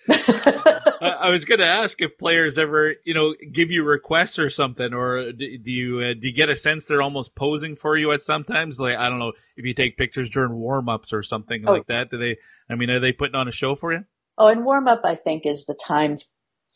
I 0.07 1.29
was 1.31 1.45
going 1.45 1.59
to 1.59 1.65
ask 1.65 1.99
if 2.01 2.17
players 2.17 2.57
ever, 2.57 2.95
you 3.03 3.13
know, 3.13 3.33
give 3.51 3.71
you 3.71 3.83
requests 3.83 4.37
or 4.37 4.49
something, 4.49 4.93
or 4.93 5.31
do 5.31 5.45
you 5.45 5.99
uh, 5.99 6.13
do 6.13 6.27
you 6.27 6.33
get 6.33 6.49
a 6.49 6.55
sense 6.55 6.85
they're 6.85 7.01
almost 7.01 7.35
posing 7.35 7.75
for 7.75 7.97
you 7.97 8.11
at 8.11 8.21
sometimes? 8.21 8.79
Like 8.79 8.97
I 8.97 9.09
don't 9.09 9.19
know 9.19 9.33
if 9.57 9.65
you 9.65 9.73
take 9.73 9.97
pictures 9.97 10.29
during 10.29 10.53
warm 10.53 10.89
ups 10.89 11.11
or 11.11 11.23
something 11.23 11.63
oh. 11.67 11.73
like 11.73 11.87
that. 11.87 12.11
Do 12.11 12.17
they? 12.17 12.37
I 12.69 12.75
mean, 12.75 12.89
are 12.91 12.99
they 12.99 13.13
putting 13.13 13.35
on 13.35 13.47
a 13.47 13.51
show 13.51 13.75
for 13.75 13.93
you? 13.93 14.05
Oh, 14.37 14.47
and 14.47 14.63
warm 14.63 14.87
up, 14.87 15.01
I 15.05 15.15
think, 15.15 15.45
is 15.45 15.65
the 15.65 15.79
time 15.81 16.17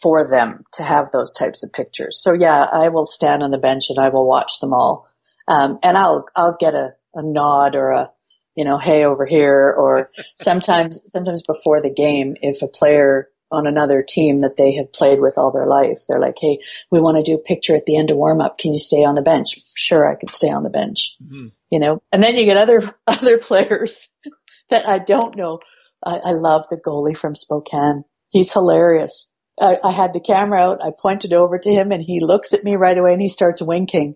for 0.02 0.28
them 0.28 0.64
to 0.74 0.84
have 0.84 1.12
those 1.12 1.32
types 1.34 1.64
of 1.64 1.74
pictures. 1.74 2.22
So 2.22 2.34
yeah, 2.34 2.64
I 2.64 2.90
will 2.90 3.06
stand 3.06 3.44
on 3.44 3.52
the 3.52 3.58
bench 3.58 3.90
and 3.90 4.00
I 4.00 4.10
will 4.10 4.28
watch 4.28 4.60
them 4.60 4.74
all, 4.74 5.08
um, 5.48 5.78
and 5.84 5.98
I'll 5.98 6.26
I'll 6.36 6.58
get 6.60 6.74
a, 6.74 6.96
a 7.14 7.22
nod 7.22 7.76
or 7.76 7.92
a 7.92 8.12
you 8.60 8.66
know, 8.66 8.78
hey 8.78 9.06
over 9.06 9.26
here, 9.26 9.74
or 9.76 10.10
sometimes 10.36 11.10
sometimes 11.10 11.44
before 11.44 11.82
the 11.82 11.94
game, 11.94 12.36
if 12.42 12.62
a 12.62 12.68
player 12.68 13.30
on 13.52 13.68
another 13.68 14.04
team 14.08 14.40
that 14.40 14.56
they 14.58 14.76
have 14.76 14.94
played 14.94 15.20
with 15.20 15.36
all 15.38 15.52
their 15.52 15.66
life. 15.66 16.02
They're 16.08 16.20
like, 16.20 16.38
Hey, 16.40 16.60
we 16.92 17.00
want 17.00 17.18
to 17.18 17.24
do 17.24 17.38
a 17.38 17.42
picture 17.42 17.76
at 17.76 17.86
the 17.86 17.98
end 17.98 18.12
of 18.12 18.18
warm 18.18 18.42
up. 18.42 18.58
Can 18.58 18.74
you 18.74 18.80
stay 18.80 19.04
on 19.04 19.16
the 19.16 19.22
bench? 19.22 19.60
Sure. 19.76 20.10
I 20.10 20.16
could 20.16 20.30
stay 20.30 20.52
on 20.52 20.64
the 20.64 20.70
bench, 20.70 21.16
mm-hmm. 21.24 21.48
you 21.72 21.80
know, 21.80 22.04
and 22.12 22.22
then 22.22 22.36
you 22.36 22.46
get 22.46 22.58
other, 22.58 22.82
other 23.08 23.38
players 23.40 24.10
that 24.70 24.88
I 24.88 25.00
don't 25.00 25.36
know. 25.36 25.62
I, 26.06 26.18
I 26.18 26.32
love 26.32 26.66
the 26.70 26.80
goalie 26.86 27.18
from 27.18 27.34
Spokane. 27.34 28.04
He's 28.30 28.54
hilarious. 28.54 29.34
I, 29.60 29.78
I 29.84 29.92
had 29.92 30.14
the 30.14 30.20
camera 30.20 30.60
out. 30.60 30.84
I 30.86 30.92
pointed 31.02 31.34
over 31.34 31.58
to 31.58 31.72
him 31.72 31.92
and 31.92 32.04
he 32.04 32.20
looks 32.22 32.54
at 32.54 32.64
me 32.64 32.76
right 32.76 32.98
away 32.98 33.14
and 33.14 33.22
he 33.22 33.30
starts 33.30 33.62
winking. 33.64 34.14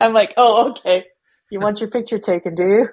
I'm 0.00 0.12
like, 0.12 0.34
Oh, 0.36 0.70
okay. 0.70 1.06
You 1.50 1.60
want 1.60 1.80
your 1.80 1.90
picture 1.90 2.18
taken, 2.18 2.54
do 2.56 2.64
you? 2.64 2.88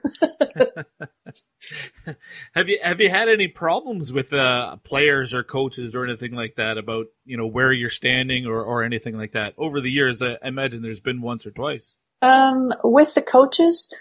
have 2.53 2.69
you 2.69 2.79
have 2.83 3.01
you 3.01 3.09
had 3.09 3.27
any 3.29 3.47
problems 3.47 4.13
with 4.13 4.31
uh, 4.31 4.75
players 4.83 5.33
or 5.33 5.43
coaches 5.43 5.95
or 5.95 6.05
anything 6.05 6.33
like 6.33 6.55
that 6.57 6.77
about 6.77 7.07
you 7.25 7.37
know 7.37 7.47
where 7.47 7.73
you're 7.73 7.89
standing 7.89 8.45
or, 8.45 8.63
or 8.63 8.83
anything 8.83 9.17
like 9.17 9.31
that 9.33 9.55
over 9.57 9.81
the 9.81 9.89
years? 9.89 10.21
I, 10.21 10.33
I 10.33 10.49
imagine 10.49 10.83
there's 10.83 10.99
been 10.99 11.21
once 11.21 11.47
or 11.47 11.51
twice. 11.51 11.95
Um, 12.21 12.71
with 12.83 13.15
the 13.15 13.23
coaches, 13.23 13.91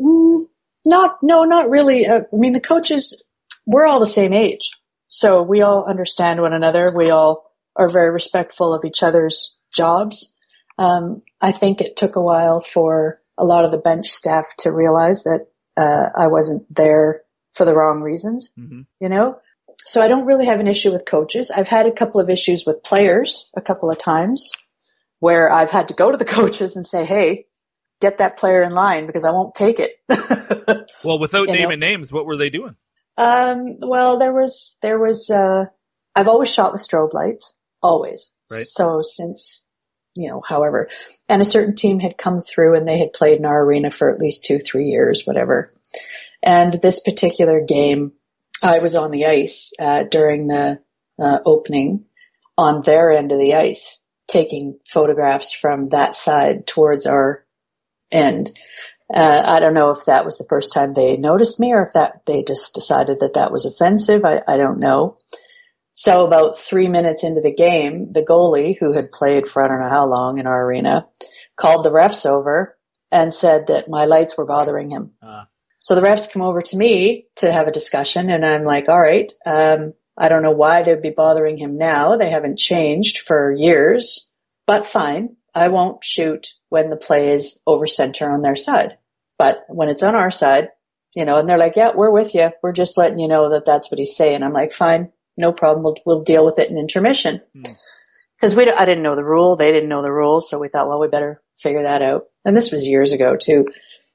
mm, 0.00 0.42
not 0.86 1.18
no, 1.22 1.44
not 1.44 1.68
really. 1.68 2.06
Uh, 2.06 2.20
I 2.32 2.36
mean, 2.36 2.52
the 2.52 2.60
coaches 2.60 3.24
we're 3.66 3.86
all 3.86 3.98
the 3.98 4.06
same 4.06 4.32
age, 4.32 4.70
so 5.08 5.42
we 5.42 5.62
all 5.62 5.86
understand 5.88 6.40
one 6.40 6.52
another. 6.52 6.92
We 6.94 7.10
all 7.10 7.52
are 7.74 7.88
very 7.88 8.12
respectful 8.12 8.74
of 8.74 8.84
each 8.84 9.02
other's 9.02 9.58
jobs. 9.74 10.36
Um, 10.78 11.22
I 11.42 11.50
think 11.50 11.80
it 11.80 11.96
took 11.96 12.14
a 12.14 12.22
while 12.22 12.60
for 12.60 13.20
a 13.38 13.44
lot 13.44 13.64
of 13.64 13.70
the 13.70 13.78
bench 13.78 14.08
staff 14.08 14.54
to 14.58 14.72
realize 14.72 15.24
that 15.24 15.46
uh, 15.76 16.08
I 16.14 16.26
wasn't 16.26 16.72
there 16.74 17.22
for 17.54 17.64
the 17.64 17.74
wrong 17.74 18.02
reasons, 18.02 18.52
mm-hmm. 18.58 18.82
you 19.00 19.08
know? 19.08 19.38
So 19.84 20.02
I 20.02 20.08
don't 20.08 20.26
really 20.26 20.46
have 20.46 20.60
an 20.60 20.66
issue 20.66 20.92
with 20.92 21.06
coaches. 21.06 21.50
I've 21.50 21.68
had 21.68 21.86
a 21.86 21.92
couple 21.92 22.20
of 22.20 22.28
issues 22.28 22.66
with 22.66 22.82
players 22.82 23.48
a 23.56 23.62
couple 23.62 23.90
of 23.90 23.98
times 23.98 24.52
where 25.20 25.50
I've 25.50 25.70
had 25.70 25.88
to 25.88 25.94
go 25.94 26.10
to 26.10 26.16
the 26.16 26.24
coaches 26.36 26.76
and 26.76 26.86
say, 26.86 27.04
hey, 27.04 27.46
get 28.00 28.18
that 28.18 28.38
player 28.38 28.62
in 28.62 28.72
line 28.72 29.06
because 29.06 29.24
I 29.24 29.30
won't 29.30 29.54
take 29.54 29.78
it. 29.78 29.92
well, 31.04 31.18
without 31.18 31.46
naming 31.46 31.80
know? 31.80 31.86
names, 31.86 32.12
what 32.12 32.26
were 32.26 32.36
they 32.36 32.50
doing? 32.50 32.76
Um, 33.16 33.78
well, 33.80 34.18
there 34.18 34.32
was, 34.32 34.78
there 34.82 34.98
was, 34.98 35.30
uh, 35.30 35.66
I've 36.14 36.28
always 36.28 36.52
shot 36.52 36.72
with 36.72 36.80
strobe 36.80 37.12
lights, 37.12 37.58
always. 37.82 38.38
Right. 38.50 38.62
So 38.62 39.02
since 39.02 39.67
you 40.18 40.28
know, 40.28 40.42
however. 40.46 40.88
And 41.28 41.40
a 41.40 41.46
certain 41.46 41.74
team 41.74 42.00
had 42.00 42.18
come 42.18 42.40
through 42.40 42.76
and 42.76 42.86
they 42.86 42.98
had 42.98 43.12
played 43.12 43.38
in 43.38 43.46
our 43.46 43.64
arena 43.64 43.90
for 43.90 44.12
at 44.12 44.20
least 44.20 44.44
two, 44.44 44.58
three 44.58 44.86
years, 44.86 45.22
whatever. 45.24 45.70
And 46.42 46.72
this 46.72 47.00
particular 47.00 47.64
game, 47.64 48.12
I 48.62 48.80
was 48.80 48.96
on 48.96 49.10
the 49.10 49.26
ice 49.26 49.72
uh, 49.78 50.04
during 50.04 50.46
the 50.46 50.80
uh, 51.20 51.38
opening 51.44 52.04
on 52.56 52.82
their 52.82 53.12
end 53.12 53.32
of 53.32 53.38
the 53.38 53.54
ice, 53.54 54.04
taking 54.26 54.78
photographs 54.86 55.52
from 55.52 55.90
that 55.90 56.14
side 56.14 56.66
towards 56.66 57.06
our 57.06 57.44
end. 58.10 58.50
Uh, 59.12 59.42
I 59.46 59.60
don't 59.60 59.74
know 59.74 59.90
if 59.90 60.04
that 60.06 60.24
was 60.24 60.36
the 60.36 60.46
first 60.48 60.72
time 60.72 60.92
they 60.92 61.16
noticed 61.16 61.58
me 61.58 61.72
or 61.72 61.82
if 61.82 61.94
that 61.94 62.24
they 62.26 62.42
just 62.42 62.74
decided 62.74 63.20
that 63.20 63.34
that 63.34 63.52
was 63.52 63.64
offensive. 63.64 64.24
I, 64.24 64.42
I 64.46 64.58
don't 64.58 64.80
know. 64.80 65.16
So 66.00 66.24
about 66.24 66.56
three 66.56 66.86
minutes 66.86 67.24
into 67.24 67.40
the 67.40 67.52
game, 67.52 68.12
the 68.12 68.22
goalie, 68.22 68.76
who 68.78 68.92
had 68.92 69.10
played 69.10 69.48
for 69.48 69.64
I 69.64 69.66
don't 69.66 69.80
know 69.80 69.88
how 69.88 70.06
long 70.06 70.38
in 70.38 70.46
our 70.46 70.64
arena, 70.64 71.08
called 71.56 71.84
the 71.84 71.90
refs 71.90 72.24
over 72.24 72.78
and 73.10 73.34
said 73.34 73.66
that 73.66 73.90
my 73.90 74.04
lights 74.04 74.38
were 74.38 74.46
bothering 74.46 74.90
him. 74.90 75.14
Uh. 75.20 75.46
So 75.80 75.96
the 75.96 76.00
refs 76.00 76.32
come 76.32 76.42
over 76.42 76.62
to 76.62 76.76
me 76.76 77.26
to 77.38 77.50
have 77.50 77.66
a 77.66 77.72
discussion 77.72 78.30
and 78.30 78.46
I'm 78.46 78.62
like, 78.62 78.88
all 78.88 79.00
right, 79.00 79.28
um, 79.44 79.92
I 80.16 80.28
don't 80.28 80.44
know 80.44 80.52
why 80.52 80.84
they'd 80.84 81.02
be 81.02 81.10
bothering 81.10 81.58
him 81.58 81.78
now. 81.78 82.16
They 82.16 82.30
haven't 82.30 82.60
changed 82.60 83.18
for 83.18 83.50
years, 83.50 84.32
but 84.68 84.86
fine. 84.86 85.34
I 85.52 85.66
won't 85.66 86.04
shoot 86.04 86.46
when 86.68 86.90
the 86.90 86.96
play 86.96 87.30
is 87.30 87.60
over 87.66 87.88
center 87.88 88.30
on 88.30 88.42
their 88.42 88.54
side. 88.54 88.98
But 89.36 89.64
when 89.66 89.88
it's 89.88 90.04
on 90.04 90.14
our 90.14 90.30
side, 90.30 90.68
you 91.16 91.24
know, 91.24 91.40
and 91.40 91.48
they're 91.48 91.58
like, 91.58 91.74
yeah, 91.74 91.90
we're 91.92 92.12
with 92.12 92.36
you. 92.36 92.50
We're 92.62 92.70
just 92.70 92.96
letting 92.96 93.18
you 93.18 93.26
know 93.26 93.50
that 93.50 93.64
that's 93.64 93.90
what 93.90 93.98
he's 93.98 94.14
saying. 94.14 94.44
I'm 94.44 94.52
like, 94.52 94.70
fine 94.70 95.10
no 95.38 95.52
problem. 95.52 95.84
We'll, 95.84 95.96
we'll 96.04 96.22
deal 96.22 96.44
with 96.44 96.58
it 96.58 96.70
in 96.70 96.78
intermission. 96.78 97.40
Because 97.54 98.54
mm. 98.54 98.56
we, 98.56 98.70
I 98.70 98.84
didn't 98.84 99.02
know 99.02 99.16
the 99.16 99.24
rule. 99.24 99.56
They 99.56 99.72
didn't 99.72 99.88
know 99.88 100.02
the 100.02 100.12
rule. 100.12 100.40
So 100.40 100.58
we 100.58 100.68
thought, 100.68 100.88
well, 100.88 101.00
we 101.00 101.08
better 101.08 101.42
figure 101.56 101.84
that 101.84 102.02
out. 102.02 102.24
And 102.44 102.56
this 102.56 102.72
was 102.72 102.86
years 102.86 103.12
ago 103.12 103.36
too. 103.36 103.68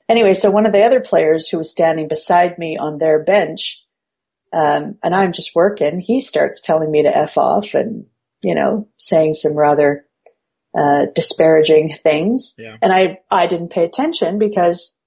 Anyway, 0.10 0.34
so 0.34 0.52
one 0.52 0.66
of 0.66 0.74
the 0.74 0.84
other 0.84 1.00
players 1.00 1.48
who 1.48 1.58
was 1.58 1.72
standing 1.72 2.08
beside 2.08 2.58
me 2.58 2.78
on 2.78 2.98
their 2.98 3.24
bench, 3.24 3.86
um, 4.52 4.98
and 5.04 5.16
I'm 5.16 5.32
just 5.32 5.56
working, 5.56 6.00
he 6.00 6.20
starts 6.20 6.62
telling 6.62 6.92
me 6.92 7.04
to 7.04 7.18
F 7.18 7.38
off 7.38 7.74
and, 7.74 8.06
you 8.44 8.54
know, 8.54 8.90
saying 8.98 9.34
some 9.34 9.56
rather, 9.56 10.06
uh, 10.76 11.06
disparaging 11.16 11.88
things. 11.88 12.56
Yeah. 12.58 12.76
And 12.82 12.92
I, 12.92 13.20
I 13.32 13.48
didn't 13.48 13.72
pay 13.72 13.86
attention 13.86 14.40
because 14.40 15.00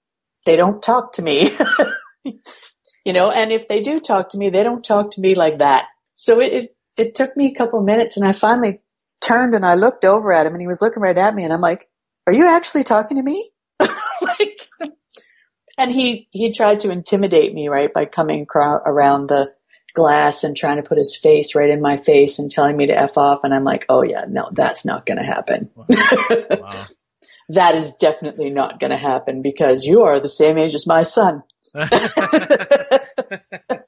they 0.46 0.56
don't 0.56 0.82
talk 0.82 1.14
to 1.14 1.22
me. 1.22 1.48
you 3.04 3.12
know, 3.12 3.30
and 3.30 3.52
if 3.52 3.68
they 3.68 3.80
do 3.80 4.00
talk 4.00 4.30
to 4.30 4.38
me, 4.38 4.48
they 4.48 4.62
don't 4.62 4.84
talk 4.84 5.12
to 5.12 5.20
me 5.20 5.34
like 5.34 5.58
that. 5.58 5.86
So 6.16 6.40
it, 6.40 6.52
it, 6.52 6.76
it 6.96 7.14
took 7.14 7.36
me 7.36 7.46
a 7.46 7.54
couple 7.54 7.78
of 7.78 7.84
minutes 7.84 8.16
and 8.16 8.26
I 8.26 8.32
finally 8.32 8.80
turned 9.20 9.54
and 9.54 9.64
I 9.64 9.74
looked 9.74 10.04
over 10.04 10.32
at 10.32 10.46
him 10.46 10.54
and 10.54 10.60
he 10.60 10.66
was 10.66 10.82
looking 10.82 11.02
right 11.02 11.16
at 11.16 11.34
me 11.34 11.44
and 11.44 11.52
I'm 11.52 11.60
like, 11.60 11.88
are 12.26 12.32
you 12.32 12.48
actually 12.48 12.84
talking 12.84 13.18
to 13.18 13.22
me? 13.22 13.44
like, 13.80 14.68
and 15.78 15.92
he, 15.92 16.28
he 16.30 16.52
tried 16.52 16.80
to 16.80 16.90
intimidate 16.90 17.54
me, 17.54 17.68
right, 17.68 17.92
by 17.92 18.06
coming 18.06 18.46
cr- 18.46 18.60
around 18.60 19.28
the 19.28 19.52
glass 19.94 20.44
and 20.44 20.56
trying 20.56 20.76
to 20.76 20.82
put 20.82 20.98
his 20.98 21.16
face 21.16 21.54
right 21.54 21.70
in 21.70 21.80
my 21.80 21.96
face 21.96 22.38
and 22.38 22.50
telling 22.50 22.76
me 22.76 22.86
to 22.86 22.98
F 22.98 23.16
off. 23.18 23.44
And 23.44 23.54
I'm 23.54 23.64
like, 23.64 23.86
oh 23.88 24.02
yeah, 24.02 24.24
no, 24.28 24.48
that's 24.52 24.84
not 24.84 25.06
going 25.06 25.18
to 25.18 25.24
happen. 25.24 25.70
Wow. 25.74 25.86
wow. 26.60 26.86
that 27.50 27.74
is 27.74 27.96
definitely 27.96 28.50
not 28.50 28.78
going 28.80 28.90
to 28.90 28.96
happen 28.96 29.42
because 29.42 29.84
you 29.84 30.02
are 30.02 30.20
the 30.20 30.28
same 30.28 30.58
age 30.58 30.74
as 30.74 30.86
my 30.86 31.02
son. 31.02 31.42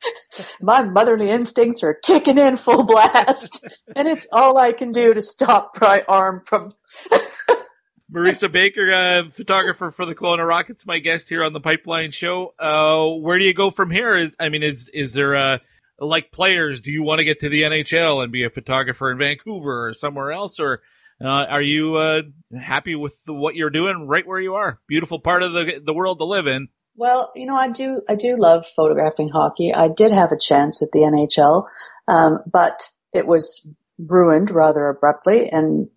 My 0.61 0.83
motherly 0.83 1.31
instincts 1.31 1.83
are 1.83 1.95
kicking 1.95 2.39
in 2.39 2.57
full 2.57 2.85
blast, 2.85 3.67
and 3.95 4.09
it's 4.09 4.27
all 4.33 4.59
I 4.59 4.73
can 4.73 4.93
do 4.93 5.15
to 5.15 5.23
stop 5.23 5.73
my 5.81 6.03
arm 6.09 6.43
from. 6.45 6.71
Marissa 8.13 8.49
Baecker, 8.49 9.27
uh, 9.27 9.31
photographer 9.31 9.91
for 9.91 10.07
the 10.07 10.15
Kelowna 10.15 10.47
Rockets, 10.47 10.87
my 10.87 10.99
guest 10.99 11.29
here 11.29 11.45
on 11.45 11.53
the 11.53 11.61
Pipeline 11.61 12.11
Show. 12.11 12.55
Uh, 12.59 13.19
where 13.19 13.39
do 13.39 13.45
you 13.45 13.53
go 13.53 13.71
from 13.71 13.91
here? 13.91 14.17
Is 14.17 14.35
I 14.41 14.49
mean, 14.49 14.63
is 14.63 14.89
is 14.89 15.13
there 15.13 15.35
a 15.35 15.61
like 15.99 16.33
players? 16.33 16.81
Do 16.81 16.91
you 16.91 17.03
want 17.03 17.19
to 17.19 17.25
get 17.25 17.41
to 17.41 17.51
the 17.51 17.63
NHL 17.63 18.23
and 18.23 18.33
be 18.33 18.45
a 18.45 18.51
photographer 18.51 19.11
in 19.11 19.19
Vancouver 19.19 19.89
or 19.89 19.95
somewhere 19.95 20.33
else, 20.33 20.59
or 20.59 20.81
uh, 21.23 21.27
are 21.27 21.61
you 21.61 21.97
uh, 21.97 22.23
happy 22.59 22.95
with 22.95 23.15
the, 23.25 23.35
what 23.35 23.57
you're 23.57 23.69
doing 23.69 24.07
right 24.07 24.27
where 24.27 24.41
you 24.41 24.55
are? 24.55 24.81
Beautiful 24.87 25.19
part 25.19 25.43
of 25.43 25.53
the 25.53 25.83
the 25.85 25.93
world 25.93 26.19
to 26.19 26.25
live 26.25 26.47
in. 26.47 26.69
Well, 26.99 27.31
you 27.37 27.47
know, 27.47 27.55
I 27.55 27.69
do, 27.69 28.03
I 28.09 28.17
do 28.17 28.37
love 28.37 28.67
photographing 28.67 29.29
hockey. 29.29 29.73
I 29.73 29.87
did 29.87 30.11
have 30.11 30.33
a 30.33 30.37
chance 30.37 30.83
at 30.83 30.91
the 30.91 30.99
NHL, 30.99 31.69
um, 32.09 32.39
but 32.53 32.91
it 33.13 33.25
was 33.25 33.71
ruined 34.01 34.51
rather 34.51 34.89
abruptly 34.89 35.49
and, 35.49 35.91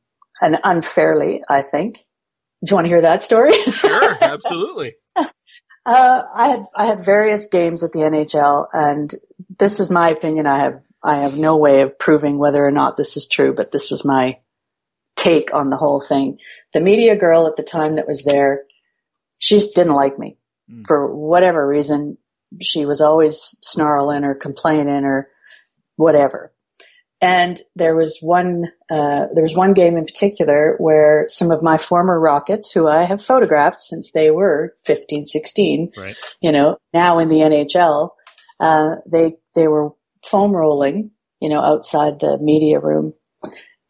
and 0.44 0.60
unfairly, 0.64 1.42
I 1.50 1.64
think. 1.64 1.96
Do 1.96 2.70
you 2.70 2.76
want 2.76 2.86
to 2.86 2.90
hear 2.90 3.02
that 3.02 3.24
story? 3.24 3.54
Sure, 3.54 4.18
absolutely. 4.22 4.94
uh, 5.16 5.26
I 5.86 6.48
had, 6.50 6.64
I 6.76 6.86
had 6.86 7.04
various 7.04 7.48
games 7.48 7.84
at 7.84 7.94
the 7.94 8.02
NHL 8.02 8.68
and 8.72 9.12
this 9.58 9.80
is 9.80 9.90
my 9.90 10.10
opinion. 10.10 10.46
I 10.46 10.60
have, 10.60 10.84
I 11.02 11.16
have 11.16 11.36
no 11.36 11.58
way 11.58 11.82
of 11.82 11.98
proving 11.98 12.38
whether 12.38 12.64
or 12.64 12.72
not 12.72 12.96
this 12.96 13.18
is 13.18 13.28
true, 13.28 13.56
but 13.56 13.72
this 13.72 13.90
was 13.90 14.06
my 14.06 14.38
take 15.16 15.52
on 15.52 15.72
the 15.72 15.78
whole 15.78 16.00
thing. 16.00 16.38
The 16.74 16.80
media 16.80 17.16
girl 17.16 17.48
at 17.48 17.56
the 17.56 17.64
time 17.64 17.96
that 17.96 18.08
was 18.08 18.24
there, 18.24 18.66
she 19.40 19.56
just 19.56 19.76
didn't 19.76 19.96
like 19.96 20.20
me 20.20 20.38
mm. 20.72 20.86
for 20.86 21.16
whatever 21.16 21.66
reason, 21.68 22.18
she 22.62 22.86
was 22.86 23.02
always 23.02 23.58
snarling 23.62 24.24
or 24.24 24.36
complaining 24.36 25.06
or 25.06 25.30
whatever. 25.96 26.54
And 27.24 27.60
there 27.76 27.96
was 27.96 28.18
one, 28.20 28.66
uh, 28.90 29.28
there 29.32 29.44
was 29.44 29.56
one 29.56 29.74
game 29.74 29.96
in 29.96 30.06
particular 30.06 30.76
where 30.80 31.26
some 31.28 31.52
of 31.52 31.62
my 31.62 31.78
former 31.78 32.20
Rockets, 32.20 32.72
who 32.72 32.88
I 32.88 33.04
have 33.04 33.22
photographed 33.22 33.80
since 33.80 34.12
they 34.12 34.32
were 34.32 34.74
15, 34.86 35.26
16, 35.26 35.92
right. 35.96 36.16
you 36.42 36.52
know, 36.52 36.78
now 36.96 37.20
in 37.20 37.30
the 37.30 37.36
NHL, 37.36 38.10
uh, 38.60 38.96
they, 39.12 39.34
they 39.54 39.68
were 39.68 39.92
foam 40.24 40.52
rolling 40.52 41.12
you 41.42 41.50
know, 41.50 41.62
outside 41.62 42.20
the 42.20 42.38
media 42.40 42.80
room. 42.80 43.14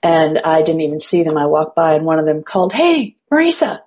And 0.02 0.40
I 0.40 0.64
didn't 0.64 0.82
even 0.82 1.00
see 1.00 1.24
them. 1.24 1.38
I 1.38 1.46
walked 1.46 1.76
by 1.76 1.94
and 1.94 2.06
one 2.06 2.18
of 2.18 2.26
them 2.26 2.42
called, 2.42 2.74
Hey, 2.74 3.18
Marissa. 3.32 3.82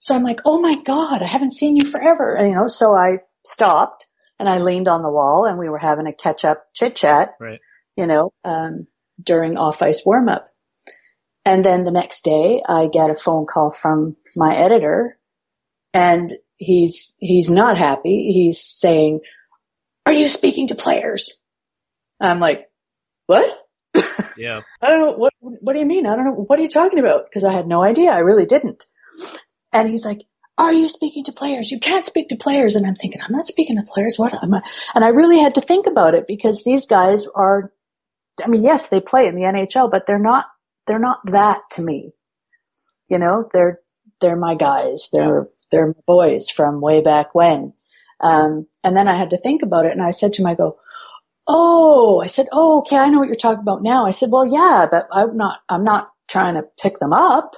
So 0.00 0.14
I'm 0.14 0.24
like, 0.24 0.40
Oh 0.44 0.60
my 0.60 0.74
God, 0.82 1.22
I 1.22 1.26
haven't 1.26 1.52
seen 1.52 1.76
you 1.76 1.84
forever. 1.84 2.34
And, 2.34 2.48
you 2.48 2.54
know, 2.54 2.66
so 2.66 2.92
I 2.94 3.18
stopped 3.46 4.06
and 4.38 4.48
I 4.48 4.58
leaned 4.58 4.88
on 4.88 5.02
the 5.02 5.12
wall 5.12 5.44
and 5.44 5.58
we 5.58 5.68
were 5.68 5.78
having 5.78 6.06
a 6.06 6.12
catch 6.12 6.44
up 6.44 6.64
chit 6.74 6.96
chat, 6.96 7.32
right. 7.38 7.60
you 7.96 8.06
know, 8.06 8.32
um, 8.42 8.86
during 9.22 9.58
off 9.58 9.82
ice 9.82 10.02
warm 10.04 10.28
up. 10.28 10.48
And 11.44 11.64
then 11.64 11.84
the 11.84 11.92
next 11.92 12.24
day 12.24 12.62
I 12.66 12.88
get 12.88 13.10
a 13.10 13.14
phone 13.14 13.46
call 13.46 13.70
from 13.70 14.16
my 14.34 14.56
editor 14.56 15.18
and 15.92 16.32
he's, 16.56 17.16
he's 17.20 17.50
not 17.50 17.76
happy. 17.76 18.32
He's 18.32 18.60
saying, 18.60 19.20
are 20.06 20.12
you 20.12 20.28
speaking 20.28 20.68
to 20.68 20.74
players? 20.74 21.38
I'm 22.18 22.40
like, 22.40 22.70
what? 23.26 23.58
Yeah. 24.38 24.62
I 24.82 24.88
don't 24.88 25.00
know. 25.00 25.12
What, 25.12 25.34
what 25.40 25.74
do 25.74 25.78
you 25.78 25.86
mean? 25.86 26.06
I 26.06 26.16
don't 26.16 26.24
know. 26.24 26.44
What 26.46 26.58
are 26.58 26.62
you 26.62 26.68
talking 26.68 27.00
about? 27.00 27.30
Cause 27.30 27.44
I 27.44 27.52
had 27.52 27.66
no 27.66 27.82
idea. 27.82 28.12
I 28.12 28.20
really 28.20 28.46
didn't. 28.46 28.84
And 29.72 29.88
he's 29.88 30.04
like, 30.04 30.22
are 30.58 30.72
you 30.72 30.88
speaking 30.88 31.24
to 31.24 31.32
players? 31.32 31.70
You 31.70 31.80
can't 31.80 32.06
speak 32.06 32.28
to 32.28 32.36
players. 32.36 32.76
And 32.76 32.86
I'm 32.86 32.94
thinking, 32.94 33.22
I'm 33.22 33.32
not 33.32 33.46
speaking 33.46 33.76
to 33.76 33.82
players. 33.82 34.16
What 34.18 34.34
am 34.34 34.52
I? 34.52 34.60
And 34.94 35.02
I 35.02 35.08
really 35.08 35.38
had 35.38 35.54
to 35.54 35.62
think 35.62 35.86
about 35.86 36.14
it 36.14 36.26
because 36.26 36.62
these 36.62 36.86
guys 36.86 37.26
are, 37.34 37.72
I 38.44 38.48
mean, 38.48 38.62
yes, 38.62 38.88
they 38.88 39.00
play 39.00 39.26
in 39.26 39.34
the 39.34 39.42
NHL, 39.42 39.90
but 39.90 40.06
they're 40.06 40.18
not, 40.18 40.46
they're 40.86 40.98
not 40.98 41.20
that 41.26 41.62
to 41.72 41.82
me. 41.82 42.12
You 43.08 43.18
know, 43.18 43.48
they're, 43.52 43.80
they're 44.20 44.36
my 44.36 44.54
guys. 44.54 45.08
They're, 45.12 45.48
they're 45.70 45.88
my 45.88 46.02
boys 46.06 46.50
from 46.50 46.82
way 46.82 47.00
back 47.00 47.34
when. 47.34 47.72
Um, 48.20 48.66
and 48.84 48.94
then 48.94 49.08
I 49.08 49.16
had 49.16 49.30
to 49.30 49.38
think 49.38 49.62
about 49.62 49.86
it 49.86 49.92
and 49.92 50.02
I 50.02 50.10
said 50.10 50.34
to 50.34 50.42
him, 50.42 50.46
I 50.46 50.54
go, 50.54 50.78
Oh, 51.48 52.20
I 52.22 52.26
said, 52.26 52.46
Oh, 52.52 52.80
okay. 52.80 52.98
I 52.98 53.08
know 53.08 53.18
what 53.18 53.28
you're 53.28 53.34
talking 53.34 53.62
about 53.62 53.82
now. 53.82 54.04
I 54.04 54.10
said, 54.10 54.28
well, 54.30 54.46
yeah, 54.46 54.86
but 54.90 55.08
I'm 55.10 55.38
not, 55.38 55.60
I'm 55.70 55.84
not 55.84 56.10
trying 56.28 56.56
to 56.56 56.64
pick 56.80 56.98
them 56.98 57.14
up. 57.14 57.56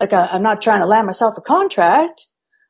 Like 0.00 0.12
I, 0.12 0.26
I'm 0.26 0.42
not 0.42 0.62
trying 0.62 0.80
to 0.80 0.86
land 0.86 1.06
myself 1.06 1.36
a 1.36 1.42
contract. 1.42 2.24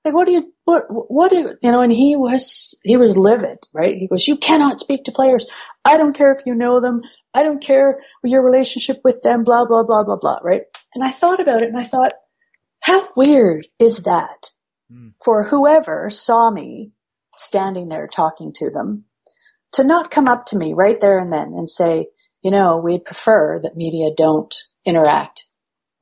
Like, 0.05 0.15
what 0.15 0.25
do 0.25 0.33
you, 0.33 0.53
what, 0.65 0.85
what 0.89 1.31
do 1.31 1.37
you, 1.37 1.51
you 1.63 1.71
know, 1.71 1.83
and 1.83 1.93
he 1.93 2.17
was, 2.17 2.79
he 2.83 2.97
was 2.97 3.19
livid, 3.19 3.59
right? 3.75 3.97
He 3.97 4.09
goes, 4.09 4.27
you 4.27 4.37
cannot 4.37 4.81
speak 4.81 5.05
to 5.05 5.13
players. 5.13 5.47
I 5.85 5.99
don't 5.99 6.17
care 6.17 6.33
if 6.33 6.47
you 6.47 6.55
know 6.55 6.81
them. 6.81 7.01
I 7.35 7.43
don't 7.43 7.63
care 7.63 8.01
your 8.25 8.45
relationship 8.45 9.01
with 9.05 9.23
them, 9.23 9.45
blah, 9.45 9.67
blah, 9.67 9.85
blah, 9.85 10.05
blah, 10.05 10.17
blah, 10.17 10.39
right? 10.43 10.63
And 10.95 11.05
I 11.05 11.11
thought 11.11 11.41
about 11.41 11.63
it 11.63 11.69
and 11.69 11.79
I 11.79 11.85
thought, 11.85 12.13
how 12.81 13.07
weird 13.15 13.67
is 13.79 14.05
that 14.05 14.51
mm. 14.91 15.13
for 15.23 15.45
whoever 15.45 16.09
saw 16.09 16.51
me 16.51 16.93
standing 17.37 17.89
there 17.89 18.07
talking 18.07 18.53
to 18.55 18.71
them 18.71 19.05
to 19.73 19.85
not 19.85 20.11
come 20.11 20.29
up 20.29 20.47
to 20.47 20.59
me 20.59 20.73
right 20.75 20.99
there 20.99 21.19
and 21.19 21.33
then 21.33 21.53
and 21.57 21.69
say, 21.69 22.09
you 22.43 22.51
know, 22.51 22.79
we'd 22.79 23.05
prefer 23.05 23.61
that 23.61 23.77
media 23.77 24.11
don't 24.17 24.55
interact 24.85 25.45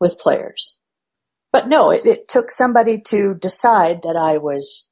with 0.00 0.18
players. 0.18 0.77
But 1.52 1.68
no, 1.68 1.90
it, 1.90 2.04
it 2.04 2.28
took 2.28 2.50
somebody 2.50 3.00
to 3.08 3.34
decide 3.34 4.02
that 4.02 4.16
I 4.16 4.38
was 4.38 4.90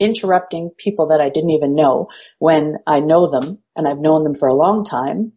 interrupting 0.00 0.70
people 0.76 1.08
that 1.08 1.20
I 1.20 1.28
didn't 1.28 1.50
even 1.50 1.74
know 1.74 2.08
when 2.38 2.78
I 2.86 3.00
know 3.00 3.30
them 3.30 3.62
and 3.76 3.86
I've 3.86 4.00
known 4.00 4.24
them 4.24 4.34
for 4.34 4.48
a 4.48 4.54
long 4.54 4.84
time. 4.84 5.32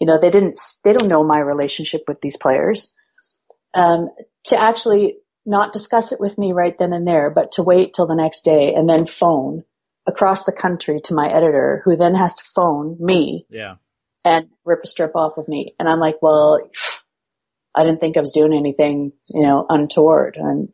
You 0.00 0.06
know, 0.06 0.18
they 0.18 0.30
didn't, 0.30 0.56
they 0.84 0.92
don't 0.92 1.08
know 1.08 1.24
my 1.24 1.38
relationship 1.38 2.02
with 2.06 2.20
these 2.20 2.36
players. 2.36 2.94
Um, 3.74 4.08
to 4.44 4.56
actually 4.58 5.18
not 5.44 5.72
discuss 5.72 6.12
it 6.12 6.20
with 6.20 6.38
me 6.38 6.52
right 6.52 6.76
then 6.78 6.92
and 6.92 7.06
there, 7.06 7.30
but 7.30 7.52
to 7.52 7.62
wait 7.62 7.92
till 7.92 8.06
the 8.06 8.14
next 8.14 8.42
day 8.42 8.74
and 8.74 8.88
then 8.88 9.06
phone 9.06 9.64
across 10.06 10.44
the 10.44 10.52
country 10.52 11.00
to 11.04 11.14
my 11.14 11.28
editor 11.28 11.82
who 11.84 11.96
then 11.96 12.14
has 12.14 12.36
to 12.36 12.44
phone 12.44 12.96
me. 13.00 13.46
Yeah. 13.50 13.76
And 14.24 14.48
rip 14.64 14.80
a 14.84 14.86
strip 14.86 15.12
off 15.14 15.38
of 15.38 15.48
me. 15.48 15.74
And 15.78 15.88
I'm 15.88 16.00
like, 16.00 16.16
well, 16.20 16.60
I 17.74 17.84
didn't 17.84 18.00
think 18.00 18.16
I 18.16 18.20
was 18.20 18.32
doing 18.32 18.52
anything, 18.52 19.12
you 19.28 19.42
know, 19.42 19.64
untoward. 19.68 20.36
And 20.36 20.70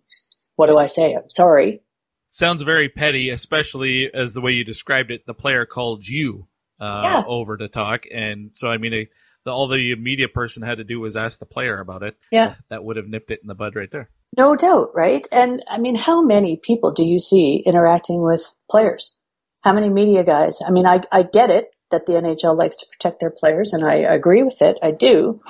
what 0.57 0.68
do 0.68 0.78
I 0.78 0.86
say? 0.86 1.14
I'm 1.14 1.28
sorry. 1.28 1.82
Sounds 2.30 2.62
very 2.62 2.88
petty, 2.88 3.30
especially 3.30 4.11
as 4.12 4.34
the 4.34 4.40
way 4.40 4.53
you 4.53 4.64
described 4.64 5.11
it. 5.11 5.24
The 5.26 5.34
player 5.34 5.66
called 5.66 6.07
you 6.07 6.49
uh, 6.80 7.01
yeah. 7.05 7.22
over 7.26 7.57
to 7.57 7.68
talk, 7.68 8.05
and 8.12 8.51
so 8.55 8.68
I 8.68 8.78
mean, 8.78 8.92
it, 8.92 9.09
the, 9.45 9.53
all 9.53 9.68
the 9.68 9.95
media 9.95 10.26
person 10.28 10.62
had 10.62 10.78
to 10.78 10.84
do 10.84 10.99
was 10.99 11.16
ask 11.16 11.38
the 11.38 11.47
player 11.47 11.78
about 11.78 12.03
it. 12.03 12.16
Yeah, 12.32 12.57
that 12.70 12.82
would 12.82 12.97
have 12.97 13.07
nipped 13.07 13.30
it 13.30 13.40
in 13.40 13.47
the 13.47 13.55
bud 13.55 13.76
right 13.76 13.90
there. 13.90 14.11
No 14.36 14.57
doubt, 14.57 14.90
right? 14.95 15.24
And 15.30 15.62
I 15.68 15.78
mean, 15.78 15.95
how 15.95 16.22
many 16.22 16.57
people 16.57 16.90
do 16.90 17.05
you 17.05 17.20
see 17.20 17.62
interacting 17.64 18.20
with 18.20 18.53
players? 18.68 19.16
How 19.62 19.72
many 19.72 19.88
media 19.88 20.24
guys? 20.24 20.61
I 20.66 20.72
mean, 20.72 20.86
I 20.86 21.03
I 21.12 21.22
get 21.22 21.51
it 21.51 21.70
that 21.92 22.07
the 22.07 22.14
NHL 22.14 22.59
likes 22.59 22.76
to 22.78 22.86
protect 22.90 23.20
their 23.20 23.30
players, 23.30 23.74
and 23.74 23.84
I 23.84 23.95
agree 23.95 24.42
with 24.42 24.61
it. 24.61 24.78
I 24.82 24.90
do. 24.90 25.40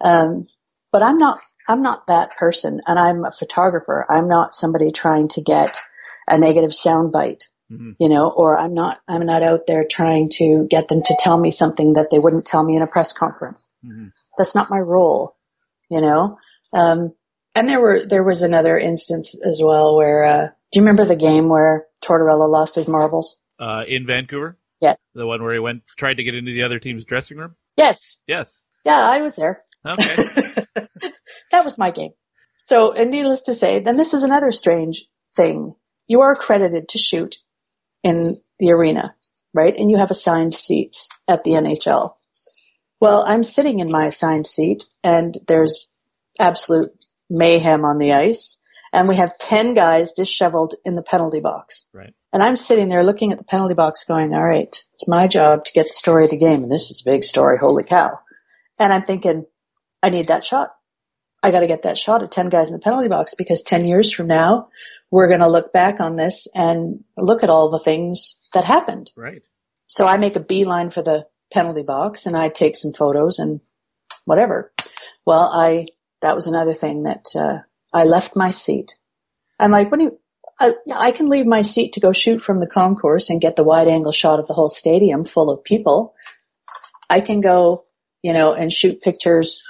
Um, 0.00 0.46
but 0.92 1.02
I'm 1.02 1.18
not, 1.18 1.38
I'm 1.68 1.82
not 1.82 2.06
that 2.06 2.36
person 2.36 2.80
and 2.86 2.98
I'm 2.98 3.24
a 3.24 3.30
photographer. 3.30 4.06
I'm 4.08 4.28
not 4.28 4.54
somebody 4.54 4.90
trying 4.90 5.28
to 5.28 5.42
get 5.42 5.80
a 6.26 6.38
negative 6.38 6.70
soundbite, 6.70 7.44
mm-hmm. 7.70 7.92
you 7.98 8.08
know, 8.08 8.30
or 8.30 8.58
I'm 8.58 8.74
not, 8.74 9.00
I'm 9.08 9.26
not 9.26 9.42
out 9.42 9.60
there 9.66 9.84
trying 9.84 10.28
to 10.34 10.66
get 10.68 10.88
them 10.88 11.00
to 11.00 11.16
tell 11.18 11.38
me 11.38 11.50
something 11.50 11.94
that 11.94 12.10
they 12.10 12.18
wouldn't 12.18 12.46
tell 12.46 12.64
me 12.64 12.76
in 12.76 12.82
a 12.82 12.86
press 12.86 13.12
conference. 13.12 13.74
Mm-hmm. 13.84 14.08
That's 14.36 14.54
not 14.54 14.70
my 14.70 14.78
role, 14.78 15.36
you 15.90 16.00
know? 16.00 16.38
Um, 16.72 17.14
and 17.54 17.68
there 17.68 17.80
were, 17.80 18.04
there 18.06 18.24
was 18.24 18.42
another 18.42 18.78
instance 18.78 19.38
as 19.44 19.60
well 19.62 19.96
where, 19.96 20.24
uh, 20.24 20.48
do 20.70 20.80
you 20.80 20.82
remember 20.82 21.04
the 21.04 21.16
game 21.16 21.48
where 21.48 21.86
Tortorella 22.04 22.48
lost 22.48 22.74
his 22.74 22.88
marbles? 22.88 23.40
Uh, 23.58 23.84
in 23.88 24.06
Vancouver? 24.06 24.58
Yes. 24.80 25.02
The 25.14 25.26
one 25.26 25.42
where 25.42 25.52
he 25.52 25.58
went, 25.58 25.82
tried 25.96 26.18
to 26.18 26.24
get 26.24 26.34
into 26.34 26.52
the 26.52 26.62
other 26.62 26.78
team's 26.78 27.04
dressing 27.04 27.38
room? 27.38 27.56
Yes. 27.76 28.22
Yes. 28.28 28.60
Yeah, 28.84 29.00
I 29.00 29.22
was 29.22 29.36
there. 29.36 29.62
Okay. 29.86 30.16
that 31.50 31.64
was 31.64 31.78
my 31.78 31.90
game. 31.90 32.12
So, 32.58 32.92
and 32.92 33.10
needless 33.10 33.42
to 33.42 33.54
say, 33.54 33.78
then 33.78 33.96
this 33.96 34.14
is 34.14 34.24
another 34.24 34.52
strange 34.52 35.06
thing. 35.34 35.74
You 36.06 36.22
are 36.22 36.32
accredited 36.32 36.88
to 36.88 36.98
shoot 36.98 37.36
in 38.02 38.36
the 38.58 38.72
arena, 38.72 39.14
right? 39.54 39.74
And 39.76 39.90
you 39.90 39.96
have 39.98 40.10
assigned 40.10 40.54
seats 40.54 41.08
at 41.26 41.44
the 41.44 41.52
NHL. 41.52 42.12
Well, 43.00 43.24
I'm 43.26 43.44
sitting 43.44 43.80
in 43.80 43.90
my 43.90 44.06
assigned 44.06 44.46
seat 44.46 44.84
and 45.04 45.36
there's 45.46 45.88
absolute 46.38 46.90
mayhem 47.30 47.84
on 47.84 47.98
the 47.98 48.12
ice 48.12 48.62
and 48.92 49.08
we 49.08 49.16
have 49.16 49.38
10 49.38 49.74
guys 49.74 50.12
disheveled 50.12 50.74
in 50.84 50.94
the 50.94 51.02
penalty 51.02 51.40
box. 51.40 51.88
Right. 51.92 52.14
And 52.32 52.42
I'm 52.42 52.56
sitting 52.56 52.88
there 52.88 53.04
looking 53.04 53.32
at 53.32 53.38
the 53.38 53.44
penalty 53.44 53.74
box 53.74 54.04
going, 54.04 54.34
all 54.34 54.44
right, 54.44 54.74
it's 54.94 55.08
my 55.08 55.26
job 55.28 55.64
to 55.64 55.72
get 55.72 55.86
the 55.86 55.92
story 55.92 56.24
of 56.24 56.30
the 56.30 56.38
game. 56.38 56.62
And 56.62 56.72
this 56.72 56.90
is 56.90 57.02
a 57.02 57.10
big 57.10 57.24
story. 57.24 57.58
Holy 57.58 57.84
cow. 57.84 58.18
And 58.78 58.92
I'm 58.92 59.02
thinking, 59.02 59.46
I 60.02 60.10
need 60.10 60.26
that 60.26 60.44
shot. 60.44 60.70
I 61.42 61.50
got 61.50 61.60
to 61.60 61.66
get 61.66 61.82
that 61.82 61.98
shot 61.98 62.22
at 62.22 62.32
10 62.32 62.48
guys 62.48 62.68
in 62.68 62.74
the 62.74 62.80
penalty 62.82 63.08
box 63.08 63.34
because 63.36 63.62
10 63.62 63.86
years 63.86 64.12
from 64.12 64.26
now, 64.26 64.68
we're 65.10 65.28
going 65.28 65.40
to 65.40 65.48
look 65.48 65.72
back 65.72 66.00
on 66.00 66.16
this 66.16 66.48
and 66.54 67.04
look 67.16 67.42
at 67.42 67.50
all 67.50 67.70
the 67.70 67.78
things 67.78 68.48
that 68.54 68.64
happened. 68.64 69.10
Right. 69.16 69.42
So 69.86 70.06
I 70.06 70.16
make 70.16 70.36
a 70.36 70.40
beeline 70.40 70.90
for 70.90 71.02
the 71.02 71.26
penalty 71.52 71.82
box 71.82 72.26
and 72.26 72.36
I 72.36 72.48
take 72.48 72.76
some 72.76 72.92
photos 72.92 73.38
and 73.38 73.60
whatever. 74.24 74.72
Well, 75.24 75.50
I, 75.52 75.86
that 76.20 76.34
was 76.34 76.46
another 76.46 76.74
thing 76.74 77.04
that, 77.04 77.26
uh, 77.36 77.58
I 77.92 78.04
left 78.04 78.36
my 78.36 78.50
seat. 78.50 78.98
I'm 79.58 79.70
like, 79.70 79.90
what 79.90 79.98
do 79.98 80.04
you, 80.04 80.18
I, 80.60 80.74
I 80.94 81.12
can 81.12 81.28
leave 81.28 81.46
my 81.46 81.62
seat 81.62 81.94
to 81.94 82.00
go 82.00 82.12
shoot 82.12 82.38
from 82.38 82.60
the 82.60 82.66
concourse 82.66 83.30
and 83.30 83.40
get 83.40 83.56
the 83.56 83.64
wide 83.64 83.88
angle 83.88 84.12
shot 84.12 84.40
of 84.40 84.46
the 84.46 84.54
whole 84.54 84.68
stadium 84.68 85.24
full 85.24 85.50
of 85.50 85.64
people. 85.64 86.14
I 87.08 87.20
can 87.20 87.40
go, 87.40 87.84
you 88.22 88.32
know, 88.32 88.52
and 88.52 88.72
shoot 88.72 89.00
pictures 89.00 89.62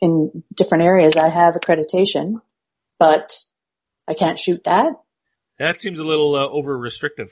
in 0.00 0.44
different 0.54 0.84
areas. 0.84 1.16
I 1.16 1.28
have 1.28 1.54
accreditation, 1.54 2.40
but 2.98 3.32
I 4.06 4.14
can't 4.14 4.38
shoot 4.38 4.64
that. 4.64 4.94
That 5.58 5.80
seems 5.80 5.98
a 5.98 6.04
little 6.04 6.34
uh, 6.34 6.46
over 6.46 6.76
restrictive. 6.76 7.30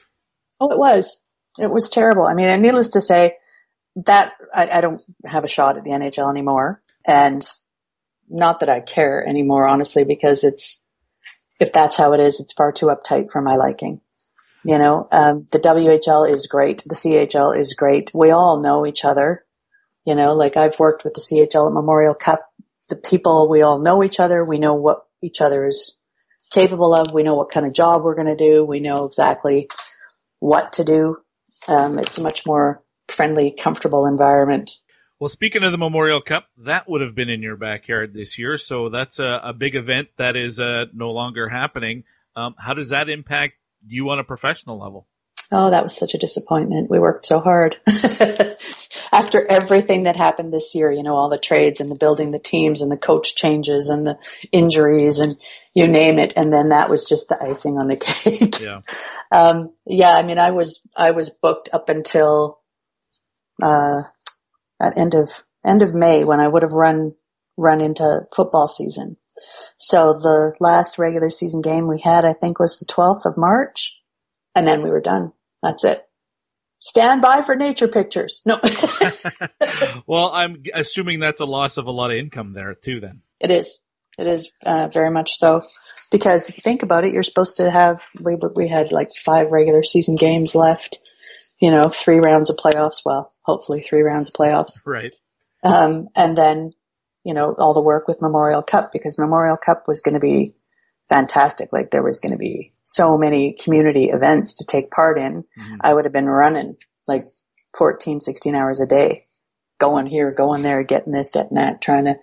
Oh, 0.61 0.71
it 0.73 0.79
was. 0.79 1.23
It 1.59 1.71
was 1.71 1.89
terrible. 1.89 2.25
I 2.25 2.35
mean, 2.35 2.49
and 2.49 2.63
needless 2.63 2.89
to 2.89 3.01
say, 3.01 3.37
that 4.05 4.35
I, 4.55 4.69
I 4.69 4.81
don't 4.81 5.03
have 5.25 5.45
a 5.45 5.49
shot 5.49 5.79
at 5.79 5.85
the 5.85 5.91
NHL 5.91 6.31
anymore, 6.31 6.83
and 7.07 7.43
not 8.29 8.61
that 8.61 8.69
I 8.69 8.81
care 8.81 9.27
anymore, 9.27 9.67
honestly, 9.67 10.05
because 10.05 10.45
it's 10.45 10.85
if 11.59 11.73
that's 11.73 11.97
how 11.97 12.13
it 12.13 12.21
is, 12.21 12.41
it's 12.41 12.53
far 12.53 12.73
too 12.73 12.87
uptight 12.87 13.31
for 13.31 13.41
my 13.41 13.57
liking. 13.57 14.01
You 14.65 14.79
know, 14.79 15.09
um, 15.11 15.47
the 15.51 15.59
WHL 15.59 16.31
is 16.31 16.49
great. 16.49 16.83
The 16.85 16.95
CHL 16.95 17.59
is 17.59 17.75
great. 17.75 18.11
We 18.13 18.31
all 18.33 18.61
know 18.61 18.87
each 18.87 19.05
other. 19.05 19.45
You 20.05 20.15
know, 20.15 20.35
like 20.35 20.57
I've 20.57 20.79
worked 20.79 21.05
with 21.05 21.15
the 21.15 21.21
CHL 21.21 21.69
at 21.69 21.73
Memorial 21.73 22.15
Cup. 22.15 22.41
The 22.89 22.97
people, 22.97 23.49
we 23.49 23.63
all 23.63 23.81
know 23.81 24.05
each 24.05 24.21
other. 24.21 24.45
We 24.45 24.59
know 24.59 24.75
what 24.75 25.05
each 25.23 25.41
other 25.41 25.67
is 25.67 25.99
capable 26.51 26.95
of. 26.95 27.13
We 27.13 27.23
know 27.23 27.35
what 27.35 27.51
kind 27.51 27.67
of 27.67 27.73
job 27.73 28.05
we're 28.05 28.15
going 28.15 28.29
to 28.29 28.37
do. 28.37 28.65
We 28.65 28.81
know 28.81 29.05
exactly 29.07 29.69
what 30.39 30.75
to 30.75 30.85
do. 30.85 31.17
Um, 31.69 31.99
it's 31.99 32.19
a 32.19 32.23
much 32.23 32.47
more 32.47 32.83
friendly, 33.09 33.51
comfortable 33.51 34.07
environment. 34.07 34.73
Well, 35.19 35.29
speaking 35.29 35.63
of 35.63 35.73
the 35.73 35.79
Memorial 35.79 36.21
Cup, 36.21 36.47
that 36.59 36.89
would 36.89 37.01
have 37.01 37.15
been 37.15 37.31
in 37.31 37.41
your 37.41 37.57
backyard 37.57 38.13
this 38.13 38.37
year, 38.37 38.59
so 38.59 38.91
that's 38.91 39.19
a, 39.19 39.41
a 39.45 39.53
big 39.55 39.75
event 39.75 40.09
that 40.19 40.37
is 40.37 40.61
uh, 40.61 40.85
no 40.93 41.13
longer 41.13 41.49
happening. 41.49 42.05
Um, 42.37 42.55
how 42.59 42.75
does 42.75 42.91
that 42.91 43.09
impact 43.09 43.55
you 43.87 44.11
on 44.11 44.19
a 44.19 44.25
professional 44.25 44.79
level? 44.79 45.09
Oh, 45.53 45.71
that 45.71 45.85
was 45.85 45.97
such 45.97 46.15
a 46.15 46.19
disappointment. 46.19 46.91
We 46.91 46.99
worked 46.99 47.25
so 47.25 47.39
hard. 47.41 47.77
after 49.13 49.47
everything 49.47 50.05
that 50.05 50.17
happened 50.17 50.53
this 50.53 50.75
year, 50.75 50.91
you 50.91 51.05
know, 51.05 51.15
all 51.15 51.31
the 51.31 51.39
trades 51.39 51.81
and 51.81 51.91
the 51.91 51.95
building 51.95 52.33
the 52.33 52.41
teams 52.41 52.83
and 52.83 52.91
the 52.91 52.97
coach 52.97 53.37
changes 53.37 53.89
and 53.89 54.07
the 54.07 54.19
injuries 54.51 55.21
and 55.21 55.37
you 55.73 55.87
name 55.87 56.19
it. 56.19 56.33
And 56.37 56.53
then 56.53 56.71
that 56.71 56.91
was 56.91 57.09
just 57.09 57.29
the 57.29 57.41
icing 57.41 57.79
on 57.79 57.87
the 57.87 57.97
cake. 58.01 58.61
Yeah. 58.61 58.81
um, 59.31 59.73
yeah, 59.87 60.17
I 60.17 60.23
mean, 60.23 60.39
I 60.39 60.51
was, 60.51 60.87
I 60.97 61.13
was 61.13 61.31
booked 61.31 61.69
up 61.73 61.89
until, 61.89 62.61
uh, 63.63 64.03
at 64.81 64.99
end 64.99 65.15
of, 65.15 65.31
end 65.65 65.83
of 65.83 65.95
May 65.95 66.25
when 66.25 66.41
I 66.41 66.49
would 66.49 66.63
have 66.63 66.73
run, 66.73 67.15
run 67.57 67.81
into 67.81 68.23
football 68.35 68.67
season. 68.67 69.17
So 69.77 70.15
the 70.15 70.57
last 70.59 70.99
regular 70.99 71.31
season 71.31 71.63
game 71.63 71.87
we 71.87 72.01
had, 72.01 72.25
I 72.25 72.33
think 72.33 72.59
was 72.59 72.79
the 72.79 72.87
12th 72.87 73.27
of 73.27 73.37
March 73.37 73.96
and 74.57 74.67
then 74.67 74.83
we 74.83 74.91
were 74.91 75.03
done. 75.03 75.33
That's 75.63 75.85
it. 75.85 76.03
Stand 76.81 77.23
by 77.23 77.43
for 77.43 77.55
nature 77.55 77.89
pictures. 77.89 78.43
No. 78.47 78.59
well, 80.07 80.31
I'm 80.33 80.63
assuming 80.75 81.21
that's 81.21 81.41
a 81.41 81.45
loss 81.45 81.77
of 81.77 81.87
a 81.87 81.91
lot 81.91 82.11
of 82.11 82.17
income 82.17 82.53
there 82.55 82.75
too. 82.75 83.01
Then 83.01 83.21
it 83.39 83.51
is. 83.51 83.85
It 84.19 84.27
is 84.27 84.53
uh, 84.65 84.89
very 84.91 85.11
much 85.11 85.33
so 85.33 85.61
because 86.11 86.49
if 86.49 86.57
you 86.57 86.63
think 86.63 86.83
about 86.83 87.05
it, 87.05 87.13
you're 87.13 87.23
supposed 87.23 87.59
to 87.59 87.71
have 87.71 88.03
we 88.19 88.37
we 88.55 88.67
had 88.67 88.93
like 88.93 89.11
five 89.15 89.51
regular 89.51 89.83
season 89.83 90.17
games 90.17 90.55
left. 90.55 90.99
You 91.61 91.71
know, 91.71 91.89
three 91.89 92.19
rounds 92.19 92.51
of 92.51 92.57
playoffs. 92.57 93.03
Well, 93.05 93.31
hopefully 93.45 93.83
three 93.83 94.03
rounds 94.03 94.31
of 94.31 94.35
playoffs. 94.35 94.81
Right. 94.87 95.15
Um, 95.63 96.09
and 96.17 96.37
then 96.37 96.73
you 97.25 97.35
know 97.35 97.55
all 97.59 97.75
the 97.75 97.83
work 97.83 98.09
with 98.09 98.23
Memorial 98.23 98.63
Cup 98.63 98.91
because 98.93 99.19
Memorial 99.19 99.57
Cup 99.59 99.85
was 99.87 100.01
going 100.01 100.15
to 100.15 100.21
be 100.21 100.55
fantastic. 101.09 101.73
Like 101.73 101.91
there 101.91 102.03
was 102.03 102.21
going 102.21 102.33
to 102.33 102.39
be 102.39 102.73
so 102.83 103.19
many 103.19 103.55
community 103.63 104.07
events 104.07 104.55
to 104.55 104.67
take 104.67 104.91
part 104.91 105.19
in. 105.19 105.43
Mm-hmm. 105.43 105.77
I 105.81 105.93
would 105.93 106.05
have 106.05 106.13
been 106.13 106.27
running 106.27 106.77
like 107.09 107.23
14, 107.77 108.21
16 108.21 108.55
hours 108.55 108.81
a 108.81 108.87
day, 108.87 109.25
going 109.79 110.07
here, 110.07 110.33
going 110.37 110.63
there, 110.63 110.83
getting 110.83 111.13
this, 111.13 111.31
getting 111.31 111.57
that, 111.57 111.81
trying 111.81 112.07
to 112.07 112.17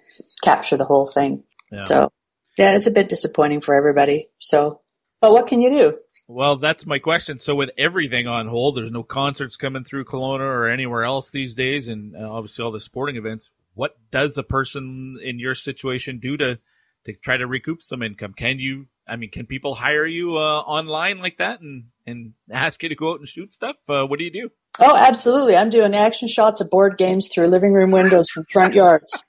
capture 0.44 0.78
the 0.78 0.86
whole 0.86 1.08
thing. 1.08 1.44
Yeah. 1.72 1.86
So 1.86 2.12
yeah, 2.58 2.76
it's 2.76 2.88
a 2.88 2.92
bit 2.92 3.10
disappointing 3.10 3.62
for 3.62 3.76
everybody. 3.76 4.30
So, 4.40 4.82
but 5.22 5.32
what 5.32 5.48
can 5.48 5.62
you 5.62 5.76
do? 5.76 5.98
Well, 6.28 6.58
that's 6.58 6.86
my 6.86 7.00
question. 7.00 7.40
So 7.40 7.56
with 7.56 7.72
everything 7.78 8.28
on 8.28 8.48
hold, 8.48 8.78
there's 8.78 8.92
no 8.92 9.04
concerts 9.04 9.58
coming 9.58 9.84
through 9.84 10.06
Kelowna 10.06 10.42
or 10.42 10.68
anywhere 10.70 11.04
else 11.04 11.30
these 11.30 11.56
days, 11.56 11.90
and 11.90 12.16
uh, 12.16 12.30
obviously 12.30 12.64
all 12.64 12.72
the 12.72 12.80
sporting 12.80 13.18
events. 13.18 13.52
What 13.74 13.98
does 14.12 14.38
a 14.38 14.44
person 14.44 15.18
in 15.22 15.40
your 15.40 15.56
situation 15.56 16.20
do 16.20 16.38
to 16.38 16.60
to 17.06 17.14
try 17.14 17.38
to 17.38 17.48
recoup 17.48 17.82
some 17.82 18.02
income. 18.02 18.34
Can 18.34 18.60
you? 18.60 18.88
I 19.08 19.18
mean, 19.18 19.32
can 19.32 19.46
people 19.46 19.76
hire 19.76 20.06
you 20.06 20.38
uh, 20.38 20.62
online 20.62 21.20
like 21.20 21.38
that 21.38 21.62
and 21.62 21.86
and 22.08 22.34
ask 22.52 22.82
you 22.84 22.90
to 22.90 22.96
go 22.96 23.14
out 23.14 23.20
and 23.20 23.28
shoot 23.28 23.54
stuff? 23.54 23.76
Uh, 23.88 24.04
what 24.06 24.20
do 24.20 24.26
you 24.26 24.32
do? 24.32 24.50
Oh, 24.80 24.96
absolutely. 24.96 25.56
I'm 25.56 25.70
doing 25.70 25.94
action 25.96 26.28
shots 26.28 26.62
of 26.62 26.70
board 26.70 26.98
games 26.98 27.28
through 27.28 27.48
living 27.48 27.74
room 27.74 27.92
windows 27.92 28.30
from 28.30 28.46
front 28.50 28.74
yards. 28.74 29.24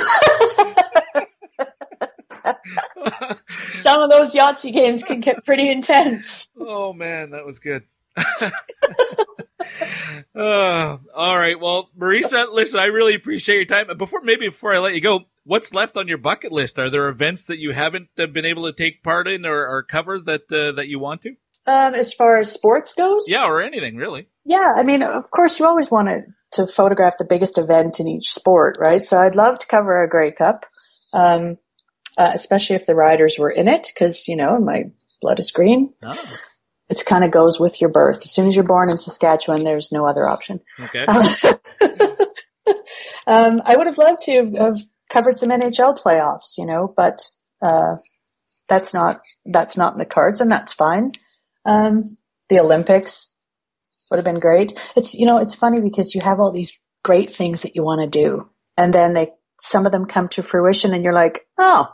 Some 3.72 4.02
of 4.02 4.10
those 4.10 4.34
Yahtzee 4.34 4.74
games 4.74 5.04
can 5.04 5.20
get 5.20 5.46
pretty 5.46 5.70
intense. 5.70 6.52
Oh 6.60 6.94
man, 6.94 7.32
that 7.32 7.46
was 7.46 7.60
good. 7.60 7.84
uh, 10.36 10.98
all 11.16 11.38
right. 11.38 11.60
Well, 11.60 11.90
Marissa, 11.98 12.52
listen, 12.52 12.80
I 12.80 12.86
really 12.86 13.16
appreciate 13.16 13.56
your 13.56 13.66
time. 13.66 13.98
Before, 13.98 14.20
maybe 14.24 14.50
before 14.50 14.74
I 14.74 14.80
let 14.80 14.94
you 14.94 15.02
go, 15.02 15.26
what's 15.44 15.74
left 15.74 15.98
on 15.98 16.08
your 16.08 16.18
bucket 16.18 16.52
list? 16.52 16.80
Are 16.80 16.90
there 16.90 17.10
events 17.10 17.46
that 17.46 17.58
you 17.58 17.72
haven't 17.72 18.10
uh, 18.18 18.28
been 18.28 18.46
able 18.46 18.66
to 18.66 18.74
take 18.74 19.04
part 19.04 19.28
in 19.28 19.46
or, 19.46 19.68
or 19.68 19.84
cover 19.84 20.20
that 20.20 20.42
uh, 20.52 20.76
that 20.76 20.88
you 20.88 21.00
want 21.00 21.24
to? 21.24 21.36
Um, 21.68 21.94
as 21.94 22.14
far 22.14 22.38
as 22.38 22.52
sports 22.52 22.94
goes, 22.94 23.30
yeah, 23.30 23.46
or 23.46 23.62
anything 23.62 23.96
really. 23.96 24.28
Yeah, 24.46 24.74
I 24.76 24.84
mean, 24.84 25.04
of 25.04 25.30
course, 25.30 25.60
you 25.60 25.66
always 25.66 25.92
want 25.92 26.08
to 26.08 26.22
to 26.64 26.68
photograph 26.68 27.18
the 27.18 27.26
biggest 27.26 27.58
event 27.58 28.00
in 28.00 28.08
each 28.08 28.32
sport, 28.32 28.78
right? 28.80 29.02
So 29.02 29.18
I'd 29.18 29.36
love 29.36 29.60
to 29.60 29.68
cover 29.68 30.04
a 30.04 30.10
Grey 30.10 30.32
Cup, 30.32 30.66
um, 31.14 31.58
uh, 32.18 32.32
especially 32.34 32.78
if 32.78 32.86
the 32.86 32.96
riders 32.96 33.38
were 33.38 33.52
in 33.52 33.68
it, 33.68 33.88
because 33.94 34.28
you 34.28 34.36
know 34.36 34.60
my 34.60 34.86
blood 35.22 35.40
is 35.40 35.52
green. 35.52 35.94
Oh 36.02 36.16
it 36.90 37.04
kind 37.06 37.24
of 37.24 37.32
goes 37.32 37.60
with 37.60 37.82
your 37.82 37.92
birth. 37.92 38.24
As 38.24 38.32
soon 38.32 38.48
as 38.48 38.56
you're 38.56 38.66
born 38.66 38.90
in 38.90 38.98
Saskatchewan, 38.98 39.64
there's 39.64 39.92
no 39.92 40.06
other 40.06 40.28
option. 40.28 40.60
Okay. 40.80 41.06
um, 41.06 41.28
I 43.66 43.76
would 43.76 43.88
have 43.88 43.98
loved 43.98 44.22
to 44.24 44.36
have, 44.38 44.58
have, 44.58 44.78
covered 45.10 45.40
some 45.40 45.50
NHL 45.50 46.00
playoffs, 46.00 46.60
you 46.60 46.68
know, 46.68 46.94
but 46.96 47.20
uh, 47.64 47.96
that's 48.68 48.94
not 48.94 49.22
that's 49.44 49.76
not 49.76 49.94
in 49.94 50.00
the 50.00 50.06
cards, 50.06 50.40
and 50.40 50.52
that's 50.52 50.76
fine. 50.76 51.12
Um, 51.66 52.16
the 52.48 52.60
Olympics 52.60 53.36
would 54.10 54.18
have 54.18 54.26
been 54.26 54.40
great. 54.40 54.74
It's 54.96 55.16
you 55.16 55.26
know 55.26 55.40
it's 55.40 55.56
funny 55.56 55.82
because 55.82 56.14
you 56.14 56.22
have 56.22 56.40
all 56.40 56.52
these 56.52 56.80
great 57.04 57.32
things 57.32 57.64
that 57.64 57.76
you 57.76 57.84
want 57.84 58.02
to 58.02 58.08
do, 58.08 58.50
and 58.78 58.94
then 58.94 59.14
they 59.14 59.30
some 59.60 59.88
of 59.88 59.92
them 59.92 60.06
come 60.06 60.30
to 60.30 60.44
fruition, 60.44 60.94
and 60.94 61.04
you're 61.04 61.12
like, 61.12 61.48
oh, 61.58 61.88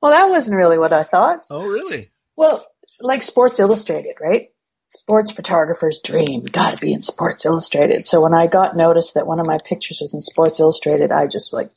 well, 0.00 0.12
that 0.12 0.30
wasn't 0.30 0.56
really 0.56 0.78
what 0.78 0.94
I 0.94 1.02
thought. 1.02 1.40
Oh, 1.50 1.68
really? 1.68 2.04
Well, 2.36 2.64
like 3.02 3.22
Sports 3.22 3.60
Illustrated, 3.60 4.16
right? 4.20 4.48
Sports 4.82 5.32
photographer's 5.32 6.00
dream, 6.00 6.42
gotta 6.44 6.76
be 6.76 6.92
in 6.92 7.00
Sports 7.00 7.46
Illustrated. 7.46 8.06
So 8.06 8.22
when 8.22 8.34
I 8.34 8.46
got 8.46 8.76
notice 8.76 9.12
that 9.12 9.26
one 9.26 9.40
of 9.40 9.46
my 9.46 9.58
pictures 9.64 9.98
was 10.00 10.14
in 10.14 10.20
Sports 10.20 10.60
Illustrated, 10.60 11.12
I 11.12 11.26
just 11.26 11.52
like 11.52 11.70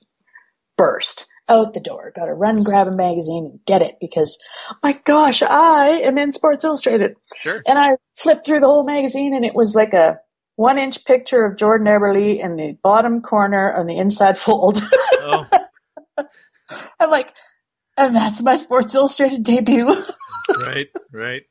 burst 0.78 1.28
out 1.47 1.73
the 1.73 1.80
door, 1.80 2.11
gotta 2.15 2.34
run, 2.34 2.63
grab 2.63 2.88
a 2.88 2.91
magazine 2.91 3.45
and 3.45 3.59
get 3.65 3.82
it 3.82 3.97
because, 4.01 4.39
my 4.84 4.95
gosh, 5.05 5.41
I 5.43 6.01
am 6.03 6.17
in 6.17 6.32
Sports 6.32 6.65
Illustrated. 6.65 7.15
Sure. 7.38 7.61
And 7.67 7.78
I 7.78 7.97
flipped 8.15 8.45
through 8.45 8.59
the 8.59 8.67
whole 8.67 8.86
magazine 8.86 9.34
and 9.34 9.45
it 9.45 9.55
was 9.55 9.76
like 9.76 9.93
a 9.93 10.19
one 10.55 10.78
inch 10.78 11.05
picture 11.05 11.45
of 11.45 11.57
Jordan 11.57 11.88
Eberle 11.88 12.39
in 12.39 12.55
the 12.55 12.78
bottom 12.82 13.21
corner 13.21 13.71
on 13.71 13.88
the 13.88 13.97
inside 13.97 14.38
fold. 14.38 14.78
Oh. 15.19 15.47
I'm 16.99 17.11
like, 17.11 17.34
and 17.97 18.15
that's 18.15 18.41
my 18.41 18.55
Sports 18.55 18.95
Illustrated 18.95 19.43
debut 19.43 19.86
right, 20.60 20.88
right. 21.12 21.43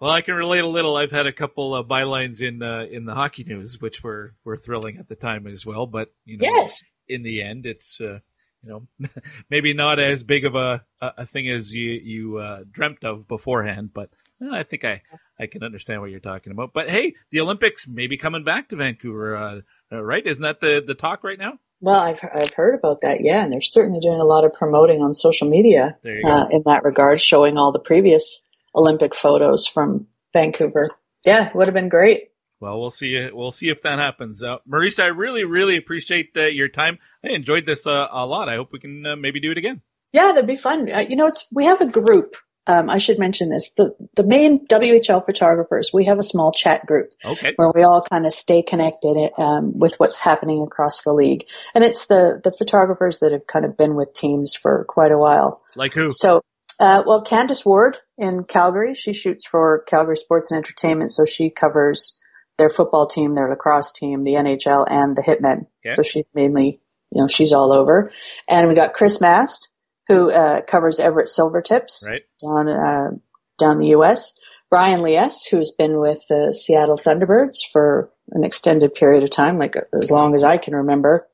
Well, 0.00 0.10
I 0.10 0.20
can 0.20 0.34
relate 0.34 0.60
a 0.60 0.66
little. 0.66 0.96
I've 0.96 1.10
had 1.10 1.26
a 1.26 1.32
couple 1.32 1.74
of 1.74 1.86
bylines 1.86 2.42
in 2.42 2.62
uh, 2.62 2.84
in 2.90 3.06
the 3.06 3.14
hockey 3.14 3.44
news, 3.44 3.80
which 3.80 4.02
were 4.02 4.34
were 4.44 4.56
thrilling 4.56 4.98
at 4.98 5.08
the 5.08 5.14
time 5.14 5.46
as 5.46 5.64
well. 5.64 5.86
But 5.86 6.12
you 6.24 6.36
know, 6.36 6.44
yes. 6.44 6.92
in 7.08 7.22
the 7.22 7.42
end, 7.42 7.64
it's 7.64 7.98
uh, 8.00 8.18
you 8.62 8.68
know 8.68 9.08
maybe 9.50 9.72
not 9.72 9.98
as 9.98 10.22
big 10.22 10.44
of 10.44 10.54
a 10.54 10.84
a 11.00 11.26
thing 11.26 11.48
as 11.48 11.72
you 11.72 11.92
you 11.92 12.36
uh, 12.38 12.64
dreamt 12.70 13.04
of 13.04 13.26
beforehand. 13.26 13.90
But 13.94 14.10
I 14.52 14.64
think 14.64 14.84
I 14.84 15.02
I 15.38 15.46
can 15.46 15.62
understand 15.62 16.02
what 16.02 16.10
you're 16.10 16.20
talking 16.20 16.52
about. 16.52 16.74
But 16.74 16.90
hey, 16.90 17.14
the 17.30 17.40
Olympics 17.40 17.86
may 17.86 18.06
be 18.06 18.18
coming 18.18 18.44
back 18.44 18.68
to 18.68 18.76
Vancouver, 18.76 19.36
uh, 19.36 19.60
uh, 19.90 20.02
right? 20.02 20.26
Isn't 20.26 20.42
that 20.42 20.60
the 20.60 20.82
the 20.86 20.94
talk 20.94 21.24
right 21.24 21.38
now? 21.38 21.58
Well, 21.80 22.00
I've 22.00 22.20
I've 22.22 22.54
heard 22.54 22.74
about 22.74 23.02
that, 23.02 23.18
yeah, 23.20 23.42
and 23.42 23.52
they're 23.52 23.60
certainly 23.60 24.00
doing 24.00 24.20
a 24.20 24.24
lot 24.24 24.44
of 24.44 24.54
promoting 24.54 25.02
on 25.02 25.12
social 25.12 25.48
media 25.48 25.98
uh, 26.04 26.46
in 26.50 26.62
that 26.64 26.84
regard, 26.84 27.20
showing 27.20 27.58
all 27.58 27.72
the 27.72 27.80
previous 27.80 28.48
Olympic 28.74 29.14
photos 29.14 29.66
from 29.66 30.06
Vancouver. 30.32 30.88
Yeah, 31.24 31.48
it 31.48 31.54
would 31.54 31.66
have 31.66 31.74
been 31.74 31.88
great. 31.88 32.30
Well, 32.60 32.80
we'll 32.80 32.90
see. 32.90 33.28
We'll 33.30 33.52
see 33.52 33.68
if 33.68 33.82
that 33.82 33.98
happens. 33.98 34.42
Uh, 34.42 34.56
Marissa, 34.68 35.04
I 35.04 35.08
really, 35.08 35.44
really 35.44 35.76
appreciate 35.76 36.30
uh, 36.36 36.46
your 36.46 36.68
time. 36.68 36.98
I 37.22 37.30
enjoyed 37.30 37.66
this 37.66 37.86
uh, 37.86 38.06
a 38.10 38.24
lot. 38.24 38.48
I 38.48 38.56
hope 38.56 38.72
we 38.72 38.78
can 38.78 39.04
uh, 39.04 39.16
maybe 39.16 39.40
do 39.40 39.50
it 39.50 39.58
again. 39.58 39.82
Yeah, 40.12 40.32
that'd 40.32 40.46
be 40.46 40.56
fun. 40.56 40.90
Uh, 40.90 41.00
you 41.00 41.16
know, 41.16 41.26
it's 41.26 41.46
we 41.52 41.64
have 41.66 41.82
a 41.82 41.86
group 41.86 42.36
um, 42.66 42.90
I 42.90 42.98
should 42.98 43.18
mention 43.18 43.48
this. 43.48 43.70
The 43.70 43.94
the 44.14 44.26
main 44.26 44.66
WHL 44.66 45.24
photographers, 45.24 45.90
we 45.92 46.06
have 46.06 46.18
a 46.18 46.22
small 46.22 46.52
chat 46.52 46.86
group 46.86 47.12
okay. 47.24 47.52
where 47.56 47.70
we 47.74 47.84
all 47.84 48.02
kind 48.02 48.26
of 48.26 48.32
stay 48.32 48.62
connected 48.62 49.30
um, 49.38 49.78
with 49.78 49.96
what's 49.98 50.18
happening 50.18 50.62
across 50.62 51.02
the 51.02 51.12
league, 51.12 51.46
and 51.74 51.84
it's 51.84 52.06
the 52.06 52.40
the 52.42 52.52
photographers 52.52 53.20
that 53.20 53.32
have 53.32 53.46
kind 53.46 53.64
of 53.64 53.76
been 53.76 53.94
with 53.94 54.12
teams 54.12 54.54
for 54.54 54.84
quite 54.88 55.12
a 55.12 55.18
while. 55.18 55.62
Like 55.76 55.92
who? 55.92 56.10
So, 56.10 56.42
uh, 56.80 57.04
well, 57.06 57.24
Candice 57.24 57.64
Ward 57.64 57.98
in 58.18 58.44
Calgary, 58.44 58.94
she 58.94 59.12
shoots 59.12 59.46
for 59.46 59.82
Calgary 59.86 60.16
Sports 60.16 60.50
and 60.50 60.58
Entertainment, 60.58 61.12
so 61.12 61.24
she 61.24 61.50
covers 61.50 62.20
their 62.58 62.68
football 62.68 63.06
team, 63.06 63.34
their 63.34 63.48
lacrosse 63.48 63.92
team, 63.92 64.22
the 64.22 64.32
NHL, 64.32 64.86
and 64.88 65.14
the 65.14 65.22
Hitmen. 65.22 65.66
So 65.90 66.02
she's 66.02 66.28
mainly, 66.34 66.80
you 67.12 67.22
know, 67.22 67.28
she's 67.28 67.52
all 67.52 67.72
over. 67.72 68.10
And 68.48 68.68
we 68.68 68.74
got 68.74 68.94
Chris 68.94 69.20
Mast 69.20 69.72
who 70.08 70.30
uh, 70.30 70.62
covers 70.62 71.00
Everett 71.00 71.28
Silvertips 71.28 72.06
right. 72.06 72.22
down 72.40 72.68
uh, 72.68 73.10
down 73.58 73.78
the 73.78 73.88
U.S. 73.88 74.38
Brian 74.70 75.00
Liesse, 75.00 75.48
who's 75.50 75.70
been 75.70 75.98
with 75.98 76.22
the 76.28 76.52
Seattle 76.52 76.96
Thunderbirds 76.96 77.58
for 77.72 78.10
an 78.30 78.44
extended 78.44 78.94
period 78.94 79.22
of 79.22 79.30
time, 79.30 79.58
like 79.58 79.76
as 79.92 80.10
long 80.10 80.34
as 80.34 80.42
I 80.42 80.58
can 80.58 80.74
remember. 80.74 81.28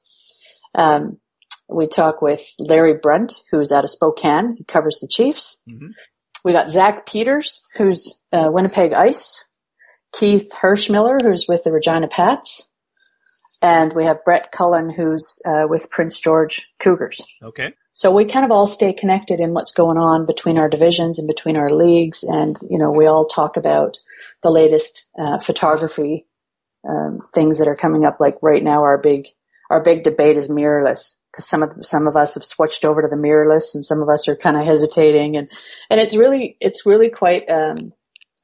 Um, 0.75 1.19
we 1.69 1.87
talk 1.87 2.21
with 2.21 2.55
Larry 2.59 2.95
Brunt, 2.95 3.33
who's 3.51 3.73
out 3.73 3.85
of 3.85 3.91
Spokane. 3.91 4.55
He 4.57 4.65
covers 4.65 4.99
the 5.01 5.09
Chiefs. 5.09 5.65
Mm-hmm. 5.71 5.89
We 6.45 6.53
got 6.53 6.69
Zach 6.69 7.07
Peters, 7.07 7.67
who's 7.77 8.23
uh, 8.33 8.49
Winnipeg 8.51 8.93
Ice. 8.93 9.49
Keith 10.13 10.53
Hershmiller, 10.61 11.19
who's 11.23 11.47
with 11.49 11.65
the 11.65 11.73
Regina 11.73 12.07
Pats. 12.07 12.71
And 13.63 13.93
we 13.93 14.05
have 14.05 14.25
Brett 14.25 14.51
Cullen, 14.53 14.91
who's 14.91 15.41
uh, 15.47 15.65
with 15.69 15.91
Prince 15.91 16.21
George 16.21 16.71
Cougars. 16.79 17.25
Okay. 17.43 17.73
So 17.95 18.15
we 18.15 18.25
kind 18.25 18.45
of 18.45 18.51
all 18.51 18.67
stay 18.67 18.93
connected 18.93 19.41
in 19.41 19.53
what's 19.53 19.73
going 19.73 19.99
on 19.99 20.27
between 20.27 20.59
our 20.59 20.69
divisions 20.69 21.19
and 21.19 21.29
between 21.29 21.57
our 21.57 21.69
leagues. 21.69 22.25
And, 22.25 22.57
you 22.71 22.79
know, 22.79 22.91
we 22.91 23.07
all 23.07 23.27
talk 23.27 23.57
about 23.57 23.99
the 24.43 24.51
latest 24.51 25.11
uh, 25.19 25.39
photography 25.39 26.27
um, 26.89 27.21
things 27.35 27.59
that 27.59 27.69
are 27.69 27.77
coming 27.77 28.05
up. 28.05 28.17
Like 28.21 28.39
right 28.43 28.63
now, 28.63 28.83
our 28.83 28.99
big 28.99 29.27
our 29.71 29.83
big 29.83 30.03
debate 30.03 30.37
is 30.37 30.51
mirrorless 30.51 31.23
because 31.31 31.49
some 31.49 31.63
of 31.63 31.75
some 31.83 32.07
of 32.07 32.17
us 32.17 32.35
have 32.35 32.45
switched 32.45 32.85
over 32.85 33.03
to 33.03 33.09
the 33.09 33.17
mirrorless, 33.17 33.75
and 33.75 33.85
some 33.85 34.03
of 34.03 34.09
us 34.09 34.29
are 34.29 34.37
kind 34.37 34.57
of 34.57 34.65
hesitating, 34.65 35.37
and 35.37 35.49
and 35.91 36.01
it's 36.01 36.17
really 36.17 36.57
it's 36.61 36.87
really 36.87 37.11
quite 37.11 37.49
um, 37.49 37.93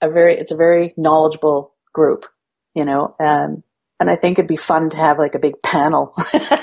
a 0.00 0.10
very 0.10 0.36
it's 0.36 0.52
a 0.52 0.56
very 0.56 0.94
knowledgeable 0.96 1.74
group, 1.92 2.26
you 2.74 2.84
know. 2.84 3.14
Um, 3.20 3.62
and 4.00 4.08
I 4.08 4.14
think 4.14 4.38
it'd 4.38 4.48
be 4.48 4.56
fun 4.56 4.90
to 4.90 4.96
have 4.96 5.18
like 5.18 5.34
a 5.34 5.40
big 5.40 5.60
panel. 5.60 6.14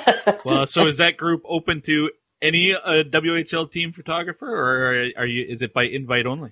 well, 0.46 0.66
so 0.66 0.88
is 0.88 0.98
that 0.98 1.18
group 1.18 1.42
open 1.44 1.82
to 1.82 2.12
any 2.42 2.74
uh, 2.74 3.04
WHL 3.04 3.72
team 3.72 3.94
photographer, 3.94 4.48
or 4.48 5.12
are 5.18 5.26
you? 5.26 5.46
Is 5.48 5.62
it 5.62 5.74
by 5.74 5.84
invite 5.84 6.26
only? 6.26 6.52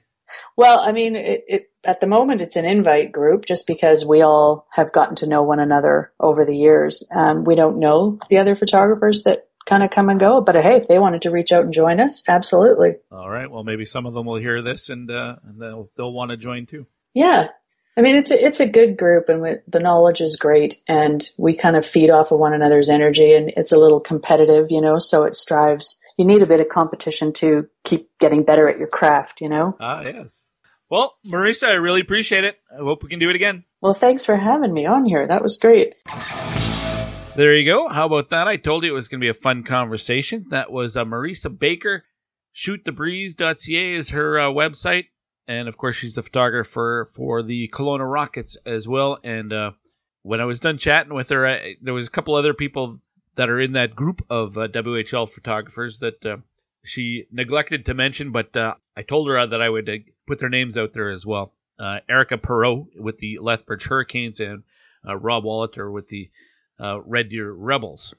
Well, 0.55 0.80
I 0.80 0.91
mean, 0.91 1.15
it, 1.15 1.43
it, 1.47 1.69
at 1.84 1.99
the 1.99 2.07
moment 2.07 2.41
it's 2.41 2.55
an 2.55 2.65
invite 2.65 3.11
group 3.11 3.45
just 3.45 3.68
because 3.68 4.05
we 4.05 4.22
all 4.22 4.68
have 4.72 4.91
gotten 4.91 5.15
to 5.18 5.27
know 5.27 5.43
one 5.43 5.60
another 5.60 6.11
over 6.19 6.45
the 6.45 6.55
years. 6.55 7.07
Um, 7.14 7.43
we 7.43 7.55
don't 7.55 7.80
know 7.80 8.19
the 8.30 8.38
other 8.38 8.55
photographers 8.55 9.23
that 9.23 9.47
kind 9.65 9.84
of 9.84 9.91
come 9.91 10.10
and 10.10 10.19
go, 10.19 10.41
but 10.41 10.55
hey, 10.55 10.77
if 10.77 10.88
they 10.88 10.99
wanted 10.99 11.23
to 11.23 11.31
reach 11.31 11.51
out 11.51 11.65
and 11.65 11.73
join 11.73 11.99
us, 11.99 12.27
absolutely. 12.27 12.95
All 13.11 13.30
right. 13.30 13.49
Well, 13.49 13.64
maybe 13.64 13.85
some 13.85 14.05
of 14.05 14.14
them 14.14 14.26
will 14.26 14.39
hear 14.39 14.61
this 14.61 14.89
and, 14.89 15.10
uh, 15.10 15.35
and 15.43 15.61
they'll, 15.61 15.89
they'll 15.95 16.11
want 16.11 16.31
to 16.31 16.38
join 16.38 16.65
too. 16.65 16.85
Yeah. 17.14 17.49
I 17.95 18.02
mean, 18.02 18.15
it's 18.15 18.32
a, 18.32 18.44
it's 18.44 18.60
a 18.60 18.68
good 18.68 18.98
group 18.98 19.30
and 19.30 19.41
we, 19.41 19.56
the 19.68 19.80
knowledge 19.80 20.20
is 20.20 20.38
great 20.38 20.82
and 20.88 21.24
we 21.38 21.56
kind 21.56 21.76
of 21.76 21.86
feed 21.86 22.10
off 22.10 22.32
of 22.32 22.40
one 22.40 22.53
another's 22.53 22.90
energy 22.90 23.34
and 23.34 23.53
it's 23.56 23.72
a 23.72 23.78
little 23.78 23.99
competitive, 23.99 24.68
you 24.72 24.82
know, 24.82 24.98
so 24.98 25.26
it 25.26 25.36
strives. 25.36 25.99
You 26.18 26.26
need 26.26 26.41
a 26.41 26.48
bit 26.48 26.60
of 26.60 26.70
competition 26.70 27.34
to 27.34 27.70
keep 27.84 28.10
getting 28.20 28.45
better 28.45 28.68
at 28.68 28.80
your 28.80 28.88
craft, 28.88 29.41
you 29.41 29.49
know? 29.49 29.78
Ah, 29.80 30.02
yes. 30.03 30.44
Well, 30.90 31.14
Marissa, 31.28 31.68
I 31.68 31.74
really 31.74 32.02
appreciate 32.02 32.45
it. 32.45 32.56
I 32.72 32.78
hope 32.78 33.03
we 33.03 33.10
can 33.10 33.20
do 33.20 33.30
it 33.30 33.36
again. 33.36 33.64
Well, 33.80 33.94
thanks 33.94 34.26
for 34.26 34.36
having 34.36 34.74
me 34.74 34.88
on 34.88 35.06
here. 35.06 35.28
That 35.28 35.44
was 35.44 35.57
great. 35.57 35.94
There 37.36 37.53
you 37.53 37.65
go. 37.65 37.88
How 37.90 38.07
about 38.07 38.30
that? 38.30 38.48
I 38.48 38.57
told 38.57 38.84
you 38.84 38.91
it 38.91 38.95
was 38.95 39.07
going 39.07 39.20
to 39.20 39.26
be 39.26 39.30
a 39.30 39.36
fun 39.36 39.64
conversation. 39.64 40.48
That 40.49 40.72
was 40.72 40.98
uh, 40.98 41.06
Marissa 41.06 41.56
Baecker. 41.56 42.02
Shootthebreeze.ca 42.56 43.94
is 43.94 44.10
her 44.10 44.40
uh, 44.40 44.49
website 44.49 45.06
and 45.48 45.68
of 45.68 45.78
course 45.78 45.95
she's 45.95 46.15
the 46.15 46.24
photographer 46.24 47.10
for 47.14 47.44
the 47.44 47.68
Kelowna 47.70 48.10
Rockets 48.10 48.57
as 48.65 48.88
well. 48.88 49.20
And 49.24 49.52
uh, 49.52 49.72
when 50.22 50.40
I 50.40 50.45
was 50.45 50.60
done 50.60 50.78
chatting 50.78 51.14
with 51.14 51.30
her, 51.30 51.48
I, 51.48 51.76
there 51.82 51.94
was 51.94 52.07
a 52.07 52.11
couple 52.11 52.36
other 52.36 52.53
people 52.53 52.99
that 53.36 53.49
are 53.49 53.60
in 53.60 53.74
that 53.74 53.95
group 53.95 54.26
of 54.30 54.57
uh, 54.57 54.68
WHL 54.68 55.30
photographers 55.30 55.99
that 55.99 56.26
uh, 56.26 56.38
she 56.84 57.26
neglected 57.32 57.86
to 57.86 57.94
mention, 57.94 58.32
but 58.32 58.56
uh, 58.56 58.76
I 58.95 59.02
told 59.02 59.28
her 59.28 59.45
that 59.45 59.61
I 59.61 59.70
would 59.70 59.90
uh, 59.90 59.98
put 60.28 60.40
their 60.40 60.49
names 60.49 60.78
out 60.78 60.94
there 60.94 61.10
as 61.10 61.26
well. 61.26 61.53
Uh, 61.80 61.99
Erica 62.07 62.38
Perot 62.38 62.88
with 62.95 63.18
the 63.18 63.40
Lethbridge 63.40 63.86
Hurricanes 63.86 64.40
and 64.40 64.64
Rob 65.03 65.44
Wallater 65.44 65.90
with 65.91 66.07
the 66.07 66.30
Red 66.80 67.30
Deer 67.30 67.52
Rebels. 67.52 68.14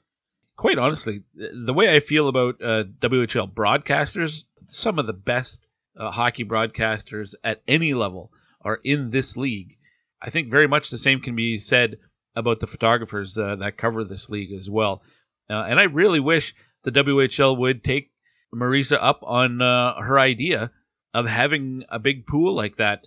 Quite 0.57 0.77
honestly, 0.77 1.23
the 1.33 1.73
way 1.73 1.95
I 1.95 1.99
feel 1.99 2.27
about 2.27 2.59
WHL 2.59 3.51
broadcasters, 3.51 4.43
some 4.67 4.99
of 4.99 5.07
the 5.07 5.13
best 5.13 5.64
uh, 5.97 6.11
hockey 6.11 6.45
broadcasters 6.45 7.35
at 7.43 7.61
any 7.67 7.93
level 7.93 8.31
are 8.61 8.79
in 8.83 9.11
this 9.11 9.37
league. 9.37 9.77
I 10.21 10.29
think 10.29 10.49
very 10.49 10.67
much 10.67 10.89
the 10.89 10.97
same 10.97 11.21
can 11.21 11.35
be 11.35 11.59
said 11.59 11.97
about 12.35 12.59
the 12.59 12.67
photographers 12.67 13.37
uh, 13.37 13.55
that 13.57 13.77
cover 13.77 14.03
this 14.03 14.29
league 14.29 14.51
as 14.51 14.69
well. 14.69 15.01
Uh, 15.49 15.63
and 15.63 15.79
I 15.79 15.83
really 15.83 16.19
wish 16.19 16.55
the 16.83 16.91
WHL 16.91 17.57
would 17.57 17.83
take 17.83 18.11
Marissa 18.53 18.97
up 18.99 19.21
on 19.23 19.61
uh, 19.61 20.01
her 20.01 20.19
idea 20.19 20.71
of 21.13 21.25
having 21.25 21.83
a 21.89 21.99
big 21.99 22.25
pool 22.27 22.55
like 22.55 22.77
that 22.77 23.05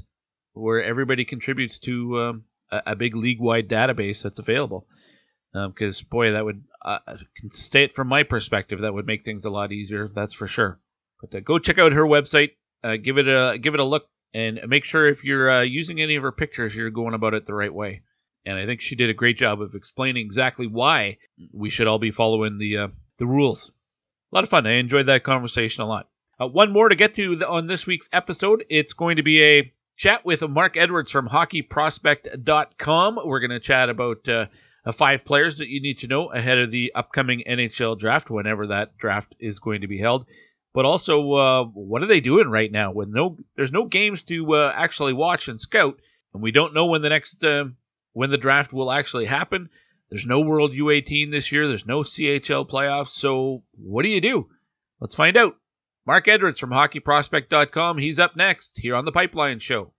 where 0.55 0.83
everybody 0.83 1.25
contributes 1.25 1.79
to 1.81 2.21
um, 2.21 2.45
a, 2.71 2.83
a, 2.87 2.97
big 2.97 3.15
league 3.15 3.41
wide 3.41 3.69
database 3.69 4.23
that's 4.23 4.39
available. 4.39 4.87
Because, 5.53 6.01
um, 6.01 6.07
boy, 6.11 6.33
that 6.33 6.45
would, 6.45 6.63
uh, 6.85 6.99
state 7.53 7.91
it 7.91 7.95
from 7.95 8.09
my 8.09 8.23
perspective, 8.23 8.81
that 8.81 8.93
would 8.93 9.07
make 9.07 9.25
things 9.25 9.45
a 9.45 9.51
lot 9.51 9.73
easier, 9.73 10.11
that's 10.15 10.35
for 10.35 10.47
sure. 10.47 10.79
But 11.21 11.35
uh, 11.35 11.41
go 11.41 11.59
check 11.59 11.79
out 11.79 11.93
her 11.93 12.05
website, 12.05 12.53
uh, 12.85 12.97
give 12.97 13.19
it 13.19 13.29
a 13.29 13.59
give 13.59 13.75
it 13.75 13.81
a 13.81 13.85
look 13.85 14.07
and 14.35 14.61
make 14.67 14.85
sure 14.85 15.09
if 15.09 15.25
you're 15.25 15.51
uh, 15.51 15.63
using 15.63 16.01
any 16.01 16.17
of 16.17 16.23
her 16.23 16.33
pictures, 16.33 16.75
you're 16.75 16.91
going 16.91 17.15
about 17.15 17.35
it 17.35 17.47
the 17.47 17.55
right 17.55 17.73
way. 17.73 18.03
And 18.45 18.59
I 18.59 18.67
think 18.67 18.81
she 18.81 18.95
did 18.95 19.11
a 19.11 19.15
great 19.15 19.39
job 19.39 19.61
of 19.61 19.75
explaining 19.75 20.25
exactly 20.25 20.67
why 20.67 21.19
we 21.53 21.71
should 21.71 21.87
all 21.87 21.99
be 21.99 22.11
following 22.11 22.59
the 22.59 22.77
uh, 22.79 22.89
the 23.19 23.27
rules. 23.27 23.71
A 24.33 24.35
lot 24.35 24.45
of 24.45 24.51
fun. 24.51 24.67
I 24.67 24.75
enjoyed 24.75 25.07
that 25.07 25.25
conversation 25.25 25.83
a 25.83 25.87
lot. 25.87 26.09
Uh, 26.41 26.47
one 26.47 26.73
more 26.73 26.89
to 26.89 26.95
get 26.95 27.15
to 27.17 27.45
on 27.47 27.67
this 27.67 27.87
week's 27.87 28.09
episode. 28.13 28.65
It's 28.69 28.93
going 28.93 29.17
to 29.17 29.23
be 29.23 29.43
a 29.43 29.73
chat 29.97 30.25
with 30.25 30.43
Mark 30.43 30.77
Edwards 30.77 31.11
from 31.11 31.29
HockeyProspect.com. 31.29 33.19
We're 33.25 33.41
going 33.41 33.51
to 33.51 33.61
chat 33.61 33.89
about 33.89 34.29
uh, 34.29 34.47
five 34.93 35.25
players 35.25 35.59
that 35.59 35.69
you 35.69 35.83
need 35.83 35.99
to 36.01 36.07
know 36.07 36.31
ahead 36.31 36.59
of 36.59 36.71
the 36.71 36.93
upcoming 36.95 37.43
NHL 37.49 37.99
draft, 37.99 38.31
whenever 38.31 38.69
that 38.69 38.97
draft 38.99 39.35
is 39.41 39.59
going 39.59 39.81
to 39.81 39.89
be 39.89 39.99
held 39.99 40.27
but 40.75 40.85
also 40.85 41.33
uh, 41.33 41.65
what 41.65 42.03
are 42.03 42.07
they 42.07 42.21
doing 42.21 42.49
right 42.49 42.71
now? 42.71 42.93
With 42.93 43.09
no, 43.09 43.37
there's 43.57 43.73
no 43.73 43.87
games 43.87 44.23
to 44.25 44.55
uh, 44.55 44.73
actually 44.75 45.13
watch 45.13 45.49
and 45.49 45.61
scout, 45.61 45.99
and 46.35 46.43
we 46.43 46.53
don't 46.53 46.75
know 46.75 46.87
when 46.87 47.03
the 47.03 47.09
next 47.09 47.43
uh, 47.45 47.65
when 48.13 48.31
the 48.31 48.39
draft 48.39 48.73
will 48.73 48.91
actually 48.91 49.27
happen. 49.27 49.69
There's 50.11 50.27
no 50.27 50.41
World 50.41 50.73
U18 50.73 51.31
this 51.31 51.53
year. 51.53 51.69
There's 51.69 51.87
no 51.87 52.01
CHL 52.01 52.69
playoffs. 52.69 53.09
So 53.09 53.63
what 53.77 54.05
do 54.05 54.09
you 54.09 54.21
do? 54.21 54.49
Let's 55.01 55.15
find 55.15 55.37
out. 55.37 55.57
Mark 56.07 56.27
Edwards 56.27 56.59
from 56.59 56.71
HockeyProspect.com. 56.71 57.99
He's 57.99 58.19
up 58.19 58.35
next 58.35 58.73
here 58.77 58.97
on 58.97 59.05
the 59.05 59.13
Pipeline 59.13 59.59
Show. 59.59 59.93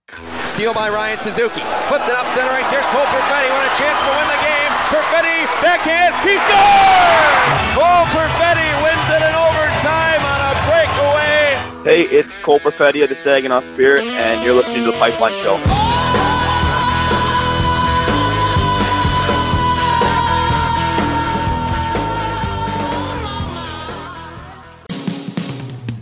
Steal 0.44 0.74
by 0.74 0.90
Ryan 0.90 1.20
Suzuki. 1.20 1.62
Flipped 1.86 2.10
it 2.10 2.18
up 2.18 2.26
center 2.34 2.50
ice. 2.50 2.68
Here's 2.68 2.86
Cole 2.90 3.06
Perfetti. 3.06 3.46
What 3.46 3.62
a 3.62 3.74
chance 3.78 4.00
to 4.02 4.10
win 4.10 4.26
the 4.26 4.42
game. 4.42 4.72
Perfetti 4.90 5.46
backhand. 5.62 6.10
He 6.26 6.34
scores! 6.34 7.78
Cole 7.78 8.10
Perfetti 8.10 8.68
wins 8.82 9.06
it 9.14 9.22
in 9.22 9.39
Hey, 11.82 12.02
it's 12.02 12.28
Cole 12.42 12.58
Perfetti 12.58 13.02
of 13.02 13.08
the 13.08 13.14
Saginaw 13.24 13.62
Spirit, 13.72 14.04
and 14.04 14.44
you're 14.44 14.52
listening 14.52 14.84
to 14.84 14.90
the 14.90 14.98
Pipeline 14.98 15.32
Show. 15.42 15.56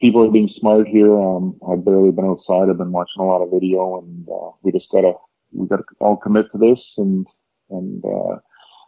people 0.00 0.24
are 0.24 0.30
being 0.30 0.50
smart 0.58 0.86
here. 0.88 1.12
Um, 1.18 1.58
I've 1.70 1.84
barely 1.84 2.10
been 2.10 2.26
outside. 2.26 2.68
I've 2.68 2.78
been 2.78 2.92
watching 2.92 3.20
a 3.20 3.26
lot 3.26 3.42
of 3.42 3.50
video, 3.50 3.98
and 3.98 4.28
uh, 4.28 4.50
we 4.62 4.72
just 4.72 4.90
gotta 4.90 5.14
we 5.52 5.66
gotta 5.66 5.84
all 6.00 6.16
commit 6.16 6.46
to 6.52 6.58
this, 6.58 6.80
and 6.96 7.26
and 7.70 8.04
uh, 8.04 8.36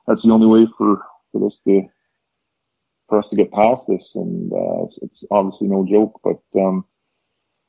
that's 0.06 0.22
the 0.22 0.30
only 0.30 0.46
way 0.46 0.68
for 0.76 1.02
for 1.32 1.40
this 1.40 1.58
to 1.66 1.82
for 3.08 3.18
us 3.18 3.26
to 3.30 3.36
get 3.36 3.52
past 3.52 3.82
this. 3.88 4.02
And 4.14 4.52
uh, 4.52 4.84
it's, 4.84 4.96
it's 5.02 5.24
obviously 5.30 5.68
no 5.68 5.86
joke, 5.88 6.20
but 6.22 6.40
um, 6.60 6.84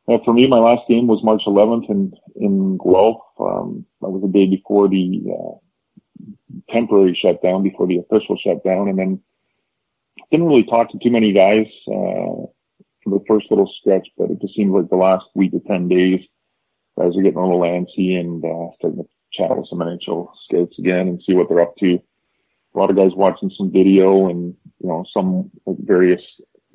uh, 0.08 0.18
for 0.26 0.34
me, 0.34 0.48
my 0.48 0.60
last 0.60 0.88
game 0.88 1.08
was 1.08 1.24
March 1.24 1.44
11th 1.46 1.90
in 1.90 2.14
in 2.36 2.78
Guelph. 2.78 3.22
Um, 3.40 3.86
that 4.02 4.10
was 4.10 4.22
the 4.22 4.28
day 4.28 4.48
before 4.48 4.90
the 4.90 5.22
uh, 5.32 6.74
temporary 6.74 7.18
shutdown, 7.20 7.64
before 7.64 7.88
the 7.88 8.00
official 8.00 8.38
shutdown, 8.44 8.90
and 8.90 9.00
then 9.00 9.22
didn't 10.32 10.48
really 10.48 10.66
talk 10.66 10.92
to 10.92 11.00
too 11.00 11.12
many 11.12 11.32
guys. 11.32 11.68
Uh, 11.88 12.48
for 13.10 13.20
the 13.20 13.26
first 13.26 13.48
little 13.50 13.72
stretch, 13.80 14.08
but 14.18 14.30
it 14.32 14.42
just 14.42 14.56
seems 14.56 14.72
like 14.72 14.90
the 14.90 14.96
last 14.96 15.26
week 15.36 15.52
to 15.52 15.60
10 15.60 15.88
days, 15.88 16.22
guys 16.98 17.16
are 17.16 17.22
getting 17.22 17.38
a 17.38 17.42
little 17.42 17.62
antsy 17.62 18.20
and 18.20 18.44
uh, 18.44 18.74
starting 18.78 19.04
to 19.04 19.10
chat 19.32 19.56
with 19.56 19.68
some 19.70 19.80
NHL 19.80 20.30
scouts 20.46 20.78
again 20.80 21.08
and 21.08 21.22
see 21.26 21.34
what 21.34 21.50
they're 21.50 21.62
up 21.62 21.76
to. 21.78 22.00
A 22.76 22.78
lot 22.78 22.90
of 22.90 22.96
guys 22.96 23.12
watching 23.16 23.52
some 23.58 23.72
video 23.72 24.30
and, 24.30 24.56
you 24.80 24.90
know, 24.90 25.06
some 25.14 25.50
various 25.66 26.22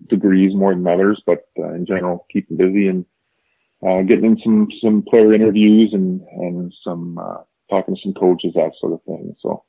degrees 0.08 0.54
more 0.54 0.74
than 0.74 0.86
others, 0.86 1.22
but 1.24 1.44
uh, 1.58 1.72
in 1.74 1.86
general, 1.86 2.26
keeping 2.32 2.56
busy 2.56 2.88
and 2.88 3.04
uh, 3.86 4.02
getting 4.02 4.24
in 4.24 4.38
some, 4.42 4.68
some 4.82 5.02
player 5.02 5.32
interviews 5.34 5.90
and, 5.92 6.20
and 6.32 6.72
some, 6.82 7.18
uh, 7.18 7.38
talking 7.70 7.94
to 7.94 8.00
some 8.02 8.14
coaches, 8.14 8.52
that 8.54 8.72
sort 8.80 8.92
of 8.92 9.02
thing. 9.04 9.36
So, 9.40 9.64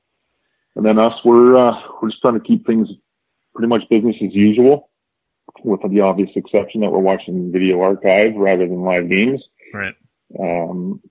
and 0.76 0.86
then 0.86 0.98
us, 0.98 1.14
we're, 1.24 1.58
uh, 1.58 1.80
we're 2.02 2.10
just 2.10 2.22
trying 2.22 2.40
to 2.40 2.40
keep 2.46 2.66
things 2.66 2.90
pretty 3.54 3.68
much 3.68 3.84
business 3.90 4.16
as 4.22 4.34
usual 4.34 4.90
with 5.66 5.82
the 5.92 6.02
obvious 6.02 6.30
exception 6.36 6.82
that 6.82 6.92
we're 6.92 7.00
watching 7.00 7.52
video 7.52 7.82
archive 7.82 8.36
rather 8.36 8.68
than 8.68 8.84
live 8.84 9.10
games. 9.10 9.44
Right. 9.74 9.96
Um, 10.40 11.02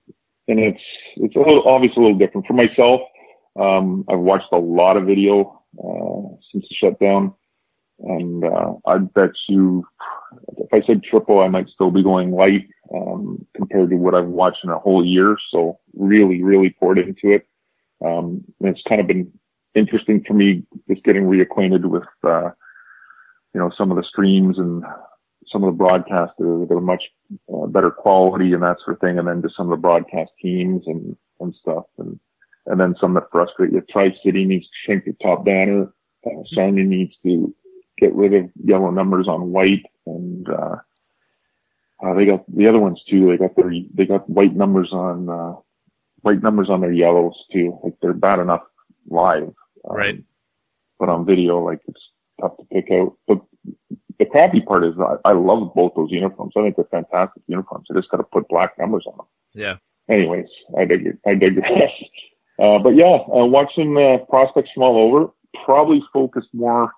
and 0.47 0.59
it's, 0.59 0.81
it's 1.17 1.35
a 1.35 1.39
little, 1.39 1.63
obviously 1.67 2.01
a 2.01 2.05
little 2.05 2.17
different 2.17 2.47
for 2.47 2.53
myself. 2.53 3.01
Um, 3.59 4.05
I've 4.09 4.19
watched 4.19 4.51
a 4.51 4.57
lot 4.57 4.97
of 4.97 5.05
video, 5.05 5.61
uh, 5.77 6.35
since 6.51 6.65
the 6.69 6.75
shutdown. 6.75 7.33
And, 7.99 8.43
uh, 8.43 8.73
I 8.85 8.97
bet 8.97 9.31
you, 9.47 9.85
if 10.57 10.73
I 10.73 10.81
said 10.85 11.03
triple, 11.03 11.39
I 11.39 11.47
might 11.47 11.69
still 11.69 11.91
be 11.91 12.03
going 12.03 12.31
light, 12.31 12.67
um, 12.93 13.45
compared 13.55 13.89
to 13.89 13.95
what 13.95 14.15
I've 14.15 14.27
watched 14.27 14.63
in 14.63 14.69
a 14.69 14.79
whole 14.79 15.03
year. 15.05 15.37
So 15.51 15.79
really, 15.93 16.43
really 16.43 16.75
poured 16.79 16.97
into 16.97 17.31
it. 17.31 17.47
Um, 18.05 18.43
and 18.59 18.69
it's 18.69 18.83
kind 18.87 19.01
of 19.01 19.07
been 19.07 19.31
interesting 19.73 20.23
for 20.27 20.33
me 20.33 20.63
just 20.89 21.03
getting 21.03 21.23
reacquainted 21.23 21.85
with, 21.85 22.03
uh, 22.23 22.51
you 23.55 23.61
know, 23.61 23.71
some 23.77 23.89
of 23.89 23.95
the 23.95 24.03
streams 24.03 24.59
and 24.59 24.83
some 25.47 25.63
of 25.63 25.71
the 25.71 25.77
broadcasts 25.77 26.35
that 26.37 26.45
are, 26.45 26.65
that 26.65 26.73
are 26.73 26.81
much 26.81 27.03
uh, 27.53 27.67
better 27.67 27.89
quality 27.89 28.51
and 28.51 28.61
that 28.61 28.75
sort 28.83 28.97
of 28.97 28.99
thing. 28.99 29.17
And 29.17 29.29
then 29.29 29.41
just 29.41 29.55
some 29.55 29.71
of 29.71 29.77
the 29.77 29.81
broadcast 29.81 30.31
teams 30.41 30.83
and, 30.87 31.15
and 31.39 31.55
stuff. 31.61 31.85
And, 31.97 32.19
and 32.65 32.81
then 32.81 32.95
some 32.99 33.13
that 33.13 33.31
frustrate 33.31 33.71
you. 33.71 33.81
Tri-City 33.89 34.43
needs 34.43 34.65
to 34.65 34.71
shrink 34.83 35.05
the 35.05 35.15
top 35.23 35.45
banner. 35.45 35.93
Uh, 36.25 36.43
Sarnia 36.47 36.83
needs 36.83 37.13
to 37.23 37.55
get 37.97 38.13
rid 38.13 38.33
of 38.33 38.49
yellow 38.61 38.91
numbers 38.91 39.29
on 39.29 39.53
white 39.53 39.85
and, 40.05 40.49
uh, 40.49 40.75
uh, 42.05 42.13
they 42.13 42.25
got 42.25 42.43
the 42.53 42.67
other 42.67 42.79
ones 42.79 43.01
too. 43.09 43.29
They 43.29 43.37
got 43.37 43.55
their, 43.55 43.71
they 43.93 44.05
got 44.05 44.29
white 44.29 44.53
numbers 44.53 44.89
on, 44.91 45.29
uh, 45.29 45.53
white 46.23 46.43
numbers 46.43 46.69
on 46.69 46.81
their 46.81 46.91
yellows 46.91 47.41
too. 47.53 47.79
Like 47.85 47.93
they're 48.01 48.11
bad 48.11 48.39
enough 48.39 48.63
live. 49.07 49.43
Um, 49.89 49.95
right. 49.95 50.23
But 50.99 51.07
on 51.07 51.25
video, 51.25 51.59
like 51.59 51.79
it's, 51.87 52.01
tough 52.39 52.57
to 52.57 52.63
pick 52.71 52.91
out. 52.91 53.15
But 53.27 53.41
the 54.19 54.25
crappy 54.25 54.61
part 54.61 54.85
is 54.85 54.93
I, 54.99 55.29
I 55.29 55.33
love 55.33 55.73
both 55.75 55.93
those 55.95 56.11
uniforms. 56.11 56.53
I 56.55 56.61
think 56.61 56.75
they're 56.75 56.85
fantastic 56.85 57.43
uniforms. 57.47 57.87
I 57.91 57.95
just 57.95 58.09
got 58.09 58.17
to 58.17 58.23
put 58.23 58.47
black 58.47 58.77
numbers 58.79 59.05
on 59.07 59.17
them. 59.17 59.27
Yeah. 59.53 59.75
Anyways, 60.09 60.47
I 60.77 60.85
dig 60.85 61.05
it. 61.05 61.17
I 61.25 61.35
digress. 61.35 61.91
Uh, 62.57 62.79
but 62.79 62.95
yeah, 62.95 63.17
uh, 63.35 63.43
watching 63.43 63.97
uh, 63.97 64.23
prospects 64.29 64.69
from 64.73 64.83
all 64.83 64.97
over, 64.97 65.29
probably 65.65 66.01
focused 66.13 66.47
more, 66.53 66.89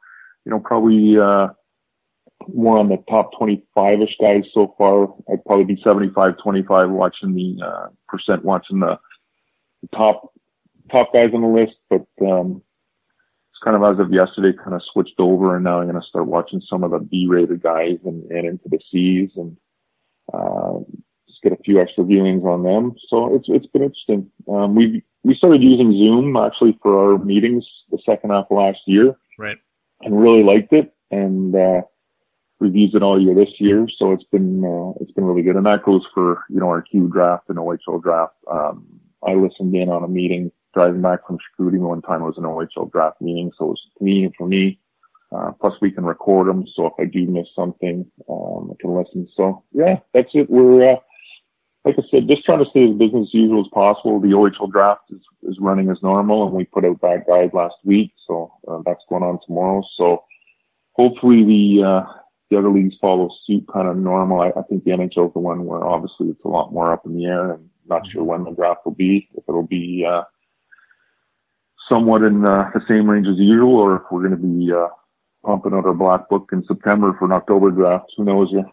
you 0.45 0.51
know, 0.51 0.59
probably 0.59 1.18
uh, 1.18 1.47
more 2.53 2.77
on 2.77 2.89
the 2.89 3.03
top 3.09 3.31
25ish 3.34 4.14
guys 4.22 4.43
so 4.53 4.76
far. 4.77 5.07
I'd 5.31 5.43
probably 5.45 5.65
be 5.65 5.81
75, 5.84 6.38
25 6.38 6.89
watching 6.91 7.34
the 7.34 7.65
uh, 7.65 7.88
percent 8.07 8.45
watching 8.45 8.81
the, 8.81 8.99
the 9.81 9.88
top 9.97 10.31
top 10.91 11.11
guys 11.11 11.31
on 11.34 11.41
the 11.41 11.47
list, 11.47 11.76
but 11.89 12.05
um, 12.26 12.61
kind 13.63 13.75
of 13.75 13.84
as 13.84 13.99
of 13.99 14.13
yesterday, 14.13 14.57
kind 14.57 14.75
of 14.75 14.81
switched 14.91 15.19
over, 15.19 15.55
and 15.55 15.63
now 15.63 15.79
I'm 15.79 15.89
going 15.89 16.01
to 16.01 16.07
start 16.07 16.27
watching 16.27 16.61
some 16.67 16.84
of 16.84 16.91
the 16.91 16.99
B-rated 16.99 17.61
guys 17.61 17.97
and, 18.05 18.29
and 18.31 18.47
into 18.47 18.69
the 18.69 18.79
C's, 18.91 19.31
and 19.35 19.57
uh, 20.34 20.79
just 21.27 21.41
get 21.41 21.53
a 21.53 21.63
few 21.63 21.81
extra 21.81 22.03
viewings 22.03 22.43
on 22.43 22.63
them. 22.63 22.95
So 23.09 23.35
it's 23.35 23.47
it's 23.49 23.67
been 23.67 23.84
interesting. 23.84 24.31
Um, 24.47 24.75
we 24.75 25.03
we 25.23 25.35
started 25.35 25.61
using 25.61 25.91
Zoom 25.91 26.35
actually 26.38 26.77
for 26.81 27.13
our 27.13 27.17
meetings 27.17 27.65
the 27.91 27.99
second 28.05 28.31
half 28.31 28.45
of 28.49 28.57
last 28.57 28.79
year, 28.85 29.15
right? 29.38 29.57
And 30.01 30.21
really 30.21 30.43
liked 30.43 30.73
it, 30.73 30.93
and 31.11 31.55
uh, 31.55 31.81
we've 32.59 32.75
used 32.75 32.95
it 32.95 33.03
all 33.03 33.21
year 33.21 33.35
this 33.35 33.53
year. 33.59 33.88
So 33.97 34.11
it's 34.11 34.23
been 34.25 34.63
uh, 34.63 34.93
it's 35.01 35.11
been 35.11 35.25
really 35.25 35.43
good, 35.43 35.55
and 35.55 35.65
that 35.65 35.84
goes 35.84 36.05
for 36.13 36.43
you 36.49 36.59
know 36.59 36.67
our 36.67 36.81
Q 36.81 37.07
draft 37.07 37.49
and 37.49 37.57
OHL 37.57 38.01
draft. 38.01 38.35
Um, 38.49 38.85
I 39.25 39.34
listened 39.34 39.75
in 39.75 39.89
on 39.89 40.03
a 40.03 40.07
meeting 40.07 40.51
driving 40.73 41.02
back 41.02 41.26
from 41.26 41.38
Chicoutimi 41.38 41.80
one 41.80 42.02
time 42.02 42.22
was 42.22 42.38
an 42.38 42.44
OHL 42.44 42.91
draft 42.91 43.22
meeting, 43.22 43.52
so 43.57 43.65
it 43.65 43.69
was 43.69 43.81
convenient 43.98 44.35
for 44.38 44.48
me. 44.48 44.80
Uh, 45.35 45.52
plus 45.60 45.73
we 45.81 45.91
can 45.91 46.06
record 46.06 46.48
them, 46.48 46.65
so 46.73 46.85
if 46.85 46.94
I 46.99 47.06
do 47.06 47.26
miss 47.26 47.48
something, 47.53 48.10
um, 48.30 48.72
I 48.72 48.76
can 48.80 48.95
listen. 48.95 49.27
So 49.35 49.64
yeah, 49.73 49.98
that's 50.14 50.30
it. 50.34 50.49
We're, 50.49 50.94
uh, 50.94 50.95
like 51.84 51.95
I 51.99 52.03
said, 52.10 52.27
just 52.27 52.45
trying 52.45 52.64
to 52.64 52.69
stay 52.69 52.89
as 52.89 52.98
business 52.98 53.27
as 53.30 53.34
usual 53.34 53.61
as 53.61 53.72
possible. 53.73 54.22
The 54.22 54.30
OHL 54.30 54.72
draft 54.72 55.03
is, 55.10 55.22
is 55.44 55.57
running 55.60 55.89
as 55.89 56.02
normal 56.02 56.48
and 56.48 56.56
we 56.56 56.64
put 56.64 56.85
out 56.85 57.02
that 57.02 57.27
guide 57.27 57.52
last 57.53 57.76
week. 57.84 58.14
So, 58.26 58.53
uh, 58.68 58.80
that's 58.85 59.03
going 59.10 59.23
on 59.23 59.39
tomorrow. 59.45 59.84
So 59.98 60.23
hopefully 60.94 61.44
the, 61.44 61.84
uh, 61.84 62.14
the 62.49 62.57
other 62.57 62.69
leagues 62.69 62.95
follow 63.02 63.30
suit 63.45 63.65
kind 63.72 63.88
of 63.88 63.98
normal. 63.98 64.39
I, 64.39 64.48
I 64.57 64.64
think 64.64 64.85
the 64.85 64.91
NHL 64.91 65.27
is 65.27 65.34
the 65.34 65.39
one 65.39 65.65
where 65.65 65.84
obviously 65.84 66.30
it's 66.30 66.44
a 66.45 66.49
lot 66.49 66.72
more 66.72 66.94
up 66.94 67.06
in 67.06 67.18
the 67.18 67.26
air 67.26 67.52
and 67.52 67.69
not 67.88 68.07
sure 68.11 68.23
when 68.23 68.45
the 68.45 68.52
draft 68.52 68.85
will 68.85 68.94
be, 68.94 69.30
if 69.35 69.44
it'll 69.48 69.64
be, 69.64 70.06
uh, 70.10 70.23
somewhat 71.89 72.23
in 72.23 72.45
uh, 72.45 72.69
the 72.73 72.81
same 72.88 73.09
range 73.09 73.27
as 73.27 73.38
usual, 73.38 73.76
or 73.76 73.97
if 73.97 74.01
we're 74.11 74.27
going 74.27 74.39
to 74.39 74.47
be 74.47 74.72
uh, 74.72 74.88
pumping 75.45 75.73
out 75.73 75.85
our 75.85 75.93
black 75.93 76.30
book 76.30 76.49
in 76.51 76.64
September 76.68 77.15
for 77.18 77.26
an 77.26 77.31
October 77.31 77.72
draft. 77.72 78.11
Who 78.18 78.26
knows? 78.26 78.49
Yeah. 78.51 78.69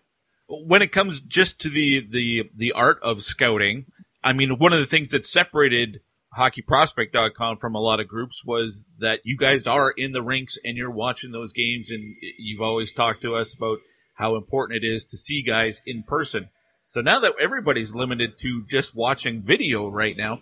When 0.48 0.82
it 0.82 0.92
comes 0.92 1.20
just 1.20 1.60
to 1.60 1.70
the 1.70 2.06
the 2.10 2.50
the 2.56 2.72
art 2.72 2.98
of 3.02 3.22
scouting, 3.22 3.86
I 4.22 4.32
mean, 4.32 4.58
one 4.58 4.72
of 4.72 4.80
the 4.80 4.90
things 4.90 5.12
that 5.12 5.24
separated 5.24 6.00
hockeyprospect.com 6.36 7.58
from 7.58 7.76
a 7.76 7.80
lot 7.80 8.00
of 8.00 8.08
groups 8.08 8.44
was 8.44 8.84
that 8.98 9.20
you 9.24 9.36
guys 9.36 9.66
are 9.68 9.90
in 9.90 10.10
the 10.12 10.22
rinks 10.22 10.58
and 10.62 10.76
you're 10.76 10.90
watching 10.90 11.30
those 11.30 11.52
games, 11.52 11.90
and 11.90 12.02
you've 12.38 12.60
always 12.60 12.92
talked 12.92 13.22
to 13.22 13.36
us 13.36 13.54
about 13.54 13.78
how 14.14 14.36
important 14.36 14.82
it 14.82 14.86
is 14.86 15.06
to 15.06 15.16
see 15.16 15.42
guys 15.42 15.80
in 15.86 16.02
person. 16.02 16.48
So 16.84 17.00
now 17.00 17.20
that 17.20 17.34
everybody's 17.40 17.94
limited 17.94 18.38
to 18.40 18.64
just 18.68 18.94
watching 18.94 19.42
video 19.42 19.88
right 19.88 20.16
now, 20.16 20.40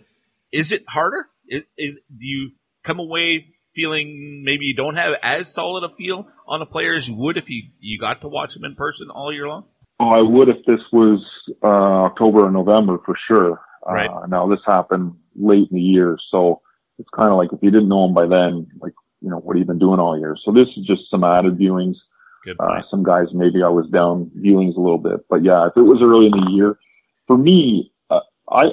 is 0.51 0.71
it 0.71 0.83
harder? 0.87 1.27
Is, 1.47 1.63
is 1.77 1.99
do 2.09 2.25
you 2.25 2.51
come 2.83 2.99
away 2.99 3.47
feeling 3.75 4.43
maybe 4.45 4.65
you 4.65 4.75
don't 4.75 4.95
have 4.95 5.13
as 5.21 5.51
solid 5.51 5.83
a 5.83 5.95
feel 5.95 6.27
on 6.47 6.61
a 6.61 6.65
player 6.65 6.93
as 6.93 7.07
you 7.07 7.15
would 7.15 7.37
if 7.37 7.49
you, 7.49 7.63
you 7.79 7.99
got 7.99 8.21
to 8.21 8.27
watch 8.27 8.53
them 8.53 8.65
in 8.65 8.75
person 8.75 9.09
all 9.09 9.33
year 9.33 9.47
long? 9.47 9.65
Oh, 9.99 10.09
I 10.09 10.21
would 10.21 10.49
if 10.49 10.65
this 10.65 10.81
was 10.91 11.23
uh, 11.63 12.05
October 12.05 12.45
or 12.45 12.51
November 12.51 12.97
for 13.05 13.15
sure. 13.27 13.59
Right. 13.85 14.09
Uh, 14.09 14.27
now 14.27 14.47
this 14.47 14.59
happened 14.65 15.15
late 15.35 15.67
in 15.69 15.75
the 15.75 15.81
year, 15.81 16.17
so 16.31 16.61
it's 16.97 17.09
kind 17.15 17.31
of 17.31 17.37
like 17.37 17.51
if 17.51 17.59
you 17.61 17.71
didn't 17.71 17.89
know 17.89 18.05
him 18.05 18.13
by 18.13 18.27
then, 18.27 18.67
like 18.79 18.93
you 19.21 19.29
know 19.29 19.37
what 19.37 19.55
have 19.55 19.59
you 19.59 19.65
been 19.65 19.79
doing 19.79 19.99
all 19.99 20.17
year? 20.17 20.37
So 20.43 20.51
this 20.51 20.67
is 20.77 20.85
just 20.85 21.09
some 21.11 21.23
added 21.23 21.57
viewings. 21.57 21.95
Good 22.45 22.57
uh, 22.59 22.81
some 22.89 23.03
guys 23.03 23.27
maybe 23.33 23.61
I 23.63 23.69
was 23.69 23.89
down 23.89 24.31
viewings 24.37 24.75
a 24.77 24.81
little 24.81 24.97
bit, 24.97 25.25
but 25.29 25.43
yeah, 25.43 25.67
if 25.67 25.73
it 25.75 25.81
was 25.81 25.99
early 26.01 26.27
in 26.27 26.31
the 26.31 26.51
year, 26.51 26.77
for 27.27 27.37
me, 27.37 27.91
uh, 28.09 28.19
I 28.49 28.69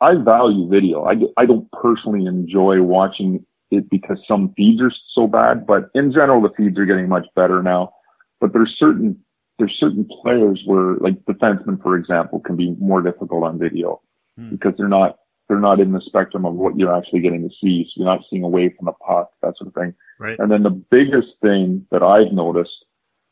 I 0.00 0.14
value 0.14 0.68
video. 0.68 1.04
I 1.04 1.14
I 1.36 1.46
don't 1.46 1.70
personally 1.72 2.26
enjoy 2.26 2.82
watching 2.82 3.44
it 3.72 3.90
because 3.90 4.18
some 4.28 4.52
feeds 4.56 4.80
are 4.82 4.92
so 5.14 5.26
bad, 5.26 5.66
but 5.66 5.90
in 5.94 6.12
general, 6.12 6.42
the 6.42 6.50
feeds 6.56 6.78
are 6.78 6.84
getting 6.84 7.08
much 7.08 7.26
better 7.34 7.62
now. 7.62 7.92
But 8.40 8.52
there's 8.52 8.74
certain, 8.78 9.18
there's 9.58 9.76
certain 9.78 10.06
players 10.22 10.62
where 10.66 10.96
like 10.96 11.24
defensemen, 11.24 11.82
for 11.82 11.96
example, 11.96 12.40
can 12.40 12.56
be 12.56 12.76
more 12.78 13.02
difficult 13.02 13.44
on 13.44 13.58
video 13.58 14.00
hmm. 14.36 14.50
because 14.50 14.74
they're 14.76 14.88
not, 14.88 15.18
they're 15.48 15.60
not 15.60 15.80
in 15.80 15.92
the 15.92 16.00
spectrum 16.04 16.44
of 16.44 16.54
what 16.54 16.78
you're 16.78 16.96
actually 16.96 17.20
getting 17.20 17.48
to 17.48 17.54
see. 17.60 17.84
So 17.84 17.92
you're 17.96 18.06
not 18.06 18.24
seeing 18.28 18.44
away 18.44 18.74
from 18.76 18.86
the 18.86 18.92
puck, 18.92 19.30
that 19.42 19.56
sort 19.56 19.68
of 19.68 19.74
thing. 19.74 19.94
Right. 20.18 20.38
And 20.38 20.50
then 20.50 20.62
the 20.62 20.70
biggest 20.70 21.28
thing 21.40 21.86
that 21.90 22.02
I've 22.02 22.32
noticed, 22.32 22.84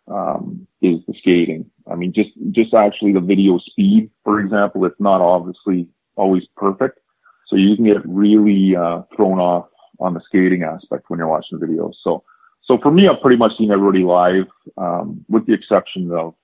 um, 0.08 0.66
is 0.82 0.98
the 1.06 1.14
skating. 1.18 1.70
I 1.90 1.94
mean, 1.94 2.12
just, 2.12 2.30
just 2.50 2.74
actually 2.74 3.12
the 3.12 3.20
video 3.20 3.58
speed, 3.58 4.10
for 4.24 4.40
example, 4.40 4.84
it's 4.84 5.00
not 5.00 5.20
obviously 5.20 5.88
always 6.16 6.42
perfect. 6.56 6.98
So 7.46 7.56
you 7.56 7.74
can 7.74 7.84
get 7.84 8.04
really, 8.04 8.76
uh, 8.76 9.02
thrown 9.16 9.38
off 9.38 9.69
on 10.00 10.14
the 10.14 10.20
skating 10.20 10.62
aspect 10.62 11.04
when 11.08 11.18
you're 11.18 11.28
watching 11.28 11.58
the 11.58 11.66
videos. 11.66 11.94
So, 12.02 12.24
so 12.62 12.78
for 12.78 12.90
me, 12.90 13.08
I've 13.08 13.20
pretty 13.20 13.36
much 13.36 13.56
seen 13.58 13.70
everybody 13.70 14.02
live, 14.04 14.46
um, 14.76 15.24
with 15.28 15.46
the 15.46 15.54
exception 15.54 16.10
of, 16.12 16.34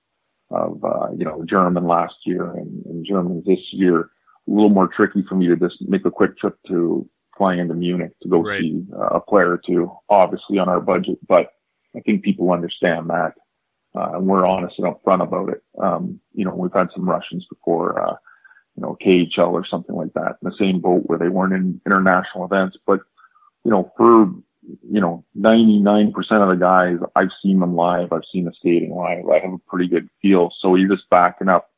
of 0.49 0.83
uh, 0.83 1.09
you 1.17 1.25
know 1.25 1.43
German 1.45 1.85
last 1.87 2.15
year 2.25 2.51
and, 2.51 2.85
and 2.85 3.05
Germans 3.05 3.45
this 3.45 3.59
year. 3.71 4.09
A 4.47 4.51
little 4.51 4.69
more 4.69 4.87
tricky 4.87 5.23
for 5.27 5.35
me 5.35 5.47
to 5.47 5.57
just 5.57 5.81
make 5.81 6.05
a 6.05 6.11
quick 6.11 6.37
trip 6.37 6.57
to 6.67 7.07
flying 7.37 7.59
into 7.59 7.73
Munich 7.73 8.11
to 8.21 8.29
go 8.29 8.41
Right. 8.41 8.61
see 8.61 8.85
uh, 8.93 9.17
a 9.17 9.19
player 9.19 9.51
or 9.51 9.61
two, 9.65 9.91
obviously 10.09 10.57
on 10.57 10.69
our 10.69 10.79
budget. 10.79 11.19
But 11.27 11.51
I 11.95 11.99
think 11.99 12.23
people 12.23 12.51
understand 12.51 13.09
that, 13.09 13.33
uh, 13.95 14.11
and 14.13 14.25
we're 14.25 14.45
honest 14.45 14.79
and 14.79 14.87
upfront 14.87 15.21
about 15.21 15.49
it. 15.49 15.61
Um, 15.79 16.19
you 16.33 16.45
know, 16.45 16.55
we've 16.55 16.73
had 16.73 16.89
some 16.93 17.07
Russians 17.09 17.45
before, 17.49 18.01
uh, 18.01 18.15
you 18.75 18.83
know, 18.83 18.97
KHL 19.03 19.51
or 19.51 19.65
something 19.65 19.95
like 19.95 20.13
that, 20.13 20.37
in 20.41 20.49
the 20.49 20.55
same 20.57 20.79
boat 20.79 21.03
where 21.05 21.19
they 21.19 21.29
weren't 21.29 21.53
in 21.53 21.81
international 21.85 22.45
events. 22.45 22.77
But 22.85 23.01
you 23.63 23.71
know, 23.71 23.91
for 23.97 24.31
you 24.89 24.99
know, 24.99 25.23
99% 25.39 26.13
of 26.15 26.49
the 26.49 26.55
guys, 26.59 26.97
I've 27.15 27.29
seen 27.41 27.59
them 27.59 27.75
live. 27.75 28.11
I've 28.11 28.25
seen 28.31 28.45
the 28.45 28.53
skating 28.53 28.93
live. 28.93 29.23
I 29.29 29.39
have 29.39 29.53
a 29.53 29.57
pretty 29.59 29.87
good 29.87 30.09
feel. 30.21 30.51
So 30.59 30.75
you're 30.75 30.93
just 30.93 31.09
backing 31.09 31.47
up 31.47 31.69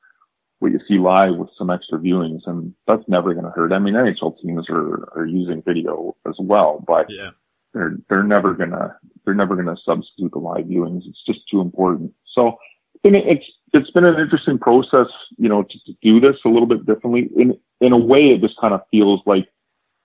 what 0.60 0.72
you 0.72 0.80
see 0.88 0.98
live 0.98 1.36
with 1.36 1.50
some 1.58 1.70
extra 1.70 1.98
viewings, 2.00 2.42
and 2.46 2.74
that's 2.88 3.04
never 3.08 3.34
going 3.34 3.46
to 3.46 3.52
hurt. 3.52 3.72
I 3.72 3.80
mean, 3.80 3.94
NHL 3.94 4.42
teams 4.42 4.70
are 4.70 5.08
are 5.16 5.26
using 5.26 5.62
video 5.62 6.16
as 6.28 6.36
well, 6.40 6.84
but 6.86 7.10
Yeah. 7.10 7.32
they're 7.74 7.98
they're 8.10 8.24
never 8.24 8.54
gonna 8.54 8.98
they're 9.24 9.36
never 9.36 9.56
gonna 9.56 9.78
substitute 9.86 10.32
the 10.32 10.40
live 10.40 10.66
viewings. 10.66 11.04
It's 11.08 11.24
just 11.26 11.48
too 11.50 11.62
important. 11.62 12.14
So 12.34 12.58
it's 12.96 13.02
been, 13.04 13.16
it's 13.16 13.46
it's 13.74 13.92
been 13.92 14.04
an 14.06 14.20
interesting 14.20 14.58
process, 14.58 15.08
you 15.38 15.48
know, 15.48 15.64
to, 15.64 15.80
to 15.86 15.94
do 16.02 16.20
this 16.20 16.38
a 16.44 16.50
little 16.50 16.68
bit 16.68 16.86
differently. 16.86 17.30
In 17.38 17.58
in 17.80 17.94
a 17.94 17.98
way, 17.98 18.32
it 18.32 18.42
just 18.42 18.60
kind 18.60 18.74
of 18.74 18.82
feels 18.92 19.22
like, 19.26 19.48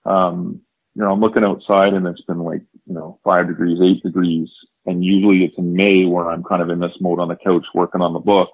um, 0.05 0.61
you 0.95 1.03
know, 1.03 1.13
I'm 1.13 1.21
looking 1.21 1.45
outside 1.45 1.93
and 1.93 2.07
it's 2.07 2.23
been 2.23 2.41
like 2.41 2.63
you 2.87 2.95
know 2.95 3.19
five 3.25 3.49
degrees, 3.49 3.79
eight 3.83 4.03
degrees, 4.03 4.49
and 4.87 5.05
usually 5.05 5.45
it's 5.45 5.59
in 5.59 5.75
May 5.75 6.05
where 6.05 6.31
I'm 6.31 6.45
kind 6.45 6.63
of 6.63 6.71
in 6.71 6.81
this 6.81 6.97
mode 7.01 7.19
on 7.19 7.29
the 7.29 7.37
couch 7.37 7.67
working 7.75 8.01
on 8.01 8.13
the 8.13 8.21
book, 8.21 8.51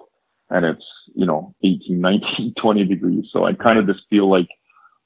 and 0.49 0.65
it's 0.65 0.85
you 1.13 1.25
know 1.25 1.53
18, 1.63 1.81
19, 2.01 2.53
20 2.59 2.85
degrees. 2.85 3.25
So 3.31 3.45
I 3.45 3.53
kind 3.53 3.79
of 3.79 3.87
just 3.87 4.07
feel 4.09 4.29
like 4.29 4.49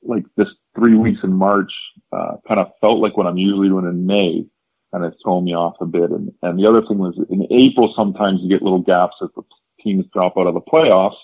like 0.03 0.23
this 0.37 0.47
three 0.75 0.95
weeks 0.95 1.21
in 1.23 1.33
March 1.33 1.71
uh, 2.11 2.37
kind 2.47 2.59
of 2.59 2.67
felt 2.79 2.99
like 2.99 3.17
what 3.17 3.27
I'm 3.27 3.37
usually 3.37 3.69
doing 3.69 3.85
in 3.85 4.05
May, 4.05 4.45
and 4.93 5.03
it's 5.03 5.21
thrown 5.23 5.43
me 5.43 5.55
off 5.55 5.75
a 5.81 5.85
bit. 5.85 6.11
And 6.11 6.31
and 6.41 6.57
the 6.57 6.67
other 6.67 6.81
thing 6.81 6.99
was 6.99 7.19
in 7.29 7.47
April 7.51 7.93
sometimes 7.95 8.39
you 8.41 8.49
get 8.49 8.61
little 8.61 8.81
gaps 8.81 9.15
as 9.21 9.29
the 9.35 9.43
teams 9.81 10.05
drop 10.13 10.37
out 10.37 10.47
of 10.47 10.53
the 10.53 10.61
playoffs, 10.61 11.17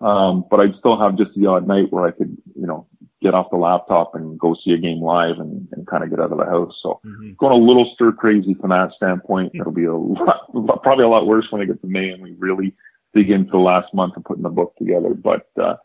um, 0.00 0.44
but 0.50 0.60
I'd 0.60 0.76
still 0.78 0.98
have 0.98 1.16
just 1.16 1.34
the 1.34 1.46
odd 1.46 1.66
night 1.66 1.92
where 1.92 2.06
I 2.06 2.10
could 2.10 2.36
you 2.54 2.66
know 2.66 2.86
get 3.22 3.34
off 3.34 3.50
the 3.50 3.56
laptop 3.56 4.14
and 4.14 4.38
go 4.38 4.54
see 4.62 4.72
a 4.72 4.78
game 4.78 5.00
live 5.00 5.38
and, 5.38 5.66
and 5.72 5.86
kind 5.86 6.04
of 6.04 6.10
get 6.10 6.20
out 6.20 6.32
of 6.32 6.38
the 6.38 6.44
house. 6.44 6.78
So 6.82 7.00
going 7.38 7.52
a 7.52 7.64
little 7.64 7.90
stir 7.94 8.12
crazy 8.12 8.54
from 8.60 8.70
that 8.70 8.92
standpoint. 8.94 9.52
It'll 9.54 9.72
be 9.72 9.86
a 9.86 9.96
lot, 9.96 10.52
probably 10.82 11.04
a 11.04 11.08
lot 11.08 11.26
worse 11.26 11.46
when 11.50 11.62
I 11.62 11.64
get 11.64 11.80
to 11.80 11.86
May 11.86 12.10
and 12.10 12.22
we 12.22 12.34
really 12.38 12.74
dig 13.14 13.30
into 13.30 13.50
the 13.50 13.58
last 13.58 13.92
month 13.94 14.16
of 14.16 14.24
putting 14.24 14.42
the 14.42 14.50
book 14.50 14.76
together. 14.76 15.14
But 15.14 15.48
uh, 15.60 15.76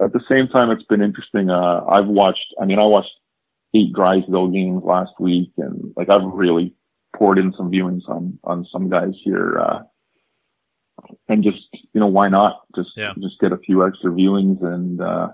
at 0.00 0.12
the 0.12 0.20
same 0.28 0.48
time, 0.48 0.70
it's 0.70 0.84
been 0.84 1.02
interesting. 1.02 1.50
Uh, 1.50 1.84
I've 1.88 2.06
watched. 2.06 2.54
I 2.60 2.64
mean, 2.64 2.78
I 2.78 2.84
watched 2.84 3.12
eight 3.74 3.92
Drysdale 3.92 4.48
games 4.48 4.82
last 4.84 5.12
week, 5.18 5.52
and 5.58 5.92
like 5.96 6.08
I've 6.08 6.24
really 6.24 6.74
poured 7.14 7.38
in 7.38 7.52
some 7.56 7.70
viewings 7.70 8.08
on 8.08 8.38
on 8.44 8.66
some 8.70 8.88
guys 8.88 9.14
here. 9.24 9.58
Uh, 9.58 9.82
and 11.28 11.42
just 11.44 11.58
you 11.92 12.00
know 12.00 12.06
why 12.06 12.28
not 12.28 12.62
just 12.74 12.90
Yeah. 12.96 13.12
just 13.20 13.38
get 13.40 13.52
a 13.52 13.58
few 13.58 13.86
extra 13.86 14.10
viewings 14.10 14.62
and 14.64 15.00
uh 15.00 15.28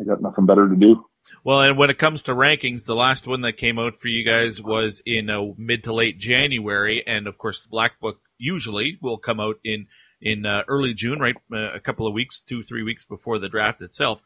I 0.00 0.04
got 0.04 0.22
nothing 0.22 0.46
better 0.46 0.68
to 0.68 0.76
do. 0.76 1.04
Well, 1.44 1.60
and 1.60 1.76
when 1.76 1.90
it 1.90 1.98
comes 1.98 2.22
to 2.24 2.32
rankings, 2.32 2.86
the 2.86 2.94
last 2.94 3.26
one 3.26 3.42
that 3.42 3.58
came 3.58 3.78
out 3.78 4.00
for 4.00 4.08
you 4.08 4.24
guys 4.24 4.62
was 4.62 5.02
in 5.04 5.28
uh, 5.28 5.42
mid 5.58 5.84
to 5.84 5.92
late 5.92 6.18
January, 6.18 7.04
and 7.06 7.26
of 7.26 7.36
course, 7.36 7.60
the 7.60 7.68
Black 7.68 8.00
Book 8.00 8.18
usually 8.38 8.98
will 9.02 9.18
come 9.18 9.38
out 9.40 9.56
in 9.62 9.86
in 10.22 10.46
uh, 10.46 10.62
early 10.68 10.94
June, 10.94 11.18
right? 11.18 11.36
Uh, 11.52 11.72
a 11.72 11.80
couple 11.80 12.06
of 12.06 12.14
weeks, 12.14 12.40
two 12.48 12.62
three 12.62 12.82
weeks 12.82 13.04
before 13.04 13.38
the 13.38 13.48
draft 13.50 13.82
itself. 13.82 14.20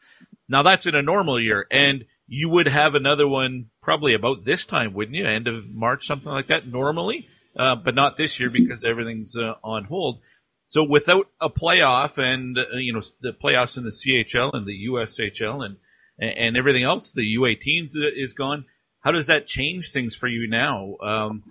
Now 0.47 0.63
that's 0.63 0.85
in 0.85 0.95
a 0.95 1.01
normal 1.01 1.39
year, 1.39 1.67
and 1.69 2.05
you 2.27 2.47
would 2.49 2.67
have 2.67 2.95
another 2.95 3.27
one 3.27 3.65
probably 3.81 4.13
about 4.13 4.45
this 4.45 4.65
time, 4.65 4.93
wouldn't 4.93 5.15
you? 5.17 5.25
End 5.27 5.47
of 5.47 5.67
March, 5.69 6.07
something 6.07 6.31
like 6.31 6.47
that, 6.47 6.65
normally, 6.67 7.27
uh, 7.57 7.75
but 7.75 7.95
not 7.95 8.15
this 8.17 8.39
year 8.39 8.49
because 8.49 8.83
everything's 8.85 9.35
uh, 9.37 9.55
on 9.63 9.83
hold. 9.83 10.21
So 10.67 10.83
without 10.83 11.27
a 11.39 11.49
playoff 11.49 12.17
and 12.17 12.57
uh, 12.57 12.77
you 12.77 12.93
know 12.93 13.03
the 13.21 13.31
playoffs 13.31 13.77
in 13.77 13.83
the 13.83 13.89
CHL 13.89 14.53
and 14.53 14.65
the 14.65 14.87
USHL 14.89 15.65
and 15.65 15.77
and 16.19 16.57
everything 16.57 16.83
else, 16.83 17.11
the 17.11 17.35
U18s 17.37 17.91
is 17.95 18.33
gone. 18.33 18.65
How 19.01 19.11
does 19.11 19.27
that 19.27 19.47
change 19.47 19.91
things 19.91 20.15
for 20.15 20.27
you 20.27 20.47
now? 20.47 20.95
Um, 21.01 21.43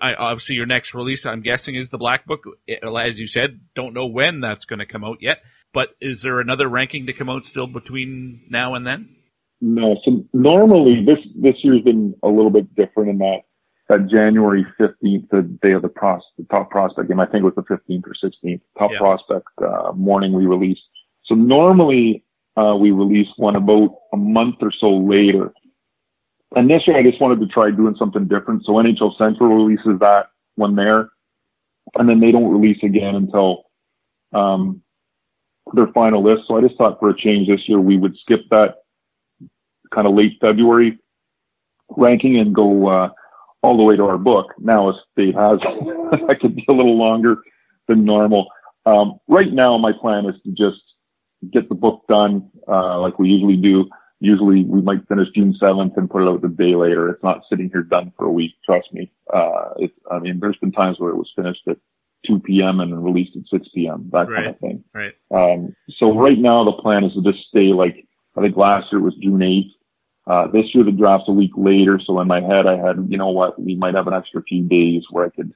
I, 0.00 0.14
obviously, 0.14 0.54
your 0.54 0.66
next 0.66 0.94
release, 0.94 1.26
I'm 1.26 1.42
guessing, 1.42 1.74
is 1.74 1.88
the 1.88 1.98
Black 1.98 2.24
Book. 2.24 2.44
As 2.68 3.18
you 3.18 3.26
said, 3.26 3.60
don't 3.74 3.94
know 3.94 4.06
when 4.06 4.40
that's 4.40 4.64
going 4.64 4.78
to 4.78 4.86
come 4.86 5.04
out 5.04 5.18
yet. 5.20 5.42
But 5.74 5.88
is 6.00 6.22
there 6.22 6.40
another 6.40 6.68
ranking 6.68 7.06
to 7.06 7.12
come 7.12 7.28
out 7.28 7.44
still 7.44 7.66
between 7.66 8.42
now 8.48 8.74
and 8.74 8.86
then? 8.86 9.16
No, 9.60 9.96
so 10.04 10.24
normally 10.32 11.04
this 11.04 11.18
this 11.36 11.54
year's 11.62 11.82
been 11.82 12.14
a 12.22 12.28
little 12.28 12.50
bit 12.50 12.74
different 12.74 13.10
in 13.10 13.18
that 13.18 13.42
that 13.92 14.08
January 14.08 14.66
15th, 14.80 15.28
the 15.30 15.42
day 15.62 15.72
of 15.72 15.82
the, 15.82 15.88
pros, 15.88 16.22
the 16.38 16.44
top 16.50 16.70
prospect 16.70 17.08
game, 17.08 17.20
I 17.20 17.26
think 17.26 17.42
it 17.42 17.44
was 17.44 17.54
the 17.54 17.62
15th 17.62 18.04
or 18.06 18.14
16th, 18.14 18.60
top 18.78 18.90
Yeah. 18.92 18.98
prospect 18.98 19.48
uh, 19.60 19.92
morning 19.94 20.32
we 20.32 20.46
release. 20.46 20.78
So 21.24 21.34
normally 21.34 22.24
uh, 22.56 22.76
we 22.78 22.90
release 22.90 23.28
one 23.36 23.56
about 23.56 23.94
a 24.12 24.16
month 24.16 24.56
or 24.62 24.72
so 24.72 24.90
later. 24.90 25.52
And 26.56 26.70
this 26.70 26.86
year 26.86 26.96
I 26.96 27.02
just 27.02 27.20
wanted 27.20 27.40
to 27.40 27.46
try 27.46 27.70
doing 27.70 27.94
something 27.98 28.26
different. 28.28 28.64
So 28.64 28.72
NHL 28.72 29.16
Central 29.18 29.54
releases 29.54 29.98
that 30.00 30.26
one 30.56 30.74
there, 30.74 31.10
and 31.94 32.08
then 32.08 32.20
they 32.20 32.30
don't 32.30 32.50
release 32.50 32.82
again 32.82 33.14
until 33.14 33.64
um, 34.32 34.82
their 35.74 35.88
final 35.88 36.22
list. 36.22 36.48
So 36.48 36.56
I 36.56 36.62
just 36.62 36.76
thought 36.76 36.98
for 36.98 37.10
a 37.10 37.16
change 37.16 37.48
this 37.48 37.68
year 37.68 37.80
we 37.80 37.96
would 37.98 38.16
skip 38.18 38.40
that 38.50 38.76
kind 39.94 40.06
of 40.06 40.14
late 40.14 40.38
February 40.40 40.98
ranking 41.96 42.38
and 42.38 42.54
go 42.54 42.88
uh, 42.88 43.10
all 43.62 43.76
the 43.76 43.82
way 43.82 43.96
to 43.96 44.04
our 44.04 44.18
book. 44.18 44.54
Now, 44.58 44.90
as 44.90 44.96
Dave 45.16 45.34
has, 45.34 45.60
that 46.26 46.38
could 46.40 46.56
be 46.56 46.64
a 46.68 46.72
little 46.72 46.98
longer 46.98 47.36
than 47.88 48.04
normal. 48.04 48.48
Um, 48.86 49.18
right 49.28 49.52
now, 49.52 49.78
my 49.78 49.92
plan 49.92 50.26
is 50.26 50.34
to 50.44 50.50
just 50.50 50.82
get 51.52 51.68
the 51.68 51.74
book 51.74 52.02
done 52.08 52.50
uh, 52.68 53.00
like 53.00 53.18
we 53.18 53.28
usually 53.28 53.56
do. 53.56 53.88
Usually, 54.20 54.64
we 54.64 54.80
might 54.80 55.06
finish 55.08 55.28
June 55.34 55.54
7th 55.60 55.96
and 55.96 56.08
put 56.08 56.22
it 56.22 56.28
out 56.28 56.42
the 56.42 56.48
day 56.48 56.76
later. 56.76 57.08
It's 57.08 57.22
not 57.24 57.42
sitting 57.50 57.70
here 57.72 57.82
done 57.82 58.12
for 58.16 58.26
a 58.26 58.30
week. 58.30 58.52
Trust 58.64 58.92
me. 58.92 59.10
Uh, 59.32 59.70
it, 59.78 59.92
I 60.10 60.20
mean, 60.20 60.38
there's 60.40 60.58
been 60.58 60.70
times 60.70 61.00
where 61.00 61.10
it 61.10 61.16
was 61.16 61.32
finished 61.34 61.62
at 61.68 61.78
2 62.26 62.40
p.m. 62.40 62.78
and 62.78 63.04
released 63.04 63.36
at 63.36 63.48
6 63.48 63.68
p.m. 63.74 64.08
That 64.12 64.28
kind 64.28 64.46
of 64.46 64.58
thing. 64.60 64.84
Right. 64.94 65.12
Um, 65.32 65.74
so 65.98 66.16
right 66.16 66.38
now 66.38 66.64
the 66.64 66.80
plan 66.80 67.04
is 67.04 67.14
to 67.14 67.22
just 67.22 67.48
stay 67.48 67.72
like, 67.72 68.06
I 68.36 68.42
think 68.42 68.56
last 68.56 68.92
year 68.92 69.00
was 69.00 69.14
June 69.20 69.40
8th. 69.40 69.72
Uh, 70.26 70.46
this 70.48 70.66
year 70.74 70.84
the 70.84 70.92
draft's 70.92 71.28
a 71.28 71.32
week 71.32 71.52
later. 71.56 72.00
So 72.04 72.20
in 72.20 72.28
my 72.28 72.40
head 72.40 72.66
I 72.66 72.76
had, 72.76 73.06
you 73.08 73.18
know 73.18 73.30
what, 73.30 73.60
we 73.60 73.74
might 73.74 73.94
have 73.94 74.06
an 74.06 74.14
extra 74.14 74.42
few 74.42 74.62
days 74.62 75.04
where 75.10 75.26
I 75.26 75.30
could, 75.30 75.52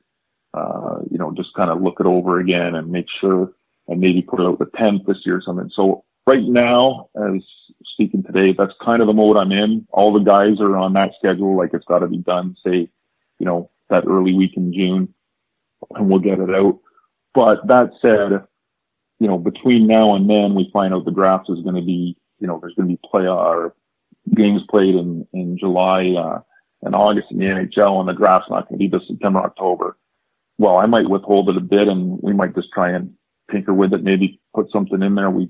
uh, 0.54 0.98
you 1.10 1.18
know, 1.18 1.32
just 1.32 1.54
kind 1.54 1.70
of 1.70 1.82
look 1.82 2.00
it 2.00 2.06
over 2.06 2.40
again 2.40 2.74
and 2.74 2.90
make 2.90 3.06
sure 3.20 3.52
and 3.88 4.00
maybe 4.00 4.22
put 4.22 4.40
it 4.40 4.46
out 4.46 4.58
the 4.58 4.66
10th 4.66 5.06
this 5.06 5.18
year 5.24 5.36
or 5.36 5.42
something. 5.42 5.70
So 5.72 6.04
right 6.26 6.42
now, 6.42 7.08
as 7.16 7.42
speaking 7.84 8.24
today, 8.24 8.54
that's 8.56 8.74
kind 8.84 9.00
of 9.00 9.06
the 9.06 9.12
mode 9.12 9.36
I'm 9.36 9.52
in. 9.52 9.86
All 9.90 10.12
the 10.12 10.20
guys 10.20 10.60
are 10.60 10.76
on 10.76 10.92
that 10.94 11.12
schedule. 11.18 11.56
Like 11.56 11.70
it's 11.72 11.84
got 11.84 12.00
to 12.00 12.08
be 12.08 12.18
done, 12.18 12.56
say, 12.64 12.90
you 13.38 13.46
know, 13.46 13.70
that 13.88 14.04
early 14.06 14.34
week 14.34 14.56
in 14.56 14.72
June 14.72 15.14
and 15.94 16.08
we'll 16.08 16.18
get 16.18 16.40
it 16.40 16.50
out. 16.50 16.80
But 17.34 17.66
that 17.68 17.90
said, 18.00 18.46
you 19.18 19.28
know, 19.28 19.38
between 19.38 19.86
now 19.86 20.14
and 20.14 20.28
then, 20.28 20.54
we 20.54 20.70
find 20.72 20.92
out 20.92 21.04
the 21.04 21.10
draft 21.10 21.48
is 21.48 21.62
going 21.62 21.74
to 21.76 21.82
be, 21.82 22.16
you 22.38 22.46
know, 22.46 22.58
there's 22.60 22.74
going 22.74 22.88
to 22.88 22.94
be 22.94 23.08
play 23.08 23.26
or 23.26 23.74
games 24.34 24.62
played 24.70 24.94
in 24.94 25.26
in 25.32 25.58
July 25.58 26.14
uh, 26.18 26.40
and 26.82 26.94
August 26.94 27.28
in 27.30 27.38
the 27.38 27.44
NHL, 27.44 28.00
and 28.00 28.08
the 28.08 28.12
draft's 28.12 28.50
not 28.50 28.68
going 28.68 28.78
to 28.78 28.88
be 28.88 28.88
this 28.88 29.06
September 29.08 29.40
October. 29.40 29.96
Well, 30.58 30.76
I 30.76 30.86
might 30.86 31.08
withhold 31.08 31.48
it 31.48 31.56
a 31.56 31.60
bit, 31.60 31.88
and 31.88 32.18
we 32.22 32.32
might 32.32 32.54
just 32.54 32.68
try 32.72 32.90
and 32.92 33.14
tinker 33.50 33.72
with 33.72 33.92
it, 33.92 34.02
maybe 34.02 34.40
put 34.54 34.70
something 34.72 35.02
in 35.02 35.14
there 35.14 35.30
we, 35.30 35.48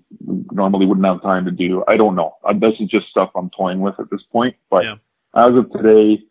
normally 0.53 0.87
wouldn't 0.87 1.07
have 1.07 1.23
time 1.23 1.47
to 1.47 1.51
do. 1.51 1.83
I 1.89 1.97
don't 1.97 2.15
know. 2.15 2.37
Uh, 2.45 2.53
this 2.53 2.75
is 2.79 2.89
just 2.89 3.07
stuff 3.07 3.31
I'm 3.35 3.51
toying 3.57 3.81
with 3.81 3.95
at 3.99 4.11
this 4.11 4.23
point. 4.31 4.57
But 4.71 4.85
Yeah. 4.85 4.97
as 5.35 5.55
of 5.55 5.71
today, 5.73 6.23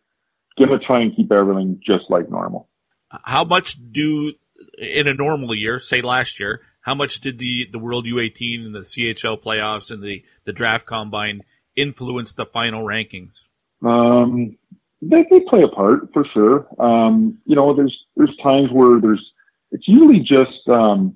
gonna 0.60 0.80
try 0.80 1.02
and 1.02 1.16
keep 1.16 1.32
everything 1.32 1.82
just 1.84 2.06
like 2.10 2.30
normal. 2.30 2.70
How 3.10 3.44
much 3.44 3.78
do 3.92 4.34
in 4.78 5.08
a 5.08 5.14
normal 5.14 5.56
year, 5.56 5.82
say 5.82 6.02
last 6.02 6.40
year, 6.40 6.62
how 6.82 6.96
much 6.96 7.20
did 7.20 7.38
the 7.38 7.68
the 7.72 7.80
World 7.80 8.06
U18 8.06 8.66
and 8.66 8.76
the 8.76 8.86
CHL 8.86 9.42
playoffs 9.42 9.92
and 9.92 10.04
the 10.04 10.24
the 10.46 10.54
draft 10.54 10.86
combine 10.86 11.42
influence 11.76 12.34
the 12.34 12.46
final 12.46 12.84
rankings? 12.84 13.42
Um, 13.84 14.58
they, 15.02 15.26
they 15.30 15.42
play 15.42 15.64
a 15.64 15.68
part 15.68 16.12
for 16.14 16.26
sure. 16.34 16.68
Um, 16.80 17.38
you 17.46 17.56
know, 17.56 17.76
there's 17.76 17.98
there's 18.16 18.36
times 18.42 18.70
where 18.72 19.00
there's 19.00 19.32
it's 19.72 19.88
usually 19.88 20.20
just 20.20 20.68
um, 20.68 21.16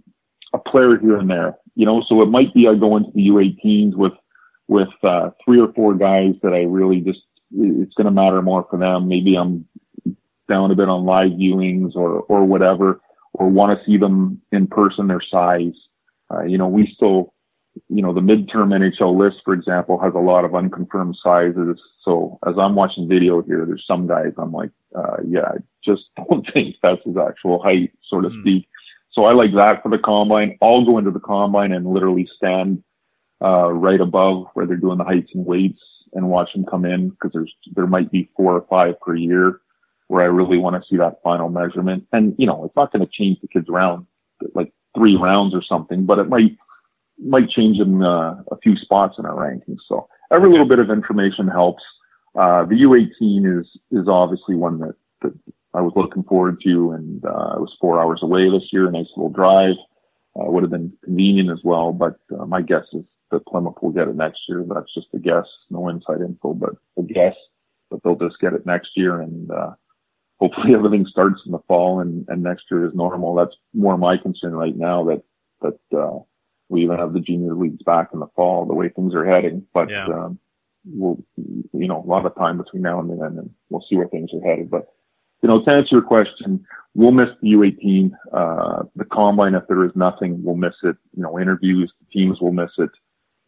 a 0.53 0.57
player 0.57 0.97
here 0.99 1.17
and 1.17 1.29
there. 1.29 1.57
You 1.75 1.85
know, 1.85 2.03
so 2.07 2.21
it 2.21 2.27
might 2.27 2.53
be 2.53 2.67
I 2.67 2.75
go 2.75 2.97
into 2.97 3.11
the 3.13 3.27
U18s 3.29 3.95
with 3.95 4.13
with 4.67 4.89
uh, 5.03 5.31
three 5.43 5.59
or 5.59 5.73
four 5.73 5.95
guys 5.95 6.35
that 6.43 6.53
I 6.53 6.63
really 6.63 7.01
just 7.01 7.21
it's 7.51 7.93
going 7.95 8.05
to 8.05 8.11
matter 8.11 8.41
more 8.41 8.67
for 8.69 8.77
them. 8.77 9.07
Maybe 9.07 9.35
I'm 9.35 9.65
down 10.47 10.71
a 10.71 10.75
bit 10.75 10.89
on 10.89 11.05
live 11.05 11.31
viewings 11.31 11.95
or 11.95 12.21
or 12.21 12.43
whatever, 12.45 13.01
or 13.33 13.49
want 13.49 13.77
to 13.77 13.85
see 13.85 13.97
them 13.97 14.41
in 14.51 14.67
person, 14.67 15.07
their 15.07 15.21
size. 15.21 15.73
Uh, 16.31 16.43
you 16.43 16.57
know, 16.57 16.67
we 16.67 16.91
still, 16.95 17.33
you 17.87 18.01
know, 18.01 18.13
the 18.13 18.21
midterm 18.21 18.73
NHL 18.73 19.17
list, 19.17 19.37
for 19.43 19.53
example, 19.53 19.99
has 19.99 20.13
a 20.15 20.19
lot 20.19 20.45
of 20.45 20.55
unconfirmed 20.55 21.17
sizes. 21.21 21.79
So 22.03 22.39
as 22.45 22.55
I'm 22.57 22.75
watching 22.75 23.07
video 23.07 23.41
here, 23.41 23.65
there's 23.65 23.85
some 23.87 24.07
guys 24.07 24.33
I'm 24.37 24.51
like, 24.51 24.71
uh, 24.95 25.17
yeah, 25.27 25.45
I 25.45 25.57
just 25.83 26.03
don't 26.29 26.47
think 26.53 26.75
that's 26.81 27.03
his 27.05 27.17
actual 27.17 27.61
height, 27.61 27.91
so 28.07 28.21
to 28.21 28.29
Hmm. 28.29 28.41
speak. 28.41 28.67
So 29.11 29.25
I 29.25 29.33
like 29.33 29.53
that 29.55 29.81
for 29.81 29.89
the 29.89 29.97
combine. 29.97 30.57
I'll 30.61 30.85
go 30.85 30.97
into 30.97 31.11
the 31.11 31.19
combine 31.19 31.71
and 31.71 31.87
literally 31.87 32.29
stand 32.37 32.83
uh, 33.41 33.71
right 33.71 33.99
above 33.99 34.47
where 34.53 34.65
they're 34.65 34.77
doing 34.77 34.97
the 34.97 35.03
heights 35.03 35.31
and 35.33 35.45
weights 35.45 35.81
and 36.13 36.29
watch 36.29 36.53
them 36.53 36.65
come 36.65 36.85
in 36.85 37.09
because 37.09 37.31
there's 37.33 37.53
there 37.75 37.87
might 37.87 38.11
be 38.11 38.29
four 38.35 38.53
or 38.53 38.65
five 38.69 38.99
per 38.99 39.15
year 39.15 39.61
where 40.07 40.23
I 40.23 40.27
really 40.27 40.57
want 40.57 40.75
to 40.75 40.87
see 40.89 40.97
that 40.97 41.21
final 41.23 41.49
measurement. 41.49 42.05
And 42.11 42.35
you 42.37 42.45
know, 42.45 42.65
it's 42.65 42.75
not 42.75 42.91
going 42.91 43.05
to 43.05 43.11
change 43.11 43.39
the 43.41 43.47
kids 43.47 43.69
around 43.69 44.05
like 44.53 44.71
three 44.95 45.15
rounds 45.15 45.53
or 45.53 45.61
something, 45.63 46.05
but 46.05 46.19
it 46.19 46.29
might 46.29 46.57
might 47.21 47.49
change 47.49 47.79
in 47.79 48.03
uh, 48.03 48.41
a 48.51 48.57
few 48.61 48.75
spots 48.75 49.15
in 49.17 49.25
our 49.25 49.35
rankings. 49.35 49.79
So 49.87 50.07
every 50.31 50.49
little 50.49 50.67
bit 50.67 50.79
of 50.79 50.89
information 50.89 51.47
helps. 51.47 51.83
Uh, 52.35 52.63
the 52.65 52.75
U18 52.75 53.59
is 53.59 53.67
is 53.91 54.07
obviously 54.07 54.55
one 54.55 54.79
that, 54.79 54.95
that 55.21 55.33
I 55.73 55.81
was 55.81 55.93
looking 55.95 56.23
forward 56.23 56.61
to, 56.63 56.91
and 56.91 57.23
uh, 57.25 57.55
it 57.55 57.61
was 57.61 57.75
four 57.79 57.99
hours 57.99 58.21
away 58.21 58.49
this 58.49 58.69
year. 58.71 58.89
Nice 58.89 59.07
little 59.15 59.31
drive. 59.31 59.75
Uh, 60.39 60.45
would 60.45 60.63
have 60.63 60.71
been 60.71 60.93
convenient 61.03 61.49
as 61.49 61.59
well, 61.63 61.91
but 61.91 62.17
uh, 62.39 62.45
my 62.45 62.61
guess 62.61 62.85
is 62.93 63.03
that 63.31 63.45
Plymouth 63.47 63.75
will 63.81 63.91
get 63.91 64.07
it 64.07 64.15
next 64.15 64.41
year. 64.47 64.63
That's 64.67 64.93
just 64.93 65.07
a 65.13 65.19
guess, 65.19 65.45
no 65.69 65.89
inside 65.89 66.21
info, 66.21 66.53
but 66.53 66.75
a 66.97 67.01
guess 67.01 67.35
that 67.89 68.01
they'll 68.03 68.15
just 68.15 68.39
get 68.39 68.53
it 68.53 68.65
next 68.65 68.91
year, 68.95 69.21
and 69.21 69.49
uh, 69.49 69.71
hopefully 70.39 70.73
everything 70.75 71.05
starts 71.05 71.41
in 71.45 71.51
the 71.51 71.59
fall 71.67 71.99
and, 71.99 72.25
and 72.29 72.41
next 72.41 72.65
year 72.71 72.85
is 72.85 72.93
normal. 72.95 73.35
That's 73.35 73.55
more 73.73 73.97
my 73.97 74.17
concern 74.17 74.53
right 74.53 74.75
now 74.75 75.03
that 75.05 75.23
that 75.61 75.97
uh, 75.97 76.19
we 76.69 76.83
even 76.83 76.97
have 76.97 77.13
the 77.13 77.19
junior 77.19 77.55
leagues 77.55 77.83
back 77.83 78.09
in 78.13 78.19
the 78.19 78.27
fall, 78.35 78.65
the 78.65 78.73
way 78.73 78.89
things 78.89 79.13
are 79.13 79.25
heading. 79.25 79.65
But 79.73 79.89
Yeah. 79.89 80.05
um, 80.05 80.39
we'll, 80.85 81.23
you 81.35 81.87
know, 81.87 82.01
a 82.01 82.07
lot 82.07 82.25
of 82.25 82.35
time 82.35 82.57
between 82.57 82.83
now 82.83 82.99
and 82.99 83.09
then, 83.09 83.19
and 83.21 83.49
we'll 83.69 83.81
see 83.81 83.97
where 83.97 84.07
things 84.07 84.33
are 84.33 84.41
headed. 84.41 84.69
But 84.69 84.87
you 85.41 85.47
know, 85.47 85.63
to 85.63 85.71
answer 85.71 85.95
your 85.95 86.01
question, 86.01 86.65
we'll 86.95 87.11
miss 87.11 87.29
the 87.41 87.53
U18, 87.53 88.11
uh, 88.33 88.83
the 88.95 89.05
combine. 89.05 89.55
If 89.55 89.67
there 89.67 89.85
is 89.85 89.95
nothing, 89.95 90.43
we'll 90.43 90.55
miss 90.55 90.75
it. 90.83 90.97
You 91.15 91.23
know, 91.23 91.39
interviews, 91.39 91.91
teams 92.11 92.41
will 92.41 92.51
miss 92.51 92.71
it. 92.77 92.91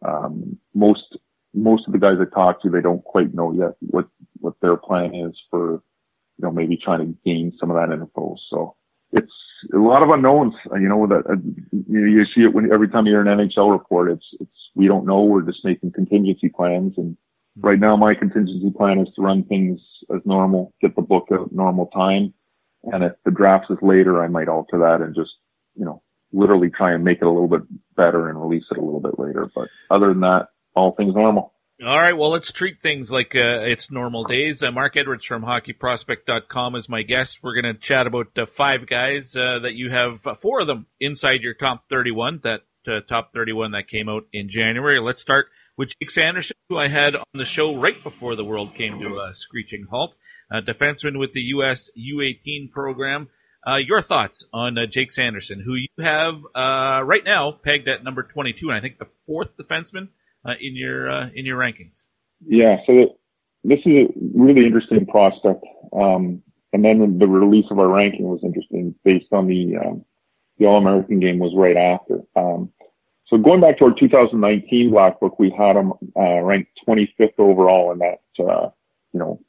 Um, 0.02 0.58
most 0.74 1.16
most 1.54 1.86
of 1.86 1.92
the 1.92 1.98
guys 1.98 2.16
I 2.20 2.24
talk 2.34 2.62
to, 2.62 2.70
they 2.70 2.80
don't 2.80 3.04
quite 3.04 3.34
know 3.34 3.52
yet 3.52 3.72
what 3.80 4.08
what 4.40 4.54
their 4.60 4.76
plan 4.76 5.14
is 5.14 5.38
for, 5.50 5.72
you 5.72 5.80
know, 6.38 6.50
maybe 6.50 6.76
trying 6.76 7.00
to 7.00 7.18
gain 7.24 7.52
some 7.58 7.70
of 7.70 7.76
that 7.76 7.94
info. 7.94 8.36
So 8.48 8.74
it's 9.12 9.32
a 9.72 9.78
lot 9.78 10.02
of 10.02 10.10
unknowns. 10.10 10.54
uh, 10.70 10.76
You 10.76 10.88
know 10.88 11.06
that 11.06 11.24
uh, 11.28 11.36
you, 11.88 12.06
you 12.06 12.24
see 12.26 12.42
it 12.42 12.52
when 12.54 12.72
every 12.72 12.88
time 12.88 13.06
you 13.06 13.12
hear 13.12 13.20
an 13.26 13.38
NHL 13.38 13.70
report. 13.72 14.10
It's 14.10 14.26
it's 14.40 14.70
we 14.74 14.86
don't 14.86 15.06
know. 15.06 15.22
We're 15.22 15.42
just 15.42 15.64
making 15.64 15.92
contingency 15.92 16.48
plans, 16.48 16.94
and 16.96 17.16
right 17.60 17.78
now 17.78 17.96
my 17.96 18.14
contingency 18.14 18.70
plan 18.76 18.98
is 18.98 19.08
to 19.14 19.22
run 19.22 19.44
things 19.44 19.80
as 20.14 20.20
normal, 20.24 20.72
get 20.80 20.96
the 20.96 21.02
book 21.02 21.28
out 21.32 21.52
normal 21.52 21.86
time, 21.86 22.32
and 22.84 23.04
if 23.04 23.12
the 23.24 23.30
draft 23.30 23.70
is 23.70 23.78
later, 23.82 24.22
I 24.22 24.28
might 24.28 24.48
alter 24.48 24.78
that 24.78 25.00
and 25.00 25.14
just 25.14 25.32
you 25.76 25.84
know 25.84 26.02
literally 26.32 26.70
try 26.70 26.92
and 26.92 27.04
make 27.04 27.18
it 27.18 27.26
a 27.26 27.30
little 27.30 27.48
bit 27.48 27.62
better 27.94 28.28
and 28.28 28.40
release 28.40 28.64
it 28.70 28.78
a 28.78 28.82
little 28.82 29.00
bit 29.00 29.18
later. 29.18 29.50
But 29.54 29.68
other 29.90 30.08
than 30.08 30.20
that, 30.20 30.48
all 30.74 30.92
things 30.92 31.14
normal. 31.14 31.51
All 31.84 31.98
right, 31.98 32.16
well, 32.16 32.30
let's 32.30 32.52
treat 32.52 32.80
things 32.80 33.10
like 33.10 33.34
uh, 33.34 33.62
it's 33.62 33.90
normal 33.90 34.22
days. 34.22 34.62
Uh, 34.62 34.70
Mark 34.70 34.96
Edwards 34.96 35.26
from 35.26 35.42
HockeyProspect.com 35.42 36.76
is 36.76 36.88
my 36.88 37.02
guest. 37.02 37.40
We're 37.42 37.60
going 37.60 37.74
to 37.74 37.80
chat 37.80 38.06
about 38.06 38.28
uh, 38.38 38.46
five 38.46 38.86
guys 38.86 39.34
uh, 39.34 39.58
that 39.62 39.74
you 39.74 39.90
have, 39.90 40.24
uh, 40.24 40.36
four 40.36 40.60
of 40.60 40.68
them 40.68 40.86
inside 41.00 41.40
your 41.40 41.54
top 41.54 41.88
31, 41.90 42.42
that 42.44 42.60
uh, 42.86 43.00
top 43.08 43.32
31 43.32 43.72
that 43.72 43.88
came 43.88 44.08
out 44.08 44.28
in 44.32 44.48
January. 44.48 45.00
Let's 45.00 45.22
start 45.22 45.46
with 45.76 45.88
Jake 45.98 46.12
Sanderson, 46.12 46.56
who 46.68 46.78
I 46.78 46.86
had 46.86 47.16
on 47.16 47.24
the 47.34 47.44
show 47.44 47.74
right 47.74 48.00
before 48.00 48.36
the 48.36 48.44
world 48.44 48.76
came 48.76 49.00
to 49.00 49.18
a 49.18 49.34
screeching 49.34 49.86
halt. 49.90 50.14
Uh, 50.52 50.60
defenseman 50.60 51.18
with 51.18 51.32
the 51.32 51.40
U.S. 51.40 51.90
U18 51.98 52.70
program. 52.70 53.28
Your 53.78 54.02
thoughts 54.02 54.44
on 54.52 54.76
Jake 54.88 55.10
Sanderson, 55.10 55.60
who 55.60 55.74
you 55.74 55.88
have 55.98 56.34
right 56.54 57.24
now 57.24 57.50
pegged 57.50 57.88
at 57.88 58.04
number 58.04 58.22
22, 58.22 58.68
and 58.68 58.78
I 58.78 58.80
think 58.80 58.98
the 58.98 59.08
fourth 59.26 59.56
defenseman 59.56 60.10
in 60.60 60.76
your 60.76 61.10
uh, 61.10 61.28
in 61.34 61.46
your 61.46 61.58
rankings. 61.58 62.02
Yeah, 62.44 62.76
so 62.86 63.16
this 63.64 63.80
is 63.84 63.92
a 63.92 64.06
really 64.34 64.66
interesting 64.66 65.06
prospect. 65.06 65.64
Um, 65.92 66.42
and 66.72 66.84
then 66.84 67.18
the 67.18 67.26
release 67.26 67.66
of 67.70 67.78
our 67.78 67.88
ranking 67.88 68.24
was 68.24 68.40
interesting 68.42 68.94
based 69.04 69.32
on 69.32 69.46
the 69.46 69.76
um, 69.76 70.04
the 70.58 70.66
All 70.66 70.78
American 70.78 71.20
game 71.20 71.38
was 71.38 71.52
right 71.56 71.76
after. 71.76 72.20
Um, 72.34 72.72
so 73.26 73.38
going 73.38 73.60
back 73.60 73.78
to 73.78 73.86
our 73.86 73.94
2019 73.98 74.90
Black 74.90 75.20
Book, 75.20 75.38
we 75.38 75.50
had 75.56 75.76
him 75.76 75.92
uh, 76.16 76.40
ranked 76.40 76.70
25th 76.86 77.38
overall 77.38 77.92
in 77.92 77.98
that 77.98 78.20
uh, 78.38 78.70
you 79.12 79.20
know 79.20 79.40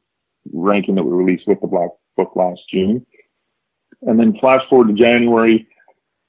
ranking 0.51 0.95
that 0.95 1.03
we 1.03 1.11
released 1.11 1.47
with 1.47 1.61
the 1.61 1.67
Black 1.67 1.89
Book 2.17 2.33
last 2.35 2.61
June. 2.71 3.05
And 4.01 4.19
then 4.19 4.37
flash 4.39 4.61
forward 4.69 4.89
to 4.89 4.93
January, 4.93 5.67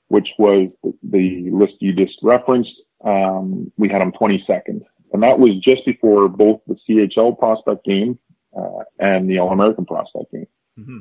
which 0.09 0.29
was 0.39 0.69
the, 0.83 0.93
the 1.03 1.51
list 1.51 1.75
you 1.81 1.93
just 1.93 2.19
referenced. 2.23 2.73
Um, 3.05 3.71
we 3.77 3.89
had 3.89 4.01
him 4.01 4.13
22nd, 4.13 4.83
and 5.13 5.23
that 5.23 5.39
was 5.39 5.55
just 5.61 5.85
before 5.85 6.29
both 6.29 6.61
the 6.67 6.77
CHL 6.89 7.39
prospect 7.39 7.85
game 7.85 8.19
uh, 8.57 8.85
and 8.99 9.29
the 9.29 9.39
All 9.39 9.53
American 9.53 9.85
prospect 9.85 10.33
game. 10.33 10.47
Mm-hmm. 10.79 10.99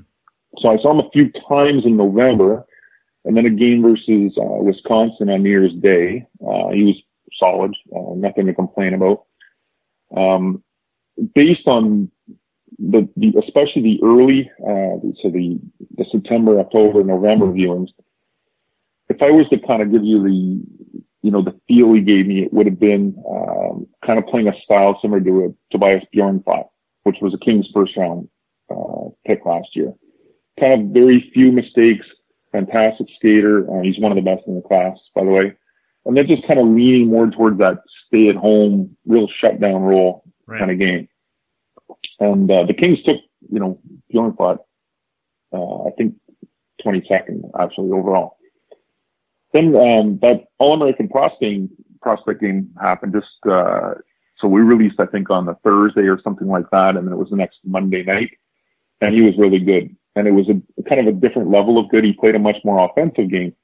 So 0.60 0.70
I 0.70 0.78
saw 0.78 0.92
him 0.92 1.06
a 1.06 1.10
few 1.12 1.32
times 1.48 1.86
in 1.86 1.98
November, 1.98 2.66
and 3.26 3.36
then 3.36 3.46
a 3.46 3.50
game 3.50 3.82
versus 3.82 4.38
uh, 4.38 4.62
Wisconsin 4.62 5.30
on 5.30 5.44
New 5.44 5.50
Year's 5.50 5.74
Day. 5.74 6.28
Uh, 6.42 6.70
he 6.70 6.84
was 6.84 7.02
solid, 7.40 7.76
uh, 7.96 8.14
nothing 8.16 8.46
to 8.48 8.54
complain 8.54 8.94
about. 8.94 9.24
Um, 10.16 10.64
based 11.34 11.68
on 11.68 12.12
the, 12.78 13.08
the 13.16 13.34
especially 13.40 13.82
the 13.82 14.00
early, 14.04 14.52
uh, 14.62 15.00
so 15.22 15.30
the 15.30 15.60
the 15.98 16.06
September, 16.12 16.60
October, 16.60 17.04
November 17.04 17.48
viewings. 17.48 17.90
If 19.10 19.22
I 19.22 19.32
was 19.32 19.48
to 19.50 19.60
kind 19.60 19.82
of 19.82 19.92
give 19.92 20.04
you 20.04 20.24
the 20.24 21.04
you 21.24 21.32
know, 21.32 21.42
the 21.42 21.58
feel 21.68 21.94
he 21.94 22.02
gave 22.02 22.28
me, 22.28 22.44
it 22.44 22.54
would 22.54 22.66
have 22.66 22.80
been 22.80 23.16
um, 23.30 23.88
kind 24.06 24.20
of 24.20 24.28
playing 24.28 24.50
a 24.50 24.62
style 24.62 25.00
similar 25.02 25.22
to 25.22 25.46
a 25.46 25.72
Tobias 25.72 26.04
Bjornfot, 26.14 26.66
which 27.04 27.18
was 27.22 27.34
a 27.34 27.38
Kings 27.44 27.68
first 27.74 27.96
round 27.98 28.28
uh, 28.70 29.10
pick 29.26 29.46
last 29.46 29.70
year. 29.74 29.94
Kind 30.60 30.74
of 30.74 30.88
very 30.94 31.32
few 31.34 31.52
mistakes, 31.52 32.06
fantastic 32.52 33.08
skater. 33.16 33.66
Uh, 33.72 33.82
he's 33.82 33.98
one 34.00 34.12
of 34.12 34.18
the 34.18 34.30
best 34.30 34.44
in 34.48 34.56
the 34.56 34.62
class, 34.62 34.98
by 35.16 35.24
the 35.24 35.30
way. 35.32 35.54
And 36.06 36.18
then 36.18 36.28
just 36.28 36.46
kind 36.46 36.60
of 36.60 36.68
leaning 36.68 37.08
more 37.08 37.32
towards 37.32 37.58
that 37.60 37.78
stay 38.08 38.28
at 38.28 38.36
home, 38.36 38.96
real 39.06 39.28
shutdown 39.40 39.82
role 39.82 40.24
Right. 40.46 40.60
kind 40.60 40.72
of 40.72 40.78
game. 40.78 41.08
And 42.20 42.52
uh, 42.52 42.66
the 42.66 42.74
Kings 42.74 43.02
took, 43.04 43.16
you 43.50 43.60
know, 43.60 43.80
Bjornfot, 44.14 44.60
uh, 45.54 45.84
I 45.88 45.92
think 45.98 46.16
22nd 46.86 47.50
actually 47.58 47.92
overall. 47.92 48.38
Then 49.54 49.76
um, 49.76 50.20
that 50.22 50.46
All 50.60 50.74
American 50.74 51.08
prospecting 51.08 51.70
prospect 52.02 52.42
game 52.42 52.70
happened. 52.82 53.14
Just 53.14 53.52
uh, 53.52 53.94
so 54.40 54.48
we 54.48 54.62
released, 54.62 55.00
I 55.00 55.06
think, 55.06 55.30
on 55.30 55.46
the 55.46 55.56
Thursday 55.64 56.02
or 56.02 56.20
something 56.22 56.48
like 56.48 56.70
that, 56.72 56.98
and 56.98 57.08
then 57.08 57.14
it 57.14 57.18
was 57.18 57.30
the 57.30 57.38
next 57.38 57.60
Monday 57.64 58.04
night, 58.04 58.32
and 59.00 59.16
he 59.16 59.22
was 59.22 59.38
really 59.38 59.60
good. 59.60 59.96
And 60.16 60.28
it 60.28 60.32
was 60.32 60.48
a 60.50 60.84
kind 60.84 61.02
of 61.02 61.08
a 61.08 61.18
different 61.18 61.50
level 61.50 61.80
of 61.80 61.90
good. 61.90 62.04
He 62.04 62.14
played 62.14 62.36
a 62.36 62.40
much 62.40 62.58
more 62.64 62.84
offensive 62.86 63.32
game, 63.32 63.56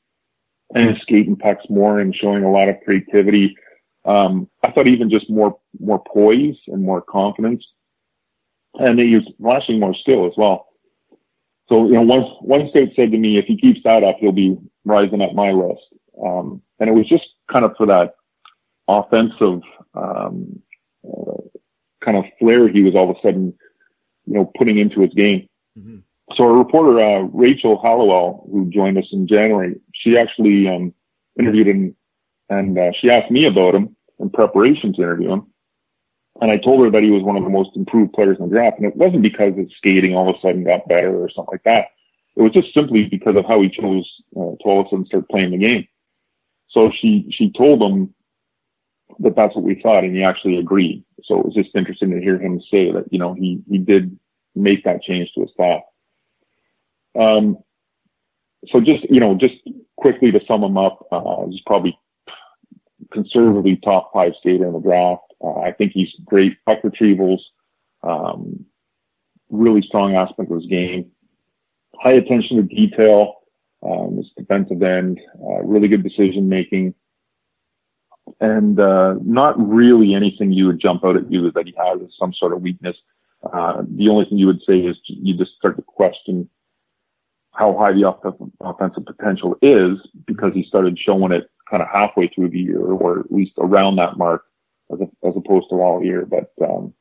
and 0.74 0.90
his 0.90 1.02
skating 1.02 1.36
pucks 1.36 1.66
more 1.70 2.00
and 2.00 2.16
showing 2.16 2.44
a 2.44 2.52
lot 2.52 2.70
of 2.70 2.76
creativity. 2.86 3.56
Um, 4.06 4.50
I 4.64 4.72
thought 4.72 4.88
even 4.88 5.10
just 5.10 5.30
more 5.30 5.58
more 5.80 6.02
poise 6.12 6.56
and 6.68 6.84
more 6.84 7.02
confidence, 7.02 7.64
and 8.76 9.00
he 9.00 9.16
was 9.16 9.32
flashing 9.42 9.80
more 9.80 9.96
skill 9.96 10.26
as 10.26 10.34
well. 10.38 10.69
So, 11.70 11.86
you 11.86 11.94
know, 11.94 12.02
one, 12.02 12.24
one 12.42 12.68
scout 12.70 12.90
said 12.96 13.12
to 13.12 13.18
me, 13.18 13.38
if 13.38 13.46
he 13.46 13.56
keeps 13.56 13.82
that 13.84 14.04
up, 14.04 14.18
he'll 14.20 14.32
be 14.32 14.58
rising 14.86 15.22
up 15.22 15.34
my 15.34 15.52
list. 15.52 15.84
Um, 16.24 16.64
and 16.80 16.90
it 16.90 16.94
was 16.94 17.08
just 17.08 17.26
kind 17.52 17.64
of 17.64 17.72
for 17.78 17.86
that 17.86 18.16
offensive, 18.88 19.62
um, 19.94 20.62
uh, 21.06 21.42
kind 22.04 22.18
of 22.18 22.26
flair 22.40 22.68
he 22.68 22.82
was 22.82 22.96
all 22.96 23.10
of 23.10 23.16
a 23.16 23.20
sudden, 23.22 23.54
you 24.26 24.34
know, 24.34 24.52
putting 24.58 24.80
into 24.80 25.02
his 25.02 25.14
game. 25.14 25.48
So 26.36 26.44
our 26.44 26.54
reporter, 26.54 27.00
uh, 27.00 27.22
Rachel 27.34 27.80
Hallowell, 27.82 28.50
who 28.52 28.70
joined 28.72 28.98
us 28.98 29.08
in 29.12 29.28
January, 29.28 29.76
she 29.94 30.18
actually, 30.18 30.68
um, 30.68 30.94
interviewed 31.40 31.68
him 31.68 31.96
and, 32.50 32.78
uh, 32.78 32.92
she 33.00 33.12
asked 33.12 33.32
me 33.32 33.46
about 33.46 33.76
him 33.76 33.96
in 34.20 34.32
preparation 34.32 34.92
to 34.94 35.02
interview 35.04 35.32
him. 35.34 35.48
And 36.42 36.52
I 36.52 36.58
told 36.58 36.84
her 36.84 36.92
that 36.92 37.04
he 37.04 37.12
was 37.12 37.24
one 37.24 37.36
of 37.36 37.44
the 37.44 37.50
most 37.50 37.72
improved 37.76 38.14
players 38.14 38.38
in 38.40 38.46
the 38.46 38.52
draft. 38.52 38.78
And 38.78 38.88
it 38.88 38.96
wasn't 38.96 39.24
because 39.24 39.56
his 39.56 39.68
skating 39.78 40.16
all 40.16 40.30
of 40.30 40.36
a 40.36 40.40
sudden 40.42 40.64
got 40.64 40.88
better 40.88 41.22
or 41.22 41.30
something 41.30 41.52
like 41.52 41.64
that. 41.64 41.88
It 42.36 42.42
was 42.42 42.54
just 42.54 42.74
simply 42.74 43.06
because 43.06 43.36
of 43.36 43.46
how 43.46 43.62
he 43.62 43.70
chose 43.70 44.10
uh, 44.36 44.56
to 44.56 44.64
all 44.64 44.82
of 44.82 44.88
a 44.88 44.90
sudden 44.90 45.06
start 45.06 45.30
playing 45.30 45.52
the 45.52 45.58
game. 45.58 45.88
So 46.70 46.92
she, 46.98 47.28
she 47.32 47.52
told 47.52 47.82
him 47.82 48.14
that 49.20 49.36
that's 49.36 49.56
what 49.56 49.66
we 49.66 49.82
thought 49.82 50.04
and 50.04 50.16
he 50.16 50.24
actually 50.24 50.58
agreed. 50.58 51.04
So 51.24 51.40
it 51.40 51.46
was 51.46 51.56
just 51.56 51.76
interesting 51.76 52.12
to 52.12 52.22
hear 52.22 52.40
him 52.40 52.62
say 52.72 52.92
that, 52.92 53.12
you 53.12 53.20
know, 53.20 53.34
he, 53.34 53.62
he 53.70 53.78
did 53.78 54.18
make 54.56 54.86
that 54.86 55.02
change 55.02 55.30
to 55.34 55.42
his 55.42 55.52
thought. 55.58 55.82
Um, 57.20 57.58
so 58.68 58.80
just, 58.80 59.10
you 59.10 59.20
know, 59.20 59.36
just 59.36 59.56
quickly 59.98 60.32
to 60.32 60.40
sum 60.48 60.64
him 60.64 60.78
up, 60.78 61.08
uh, 61.12 61.42
there's 61.42 61.62
probably 61.66 61.98
conservatively 63.12 63.78
top 63.78 64.12
five 64.14 64.34
skater 64.40 64.68
in 64.68 64.74
the 64.74 64.80
draft. 64.80 65.24
Uh, 65.44 65.60
I 65.60 65.72
think 65.72 65.94
he's 65.94 66.10
great 66.26 66.58
puck 66.66 66.80
retrievals, 66.84 67.40
um, 68.04 68.66
really 69.50 69.82
strong 69.82 70.16
aspect 70.16 70.52
of 70.52 70.58
his 70.58 70.70
game, 70.70 71.12
high 71.96 72.14
attention 72.14 72.58
to 72.58 72.64
detail, 72.64 73.36
um, 73.84 74.18
his 74.18 74.32
defensive 74.38 74.82
end, 74.82 75.20
uh, 75.42 75.62
really 75.64 75.88
good 75.88 76.04
decision 76.04 76.50
making, 76.50 76.94
and 78.40 78.80
uh, 78.80 79.16
not 79.24 79.56
really 79.60 80.14
anything 80.14 80.52
you 80.52 80.68
would 80.68 80.80
jump 80.80 81.04
out 81.06 81.16
at 81.16 81.32
you 81.32 81.52
that 81.52 81.66
he 81.66 81.74
has 81.78 82.00
some 82.20 82.34
sort 82.34 82.54
of 82.54 82.62
weakness. 82.62 82.96
Uh, 83.54 83.84
the 83.96 84.10
only 84.10 84.26
thing 84.26 84.38
you 84.38 84.48
would 84.48 84.62
say 84.68 84.80
is 84.80 84.98
you 85.06 85.38
just 85.38 85.54
start 85.54 85.78
to 85.78 85.82
question 85.82 86.50
how 87.54 87.78
high 87.78 87.92
the 87.92 88.08
offensive 88.62 89.06
potential 89.06 89.58
is 89.62 89.98
because 90.26 90.54
he 90.54 90.64
started 90.64 90.98
showing 91.00 91.32
it 91.32 91.50
kind 91.70 91.82
of 91.82 91.90
halfway 91.90 92.28
through 92.28 92.50
the 92.50 92.60
year 92.60 92.82
or 92.82 93.20
at 93.20 93.32
least 93.32 93.52
around 93.58 93.96
that 93.96 94.18
mark 94.18 94.44
as, 94.92 95.00
a, 95.02 95.28
as 95.28 95.36
opposed 95.36 95.68
to 95.70 95.76
all 95.76 96.04
year. 96.04 96.26
But 96.26 96.52
um, 96.64 96.94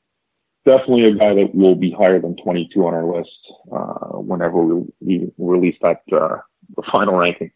definitely 0.64 1.06
a 1.06 1.14
guy 1.14 1.34
that 1.34 1.54
will 1.54 1.74
be 1.74 1.90
higher 1.90 2.20
than 2.20 2.36
22 2.36 2.80
on 2.86 2.94
our 2.94 3.16
list 3.16 3.38
uh, 3.72 4.18
whenever 4.18 4.64
we, 4.64 4.84
we 5.00 5.30
release 5.38 5.76
that 5.82 6.02
uh, 6.12 6.38
the 6.76 6.82
final 6.90 7.16
ranking. 7.16 7.50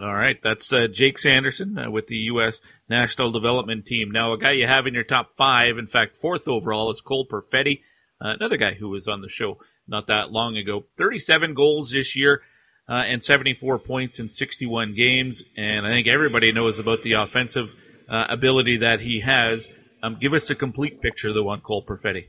All 0.00 0.12
right, 0.12 0.36
that's 0.42 0.70
uh, 0.74 0.88
Jake 0.92 1.18
Sanderson 1.18 1.78
uh, 1.78 1.90
with 1.90 2.06
the 2.06 2.16
U.S. 2.16 2.60
National 2.90 3.32
Development 3.32 3.86
Team. 3.86 4.10
Now, 4.10 4.34
a 4.34 4.38
guy 4.38 4.50
you 4.50 4.66
have 4.66 4.86
in 4.86 4.92
your 4.92 5.04
top 5.04 5.30
five, 5.38 5.78
in 5.78 5.86
fact, 5.86 6.18
fourth 6.20 6.48
overall, 6.48 6.90
is 6.90 7.00
Cole 7.00 7.26
Perfetti, 7.26 7.80
uh, 8.22 8.34
another 8.38 8.58
guy 8.58 8.74
who 8.74 8.90
was 8.90 9.08
on 9.08 9.22
the 9.22 9.30
show 9.30 9.58
not 9.88 10.08
that 10.08 10.30
long 10.30 10.58
ago. 10.58 10.84
37 10.98 11.54
goals 11.54 11.90
this 11.90 12.14
year 12.14 12.42
uh, 12.88 13.04
and 13.06 13.22
74 13.22 13.78
points 13.78 14.18
in 14.18 14.28
61 14.28 14.94
games, 14.94 15.42
and 15.56 15.86
I 15.86 15.92
think 15.92 16.08
everybody 16.08 16.52
knows 16.52 16.78
about 16.78 17.02
the 17.02 17.14
offensive 17.14 17.72
uh, 18.08 18.26
ability 18.28 18.78
that 18.78 19.00
he 19.00 19.20
has. 19.20 19.68
Um, 20.02 20.18
give 20.20 20.34
us 20.34 20.50
a 20.50 20.54
complete 20.54 21.00
picture, 21.00 21.32
though, 21.32 21.48
on 21.48 21.60
Cole 21.60 21.84
Perfetti. 21.84 22.26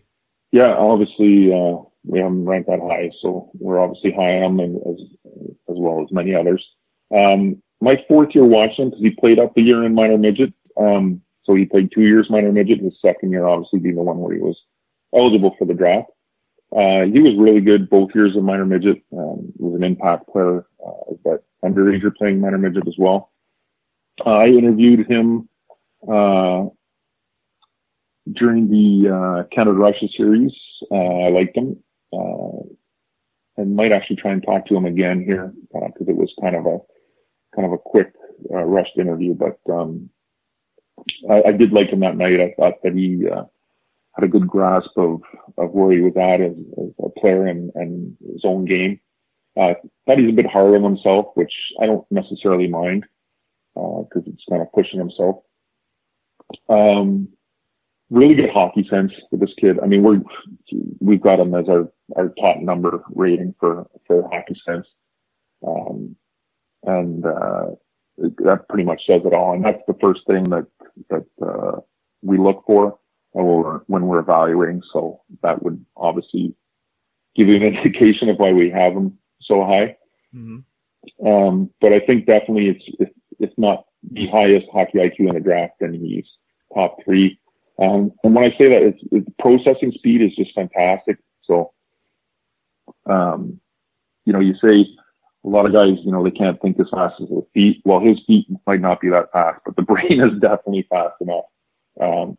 Yeah, 0.51 0.73
obviously 0.77 1.51
uh, 1.53 1.83
we 2.05 2.19
haven't 2.19 2.45
ranked 2.45 2.69
that 2.69 2.79
high, 2.79 3.11
so 3.21 3.51
we're 3.59 3.79
obviously 3.79 4.11
high 4.11 4.41
on 4.41 4.59
him 4.59 4.77
as 4.77 5.01
as 5.69 5.75
well 5.77 6.01
as 6.01 6.11
many 6.11 6.33
others. 6.33 6.65
Um, 7.13 7.61
my 7.81 7.95
fourth 8.07 8.29
year 8.33 8.45
watching 8.45 8.85
him 8.85 8.89
because 8.89 9.03
he 9.03 9.11
played 9.11 9.39
up 9.39 9.53
the 9.53 9.61
year 9.61 9.83
in 9.83 9.93
minor 9.93 10.17
midget. 10.17 10.53
Um, 10.77 11.21
so 11.43 11.55
he 11.55 11.65
played 11.65 11.91
two 11.93 12.01
years 12.01 12.27
minor 12.29 12.51
midget. 12.51 12.79
His 12.79 12.97
second 13.01 13.31
year, 13.31 13.45
obviously, 13.45 13.79
being 13.79 13.95
the 13.95 14.01
one 14.01 14.19
where 14.19 14.35
he 14.35 14.41
was 14.41 14.57
eligible 15.13 15.55
for 15.59 15.65
the 15.65 15.73
draft. 15.73 16.09
Uh, 16.71 17.05
he 17.11 17.19
was 17.19 17.37
really 17.37 17.61
good 17.61 17.89
both 17.89 18.09
years 18.13 18.35
of 18.35 18.43
minor 18.43 18.65
midget. 18.65 19.01
Um, 19.13 19.51
was 19.57 19.75
an 19.75 19.83
impact 19.83 20.27
player, 20.29 20.65
uh, 20.85 21.13
but 21.23 21.45
underager 21.63 22.13
playing 22.15 22.41
minor 22.41 22.57
midget 22.57 22.87
as 22.87 22.95
well. 22.97 23.31
Uh, 24.25 24.31
I 24.31 24.47
interviewed 24.47 25.07
him 25.07 25.47
during 28.33 28.69
the 28.69 29.09
uh, 29.09 29.55
Canada 29.55 29.77
Russia 29.77 30.07
series. 30.15 30.51
Uh, 30.91 30.95
I 30.95 31.29
liked 31.29 31.55
him. 31.55 31.77
Uh, 32.13 32.63
and 33.57 33.75
might 33.75 33.91
actually 33.91 34.15
try 34.15 34.31
and 34.31 34.43
talk 34.43 34.65
to 34.67 34.75
him 34.75 34.85
again 34.85 35.23
here 35.23 35.51
because 35.73 36.07
uh, 36.07 36.11
it 36.11 36.15
was 36.15 36.33
kind 36.39 36.55
of 36.55 36.65
a 36.65 36.77
kind 37.55 37.65
of 37.65 37.73
a 37.73 37.77
quick 37.77 38.13
uh, 38.53 38.63
rushed 38.63 38.97
interview. 38.97 39.33
But 39.33 39.59
um, 39.71 40.09
I, 41.29 41.43
I, 41.47 41.51
did 41.51 41.73
like 41.73 41.89
him 41.89 42.01
that 42.01 42.15
night. 42.15 42.39
I 42.39 42.53
thought 42.57 42.83
that 42.83 42.93
he 42.93 43.27
uh, 43.27 43.43
had 44.13 44.23
a 44.23 44.27
good 44.27 44.47
grasp 44.47 44.91
of 44.95 45.21
of 45.57 45.71
where 45.71 45.91
he 45.91 46.01
was 46.01 46.15
at 46.15 46.39
as, 46.39 46.55
as 46.55 46.93
a 47.03 47.19
player 47.19 47.47
and, 47.47 47.71
and 47.75 48.15
his 48.31 48.41
own 48.43 48.65
game. 48.65 48.99
Uh, 49.59 49.73
thought 50.05 50.19
he's 50.19 50.29
a 50.29 50.35
bit 50.35 50.45
hard 50.45 50.75
on 50.75 50.83
himself, 50.83 51.27
which 51.33 51.53
I 51.81 51.87
don't 51.87 52.05
necessarily 52.11 52.67
mind 52.67 53.05
because 53.73 54.23
uh, 54.27 54.31
it's 54.31 54.45
kind 54.47 54.61
of 54.61 54.71
pushing 54.71 54.99
himself. 54.99 55.37
Um, 56.69 57.29
really 58.09 58.35
good 58.35 58.49
hockey 58.49 58.87
sense 58.89 59.11
with 59.31 59.41
this 59.41 59.53
kid. 59.59 59.79
I 59.81 59.87
mean, 59.87 60.03
we're 60.03 60.21
we've 60.99 61.21
got 61.21 61.39
him 61.39 61.53
as 61.55 61.67
our 61.67 61.91
our 62.15 62.29
top 62.39 62.57
number 62.59 63.03
rating 63.09 63.53
for 63.59 63.87
for 64.05 64.27
hockey 64.31 64.59
sense, 64.65 64.87
um, 65.65 66.15
and 66.83 67.25
uh, 67.25 67.67
that 68.17 68.65
pretty 68.69 68.83
much 68.83 69.01
says 69.05 69.21
it 69.25 69.33
all. 69.33 69.53
And 69.53 69.63
that's 69.63 69.83
the 69.87 69.97
first 70.01 70.21
thing 70.27 70.43
that 70.45 70.67
that 71.09 71.25
uh, 71.41 71.81
we 72.21 72.37
look 72.37 72.63
for 72.65 72.97
when 73.31 73.45
we're 73.45 73.79
when 73.87 74.05
we're 74.07 74.19
evaluating. 74.19 74.81
So 74.93 75.21
that 75.43 75.61
would 75.63 75.83
obviously 75.95 76.55
give 77.35 77.47
you 77.47 77.55
an 77.55 77.63
indication 77.75 78.29
of 78.29 78.37
why 78.37 78.53
we 78.53 78.69
have 78.69 78.93
him 78.93 79.17
so 79.41 79.63
high. 79.63 79.97
Mm-hmm. 80.35 81.27
Um, 81.27 81.69
but 81.79 81.93
I 81.93 81.99
think 82.01 82.25
definitely 82.25 82.69
it's 82.69 82.83
if, 82.99 83.09
if 83.39 83.49
not 83.57 83.85
the 84.11 84.27
highest 84.27 84.67
hockey 84.71 84.99
IQ 84.99 85.29
in 85.29 85.35
the 85.35 85.39
draft, 85.39 85.73
then 85.79 85.93
he's 85.93 86.25
top 86.73 86.97
three. 87.03 87.39
Um, 87.79 88.11
and 88.23 88.33
when 88.35 88.43
I 88.43 88.49
say 88.57 88.69
that, 88.69 88.81
it's, 88.81 88.99
it's 89.11 89.27
processing 89.39 89.91
speed 89.93 90.21
is 90.21 90.35
just 90.35 90.55
fantastic. 90.55 91.17
So, 91.43 91.73
um, 93.05 93.59
you 94.25 94.33
know, 94.33 94.39
you 94.39 94.55
say 94.55 94.85
a 95.45 95.49
lot 95.49 95.65
of 95.65 95.73
guys, 95.73 95.97
you 96.03 96.11
know, 96.11 96.23
they 96.23 96.31
can't 96.31 96.59
think 96.61 96.79
as 96.79 96.89
fast 96.91 97.15
as 97.21 97.29
their 97.29 97.41
feet. 97.53 97.81
Well, 97.85 97.99
his 97.99 98.19
feet 98.25 98.47
might 98.65 98.81
not 98.81 98.99
be 98.99 99.09
that 99.09 99.31
fast, 99.31 99.61
but 99.65 99.75
the 99.75 99.81
brain 99.83 100.19
is 100.19 100.39
definitely 100.41 100.87
fast 100.89 101.15
enough. 101.21 101.45
Um, 102.01 102.37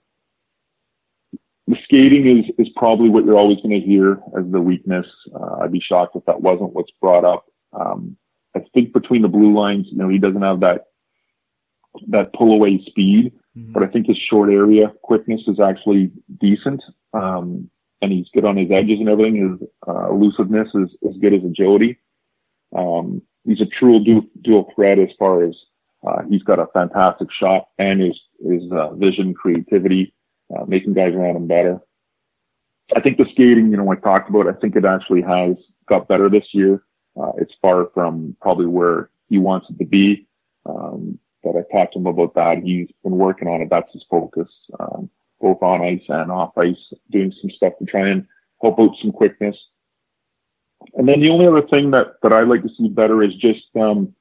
the 1.68 1.76
skating 1.84 2.38
is, 2.38 2.44
is 2.58 2.72
probably 2.76 3.10
what 3.10 3.24
you're 3.24 3.38
always 3.38 3.58
going 3.58 3.78
to 3.78 3.86
hear 3.86 4.12
as 4.38 4.50
the 4.50 4.60
weakness. 4.60 5.06
Uh, 5.34 5.58
I'd 5.62 5.72
be 5.72 5.80
shocked 5.80 6.16
if 6.16 6.24
that 6.24 6.40
wasn't 6.40 6.72
what's 6.72 6.92
brought 7.00 7.24
up. 7.24 7.44
Um, 7.78 8.16
I 8.56 8.60
think 8.72 8.92
between 8.92 9.22
the 9.22 9.28
blue 9.28 9.54
lines, 9.54 9.86
you 9.90 9.98
know, 9.98 10.08
he 10.08 10.18
doesn't 10.18 10.42
have 10.42 10.60
that, 10.60 10.86
that 12.08 12.32
pull 12.32 12.52
away 12.52 12.82
speed 12.86 13.32
Mm-hmm. 13.58 13.72
But 13.72 13.82
I 13.82 13.86
think 13.86 14.06
his 14.06 14.18
short 14.18 14.50
area 14.50 14.92
quickness 15.02 15.42
is 15.46 15.60
actually 15.60 16.10
decent. 16.40 16.82
Um, 17.12 17.70
and 18.00 18.12
he's 18.12 18.28
good 18.32 18.44
on 18.44 18.56
his 18.56 18.70
edges 18.70 19.00
and 19.00 19.08
everything. 19.08 19.58
His 19.58 19.68
uh, 19.88 20.10
elusiveness 20.10 20.68
is 20.74 20.88
as 21.08 21.16
good 21.18 21.34
as 21.34 21.42
agility. 21.42 21.98
Um, 22.76 23.22
he's 23.44 23.60
a 23.60 23.66
true 23.66 24.04
dual, 24.04 24.22
dual 24.42 24.70
threat 24.74 24.98
as 24.98 25.08
far 25.18 25.42
as 25.42 25.54
uh, 26.06 26.22
he's 26.30 26.42
got 26.44 26.60
a 26.60 26.66
fantastic 26.72 27.28
shot 27.32 27.68
and 27.78 28.00
his 28.00 28.16
his 28.40 28.62
uh, 28.70 28.94
vision, 28.94 29.34
creativity, 29.34 30.14
uh, 30.56 30.64
making 30.64 30.94
guys 30.94 31.12
around 31.12 31.34
him 31.34 31.48
better. 31.48 31.80
I 32.94 33.00
think 33.00 33.18
the 33.18 33.26
skating, 33.32 33.70
you 33.72 33.76
know, 33.76 33.90
I 33.90 33.96
talked 33.96 34.30
about. 34.30 34.46
I 34.46 34.52
think 34.52 34.76
it 34.76 34.84
actually 34.84 35.22
has 35.22 35.56
got 35.88 36.06
better 36.06 36.30
this 36.30 36.46
year. 36.52 36.84
Uh, 37.20 37.32
it's 37.38 37.52
far 37.60 37.88
from 37.92 38.36
probably 38.40 38.66
where 38.66 39.10
he 39.28 39.38
wants 39.38 39.66
it 39.70 39.78
to 39.78 39.84
be. 39.84 40.28
Um, 40.66 41.18
that 41.44 41.56
I 41.56 41.72
talked 41.72 41.94
to 41.94 41.98
him 41.98 42.06
about 42.06 42.34
that. 42.34 42.58
He's 42.62 42.88
been 43.02 43.16
working 43.16 43.48
on 43.48 43.60
it. 43.60 43.68
That's 43.70 43.92
his 43.92 44.04
focus, 44.10 44.48
um, 44.80 45.10
both 45.40 45.62
on 45.62 45.82
ice 45.82 46.02
and 46.08 46.30
off 46.30 46.56
ice, 46.58 46.76
doing 47.10 47.32
some 47.40 47.50
stuff 47.50 47.74
to 47.78 47.84
try 47.84 48.08
and 48.08 48.26
help 48.60 48.78
out 48.80 48.96
some 49.00 49.12
quickness. 49.12 49.56
And 50.94 51.08
then 51.08 51.20
the 51.20 51.30
only 51.30 51.46
other 51.46 51.66
thing 51.66 51.90
that, 51.92 52.14
that 52.22 52.32
I'd 52.32 52.48
like 52.48 52.62
to 52.62 52.70
see 52.76 52.88
better 52.88 53.22
is 53.22 53.34
just, 53.34 53.64
um, 53.78 54.14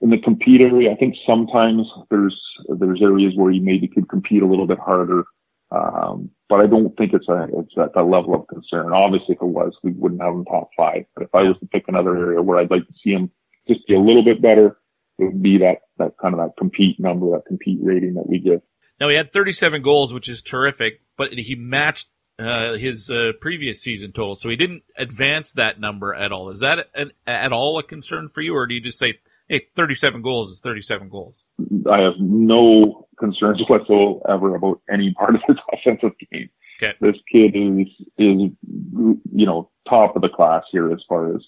in 0.00 0.10
the 0.10 0.18
compete 0.18 0.60
area, 0.60 0.92
I 0.92 0.94
think 0.94 1.16
sometimes 1.26 1.90
there's, 2.10 2.40
there's 2.68 3.02
areas 3.02 3.32
where 3.34 3.50
you 3.50 3.60
maybe 3.60 3.88
could 3.88 4.08
compete 4.08 4.42
a 4.42 4.46
little 4.46 4.66
bit 4.66 4.78
harder. 4.78 5.24
Um, 5.70 6.30
but 6.48 6.60
I 6.60 6.66
don't 6.66 6.96
think 6.96 7.12
it's 7.12 7.28
a, 7.28 7.48
it's 7.58 7.76
at 7.76 7.94
that 7.94 8.04
level 8.04 8.34
of 8.34 8.46
concern. 8.46 8.92
Obviously, 8.92 9.34
if 9.34 9.42
it 9.42 9.46
was, 9.46 9.76
we 9.82 9.90
wouldn't 9.92 10.22
have 10.22 10.32
him 10.32 10.44
top 10.44 10.70
five. 10.76 11.04
But 11.14 11.24
if 11.24 11.34
I 11.34 11.42
was 11.42 11.58
to 11.58 11.66
pick 11.66 11.88
another 11.88 12.16
area 12.16 12.40
where 12.40 12.58
I'd 12.58 12.70
like 12.70 12.86
to 12.86 12.94
see 13.02 13.10
him 13.10 13.30
just 13.66 13.86
be 13.86 13.94
a 13.94 14.00
little 14.00 14.24
bit 14.24 14.40
better, 14.40 14.78
it 15.18 15.24
would 15.24 15.42
be 15.42 15.58
that, 15.58 15.78
that 15.98 16.12
kind 16.20 16.34
of 16.34 16.40
that 16.40 16.56
compete 16.58 16.98
number, 16.98 17.30
that 17.32 17.46
compete 17.46 17.80
rating 17.82 18.14
that 18.14 18.28
we 18.28 18.38
give. 18.38 18.60
Now 19.00 19.08
he 19.08 19.16
had 19.16 19.32
37 19.32 19.82
goals, 19.82 20.12
which 20.12 20.28
is 20.28 20.42
terrific, 20.42 21.00
but 21.16 21.32
he 21.32 21.54
matched 21.54 22.08
uh, 22.38 22.74
his 22.74 23.10
uh, 23.10 23.32
previous 23.40 23.82
season 23.82 24.12
total, 24.12 24.36
so 24.36 24.48
he 24.48 24.56
didn't 24.56 24.82
advance 24.96 25.52
that 25.54 25.80
number 25.80 26.14
at 26.14 26.30
all. 26.30 26.50
Is 26.50 26.60
that 26.60 26.86
an, 26.94 27.12
at 27.26 27.52
all 27.52 27.78
a 27.78 27.82
concern 27.82 28.28
for 28.32 28.40
you, 28.40 28.54
or 28.54 28.66
do 28.66 28.74
you 28.74 28.80
just 28.80 28.98
say, 28.98 29.14
"Hey, 29.48 29.66
37 29.74 30.22
goals 30.22 30.52
is 30.52 30.60
37 30.60 31.08
goals"? 31.08 31.44
I 31.90 31.98
have 31.98 32.14
no 32.20 33.08
concerns 33.18 33.60
whatsoever 33.68 34.54
about 34.54 34.80
any 34.88 35.12
part 35.14 35.34
of 35.34 35.40
his 35.48 35.56
offensive 35.72 36.12
game. 36.30 36.48
Okay. 36.80 36.92
This 37.00 37.16
kid 37.32 37.56
is 37.56 37.88
is 38.18 38.52
you 38.62 39.46
know 39.46 39.70
top 39.88 40.14
of 40.14 40.22
the 40.22 40.28
class 40.28 40.62
here 40.70 40.92
as 40.92 41.02
far 41.08 41.34
as 41.34 41.42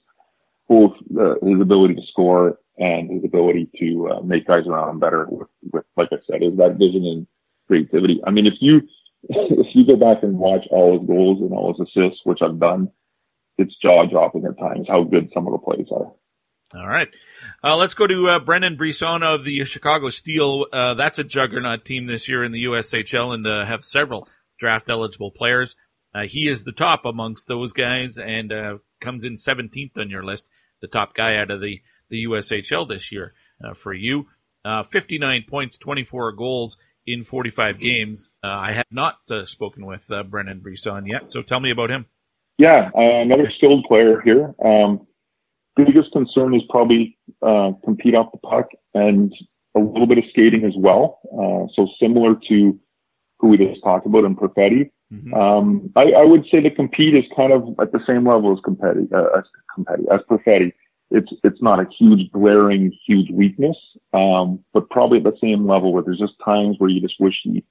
both 0.70 0.92
uh, 1.20 1.34
his 1.44 1.60
ability 1.60 1.96
to 1.96 2.06
score 2.12 2.60
and 2.78 3.10
his 3.10 3.24
ability 3.24 3.68
to 3.80 4.08
uh, 4.08 4.20
make 4.22 4.46
guys 4.46 4.68
around 4.68 4.88
him 4.88 5.00
better 5.00 5.26
with, 5.28 5.48
with, 5.72 5.84
like 5.96 6.08
I 6.12 6.18
said, 6.30 6.44
is 6.44 6.56
that 6.58 6.78
vision 6.78 7.04
and 7.04 7.26
creativity. 7.66 8.20
I 8.24 8.30
mean, 8.30 8.46
if 8.46 8.54
you, 8.60 8.82
if 9.28 9.74
you 9.74 9.84
go 9.84 9.96
back 9.96 10.22
and 10.22 10.38
watch 10.38 10.64
all 10.70 10.96
his 10.96 11.06
goals 11.08 11.40
and 11.40 11.52
all 11.52 11.74
his 11.74 11.88
assists, 11.88 12.20
which 12.22 12.38
I've 12.40 12.60
done, 12.60 12.88
it's 13.58 13.74
jaw 13.82 14.06
dropping 14.06 14.46
at 14.46 14.58
times 14.58 14.86
how 14.88 15.02
good 15.02 15.30
some 15.34 15.48
of 15.48 15.52
the 15.52 15.58
plays 15.58 15.88
are. 15.90 16.12
All 16.72 16.86
right. 16.86 17.08
Uh, 17.64 17.76
let's 17.76 17.94
go 17.94 18.06
to 18.06 18.28
uh, 18.28 18.38
Brendan 18.38 18.76
Brisson 18.76 19.24
of 19.24 19.44
the 19.44 19.64
Chicago 19.64 20.08
Steel. 20.08 20.66
Uh, 20.72 20.94
that's 20.94 21.18
a 21.18 21.24
juggernaut 21.24 21.84
team 21.84 22.06
this 22.06 22.28
year 22.28 22.44
in 22.44 22.52
the 22.52 22.66
USHL 22.66 23.34
and 23.34 23.44
uh, 23.44 23.64
have 23.64 23.84
several 23.84 24.28
draft 24.60 24.88
eligible 24.88 25.32
players. 25.32 25.74
Uh, 26.14 26.22
he 26.22 26.48
is 26.48 26.62
the 26.62 26.72
top 26.72 27.04
amongst 27.04 27.46
those 27.46 27.72
guys 27.72 28.18
and 28.18 28.52
uh, 28.52 28.78
comes 29.00 29.24
in 29.24 29.34
17th 29.34 29.98
on 29.98 30.10
your 30.10 30.24
list, 30.24 30.48
the 30.80 30.88
top 30.88 31.14
guy 31.14 31.36
out 31.36 31.50
of 31.50 31.60
the 31.60 31.80
the 32.08 32.24
USHL 32.24 32.88
this 32.88 33.12
year 33.12 33.32
uh, 33.64 33.74
for 33.74 33.92
you. 33.92 34.26
uh, 34.64 34.82
59 34.84 35.44
points, 35.48 35.78
24 35.78 36.32
goals 36.32 36.76
in 37.06 37.24
45 37.24 37.80
games. 37.80 38.30
Uh, 38.44 38.48
I 38.48 38.72
have 38.72 38.86
not 38.90 39.18
uh, 39.30 39.44
spoken 39.46 39.86
with 39.86 40.10
uh, 40.10 40.22
Brendan 40.22 40.60
Brisson 40.60 41.06
yet, 41.06 41.30
so 41.30 41.42
tell 41.42 41.60
me 41.60 41.70
about 41.70 41.90
him. 41.90 42.06
Yeah, 42.58 42.90
uh, 42.94 43.22
another 43.22 43.50
skilled 43.56 43.84
player 43.88 44.20
here. 44.20 44.54
Um, 44.62 45.06
biggest 45.76 46.12
concern 46.12 46.54
is 46.54 46.62
probably 46.68 47.16
compete 47.84 48.14
off 48.14 48.32
the 48.32 48.38
puck 48.38 48.68
and 48.92 49.32
a 49.74 49.80
little 49.80 50.06
bit 50.06 50.18
of 50.18 50.24
skating 50.30 50.64
as 50.64 50.74
well. 50.76 51.20
So 51.74 51.88
similar 51.98 52.34
to 52.48 52.78
who 53.38 53.48
we 53.48 53.56
just 53.56 53.82
talked 53.82 54.04
about 54.04 54.24
in 54.24 54.36
Perfetti. 54.36 54.90
Mm-hmm. 55.12 55.34
Um, 55.34 55.90
I, 55.96 56.12
I, 56.12 56.24
would 56.24 56.44
say 56.50 56.60
the 56.60 56.70
compete 56.70 57.16
is 57.16 57.24
kind 57.34 57.52
of 57.52 57.68
at 57.80 57.90
the 57.90 57.98
same 58.06 58.28
level 58.28 58.52
as 58.52 58.60
Competti, 58.60 59.12
uh, 59.12 59.38
as 59.38 59.44
Competti, 59.76 60.04
as 60.12 60.20
Perfetti. 60.30 60.72
It's 61.10 61.32
it's 61.42 61.60
not 61.60 61.80
a 61.80 61.88
huge 61.98 62.30
glaring 62.30 62.96
huge 63.04 63.28
weakness, 63.32 63.76
um, 64.12 64.60
but 64.72 64.88
probably 64.90 65.18
at 65.18 65.24
the 65.24 65.36
same 65.40 65.66
level 65.66 65.92
where 65.92 66.04
there's 66.04 66.20
just 66.20 66.34
times 66.44 66.76
where 66.78 66.88
you 66.88 67.00
just 67.00 67.18
wish 67.18 67.34
he, 67.42 67.64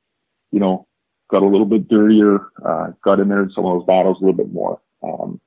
you 0.52 0.60
know, 0.60 0.86
got 1.30 1.42
a 1.42 1.48
little 1.48 1.66
bit 1.66 1.88
dirtier, 1.88 2.40
uh, 2.66 2.88
got 3.04 3.22
in 3.22 3.30
there 3.30 3.44
in 3.44 3.52
some 3.52 3.66
of 3.66 3.80
those 3.80 3.88
battles 3.88 4.18
a 4.18 4.26
little 4.26 4.36
bit 4.38 4.52
more. 4.52 4.82
Um, 5.02 5.40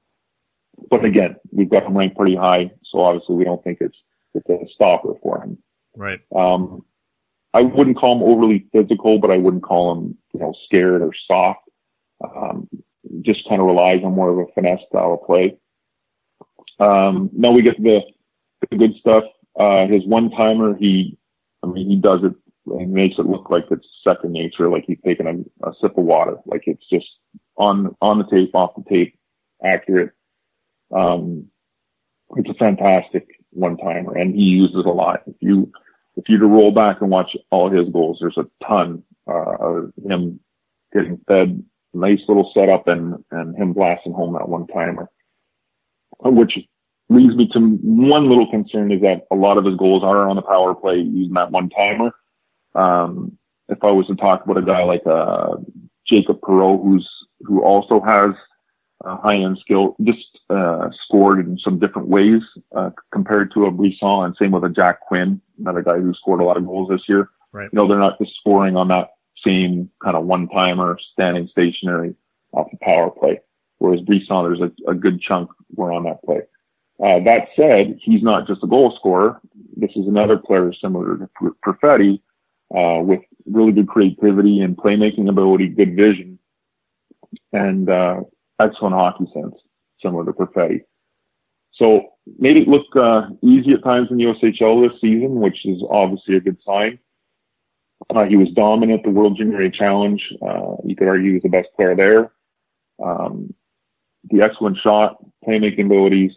but 0.90 1.04
again, 1.04 1.36
we've 1.50 1.68
got 1.68 1.84
him 1.84 1.98
ranked 1.98 2.16
pretty 2.16 2.36
high, 2.36 2.70
so 2.84 3.00
obviously 3.00 3.34
we 3.34 3.44
don't 3.44 3.62
think 3.62 3.78
it's 3.82 3.98
it's 4.34 4.48
a 4.48 4.58
stopper 4.74 5.12
for 5.22 5.42
him. 5.42 5.58
Right. 5.94 6.20
Um, 6.34 6.86
I 7.54 7.60
wouldn't 7.60 7.98
call 7.98 8.16
him 8.16 8.22
overly 8.22 8.66
physical, 8.72 9.18
but 9.18 9.30
I 9.30 9.36
wouldn't 9.36 9.62
call 9.62 9.92
him, 9.92 10.16
you 10.32 10.40
know, 10.40 10.54
scared 10.64 11.02
or 11.02 11.12
soft. 11.26 11.68
Um, 12.22 12.68
just 13.22 13.48
kind 13.48 13.60
of 13.60 13.66
relies 13.66 14.02
on 14.04 14.14
more 14.14 14.30
of 14.30 14.38
a 14.38 14.52
finesse 14.54 14.80
style 14.88 15.14
of 15.14 15.26
play. 15.26 15.56
Um, 16.78 17.30
now 17.32 17.52
we 17.52 17.62
get 17.62 17.80
the, 17.82 18.00
the 18.70 18.76
good 18.76 18.94
stuff. 18.98 19.24
Uh, 19.58 19.86
his 19.86 20.04
one 20.06 20.30
timer, 20.30 20.76
he, 20.76 21.18
I 21.62 21.66
mean, 21.66 21.88
he 21.88 21.96
does 21.96 22.20
it 22.24 22.32
and 22.66 22.92
makes 22.92 23.18
it 23.18 23.26
look 23.26 23.50
like 23.50 23.64
it's 23.70 23.86
second 24.04 24.32
nature, 24.32 24.68
like 24.68 24.84
he's 24.86 24.98
taking 25.04 25.26
a, 25.26 25.68
a 25.68 25.72
sip 25.80 25.98
of 25.98 26.04
water, 26.04 26.36
like 26.46 26.62
it's 26.66 26.88
just 26.88 27.06
on, 27.56 27.94
on 28.00 28.18
the 28.18 28.24
tape, 28.24 28.54
off 28.54 28.74
the 28.76 28.84
tape, 28.88 29.18
accurate. 29.64 30.12
Um, 30.94 31.48
it's 32.36 32.48
a 32.48 32.54
fantastic 32.54 33.26
one 33.50 33.76
timer 33.76 34.16
and 34.16 34.34
he 34.34 34.42
uses 34.42 34.76
it 34.78 34.86
a 34.86 34.92
lot. 34.92 35.22
If 35.26 35.36
you, 35.40 35.70
if 36.16 36.28
you 36.28 36.38
to 36.38 36.46
roll 36.46 36.70
back 36.72 37.00
and 37.00 37.10
watch 37.10 37.36
all 37.50 37.70
his 37.70 37.88
goals, 37.90 38.18
there's 38.20 38.38
a 38.38 38.48
ton 38.66 39.02
uh, 39.28 39.56
of 39.58 39.92
him 40.04 40.40
getting 40.92 41.20
fed, 41.26 41.62
nice 41.94 42.20
little 42.28 42.50
setup, 42.54 42.88
and 42.88 43.24
and 43.30 43.56
him 43.56 43.72
blasting 43.72 44.12
home 44.12 44.34
that 44.34 44.48
one 44.48 44.66
timer. 44.66 45.08
Which 46.20 46.58
leads 47.08 47.34
me 47.34 47.48
to 47.52 47.60
one 47.82 48.28
little 48.28 48.50
concern 48.50 48.92
is 48.92 49.00
that 49.02 49.26
a 49.30 49.34
lot 49.34 49.58
of 49.58 49.64
his 49.64 49.76
goals 49.76 50.02
are 50.02 50.28
on 50.28 50.36
the 50.36 50.42
power 50.42 50.74
play 50.74 50.96
using 50.96 51.34
that 51.34 51.50
one 51.50 51.68
timer. 51.68 52.12
Um, 52.74 53.36
if 53.68 53.78
I 53.82 53.90
was 53.90 54.06
to 54.06 54.14
talk 54.14 54.44
about 54.44 54.58
a 54.58 54.62
guy 54.62 54.82
like 54.84 55.06
uh, 55.06 55.56
Jacob 56.08 56.40
Perreault, 56.40 56.82
who's 56.82 57.08
who 57.40 57.62
also 57.62 58.00
has 58.00 58.32
uh, 59.04 59.16
high 59.18 59.36
end 59.36 59.58
skill, 59.60 59.96
just 60.02 60.24
uh, 60.50 60.88
scored 61.04 61.40
in 61.40 61.58
some 61.58 61.78
different 61.78 62.08
ways 62.08 62.42
uh, 62.76 62.90
compared 63.12 63.52
to 63.54 63.66
a 63.66 63.70
Brisson, 63.70 64.24
and 64.24 64.36
same 64.38 64.52
with 64.52 64.64
a 64.64 64.68
Jack 64.68 65.00
Quinn, 65.00 65.40
another 65.58 65.82
guy 65.82 65.98
who 65.98 66.14
scored 66.14 66.40
a 66.40 66.44
lot 66.44 66.56
of 66.56 66.66
goals 66.66 66.88
this 66.88 67.02
year. 67.08 67.28
Right. 67.52 67.68
You 67.72 67.76
know, 67.76 67.88
they're 67.88 67.98
not 67.98 68.18
just 68.18 68.36
scoring 68.40 68.76
on 68.76 68.88
that 68.88 69.08
same 69.44 69.90
kind 70.02 70.16
of 70.16 70.24
one 70.24 70.48
timer, 70.48 70.98
standing 71.12 71.48
stationary 71.48 72.14
off 72.52 72.70
the 72.70 72.78
power 72.82 73.10
play. 73.10 73.40
Whereas 73.78 74.00
Brisson, 74.00 74.44
there's 74.44 74.60
a, 74.60 74.90
a 74.90 74.94
good 74.94 75.20
chunk 75.20 75.50
were 75.74 75.92
on 75.92 76.04
that 76.04 76.22
play. 76.24 76.42
Uh, 77.02 77.18
that 77.24 77.48
said, 77.56 77.98
he's 78.00 78.22
not 78.22 78.46
just 78.46 78.62
a 78.62 78.66
goal 78.66 78.94
scorer. 78.96 79.40
This 79.76 79.90
is 79.96 80.06
another 80.06 80.36
player 80.36 80.72
similar 80.72 81.16
to 81.16 81.56
Perfetti, 81.66 82.20
uh, 82.74 83.02
with 83.02 83.20
really 83.46 83.72
good 83.72 83.88
creativity 83.88 84.60
and 84.60 84.76
playmaking 84.76 85.28
ability, 85.28 85.68
good 85.68 85.96
vision, 85.96 86.38
and 87.52 87.90
uh, 87.90 88.20
excellent 88.60 88.94
hockey 88.94 89.24
sense, 89.34 89.54
similar 90.00 90.24
to 90.24 90.32
Perfetti. 90.32 90.82
So 91.74 92.02
made 92.38 92.56
it 92.56 92.68
look 92.68 92.86
uh, 92.94 93.30
easy 93.42 93.72
at 93.72 93.82
times 93.82 94.08
in 94.10 94.18
the 94.18 94.24
USHL 94.24 94.88
this 94.88 95.00
season, 95.00 95.40
which 95.40 95.64
is 95.64 95.82
obviously 95.90 96.36
a 96.36 96.40
good 96.40 96.58
sign. 96.64 96.98
Uh, 98.10 98.24
he 98.24 98.36
was 98.36 98.48
dominant 98.54 99.00
at 99.00 99.04
the 99.04 99.10
World 99.10 99.36
Junior 99.36 99.62
A 99.62 99.70
Challenge. 99.70 100.22
Uh, 100.40 100.76
you 100.84 100.96
could 100.96 101.08
argue 101.08 101.28
he 101.28 101.34
was 101.34 101.42
the 101.42 101.48
best 101.48 101.68
player 101.76 101.94
there. 101.96 102.32
Um, 103.04 103.54
the 104.30 104.42
excellent 104.42 104.78
shot, 104.82 105.16
playmaking 105.46 105.86
abilities, 105.86 106.32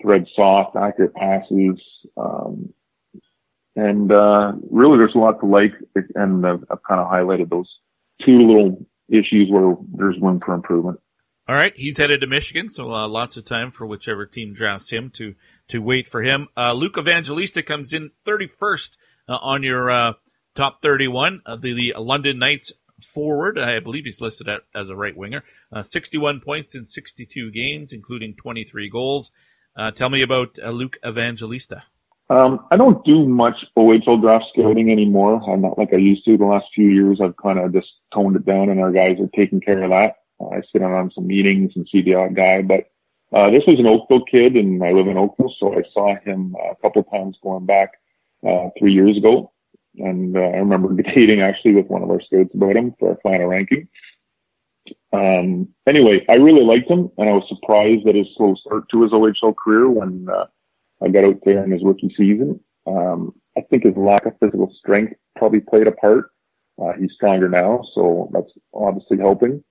thread 0.00 0.26
soft, 0.34 0.76
accurate 0.76 1.14
passes, 1.14 1.80
um, 2.16 2.72
and 3.74 4.12
uh, 4.12 4.52
really 4.70 4.98
there's 4.98 5.14
a 5.14 5.18
lot 5.18 5.40
to 5.40 5.46
like. 5.46 5.72
And 6.14 6.46
I've, 6.46 6.64
I've 6.70 6.82
kind 6.82 7.00
of 7.00 7.10
highlighted 7.10 7.50
those 7.50 7.68
two 8.24 8.38
little 8.46 8.86
issues 9.08 9.50
where 9.50 9.76
there's 9.94 10.20
room 10.20 10.40
for 10.44 10.54
improvement. 10.54 11.00
All 11.48 11.56
right, 11.56 11.72
he's 11.74 11.98
headed 11.98 12.20
to 12.20 12.26
Michigan, 12.26 12.68
so 12.68 12.92
uh, 12.92 13.08
lots 13.08 13.36
of 13.36 13.44
time 13.44 13.72
for 13.72 13.86
whichever 13.86 14.26
team 14.26 14.54
drafts 14.54 14.90
him 14.90 15.10
to 15.16 15.34
to 15.68 15.78
wait 15.78 16.08
for 16.10 16.22
him. 16.22 16.48
Uh, 16.56 16.72
Luke 16.72 16.98
Evangelista 16.98 17.62
comes 17.62 17.92
in 17.92 18.10
31st 18.26 18.90
uh, 19.28 19.38
on 19.40 19.62
your 19.62 19.90
uh, 19.90 20.12
top 20.54 20.82
31. 20.82 21.42
Uh, 21.44 21.56
the, 21.56 21.74
the, 21.74 22.00
London 22.00 22.38
Knights 22.38 22.72
forward, 23.14 23.58
I 23.58 23.80
believe 23.80 24.04
he's 24.04 24.20
listed 24.20 24.48
as 24.74 24.88
a 24.88 24.96
right 24.96 25.16
winger. 25.16 25.44
Uh, 25.72 25.82
61 25.82 26.40
points 26.40 26.74
in 26.74 26.84
62 26.84 27.50
games, 27.50 27.92
including 27.92 28.34
23 28.34 28.88
goals. 28.90 29.32
tell 29.96 30.08
me 30.08 30.22
about 30.22 30.56
Luke 30.58 30.96
Evangelista. 31.06 31.82
Um, 32.32 32.66
I 32.70 32.76
don't 32.78 33.04
do 33.04 33.28
much 33.28 33.56
OHL 33.76 34.20
draft 34.22 34.46
scouting 34.52 34.90
anymore. 34.90 35.42
I'm 35.50 35.60
not 35.60 35.76
like 35.76 35.92
I 35.92 35.96
used 35.96 36.24
to 36.24 36.38
the 36.38 36.46
last 36.46 36.66
few 36.74 36.88
years. 36.88 37.20
I've 37.22 37.36
kind 37.36 37.58
of 37.58 37.74
just 37.74 37.88
toned 38.14 38.36
it 38.36 38.46
down, 38.46 38.70
and 38.70 38.80
our 38.80 38.90
guys 38.90 39.18
are 39.20 39.28
taking 39.36 39.60
care 39.60 39.82
of 39.82 39.90
that. 39.90 40.16
I 40.40 40.62
sit 40.72 40.82
on 40.82 41.10
some 41.14 41.26
meetings 41.26 41.72
and 41.76 41.86
see 41.92 42.00
the 42.00 42.14
odd 42.14 42.34
guy, 42.34 42.62
but 42.62 42.88
uh, 43.36 43.50
this 43.50 43.64
was 43.66 43.78
an 43.78 43.86
Oakville 43.86 44.24
kid, 44.24 44.56
and 44.56 44.82
I 44.82 44.92
live 44.92 45.08
in 45.08 45.18
Oakville, 45.18 45.54
so 45.58 45.74
I 45.74 45.82
saw 45.92 46.16
him 46.24 46.56
a 46.58 46.74
couple 46.76 47.02
times 47.04 47.36
going 47.42 47.66
back 47.66 47.90
uh, 48.46 48.68
three 48.78 48.92
years 48.92 49.16
ago, 49.18 49.51
and 49.98 50.36
uh, 50.36 50.40
I 50.40 50.58
remember 50.58 50.92
debating 50.96 51.42
actually 51.42 51.74
with 51.74 51.86
one 51.86 52.02
of 52.02 52.10
our 52.10 52.20
scouts 52.20 52.54
about 52.54 52.76
him 52.76 52.94
for 52.98 53.10
our 53.10 53.18
final 53.22 53.46
ranking. 53.46 53.88
Um, 55.12 55.68
anyway, 55.86 56.24
I 56.28 56.34
really 56.34 56.64
liked 56.64 56.90
him, 56.90 57.10
and 57.18 57.28
I 57.28 57.32
was 57.32 57.44
surprised 57.48 58.06
at 58.08 58.14
his 58.14 58.26
slow 58.36 58.54
start 58.54 58.88
to 58.90 59.02
his 59.02 59.12
OHL 59.12 59.54
career 59.56 59.88
when 59.88 60.26
uh, 60.28 60.46
I 61.02 61.08
got 61.08 61.24
out 61.24 61.38
there 61.44 61.62
in 61.64 61.70
his 61.70 61.84
rookie 61.84 62.14
season. 62.16 62.60
Um, 62.86 63.34
I 63.56 63.60
think 63.60 63.84
his 63.84 63.96
lack 63.96 64.26
of 64.26 64.38
physical 64.40 64.72
strength 64.78 65.14
probably 65.36 65.60
played 65.60 65.86
a 65.86 65.92
part. 65.92 66.30
Uh, 66.80 66.92
he's 66.98 67.12
stronger 67.14 67.48
now, 67.48 67.82
so 67.94 68.30
that's 68.32 68.50
obviously 68.74 69.18
helping. 69.18 69.62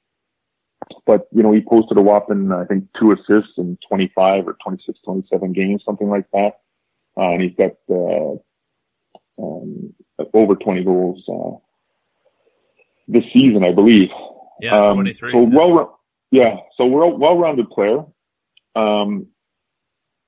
But, 1.06 1.28
you 1.32 1.44
know, 1.44 1.52
he 1.52 1.62
posted 1.62 1.98
a 1.98 2.02
whopping, 2.02 2.52
I 2.52 2.66
think, 2.66 2.86
two 3.00 3.12
assists 3.12 3.58
in 3.58 3.78
25 3.88 4.48
or 4.48 4.58
26, 4.64 5.00
27 5.04 5.54
games, 5.54 5.84
something 5.86 6.10
like 6.10 6.26
that. 6.34 6.60
Uh, 7.18 7.32
and 7.32 7.42
he's 7.42 7.56
got, 7.56 7.72
uh, 7.90 8.36
um, 9.38 9.94
over 10.34 10.56
20 10.56 10.84
goals, 10.84 11.24
uh, 11.30 11.58
this 13.08 13.24
season, 13.34 13.64
I 13.64 13.72
believe. 13.72 14.10
Yeah, 14.60 14.90
um, 14.90 14.96
23. 14.96 15.32
So 15.32 15.42
well, 15.44 16.00
yeah, 16.32 16.58
so 16.78 16.86
we're 16.86 17.04
a 17.04 17.10
well-rounded 17.10 17.70
player. 17.70 18.04
Um, 18.76 19.28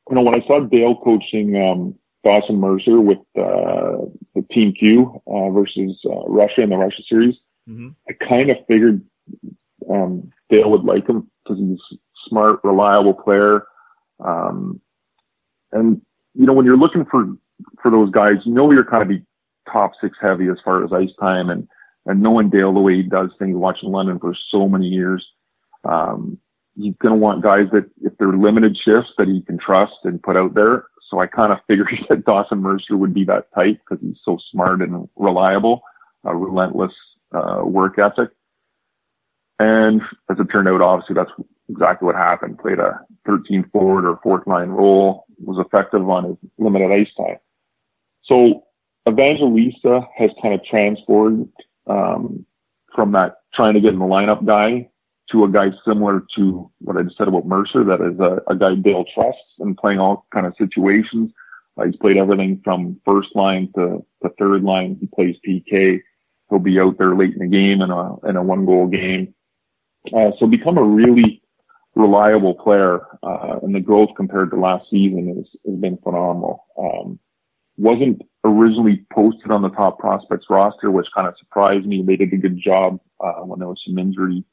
you 0.09 0.15
know, 0.15 0.21
when 0.21 0.35
I 0.35 0.45
saw 0.45 0.59
Dale 0.59 0.95
coaching, 1.03 1.55
um, 1.55 1.95
Dawson 2.23 2.59
Mercer 2.59 2.99
with, 2.99 3.19
uh, 3.37 4.05
the 4.35 4.45
Team 4.51 4.73
Q, 4.77 5.21
uh, 5.27 5.49
versus, 5.51 5.97
uh, 6.05 6.25
Russia 6.27 6.61
in 6.61 6.69
the 6.69 6.77
Russia 6.77 7.03
series, 7.07 7.35
mm-hmm. 7.69 7.89
I 8.09 8.13
kind 8.27 8.49
of 8.49 8.57
figured, 8.67 9.01
um, 9.89 10.31
Dale 10.49 10.71
would 10.71 10.83
like 10.83 11.07
him 11.07 11.29
because 11.43 11.59
he's 11.59 11.79
a 11.91 11.95
smart, 12.27 12.59
reliable 12.63 13.13
player. 13.13 13.65
Um, 14.19 14.81
and 15.71 16.01
you 16.33 16.45
know, 16.45 16.53
when 16.53 16.65
you're 16.65 16.77
looking 16.77 17.05
for, 17.09 17.25
for 17.81 17.91
those 17.91 18.11
guys, 18.11 18.37
you 18.45 18.53
know, 18.53 18.71
you're 18.71 18.85
kind 18.85 19.03
of 19.03 19.09
be 19.09 19.23
top 19.71 19.91
six 20.01 20.17
heavy 20.21 20.47
as 20.47 20.57
far 20.63 20.83
as 20.83 20.91
ice 20.91 21.13
time 21.19 21.49
and, 21.49 21.67
and 22.05 22.21
knowing 22.21 22.49
Dale 22.49 22.73
the 22.73 22.79
way 22.79 22.95
he 22.95 23.03
does 23.03 23.29
things, 23.39 23.55
watching 23.55 23.91
London 23.91 24.19
for 24.19 24.35
so 24.49 24.67
many 24.67 24.87
years, 24.87 25.25
um, 25.85 26.37
he's 26.75 26.95
going 27.01 27.13
to 27.13 27.19
want 27.19 27.43
guys 27.43 27.67
that 27.71 27.89
if 28.01 28.13
they're 28.17 28.35
limited 28.35 28.77
shifts 28.77 29.11
that 29.17 29.27
he 29.27 29.41
can 29.41 29.57
trust 29.57 29.93
and 30.03 30.21
put 30.21 30.37
out 30.37 30.53
there. 30.53 30.85
So 31.09 31.19
I 31.19 31.27
kind 31.27 31.51
of 31.51 31.59
figured 31.67 31.89
that 32.09 32.25
Dawson 32.25 32.59
Mercer 32.59 32.97
would 32.97 33.13
be 33.13 33.25
that 33.25 33.53
type 33.53 33.79
because 33.79 34.03
he's 34.03 34.19
so 34.23 34.37
smart 34.51 34.81
and 34.81 35.07
reliable, 35.15 35.81
a 36.23 36.35
relentless 36.35 36.93
uh, 37.33 37.61
work 37.63 37.99
ethic. 37.99 38.29
And 39.59 40.01
as 40.29 40.37
it 40.39 40.45
turned 40.51 40.67
out, 40.67 40.81
obviously 40.81 41.15
that's 41.15 41.31
exactly 41.69 42.05
what 42.05 42.15
happened. 42.15 42.59
Played 42.59 42.79
a 42.79 42.99
13 43.25 43.69
forward 43.71 44.05
or 44.05 44.19
fourth 44.23 44.45
line 44.47 44.69
role, 44.69 45.25
was 45.37 45.63
effective 45.63 46.07
on 46.09 46.25
his 46.25 46.37
limited 46.57 46.91
ice 46.91 47.13
time. 47.15 47.37
So 48.25 48.63
Evangelista 49.07 50.01
has 50.17 50.31
kind 50.41 50.53
of 50.53 50.63
transformed 50.65 51.49
um, 51.87 52.45
from 52.95 53.11
that 53.13 53.37
trying 53.53 53.73
to 53.73 53.81
get 53.81 53.93
in 53.93 53.99
the 53.99 54.05
lineup 54.05 54.45
guy 54.45 54.89
to 55.31 55.43
a 55.43 55.51
guy 55.51 55.67
similar 55.85 56.23
to 56.35 56.69
what 56.79 56.97
I 56.97 57.03
just 57.03 57.17
said 57.17 57.27
about 57.27 57.45
Mercer, 57.45 57.83
that 57.83 58.01
is 58.01 58.19
a, 58.19 58.41
a 58.51 58.55
guy 58.55 58.75
Dale 58.75 59.05
trusts 59.13 59.41
and 59.59 59.77
playing 59.77 59.99
all 59.99 60.27
kind 60.33 60.45
of 60.45 60.53
situations, 60.57 61.31
Uh, 61.77 61.85
he's 61.85 61.95
played 61.95 62.17
everything 62.17 62.61
from 62.63 62.99
first 63.05 63.29
line 63.35 63.71
to, 63.75 64.05
to 64.21 64.29
third 64.37 64.63
line. 64.63 64.97
He 64.99 65.07
plays 65.07 65.35
PK. 65.47 65.99
He'll 66.49 66.59
be 66.59 66.79
out 66.79 66.97
there 66.97 67.15
late 67.15 67.33
in 67.33 67.39
the 67.39 67.47
game 67.47 67.81
in 67.81 67.89
a 67.89 68.19
in 68.29 68.35
a 68.35 68.43
one 68.43 68.65
goal 68.65 68.87
game. 68.87 69.33
Uh, 70.15 70.31
so 70.37 70.45
become 70.45 70.77
a 70.77 70.83
really 70.83 71.41
reliable 71.95 72.53
player, 72.53 73.01
uh, 73.23 73.59
and 73.63 73.73
the 73.73 73.79
growth 73.79 74.09
compared 74.17 74.51
to 74.51 74.57
last 74.59 74.89
season 74.89 75.35
has 75.65 75.79
been 75.79 75.97
phenomenal. 75.97 76.65
Um, 76.77 77.19
wasn't 77.77 78.21
originally 78.43 79.05
posted 79.11 79.51
on 79.51 79.61
the 79.61 79.69
top 79.69 79.99
prospects 79.99 80.45
roster, 80.49 80.91
which 80.91 81.07
kind 81.15 81.27
of 81.27 81.35
surprised 81.37 81.85
me. 81.85 82.03
They 82.05 82.15
did 82.15 82.33
a 82.33 82.37
good 82.37 82.59
job 82.59 82.99
uh, 83.19 83.41
when 83.41 83.59
there 83.59 83.67
was 83.67 83.81
some 83.85 83.97
injury, 83.97 84.43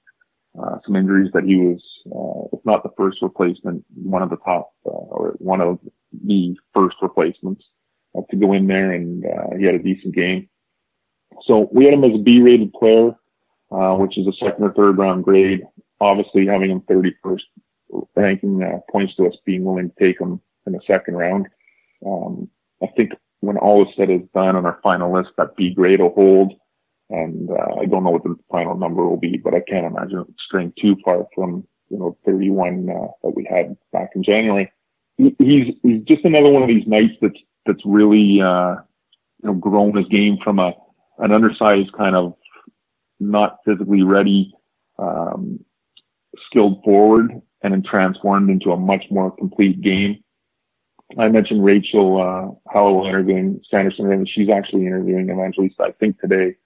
uh, 0.59 0.77
some 0.85 0.97
injuries 0.97 1.31
that 1.35 1.45
he 1.45 1.57
was, 1.57 1.83
uh, 2.07 2.57
if 2.57 2.65
not 2.65 2.83
the 2.83 2.91
first 2.97 3.19
replacement, 3.21 3.85
one 3.95 4.23
of 4.23 4.31
the 4.31 4.37
top 4.39 4.73
uh, 4.87 4.91
or 4.91 5.35
one 5.39 5.61
of 5.61 5.79
the 6.25 6.57
first 6.75 6.97
replacements 7.03 7.65
uh, 8.17 8.23
to 8.31 8.37
go 8.37 8.53
in 8.53 8.67
there, 8.67 8.93
and 8.93 9.25
uh, 9.25 9.57
he 9.59 9.65
had 9.65 9.75
a 9.75 9.83
decent 9.83 10.15
game. 10.15 10.49
So 11.47 11.69
we 11.73 11.85
had 11.85 11.95
him 11.95 12.05
as 12.05 12.15
a 12.15 12.23
B-rated 12.23 12.73
player, 12.73 13.13
uh, 13.71 13.95
which 13.95 14.19
is 14.19 14.27
a 14.27 14.33
second 14.33 14.65
or 14.65 14.73
third 14.73 14.99
round 14.99 15.25
grade. 15.25 15.63
Obviously, 16.01 16.47
having 16.47 16.71
him 16.71 16.81
31st 16.83 17.43
ranking 18.17 18.63
uh, 18.63 18.79
points 18.91 19.15
to 19.17 19.27
us 19.27 19.35
being 19.45 19.65
willing 19.65 19.91
to 19.91 20.05
take 20.05 20.21
him 20.21 20.41
in 20.67 20.73
the 20.73 20.81
second 20.87 21.17
round. 21.17 21.47
Um, 22.07 22.49
I 22.82 22.86
think 22.97 23.12
when 23.40 23.57
all 23.57 23.86
is 23.89 23.94
said 23.97 24.11
is 24.11 24.20
done 24.35 24.57
on 24.57 24.66
our 24.66 24.78
final 24.82 25.12
list, 25.12 25.31
that 25.36 25.57
B 25.57 25.74
grade 25.74 26.01
will 26.01 26.15
hold. 26.15 26.55
And 27.09 27.51
uh, 27.51 27.81
I 27.81 27.86
don't 27.86 28.05
know 28.05 28.11
what 28.11 28.23
the 28.23 28.36
final 28.51 28.77
number 28.77 29.07
will 29.07 29.16
be, 29.16 29.36
but 29.36 29.55
I 29.55 29.61
can't 29.61 29.86
imagine 29.86 30.20
it 30.20 30.27
straying 30.47 30.73
too 30.81 30.97
far 31.05 31.27
from 31.35 31.66
you 31.89 31.98
know 31.98 32.16
31 32.24 32.89
uh, 32.89 33.09
that 33.23 33.35
we 33.35 33.47
had 33.51 33.77
back 33.93 34.11
in 34.15 34.23
January. 34.23 34.70
He, 35.19 35.35
he's 35.39 35.74
he's 35.82 36.02
just 36.02 36.24
another 36.24 36.48
one 36.48 36.62
of 36.62 36.69
these 36.69 36.86
knights 36.86 37.15
that's 37.20 37.40
that's 37.66 37.82
really 37.85 38.40
uh, 38.40 38.77
you 39.43 39.48
know 39.48 39.55
grown 39.55 39.97
his 39.97 40.07
game 40.07 40.39
from 40.43 40.61
a 40.61 40.73
an 41.19 41.32
undersized 41.32 41.93
kind 41.93 42.15
of 42.15 42.35
not 43.19 43.59
physically 43.65 44.02
ready 44.02 44.55
um, 44.98 45.59
skilled 46.47 46.82
forward 46.85 47.32
and 47.62 47.73
then 47.73 47.82
transformed 47.82 48.51
into 48.51 48.73
a 48.73 48.77
much 48.77 49.05
more 49.11 49.31
complete 49.36 49.81
game. 49.81 50.23
I 51.19 51.28
mentioned 51.28 51.65
Rachel 51.65 52.20
uh, 52.20 52.73
Hallowell 52.73 53.07
interviewing 53.07 53.61
Sanderson, 53.70 54.12
and 54.12 54.28
she's 54.28 54.49
actually 54.49 54.87
interviewing 54.87 55.31
Evangelista, 55.31 55.82
I 55.82 55.93
think, 55.93 56.20
today. 56.20 56.57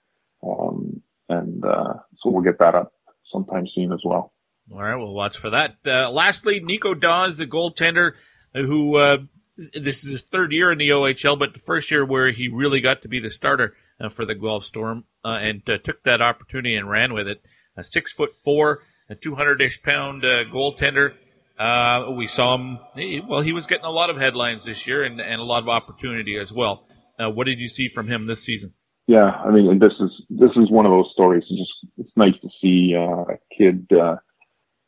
Um, 0.43 1.01
and 1.29 1.63
uh, 1.65 1.95
so 2.17 2.29
we'll 2.29 2.43
get 2.43 2.59
that 2.59 2.75
up 2.75 2.93
sometime 3.31 3.67
soon 3.73 3.91
as 3.91 4.01
well. 4.03 4.33
All 4.71 4.81
right, 4.81 4.95
we'll 4.95 5.13
watch 5.13 5.37
for 5.37 5.51
that. 5.51 5.75
Uh, 5.85 6.09
lastly, 6.11 6.59
Nico 6.59 6.93
Daws, 6.93 7.37
the 7.37 7.47
goaltender, 7.47 8.13
who 8.53 8.97
uh, 8.97 9.17
this 9.57 10.03
is 10.03 10.11
his 10.11 10.21
third 10.23 10.51
year 10.51 10.71
in 10.71 10.77
the 10.77 10.89
OHL, 10.89 11.37
but 11.37 11.53
the 11.53 11.59
first 11.59 11.91
year 11.91 12.05
where 12.05 12.31
he 12.31 12.49
really 12.49 12.81
got 12.81 13.03
to 13.03 13.07
be 13.07 13.19
the 13.19 13.31
starter 13.31 13.75
uh, 13.99 14.09
for 14.09 14.25
the 14.25 14.35
Guelph 14.35 14.65
Storm, 14.65 15.05
uh, 15.23 15.37
and 15.41 15.61
uh, 15.69 15.77
took 15.77 16.03
that 16.03 16.21
opportunity 16.21 16.75
and 16.75 16.89
ran 16.89 17.13
with 17.13 17.27
it. 17.27 17.41
A 17.77 17.83
six 17.83 18.11
foot 18.11 18.31
four, 18.43 18.83
a 19.09 19.15
200-ish 19.15 19.81
pound 19.83 20.23
uh, 20.25 20.45
goaltender. 20.45 21.13
Uh, 21.57 22.11
we 22.11 22.27
saw 22.27 22.55
him. 22.55 22.79
He, 22.95 23.21
well, 23.27 23.41
he 23.41 23.53
was 23.53 23.65
getting 23.65 23.85
a 23.85 23.91
lot 23.91 24.09
of 24.09 24.17
headlines 24.17 24.65
this 24.65 24.85
year 24.85 25.03
and, 25.03 25.19
and 25.21 25.39
a 25.39 25.43
lot 25.43 25.63
of 25.63 25.69
opportunity 25.69 26.37
as 26.37 26.51
well. 26.51 26.85
Uh, 27.17 27.29
what 27.29 27.45
did 27.45 27.59
you 27.59 27.69
see 27.69 27.89
from 27.93 28.07
him 28.07 28.27
this 28.27 28.43
season? 28.43 28.73
Yeah, 29.07 29.29
I 29.29 29.51
mean, 29.51 29.79
this 29.79 29.93
is 29.99 30.09
this 30.29 30.51
is 30.55 30.69
one 30.69 30.85
of 30.85 30.91
those 30.91 31.11
stories. 31.13 31.43
It's 31.49 31.59
just 31.59 31.93
it's 31.97 32.17
nice 32.17 32.33
to 32.41 32.49
see 32.61 32.95
uh, 32.97 33.33
a 33.33 33.37
kid, 33.55 33.87
uh, 33.91 34.15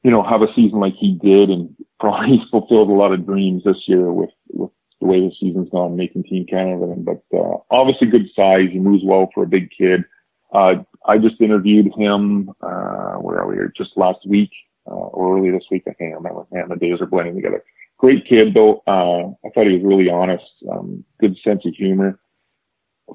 you 0.04 0.12
know, 0.12 0.24
have 0.24 0.42
a 0.42 0.52
season 0.56 0.80
like 0.80 0.96
he 1.00 1.18
did, 1.22 1.50
and 1.50 1.76
probably 2.00 2.42
fulfilled 2.52 2.90
a 2.90 2.94
lot 2.94 3.14
of 3.14 3.26
dreams 3.26 3.64
this 3.64 3.84
year 3.88 4.12
with 4.12 4.32
with 4.50 4.72
the 5.00 5.08
way 5.08 5.20
the 5.20 5.32
season's 5.40 5.70
gone, 5.70 5.96
making 5.96 6.24
Team 6.24 6.46
Canada. 6.50 6.92
And 6.92 7.06
But 7.06 7.24
uh, 7.34 7.58
obviously, 7.70 8.08
good 8.08 8.28
size. 8.36 8.70
He 8.72 8.80
moves 8.80 9.04
well 9.06 9.30
for 9.34 9.44
a 9.44 9.48
big 9.48 9.70
kid. 9.78 10.04
Uh, 10.52 10.84
I 11.06 11.18
just 11.20 11.40
interviewed 11.40 11.92
him. 11.96 12.50
Uh, 12.60 13.16
where 13.18 13.40
are 13.40 13.48
we? 13.48 13.56
Here? 13.56 13.72
Just 13.78 13.92
last 13.96 14.20
week 14.28 14.50
uh, 14.88 14.94
or 14.94 15.38
early 15.38 15.52
this 15.52 15.66
week. 15.70 15.84
I 15.88 15.94
can't 15.94 16.16
remember. 16.16 16.46
Man, 16.52 16.70
the 16.70 16.76
days 16.76 17.02
are 17.02 17.06
blending 17.06 17.36
together. 17.36 17.64
Great 17.98 18.28
kid 18.28 18.54
though. 18.54 18.84
Uh, 18.88 19.34
I 19.46 19.50
thought 19.54 19.68
he 19.68 19.78
was 19.78 19.84
really 19.84 20.10
honest. 20.10 20.46
Um, 20.72 21.04
good 21.20 21.36
sense 21.44 21.66
of 21.66 21.74
humor. 21.74 22.20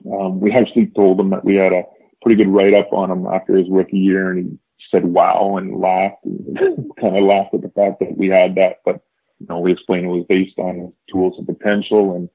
Um, 0.07 0.41
we 0.41 0.53
actually 0.53 0.87
told 0.95 1.21
him 1.21 1.31
that 1.31 1.45
we 1.45 1.57
had 1.57 1.73
a 1.73 1.85
pretty 2.23 2.43
good 2.43 2.53
write 2.53 2.75
up 2.75 2.93
on 2.93 3.11
him 3.11 3.27
after 3.27 3.57
his 3.57 3.69
rookie 3.71 3.99
year, 3.99 4.31
and 4.31 4.51
he 4.51 4.59
said 4.91 5.05
"wow" 5.05 5.57
and 5.57 5.79
laughed, 5.79 6.25
and 6.25 6.57
kind 7.01 7.17
of 7.17 7.25
laughed 7.25 7.55
at 7.55 7.63
the 7.63 7.73
fact 7.75 8.01
that 8.01 8.17
we 8.17 8.29
had 8.29 8.55
that. 8.57 8.81
But 8.85 9.01
you 9.39 9.47
know, 9.49 9.61
we 9.61 9.73
explained 9.73 10.07
it 10.07 10.09
was 10.09 10.27
based 10.29 10.59
on 10.59 10.79
his 10.79 10.91
tools 11.11 11.35
and 11.39 11.47
potential, 11.47 12.17
and 12.17 12.29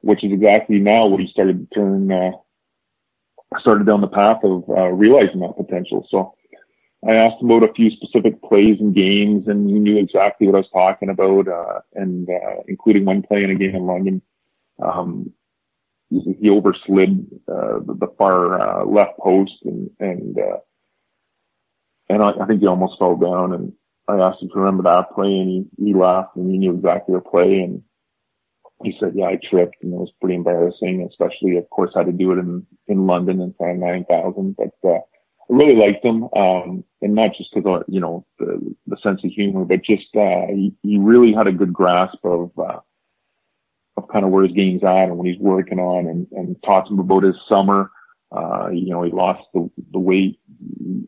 which 0.00 0.24
is 0.24 0.32
exactly 0.32 0.78
now 0.78 1.06
what 1.06 1.20
he 1.20 1.28
started 1.28 1.58
to 1.58 1.74
turn, 1.74 2.10
uh, 2.10 2.32
started 3.60 3.86
down 3.86 4.00
the 4.00 4.08
path 4.08 4.38
of 4.42 4.64
uh, 4.68 4.88
realizing 4.88 5.40
that 5.40 5.56
potential. 5.56 6.06
So 6.10 6.34
I 7.06 7.14
asked 7.14 7.42
about 7.42 7.62
a 7.62 7.72
few 7.74 7.90
specific 7.90 8.42
plays 8.42 8.80
and 8.80 8.94
games, 8.94 9.46
and 9.46 9.68
he 9.68 9.78
knew 9.78 9.98
exactly 9.98 10.46
what 10.46 10.56
I 10.56 10.58
was 10.58 10.70
talking 10.72 11.10
about, 11.10 11.46
uh, 11.46 11.80
and 11.94 12.28
uh, 12.28 12.62
including 12.66 13.04
one 13.04 13.22
play 13.22 13.44
in 13.44 13.50
a 13.50 13.54
game 13.54 13.76
in 13.76 13.86
London. 13.86 14.22
Um, 14.82 15.32
he, 16.10 16.48
overslid 16.48 17.26
uh, 17.48 17.80
the, 17.86 17.96
the 18.00 18.14
far 18.18 18.60
uh, 18.60 18.84
left 18.84 19.18
post, 19.18 19.52
and 19.64 19.90
and 20.00 20.38
uh, 20.38 20.58
and 22.08 22.22
I, 22.22 22.30
I 22.42 22.46
think 22.46 22.60
he 22.60 22.66
almost 22.66 22.98
fell 22.98 23.16
down. 23.16 23.52
And 23.52 23.72
I 24.08 24.16
asked 24.16 24.42
him 24.42 24.48
to 24.48 24.58
remember 24.58 24.82
that 24.84 25.14
play, 25.14 25.38
and 25.38 25.48
he 25.48 25.84
he 25.84 25.94
laughed, 25.94 26.34
and 26.34 26.50
he 26.50 26.58
knew 26.58 26.74
exactly 26.74 27.14
the 27.14 27.20
play, 27.20 27.60
and 27.60 27.82
he 28.82 28.96
said, 28.98 29.12
"Yeah, 29.14 29.26
I 29.26 29.38
tripped, 29.48 29.76
and 29.82 29.92
it 29.92 29.98
was 29.98 30.10
pretty 30.20 30.34
embarrassing, 30.34 31.06
especially, 31.08 31.58
of 31.58 31.70
course, 31.70 31.92
I 31.94 32.00
had 32.00 32.06
to 32.06 32.12
do 32.12 32.32
it 32.32 32.38
in 32.38 32.66
in 32.88 33.06
London 33.06 33.40
in 33.40 33.54
front 33.56 33.74
of 33.74 33.78
nine 33.78 34.04
thousand, 34.04 34.56
but." 34.56 34.88
Uh, 34.88 34.98
really 35.48 35.74
liked 35.74 36.04
him, 36.04 36.28
um, 36.36 36.84
and 37.00 37.14
not 37.14 37.30
just 37.36 37.54
because 37.54 37.84
you 37.88 38.00
know 38.00 38.26
the, 38.38 38.74
the 38.86 38.96
sense 39.02 39.22
of 39.24 39.30
humor, 39.30 39.64
but 39.64 39.84
just 39.84 40.14
uh, 40.16 40.46
he, 40.48 40.74
he 40.82 40.98
really 40.98 41.32
had 41.32 41.46
a 41.46 41.52
good 41.52 41.72
grasp 41.72 42.18
of 42.24 42.50
uh, 42.58 42.80
of 43.96 44.08
kind 44.08 44.24
of 44.24 44.30
where 44.30 44.44
his 44.44 44.54
game's 44.54 44.84
at 44.84 45.04
and 45.04 45.16
what 45.16 45.26
he's 45.26 45.38
working 45.38 45.78
on, 45.78 46.06
and 46.06 46.26
and 46.32 46.56
talked 46.62 46.88
to 46.88 46.94
him 46.94 47.00
about 47.00 47.22
his 47.22 47.36
summer. 47.48 47.90
Uh, 48.30 48.68
you 48.70 48.90
know, 48.90 49.02
he 49.02 49.10
lost 49.10 49.42
the 49.54 49.70
the 49.92 49.98
weight. 49.98 50.38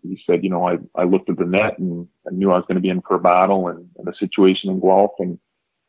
He 0.02 0.22
said, 0.26 0.42
you 0.42 0.50
know, 0.50 0.66
I 0.66 0.78
I 0.94 1.04
looked 1.04 1.28
at 1.28 1.36
the 1.36 1.44
net 1.44 1.78
and 1.78 2.08
I 2.26 2.30
knew 2.32 2.50
I 2.50 2.56
was 2.56 2.64
going 2.66 2.76
to 2.76 2.82
be 2.82 2.88
in 2.88 3.02
for 3.02 3.16
a 3.16 3.20
battle 3.20 3.68
and, 3.68 3.88
and 3.98 4.06
the 4.06 4.14
situation 4.18 4.70
in 4.70 4.80
Guelph, 4.80 5.12
and 5.18 5.38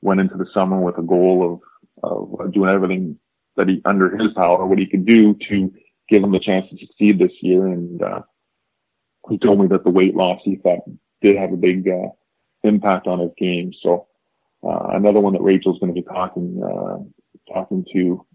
went 0.01 0.19
into 0.19 0.35
the 0.35 0.47
summer 0.53 0.79
with 0.79 0.97
a 0.97 1.03
goal 1.03 1.61
of 2.03 2.41
of 2.43 2.53
doing 2.53 2.69
everything 2.69 3.17
that 3.55 3.69
he 3.69 3.81
under 3.85 4.17
his 4.17 4.33
power, 4.33 4.65
what 4.65 4.79
he 4.79 4.87
could 4.87 5.05
do 5.05 5.35
to 5.47 5.71
give 6.09 6.23
him 6.23 6.31
the 6.31 6.39
chance 6.39 6.69
to 6.69 6.77
succeed 6.77 7.17
this 7.17 7.31
year, 7.41 7.67
and 7.67 8.01
uh, 8.01 8.21
he 9.29 9.37
told 9.37 9.59
me 9.59 9.67
that 9.67 9.83
the 9.83 9.89
weight 9.89 10.15
loss 10.15 10.41
he 10.43 10.55
thought 10.55 10.79
did 11.21 11.37
have 11.37 11.53
a 11.53 11.57
big 11.57 11.87
uh, 11.87 12.09
impact 12.63 13.07
on 13.07 13.19
his 13.19 13.31
game. 13.37 13.71
So 13.81 14.07
uh, 14.63 14.87
another 14.93 15.19
one 15.19 15.33
that 15.33 15.41
Rachel's 15.41 15.79
going 15.79 15.93
to 15.93 16.01
be 16.01 16.07
talking 16.07 16.61
uh, 16.63 16.97
talking 17.53 17.85
to 17.93 18.25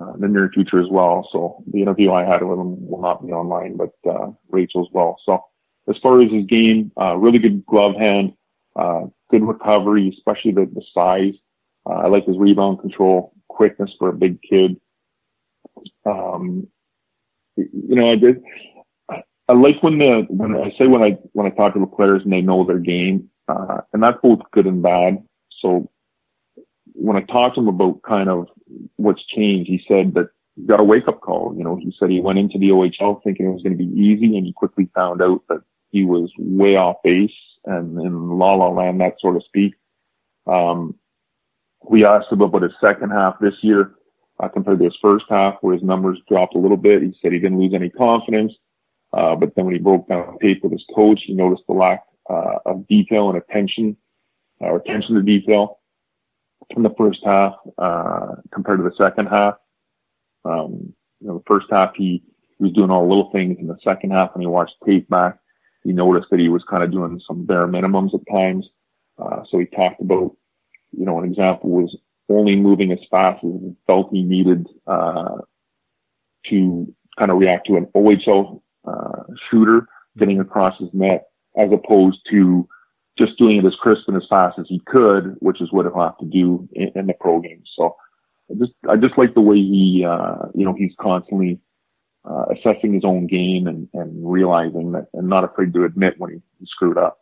uh, 0.00 0.14
in 0.14 0.20
the 0.20 0.28
near 0.28 0.50
future 0.52 0.80
as 0.80 0.88
well. 0.90 1.28
So 1.32 1.62
the 1.72 1.82
interview 1.82 2.12
I 2.12 2.24
had 2.24 2.42
with 2.42 2.58
him 2.58 2.88
will 2.88 3.02
not 3.02 3.24
be 3.24 3.32
online, 3.32 3.76
but 3.76 3.92
uh, 4.08 4.30
Rachel 4.48 4.82
as 4.82 4.92
well. 4.92 5.16
So 5.24 5.44
as 5.88 5.96
far 6.02 6.22
as 6.22 6.30
his 6.30 6.46
game, 6.46 6.92
uh, 7.00 7.16
really 7.16 7.38
good 7.38 7.64
glove 7.66 7.96
hand, 7.96 8.32
uh, 8.76 9.02
good 9.30 9.42
recovery, 9.42 10.14
especially 10.16 10.52
the, 10.52 10.70
the 10.72 10.82
size. 10.94 11.34
I 11.86 12.06
like 12.06 12.26
his 12.26 12.38
rebound 12.38 12.78
control, 12.78 13.32
quickness 13.48 13.90
for 13.98 14.10
a 14.10 14.12
big 14.12 14.40
kid. 14.42 14.76
Um, 16.06 16.68
you 17.56 17.96
know, 17.96 18.12
I 18.12 18.16
did. 18.16 18.42
I 19.50 19.54
like 19.54 19.82
when 19.82 19.98
the 19.98 20.26
when 20.28 20.54
I 20.54 20.70
say 20.78 20.86
when 20.86 21.02
I 21.02 21.18
when 21.32 21.46
I 21.46 21.50
talk 21.50 21.74
to 21.74 21.80
the 21.80 21.86
players 21.86 22.22
and 22.22 22.32
they 22.32 22.40
know 22.40 22.64
their 22.64 22.78
game, 22.78 23.28
uh, 23.48 23.80
and 23.92 24.00
that's 24.00 24.18
both 24.22 24.38
good 24.52 24.66
and 24.66 24.80
bad. 24.80 25.24
So 25.60 25.90
when 26.92 27.16
I 27.16 27.22
talked 27.22 27.56
to 27.56 27.60
him 27.60 27.68
about 27.68 28.02
kind 28.02 28.28
of 28.28 28.46
what's 28.94 29.24
changed, 29.26 29.68
he 29.68 29.82
said 29.88 30.14
that 30.14 30.28
he 30.54 30.62
got 30.62 30.78
a 30.78 30.84
wake 30.84 31.08
up 31.08 31.20
call. 31.20 31.54
You 31.56 31.64
know, 31.64 31.74
he 31.74 31.92
said 31.98 32.10
he 32.10 32.20
went 32.20 32.38
into 32.38 32.58
the 32.58 32.68
OHL 32.68 33.22
thinking 33.24 33.46
it 33.46 33.52
was 33.52 33.62
going 33.62 33.76
to 33.76 33.84
be 33.84 34.00
easy, 34.00 34.36
and 34.36 34.46
he 34.46 34.52
quickly 34.52 34.88
found 34.94 35.20
out 35.20 35.42
that 35.48 35.62
he 35.90 36.04
was 36.04 36.30
way 36.38 36.76
off 36.76 36.96
base 37.02 37.32
and 37.64 38.00
in 38.00 38.38
la 38.38 38.54
la 38.54 38.68
land, 38.68 39.00
that 39.00 39.18
sort 39.18 39.36
of 39.36 39.44
speak. 39.44 39.74
Um, 40.46 40.94
we 41.88 42.04
asked 42.04 42.30
him 42.30 42.40
about 42.40 42.62
his 42.62 42.72
second 42.80 43.10
half 43.10 43.40
this 43.40 43.54
year 43.62 43.94
uh, 44.38 44.48
compared 44.48 44.78
to 44.78 44.84
his 44.84 44.96
first 45.02 45.24
half, 45.28 45.56
where 45.60 45.74
his 45.74 45.82
numbers 45.82 46.18
dropped 46.28 46.54
a 46.54 46.58
little 46.58 46.76
bit. 46.76 47.02
He 47.02 47.16
said 47.20 47.32
he 47.32 47.40
didn't 47.40 47.58
lose 47.58 47.74
any 47.74 47.90
confidence. 47.90 48.52
Uh, 49.12 49.34
but 49.34 49.54
then 49.54 49.64
when 49.64 49.74
he 49.74 49.80
broke 49.80 50.08
down 50.08 50.38
tape 50.40 50.62
with 50.62 50.72
his 50.72 50.84
coach, 50.94 51.20
he 51.24 51.34
noticed 51.34 51.62
the 51.66 51.74
lack 51.74 52.04
uh, 52.28 52.58
of 52.66 52.86
detail 52.86 53.28
and 53.28 53.38
attention, 53.38 53.96
uh, 54.60 54.66
or 54.66 54.76
attention 54.76 55.14
to 55.14 55.22
detail 55.22 55.80
in 56.76 56.82
the 56.82 56.94
first 56.96 57.20
half 57.24 57.54
uh, 57.78 58.36
compared 58.52 58.78
to 58.78 58.84
the 58.84 58.94
second 58.96 59.26
half. 59.26 59.54
Um, 60.44 60.94
you 61.20 61.28
know, 61.28 61.38
the 61.38 61.44
first 61.46 61.66
half 61.70 61.94
he, 61.96 62.22
he 62.58 62.64
was 62.64 62.72
doing 62.72 62.90
all 62.90 63.02
the 63.02 63.08
little 63.08 63.30
things. 63.32 63.58
In 63.58 63.66
the 63.66 63.78
second 63.82 64.12
half, 64.12 64.34
when 64.34 64.42
he 64.42 64.46
watched 64.46 64.74
tape 64.86 65.08
back, 65.08 65.38
he 65.82 65.92
noticed 65.92 66.28
that 66.30 66.40
he 66.40 66.48
was 66.48 66.64
kind 66.68 66.82
of 66.82 66.92
doing 66.92 67.20
some 67.26 67.44
bare 67.46 67.66
minimums 67.66 68.14
at 68.14 68.32
times. 68.32 68.66
Uh, 69.18 69.42
so 69.50 69.58
he 69.58 69.66
talked 69.66 70.00
about, 70.00 70.36
you 70.92 71.04
know, 71.04 71.18
an 71.18 71.28
example 71.28 71.70
was 71.70 71.96
only 72.28 72.56
moving 72.56 72.92
as 72.92 72.98
fast 73.10 73.44
as 73.44 73.50
he 73.60 73.74
felt 73.86 74.10
he 74.12 74.22
needed 74.22 74.66
uh, 74.86 75.38
to 76.48 76.94
kind 77.18 77.30
of 77.30 77.38
react 77.38 77.66
to 77.66 77.76
an 77.76 77.86
OHL 77.94 78.62
uh, 78.86 79.22
shooter 79.50 79.86
getting 80.18 80.40
across 80.40 80.78
his 80.78 80.88
net, 80.92 81.28
as 81.56 81.70
opposed 81.72 82.20
to 82.30 82.68
just 83.18 83.38
doing 83.38 83.58
it 83.58 83.64
as 83.64 83.74
crisp 83.76 84.02
and 84.08 84.16
as 84.16 84.26
fast 84.28 84.58
as 84.58 84.66
he 84.68 84.80
could, 84.86 85.36
which 85.40 85.60
is 85.60 85.72
what 85.72 85.84
he'll 85.84 86.02
have 86.02 86.18
to 86.18 86.26
do 86.26 86.68
in, 86.72 86.90
in 86.94 87.06
the 87.06 87.14
pro 87.20 87.40
game. 87.40 87.62
So 87.76 87.96
I 88.50 88.54
just 88.54 88.72
I 88.88 88.96
just 88.96 89.18
like 89.18 89.34
the 89.34 89.40
way 89.40 89.56
he 89.56 90.04
uh, 90.08 90.46
you 90.54 90.64
know 90.64 90.74
he's 90.74 90.94
constantly 91.00 91.60
uh, 92.28 92.46
assessing 92.52 92.92
his 92.92 93.04
own 93.04 93.26
game 93.26 93.66
and, 93.66 93.88
and 93.94 94.30
realizing 94.30 94.92
that 94.92 95.08
and 95.14 95.28
not 95.28 95.44
afraid 95.44 95.72
to 95.74 95.84
admit 95.84 96.14
when 96.18 96.30
he, 96.30 96.42
he 96.58 96.66
screwed 96.66 96.98
up. 96.98 97.19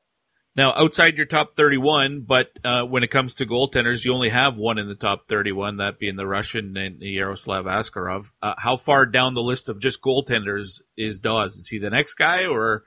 Now, 0.57 0.73
outside 0.75 1.16
your 1.16 1.27
top 1.27 1.57
31, 1.57 2.25
but 2.27 2.49
uh, 2.65 2.83
when 2.83 3.05
it 3.05 3.12
comes 3.12 3.35
to 3.35 3.47
goaltenders, 3.47 4.05
you 4.05 4.12
only 4.12 4.31
have 4.31 4.57
one 4.57 4.79
in 4.79 4.89
the 4.89 4.97
top 4.97 5.29
31, 5.29 5.77
that 5.77 6.01
being 6.01 6.16
the 6.16 6.27
Russian 6.27 6.77
and 6.77 7.01
Yaroslav 7.01 7.66
Askarov. 7.66 8.27
Uh, 8.43 8.55
how 8.59 8.77
far 8.77 9.07
down 9.07 9.35
the 9.35 9.43
list 9.43 9.69
of 9.69 9.79
just 9.79 10.03
goaltenders 10.03 10.81
is 10.97 11.20
Daws? 11.20 11.57
Is 11.57 11.69
he 11.69 11.79
the 11.79 11.91
next 11.91 12.15
guy, 12.15 12.47
or? 12.47 12.83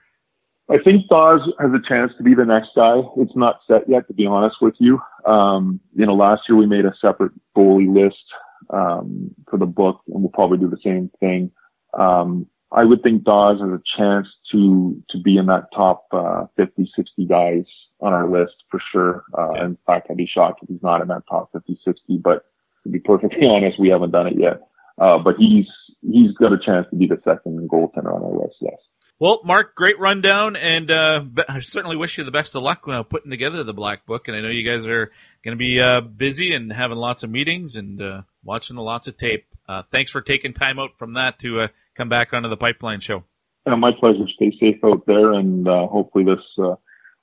I 0.68 0.76
think 0.84 1.08
Daws 1.08 1.40
has 1.58 1.70
a 1.72 1.88
chance 1.88 2.12
to 2.18 2.22
be 2.22 2.34
the 2.34 2.44
next 2.44 2.70
guy. 2.76 3.00
It's 3.16 3.36
not 3.36 3.60
set 3.66 3.88
yet, 3.88 4.06
to 4.08 4.14
be 4.14 4.26
honest 4.26 4.56
with 4.60 4.74
you. 4.78 5.00
Um, 5.26 5.80
you 5.94 6.04
know, 6.04 6.14
last 6.14 6.42
year 6.48 6.58
we 6.58 6.66
made 6.66 6.84
a 6.84 6.94
separate 7.00 7.32
goalie 7.56 7.92
list 7.92 8.22
um, 8.70 9.34
for 9.48 9.58
the 9.58 9.66
book, 9.66 10.00
and 10.08 10.22
we'll 10.22 10.30
probably 10.30 10.58
do 10.58 10.68
the 10.68 10.80
same 10.84 11.10
thing. 11.20 11.50
Um, 11.98 12.48
I 12.74 12.84
would 12.84 13.02
think 13.02 13.24
Daws 13.24 13.60
has 13.60 13.68
a 13.68 13.82
chance 13.96 14.26
to 14.52 15.02
to 15.10 15.18
be 15.18 15.36
in 15.36 15.46
that 15.46 15.68
top 15.74 16.06
uh, 16.12 16.46
50, 16.56 16.90
60 16.96 17.26
guys 17.26 17.64
on 18.00 18.12
our 18.12 18.28
list 18.28 18.54
for 18.70 18.80
sure. 18.92 19.24
Uh, 19.36 19.64
in 19.64 19.78
fact, 19.86 20.08
I'd 20.10 20.16
be 20.16 20.26
shocked 20.32 20.60
if 20.62 20.68
he's 20.68 20.82
not 20.82 21.02
in 21.02 21.08
that 21.08 21.24
top 21.28 21.52
50, 21.52 21.78
60. 21.84 22.18
But 22.18 22.46
to 22.84 22.88
be 22.88 22.98
perfectly 22.98 23.46
honest, 23.46 23.78
we 23.78 23.90
haven't 23.90 24.10
done 24.10 24.26
it 24.26 24.38
yet. 24.38 24.62
Uh, 24.98 25.18
but 25.18 25.36
he's 25.38 25.66
he's 26.02 26.32
got 26.32 26.52
a 26.52 26.58
chance 26.58 26.86
to 26.90 26.96
be 26.96 27.06
the 27.06 27.20
second 27.24 27.68
goaltender 27.68 28.14
on 28.14 28.22
our 28.22 28.42
list. 28.42 28.56
Yes. 28.60 28.78
Well, 29.18 29.40
Mark, 29.44 29.76
great 29.76 30.00
rundown, 30.00 30.56
and 30.56 30.90
uh, 30.90 31.20
I 31.48 31.60
certainly 31.60 31.96
wish 31.96 32.18
you 32.18 32.24
the 32.24 32.32
best 32.32 32.56
of 32.56 32.62
luck 32.64 32.88
uh, 32.88 33.04
putting 33.04 33.30
together 33.30 33.62
the 33.62 33.72
Black 33.72 34.04
Book. 34.04 34.26
And 34.26 34.36
I 34.36 34.40
know 34.40 34.48
you 34.48 34.68
guys 34.68 34.84
are 34.84 35.12
going 35.44 35.56
to 35.56 35.58
be 35.58 35.80
uh, 35.80 36.00
busy 36.00 36.54
and 36.54 36.72
having 36.72 36.96
lots 36.96 37.22
of 37.22 37.30
meetings 37.30 37.76
and 37.76 38.02
uh, 38.02 38.22
watching 38.42 38.76
lots 38.76 39.06
of 39.06 39.16
tape. 39.16 39.46
Uh, 39.68 39.82
thanks 39.92 40.10
for 40.10 40.22
taking 40.22 40.54
time 40.54 40.80
out 40.80 40.98
from 40.98 41.14
that 41.14 41.38
to 41.38 41.60
uh, 41.60 41.68
come 42.02 42.08
back 42.08 42.32
onto 42.32 42.48
the 42.48 42.56
Pipeline 42.56 43.00
Show. 43.00 43.22
Yeah, 43.64 43.76
my 43.76 43.92
pleasure. 43.92 44.26
Stay 44.34 44.52
safe 44.58 44.82
out 44.84 45.06
there, 45.06 45.32
and 45.32 45.68
uh, 45.68 45.86
hopefully 45.86 46.24
this 46.24 46.44
uh, 46.58 46.74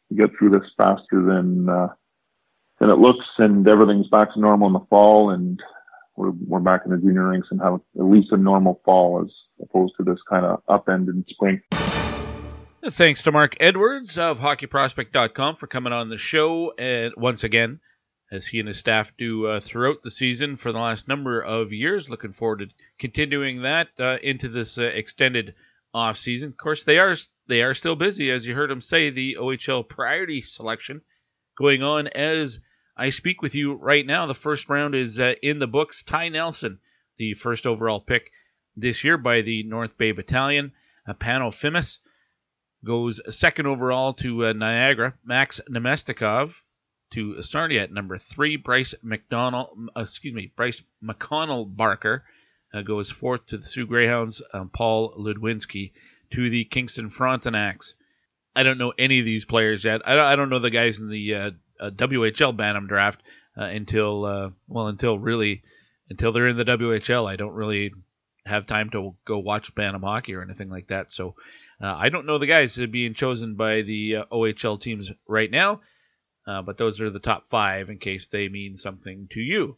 we 0.10 0.15
get 0.15 0.30
through 0.38 0.51
this 0.51 0.69
faster 0.77 1.22
than 1.22 1.68
uh, 1.68 1.88
than 2.80 2.89
it 2.89 2.97
looks, 2.97 3.26
and 3.39 3.68
everything's 3.68 4.07
back 4.07 4.34
to 4.34 4.39
normal 4.39 4.68
in 4.68 4.73
the 4.73 4.85
fall, 4.89 5.31
and 5.31 5.60
we're 6.15 6.31
we're 6.47 6.61
back 6.61 6.84
in 6.85 6.91
the 6.91 6.97
junior 6.97 7.27
ranks 7.27 7.49
and 7.51 7.60
have 7.61 7.73
at 7.73 8.06
least 8.06 8.31
a 8.31 8.38
normal 8.38 8.81
fall 8.85 9.22
as 9.22 9.31
opposed 9.61 9.93
to 9.97 10.03
this 10.03 10.19
kind 10.30 10.45
of 10.45 10.61
upend 10.69 11.10
in 11.10 11.26
spring. 11.27 11.61
Thanks 12.91 13.23
to 13.23 13.34
Mark 13.34 13.57
Edwards 13.60 14.18
of 14.18 14.39
HockeyProspect.com 14.39 15.57
for 15.57 15.68
coming 15.68 15.91
on 15.91 16.07
the 16.07 16.18
show, 16.18 16.73
and 16.80 17.14
once 17.18 17.43
again, 17.43 17.81
as 18.31 18.45
he 18.45 18.60
and 18.60 18.68
his 18.68 18.77
staff 18.77 19.11
do 19.18 19.47
uh, 19.47 19.60
throughout 19.60 20.03
the 20.03 20.11
season 20.11 20.56
for 20.56 20.72
the 20.72 20.80
last 20.80 21.07
number 21.07 21.41
of 21.41 21.73
years. 21.73 22.10
Looking 22.10 22.31
forward 22.31 22.60
to 22.60 22.68
continuing 22.99 23.64
that 23.64 23.89
uh, 23.99 24.18
into 24.22 24.49
this 24.49 24.77
uh, 24.77 24.84
extended 24.84 25.56
off 25.93 26.18
season. 26.18 26.49
Of 26.49 26.57
course, 26.57 26.84
they 26.84 26.99
are 26.99 27.15
they 27.47 27.64
are 27.64 27.73
still 27.73 27.95
busy, 27.95 28.31
as 28.31 28.45
you 28.45 28.53
heard 28.53 28.69
him 28.69 28.81
say. 28.81 29.10
The 29.10 29.38
OHL 29.39 29.88
priority 29.88 30.43
selection 30.43 31.01
going 31.57 31.81
on 31.81 32.07
as 32.07 32.60
I 32.95 33.10
speak 33.10 33.41
with 33.41 33.56
you 33.56 33.73
right 33.73 34.06
now. 34.06 34.27
The 34.27 34.35
first 34.35 34.69
round 34.69 34.93
is 34.93 35.19
uh, 35.19 35.34
in 35.41 35.60
the 35.60 35.68
books. 35.68 36.03
Ty 36.03 36.30
Nelson, 36.30 36.80
the 37.18 37.34
first 37.34 37.65
overall 37.65 37.99
pick 37.99 38.31
this 38.76 39.03
year 39.03 39.18
by 39.18 39.41
the 39.41 39.64
North 39.64 39.97
Bay 39.97 40.11
Battalion. 40.11 40.72
Uh, 41.07 41.14
Pano 41.14 41.49
Fimis 41.49 41.97
goes 42.85 43.19
second 43.35 43.65
overall 43.65 44.14
to 44.14 44.45
uh, 44.45 44.53
Niagara. 44.53 45.15
Max 45.26 45.60
Namestnikov 45.69 46.53
to 47.11 47.41
Sarnia 47.41 47.84
at 47.84 47.91
number 47.91 48.18
three. 48.18 48.56
Bryce 48.56 48.94
McDonald, 49.02 49.90
uh, 49.95 50.02
excuse 50.02 50.34
me, 50.34 50.52
Bryce 50.56 50.81
McConnell 51.03 51.76
Barker 51.76 52.23
uh, 52.73 52.81
goes 52.81 53.10
fourth 53.10 53.48
to 53.48 53.57
the 53.57 53.65
Soo 53.65 53.86
Greyhounds. 53.86 54.41
Um, 54.53 54.69
Paul 54.69 55.14
Ludwinski 55.18 55.91
to 56.31 56.49
the 56.49 56.65
Kingston 56.65 57.10
Frontenacs. 57.10 57.94
I 58.56 58.64
don't 58.64 58.77
know 58.77 58.94
any 58.98 59.19
of 59.19 59.26
these 59.26 59.45
players 59.45 59.86
yet. 59.86 60.02
I 60.07 60.15
don't, 60.15 60.26
I 60.26 60.36
don't 60.36 60.49
know 60.49 60.60
the 60.60 60.69
guys 60.69 60.99
in 60.99 61.10
the 61.10 61.36
uh, 61.36 61.52
uh 61.80 61.90
WHL 61.91 62.56
Bantam 62.56 62.88
draft 62.88 63.22
uh, 63.57 63.64
until 63.64 64.53
well 64.68 64.88
until 64.88 65.18
really 65.18 65.64
until 66.10 66.31
they're 66.31 66.48
in 66.48 66.57
the 66.57 66.65
WHL. 66.65 67.30
I 67.30 67.36
don't 67.36 67.53
really 67.53 67.91
have 68.45 68.68
time 68.68 68.90
to 68.91 69.15
go 69.26 69.40
watch 69.40 69.73
Bantam 69.76 70.03
hockey 70.03 70.34
or 70.34 70.41
anything 70.41 70.69
like 70.69 70.88
that. 70.88 71.11
So 71.11 71.36
I 71.81 72.10
don't 72.10 72.26
know 72.26 72.40
the 72.40 72.48
guys 72.48 72.76
being 72.76 73.14
chosen 73.14 73.56
by 73.56 73.84
the 73.84 74.26
OHL 74.31 74.81
teams 74.81 75.11
right 75.27 75.49
now. 75.49 75.81
Uh, 76.48 76.61
but 76.61 76.78
those 76.78 76.99
are 76.99 77.10
the 77.10 77.20
top 77.20 77.49
five 77.49 77.90
in 77.90 77.98
case 77.98 78.28
they 78.28 78.49
mean 78.49 78.76
something 78.76 79.28
to 79.32 79.40
you. 79.40 79.78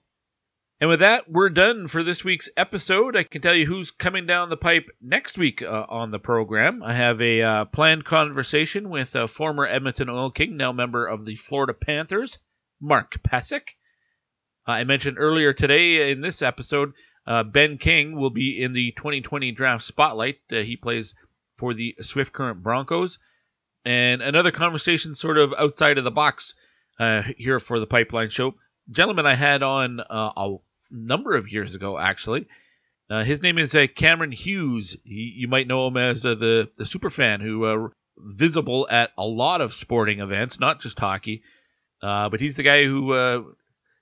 And 0.82 0.90
with 0.90 1.02
that, 1.02 1.30
we're 1.30 1.50
done 1.50 1.88
for 1.88 2.02
this 2.02 2.24
week's 2.24 2.50
episode. 2.58 3.16
I 3.16 3.22
can 3.22 3.44
tell 3.44 3.54
you 3.54 3.68
who's 3.68 3.92
coming 3.92 4.26
down 4.26 4.50
the 4.50 4.58
pipe 4.58 4.88
next 5.00 5.38
week 5.38 5.62
uh, 5.62 5.86
on 5.88 6.10
the 6.10 6.18
program. 6.18 6.82
I 6.82 6.96
have 6.96 7.22
a 7.22 7.42
uh, 7.42 7.66
planned 7.66 8.04
conversation 8.04 8.90
with 8.90 9.14
a 9.14 9.28
former 9.28 9.68
Edmonton 9.68 10.10
Oil 10.10 10.32
King, 10.32 10.58
now 10.58 10.72
member 10.72 11.06
of 11.06 11.24
the 11.24 11.36
Florida 11.36 11.76
Panthers, 11.76 12.40
Mark 12.82 13.22
Pysyk. 13.22 13.76
Uh, 14.68 14.72
I 14.72 14.84
mentioned 14.84 15.18
earlier 15.20 15.54
today 15.54 16.12
in 16.12 16.22
this 16.22 16.42
episode, 16.42 16.94
uh, 17.28 17.44
Ben 17.44 17.78
King 17.78 18.16
will 18.16 18.32
be 18.32 18.64
in 18.64 18.74
the 18.74 18.92
2020 18.94 19.52
draft 19.52 19.84
spotlight. 19.84 20.40
Uh, 20.52 20.62
he 20.62 20.78
plays 20.78 21.14
for 21.58 21.76
the 21.76 21.96
Swift 22.02 22.34
Current 22.34 22.64
Broncos. 22.64 23.20
And 23.86 24.22
another 24.22 24.52
conversation 24.52 25.16
sort 25.16 25.38
of 25.38 25.54
outside 25.58 25.98
of 25.98 26.04
the 26.04 26.12
box 26.12 26.54
uh, 27.00 27.24
here 27.38 27.60
for 27.60 27.80
the 27.80 27.88
Pipeline 27.88 28.30
Show. 28.30 28.54
Gentleman 28.90 29.26
I 29.26 29.36
had 29.36 29.64
on 29.64 30.00
uh, 30.00 30.32
a 30.36 30.56
number 30.92 31.36
of 31.36 31.52
years 31.52 31.74
ago, 31.76 31.98
actually. 31.98 32.48
Uh, 33.10 33.24
his 33.24 33.42
name 33.42 33.58
is 33.58 33.76
uh, 33.76 33.88
Cameron 33.94 34.32
Hughes. 34.32 34.96
He, 35.04 35.34
you 35.36 35.48
might 35.48 35.68
know 35.68 35.88
him 35.88 35.98
as 35.98 36.26
uh, 36.26 36.36
the 36.36 36.70
the 36.78 36.86
super 36.86 37.10
fan 37.10 37.42
who 37.42 37.66
uh, 37.66 37.88
visible 38.18 38.88
at 38.90 39.12
a 39.18 39.24
lot 39.24 39.62
of 39.62 39.74
sporting 39.74 40.20
events, 40.20 40.60
not 40.60 40.80
just 40.80 41.00
hockey. 41.00 41.44
but 42.02 42.40
he's 42.40 42.56
the 42.56 42.64
guy 42.64 42.86
who 42.86 43.54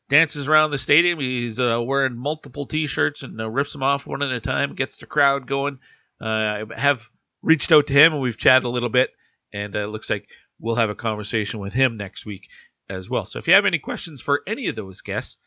dances 0.10 0.47
around 0.47 0.72
the 0.72 0.77
stadium. 0.77 1.19
He's 1.19 1.57
wearing 1.57 2.18
multiple 2.18 2.68
T-shirts 2.68 3.23
and 3.23 3.56
rips 3.56 3.73
them 3.73 3.84
off 3.84 4.06
one 4.06 4.22
at 4.22 4.31
a 4.31 4.39
time, 4.39 4.76
gets 4.76 4.99
the 4.99 5.06
crowd 5.06 5.47
going. 5.47 5.80
I 6.22 6.65
have 6.76 7.10
reached 7.41 7.72
out 7.72 7.88
to 7.88 7.93
him 7.93 8.14
and 8.14 8.22
we've 8.22 8.38
chatted 8.38 8.65
a 8.65 8.69
little 8.69 8.89
bit, 8.89 9.11
and 9.53 9.76
it 9.76 9.88
looks 9.88 10.09
like 10.09 10.27
we'll 10.59 10.76
have 10.76 10.89
a 10.89 10.95
conversation 10.95 11.59
with 11.59 11.73
him 11.73 11.97
next 11.97 12.26
week 12.26 12.47
as 12.89 13.09
well. 13.09 13.26
So 13.26 13.39
if 13.39 13.47
you 13.47 13.53
have 13.53 13.65
any 13.65 13.80
questions 13.80 14.21
for 14.21 14.41
any 14.47 14.67
of 14.67 14.76
those 14.76 15.01
guests, 15.01 15.38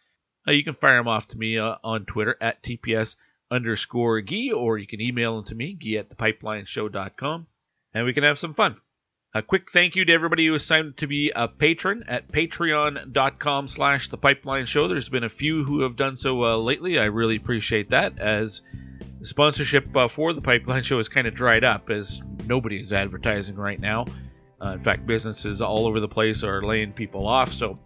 uh, 0.46 0.52
you 0.52 0.64
can 0.64 0.74
fire 0.74 0.96
them 0.96 1.08
off 1.08 1.28
to 1.28 1.38
me 1.38 1.58
uh, 1.58 1.76
on 1.84 2.04
Twitter 2.04 2.36
at 2.40 2.62
TPS 2.62 3.16
underscore 3.50 4.22
Gee, 4.22 4.50
or 4.50 4.78
you 4.78 4.86
can 4.86 5.00
email 5.00 5.36
them 5.36 5.44
to 5.46 5.54
me, 5.54 5.74
Gee 5.74 5.98
at 5.98 6.10
thepipelineshow.com, 6.10 7.46
and 7.94 8.04
we 8.04 8.12
can 8.12 8.24
have 8.24 8.38
some 8.38 8.54
fun. 8.54 8.76
A 9.34 9.42
quick 9.42 9.70
thank 9.70 9.96
you 9.96 10.04
to 10.04 10.12
everybody 10.12 10.46
who 10.46 10.52
has 10.52 10.64
signed 10.64 10.90
up 10.90 10.96
to 10.98 11.06
be 11.06 11.32
a 11.34 11.48
patron 11.48 12.04
at 12.06 12.30
patreon.com 12.30 13.68
slash 13.68 14.08
the 14.08 14.18
pipeline 14.18 14.66
show. 14.66 14.88
There's 14.88 15.08
been 15.08 15.24
a 15.24 15.30
few 15.30 15.64
who 15.64 15.80
have 15.80 15.96
done 15.96 16.16
so 16.16 16.44
uh, 16.44 16.56
lately. 16.58 16.98
I 16.98 17.04
really 17.04 17.36
appreciate 17.36 17.90
that 17.90 18.18
as 18.18 18.60
sponsorship 19.22 19.96
uh, 19.96 20.08
for 20.08 20.32
the 20.32 20.40
pipeline 20.40 20.82
show 20.82 20.96
has 20.96 21.08
kind 21.08 21.26
of 21.26 21.34
dried 21.34 21.64
up 21.64 21.90
as 21.90 22.22
nobody 22.46 22.80
is 22.80 22.92
advertising 22.92 23.56
right 23.56 23.80
now. 23.80 24.04
Uh, 24.62 24.72
in 24.72 24.82
fact, 24.82 25.06
businesses 25.06 25.60
all 25.60 25.86
over 25.86 26.00
the 26.00 26.08
place 26.08 26.44
are 26.44 26.62
laying 26.62 26.92
people 26.92 27.26
off, 27.26 27.52
so 27.52 27.78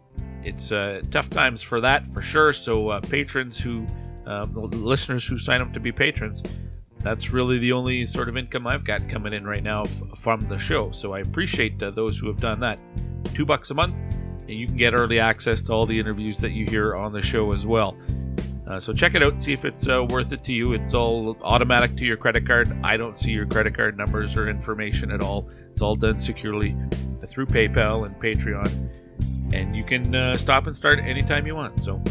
it's 0.43 0.71
uh, 0.73 1.01
tough 1.11 1.31
times 1.31 1.63
for 1.63 1.81
that 1.81 2.11
for 2.13 2.23
sure. 2.23 2.53
So 2.53 2.89
uh, 2.89 3.01
patrons 3.01 3.59
who, 3.59 3.87
um, 4.27 4.55
listeners 4.71 5.25
who 5.27 5.39
sign 5.39 5.61
up 5.61 5.73
to 5.73 5.81
be 5.81 5.93
patrons, 5.93 6.43
that's 7.01 7.31
really 7.31 7.59
the 7.59 7.73
only 7.73 8.05
sort 8.05 8.29
of 8.29 8.37
income 8.37 8.67
I've 8.67 8.85
got 8.85 9.09
coming 9.09 9.33
in 9.33 9.47
right 9.47 9.63
now 9.63 9.83
f- 9.83 10.19
from 10.19 10.49
the 10.49 10.59
show. 10.59 10.91
So 10.91 11.13
I 11.15 11.21
appreciate 11.21 11.83
uh, 11.83 11.91
those 11.91 12.19
who 12.19 12.27
have 12.27 12.41
done 12.41 12.61
that. 12.61 12.79
Two 13.35 13.47
bucks 13.47 13.71
a 13.71 13.75
month, 13.75 13.95
and 13.95 14.51
you 14.51 14.67
can 14.67 14.77
get 14.77 14.93
early 14.93 15.19
access 15.19 15.63
to 15.63 15.73
all 15.73 15.87
the 15.87 15.99
interviews 15.99 16.39
that 16.39 16.51
you 16.51 16.67
hear 16.67 16.97
on 16.97 17.13
the 17.13 17.23
show 17.23 17.53
as 17.53 17.67
well. 17.67 17.97
Uh, 18.67 18.81
so 18.81 18.93
check 18.93 19.15
it 19.15 19.23
out, 19.23 19.41
see 19.41 19.53
if 19.53 19.65
it's 19.65 19.87
uh, 19.87 20.05
worth 20.11 20.33
it 20.33 20.43
to 20.43 20.53
you. 20.53 20.73
It's 20.73 20.93
all 20.93 21.37
automatic 21.43 21.97
to 21.99 22.05
your 22.05 22.17
credit 22.17 22.47
card. 22.47 22.77
I 22.83 22.97
don't 22.97 23.17
see 23.17 23.31
your 23.31 23.47
credit 23.47 23.77
card 23.77 23.97
numbers 23.97 24.35
or 24.37 24.49
information 24.49 25.13
at 25.13 25.21
all. 25.21 25.49
It's 25.71 25.83
all 25.83 25.95
done 25.95 26.19
securely 26.19 26.77
through 27.29 27.47
PayPal 27.47 28.07
and 28.07 28.17
Patreon, 28.21 29.53
and 29.53 29.77
you 29.77 29.85
can 29.85 30.15
uh, 30.15 30.37
stop 30.37 30.67
and 30.67 30.77
start 30.77 30.99
anytime 30.99 31.47
you 31.47 31.55
want. 31.55 31.83
So 31.83 32.03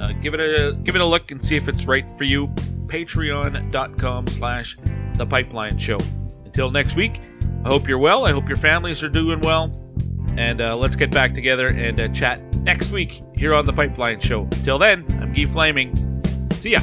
uh, 0.00 0.12
give 0.14 0.34
it 0.34 0.40
a 0.40 0.74
give 0.82 0.96
it 0.96 1.00
a 1.00 1.06
look 1.06 1.30
and 1.30 1.44
see 1.44 1.56
if 1.56 1.68
it's 1.68 1.84
right 1.84 2.04
for 2.16 2.24
you. 2.24 2.48
Patreon.com/slash 2.86 4.78
The 5.14 5.26
Pipeline 5.26 5.78
Show. 5.78 5.98
Until 6.44 6.70
next 6.70 6.96
week, 6.96 7.20
I 7.64 7.68
hope 7.68 7.86
you're 7.86 7.98
well. 7.98 8.24
I 8.24 8.32
hope 8.32 8.48
your 8.48 8.56
families 8.56 9.02
are 9.04 9.08
doing 9.08 9.40
well, 9.40 9.70
and 10.36 10.60
uh, 10.60 10.76
let's 10.76 10.96
get 10.96 11.12
back 11.12 11.34
together 11.34 11.68
and 11.68 12.00
uh, 12.00 12.08
chat 12.08 12.40
next 12.62 12.90
week 12.90 13.22
here 13.34 13.54
on 13.54 13.66
the 13.66 13.72
Pipeline 13.72 14.20
Show. 14.20 14.46
Till 14.64 14.78
then, 14.78 15.04
I'm 15.20 15.32
Guy 15.32 15.46
Flaming. 15.46 15.94
See 16.52 16.70
ya. 16.70 16.80